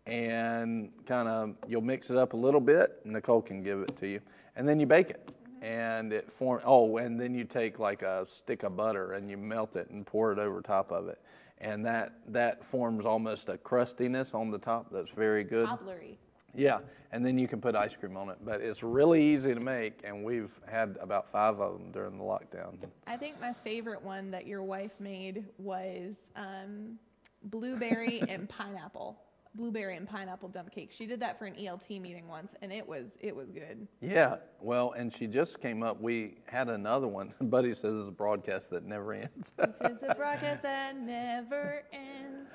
and 0.05 0.91
kind 1.07 1.29
of 1.29 1.55
you'll 1.69 1.81
mix 1.81 2.11
it 2.11 2.17
up 2.17 2.33
a 2.33 2.37
little 2.37 2.61
bit. 2.61 2.99
Nicole 3.05 3.43
can 3.43 3.63
give 3.63 3.79
it 3.83 3.97
to 3.99 4.09
you. 4.09 4.21
And 4.57 4.69
then 4.69 4.81
you 4.81 4.87
bake 4.87 5.11
it. 5.11 5.31
And 5.63 6.13
it 6.13 6.33
form 6.33 6.61
oh, 6.65 6.97
and 6.97 7.21
then 7.21 7.35
you 7.35 7.45
take 7.45 7.79
like 7.79 8.03
a 8.03 8.27
stick 8.29 8.65
of 8.65 8.77
butter 8.77 9.13
and 9.13 9.31
you 9.31 9.37
melt 9.37 9.77
it 9.77 9.91
and 9.91 10.05
pour 10.05 10.33
it 10.33 10.41
over 10.41 10.61
top 10.61 10.91
of 10.91 11.07
it. 11.07 11.21
And 11.61 11.85
that 11.85 12.15
that 12.29 12.65
forms 12.65 13.05
almost 13.05 13.49
a 13.49 13.59
crustiness 13.59 14.33
on 14.35 14.51
the 14.51 14.59
top 14.59 14.91
that's 14.91 15.11
very 15.11 15.45
good. 15.45 15.67
Cobblery. 15.67 16.17
Yeah, 16.55 16.79
and 17.13 17.25
then 17.25 17.39
you 17.39 17.47
can 17.47 17.61
put 17.61 17.77
ice 17.77 17.95
cream 17.95 18.17
on 18.17 18.29
it. 18.29 18.39
But 18.45 18.61
it's 18.61 18.83
really 18.83 19.23
easy 19.23 19.55
to 19.55 19.61
make, 19.61 20.01
and 20.05 20.25
we've 20.25 20.51
had 20.67 20.97
about 21.01 21.31
five 21.31 21.61
of 21.61 21.75
them 21.75 21.93
during 21.93 22.19
the 22.19 22.25
lockdown. 22.25 22.77
I 23.07 23.17
think 23.17 23.41
my 23.41 23.53
favorite 23.53 24.03
one 24.03 24.31
that 24.31 24.47
your 24.47 24.63
wife 24.63 24.93
made 24.99 25.45
was 25.59 26.17
um, 26.37 26.99
blueberry 27.45 28.23
and 28.29 28.49
pineapple. 28.49 29.19
Blueberry 29.55 29.97
and 29.97 30.09
pineapple 30.09 30.49
dump 30.49 30.71
cake. 30.71 30.93
She 30.93 31.07
did 31.07 31.21
that 31.21 31.39
for 31.39 31.45
an 31.45 31.55
ELT 31.55 32.01
meeting 32.01 32.29
once, 32.29 32.55
and 32.63 32.73
it 32.73 32.87
was 32.87 33.19
it 33.21 33.35
was 33.35 33.51
good. 33.51 33.89
Yeah, 34.01 34.37
well, 34.61 34.93
and 34.93 35.13
she 35.13 35.27
just 35.27 35.61
came 35.61 35.83
up. 35.83 36.01
We 36.01 36.37
had 36.47 36.69
another 36.69 37.09
one. 37.09 37.35
Buddy 37.41 37.75
says 37.75 37.95
it's 37.95 38.09
a 38.09 38.13
broadcast 38.13 38.71
that 38.71 38.85
never 38.85 39.13
ends. 39.13 39.53
This 39.59 39.75
is 39.81 40.09
a 40.09 40.15
broadcast 40.15 40.63
that 40.63 40.97
never 40.97 41.83
ends. 41.93 42.51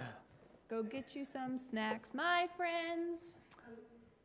Go 0.70 0.84
get 0.84 1.16
you 1.16 1.26
some 1.26 1.58
snacks, 1.58 2.14
my 2.14 2.48
friends. 2.56 3.36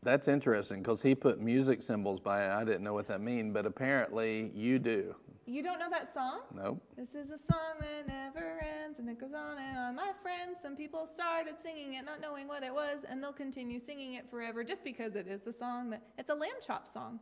That's 0.03 0.29
interesting 0.29 0.81
because 0.83 1.03
he 1.03 1.15
put 1.15 1.41
music 1.41 1.83
symbols 1.83 2.21
by 2.21 2.45
it. 2.45 2.51
I 2.51 2.65
didn't 2.65 2.83
know 2.83 2.95
what 2.95 3.07
that 3.09 3.21
mean, 3.21 3.53
but 3.53 3.67
apparently 3.67 4.51
you 4.55 4.79
do. 4.79 5.15
You 5.51 5.65
don't 5.65 5.81
know 5.81 5.91
that 5.91 6.15
song? 6.15 6.43
Nope. 6.55 6.81
This 6.97 7.09
is 7.09 7.31
a 7.31 7.39
song 7.39 7.75
that 7.81 8.07
never 8.07 8.61
ends 8.85 9.01
and 9.01 9.09
it 9.09 9.19
goes 9.19 9.33
on 9.33 9.59
and 9.59 9.77
on. 9.77 9.97
My 9.97 10.13
friends, 10.23 10.59
some 10.63 10.77
people 10.77 11.09
started 11.09 11.55
singing 11.61 11.95
it 11.95 12.05
not 12.05 12.21
knowing 12.21 12.47
what 12.47 12.63
it 12.63 12.73
was, 12.73 13.05
and 13.09 13.21
they'll 13.21 13.33
continue 13.33 13.81
singing 13.81 14.15
it 14.15 14.31
forever 14.31 14.63
just 14.63 14.85
because 14.85 15.17
it 15.17 15.27
is 15.27 15.41
the 15.41 15.53
song 15.53 15.91
that 15.91 16.03
it's 16.19 16.31
a 16.31 16.35
lamb 16.35 16.51
chop 16.65 16.87
song. 16.87 17.19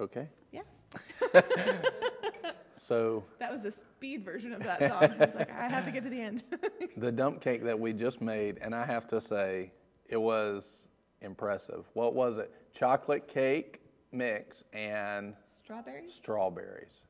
Okay. 0.00 0.28
Yeah. 0.50 0.62
So 2.76 3.24
That 3.38 3.50
was 3.50 3.62
the 3.62 3.72
speed 3.72 4.24
version 4.24 4.52
of 4.52 4.62
that 4.62 4.78
song. 4.80 5.14
I 5.18 5.24
was 5.24 5.34
like, 5.34 5.50
I 5.50 5.68
have 5.68 5.84
to 5.84 5.90
get 5.90 6.02
to 6.02 6.10
the 6.10 6.20
end. 6.20 6.42
the 6.98 7.10
dump 7.10 7.40
cake 7.40 7.64
that 7.64 7.78
we 7.78 7.94
just 7.94 8.20
made, 8.20 8.58
and 8.60 8.74
I 8.74 8.84
have 8.84 9.08
to 9.08 9.20
say, 9.22 9.72
it 10.06 10.20
was 10.20 10.86
impressive. 11.22 11.86
What 11.94 12.14
was 12.14 12.36
it? 12.36 12.52
Chocolate 12.74 13.26
cake 13.26 13.80
mix 14.14 14.64
and 14.72 15.34
Strawberries? 15.46 16.12
strawberries. 16.12 17.00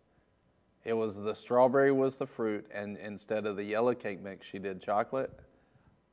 It 0.85 0.93
was 0.93 1.23
the 1.23 1.35
strawberry 1.35 1.93
was 1.93 2.17
the 2.17 2.27
fruit, 2.27 2.67
and 2.73 2.97
instead 2.99 3.47
of 3.47 3.57
the 3.57 3.65
yellow 3.65 3.95
cake 3.95 4.21
mix, 4.21 4.47
she 4.47 4.59
did 4.59 4.81
chocolate. 4.81 5.31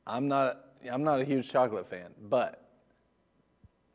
I'm 0.06 0.28
not 0.28 0.64
I'm 0.90 1.04
not 1.04 1.20
a 1.20 1.24
huge 1.24 1.50
chocolate 1.50 1.88
fan, 1.88 2.10
but 2.28 2.68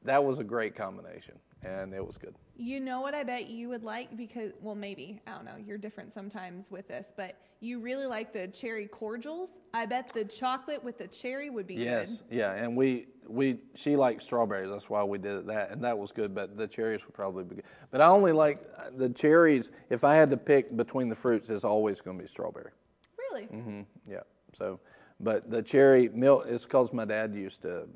that 0.03 0.23
was 0.23 0.39
a 0.39 0.43
great 0.43 0.75
combination, 0.75 1.39
and 1.63 1.93
it 1.93 2.05
was 2.05 2.17
good. 2.17 2.35
You 2.57 2.79
know 2.79 3.01
what 3.01 3.13
I 3.13 3.23
bet 3.23 3.49
you 3.49 3.69
would 3.69 3.83
like 3.83 4.17
because 4.17 4.51
well 4.61 4.75
maybe 4.75 5.21
I 5.27 5.31
don't 5.31 5.45
know 5.45 5.55
you're 5.63 5.77
different 5.77 6.13
sometimes 6.13 6.71
with 6.71 6.87
this 6.87 7.11
but 7.15 7.35
you 7.59 7.79
really 7.79 8.07
like 8.07 8.33
the 8.33 8.47
cherry 8.47 8.87
cordials 8.87 9.53
I 9.73 9.85
bet 9.85 10.11
the 10.13 10.25
chocolate 10.25 10.83
with 10.83 10.97
the 10.97 11.07
cherry 11.07 11.49
would 11.51 11.67
be 11.67 11.75
Yes, 11.75 12.23
good 12.27 12.37
yeah, 12.37 12.53
and 12.53 12.75
we 12.75 13.07
we 13.27 13.59
she 13.75 13.95
likes 13.95 14.23
strawberries. 14.23 14.69
That's 14.69 14.89
why 14.89 15.03
we 15.03 15.17
did 15.17 15.47
that, 15.47 15.71
and 15.71 15.83
that 15.83 15.97
was 15.97 16.11
good. 16.11 16.33
But 16.33 16.57
the 16.57 16.67
cherries 16.67 17.05
would 17.05 17.13
probably 17.13 17.43
be 17.43 17.55
good. 17.55 17.65
But 17.91 18.01
I 18.01 18.07
only 18.07 18.31
like 18.31 18.61
uh, 18.77 18.89
the 18.95 19.09
cherries. 19.09 19.71
If 19.89 20.03
I 20.03 20.15
had 20.15 20.31
to 20.31 20.37
pick 20.37 20.75
between 20.75 21.09
the 21.09 21.15
fruits, 21.15 21.49
it's 21.49 21.63
always 21.63 22.01
going 22.01 22.17
to 22.17 22.23
be 22.23 22.27
strawberry. 22.27 22.71
really 23.17 23.47
Mm 23.47 23.63
hmm, 23.63 23.81
Yeah. 24.09 24.21
So, 24.53 24.79
but 25.19 25.49
the 25.51 25.61
cherry 25.61 26.09
milk. 26.09 26.45
It's 26.47 26.63
because 26.65 26.93
my 26.93 27.05
dad 27.05 27.35
used 27.35 27.61
to. 27.63 27.87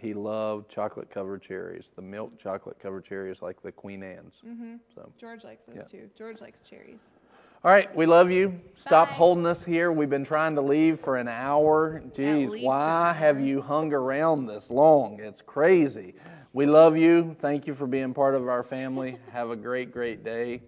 He 0.00 0.14
loved 0.14 0.68
chocolate 0.70 1.10
covered 1.10 1.42
cherries. 1.42 1.90
The 1.94 2.02
milk 2.02 2.38
chocolate 2.38 2.78
covered 2.78 3.04
cherries, 3.04 3.42
like 3.42 3.60
the 3.62 3.72
Queen 3.72 4.02
Anne's. 4.02 4.42
Mm-hmm. 4.46 4.76
So. 4.94 5.12
George 5.18 5.44
likes 5.44 5.64
those 5.64 5.76
Yeah. 5.76 5.84
too 5.84 6.10
George 6.16 6.40
likes 6.40 6.60
cherries 6.60 7.12
All 7.64 7.70
right, 7.72 7.94
we 7.96 8.06
love 8.06 8.30
you. 8.30 8.60
Stop 8.76 9.08
Bye. 9.08 9.14
holding 9.14 9.44
us 9.46 9.64
here. 9.64 9.90
We've 9.90 10.08
been 10.08 10.24
trying 10.24 10.54
to 10.54 10.60
leave 10.62 11.00
for 11.00 11.16
an 11.16 11.26
hour. 11.26 12.02
Jeez, 12.14 12.62
why 12.62 13.12
have 13.12 13.40
you 13.40 13.60
hung 13.60 13.92
around 13.92 14.46
this 14.46 14.70
long? 14.70 15.18
It's 15.20 15.42
crazy. 15.42 16.14
We 16.52 16.66
love 16.66 16.96
you. 16.96 17.36
Thank 17.40 17.66
you 17.66 17.74
for 17.74 17.86
being 17.86 18.14
part 18.14 18.34
of 18.36 18.46
our 18.48 18.62
family. 18.62 19.18
have 19.32 19.50
a 19.50 19.56
great, 19.56 19.92
great 19.92 20.24
day. 20.24 20.62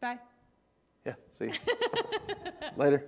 bye 0.00 0.18
Yeah, 1.04 1.14
see 1.38 1.46
you 1.46 1.52
later. 2.76 3.04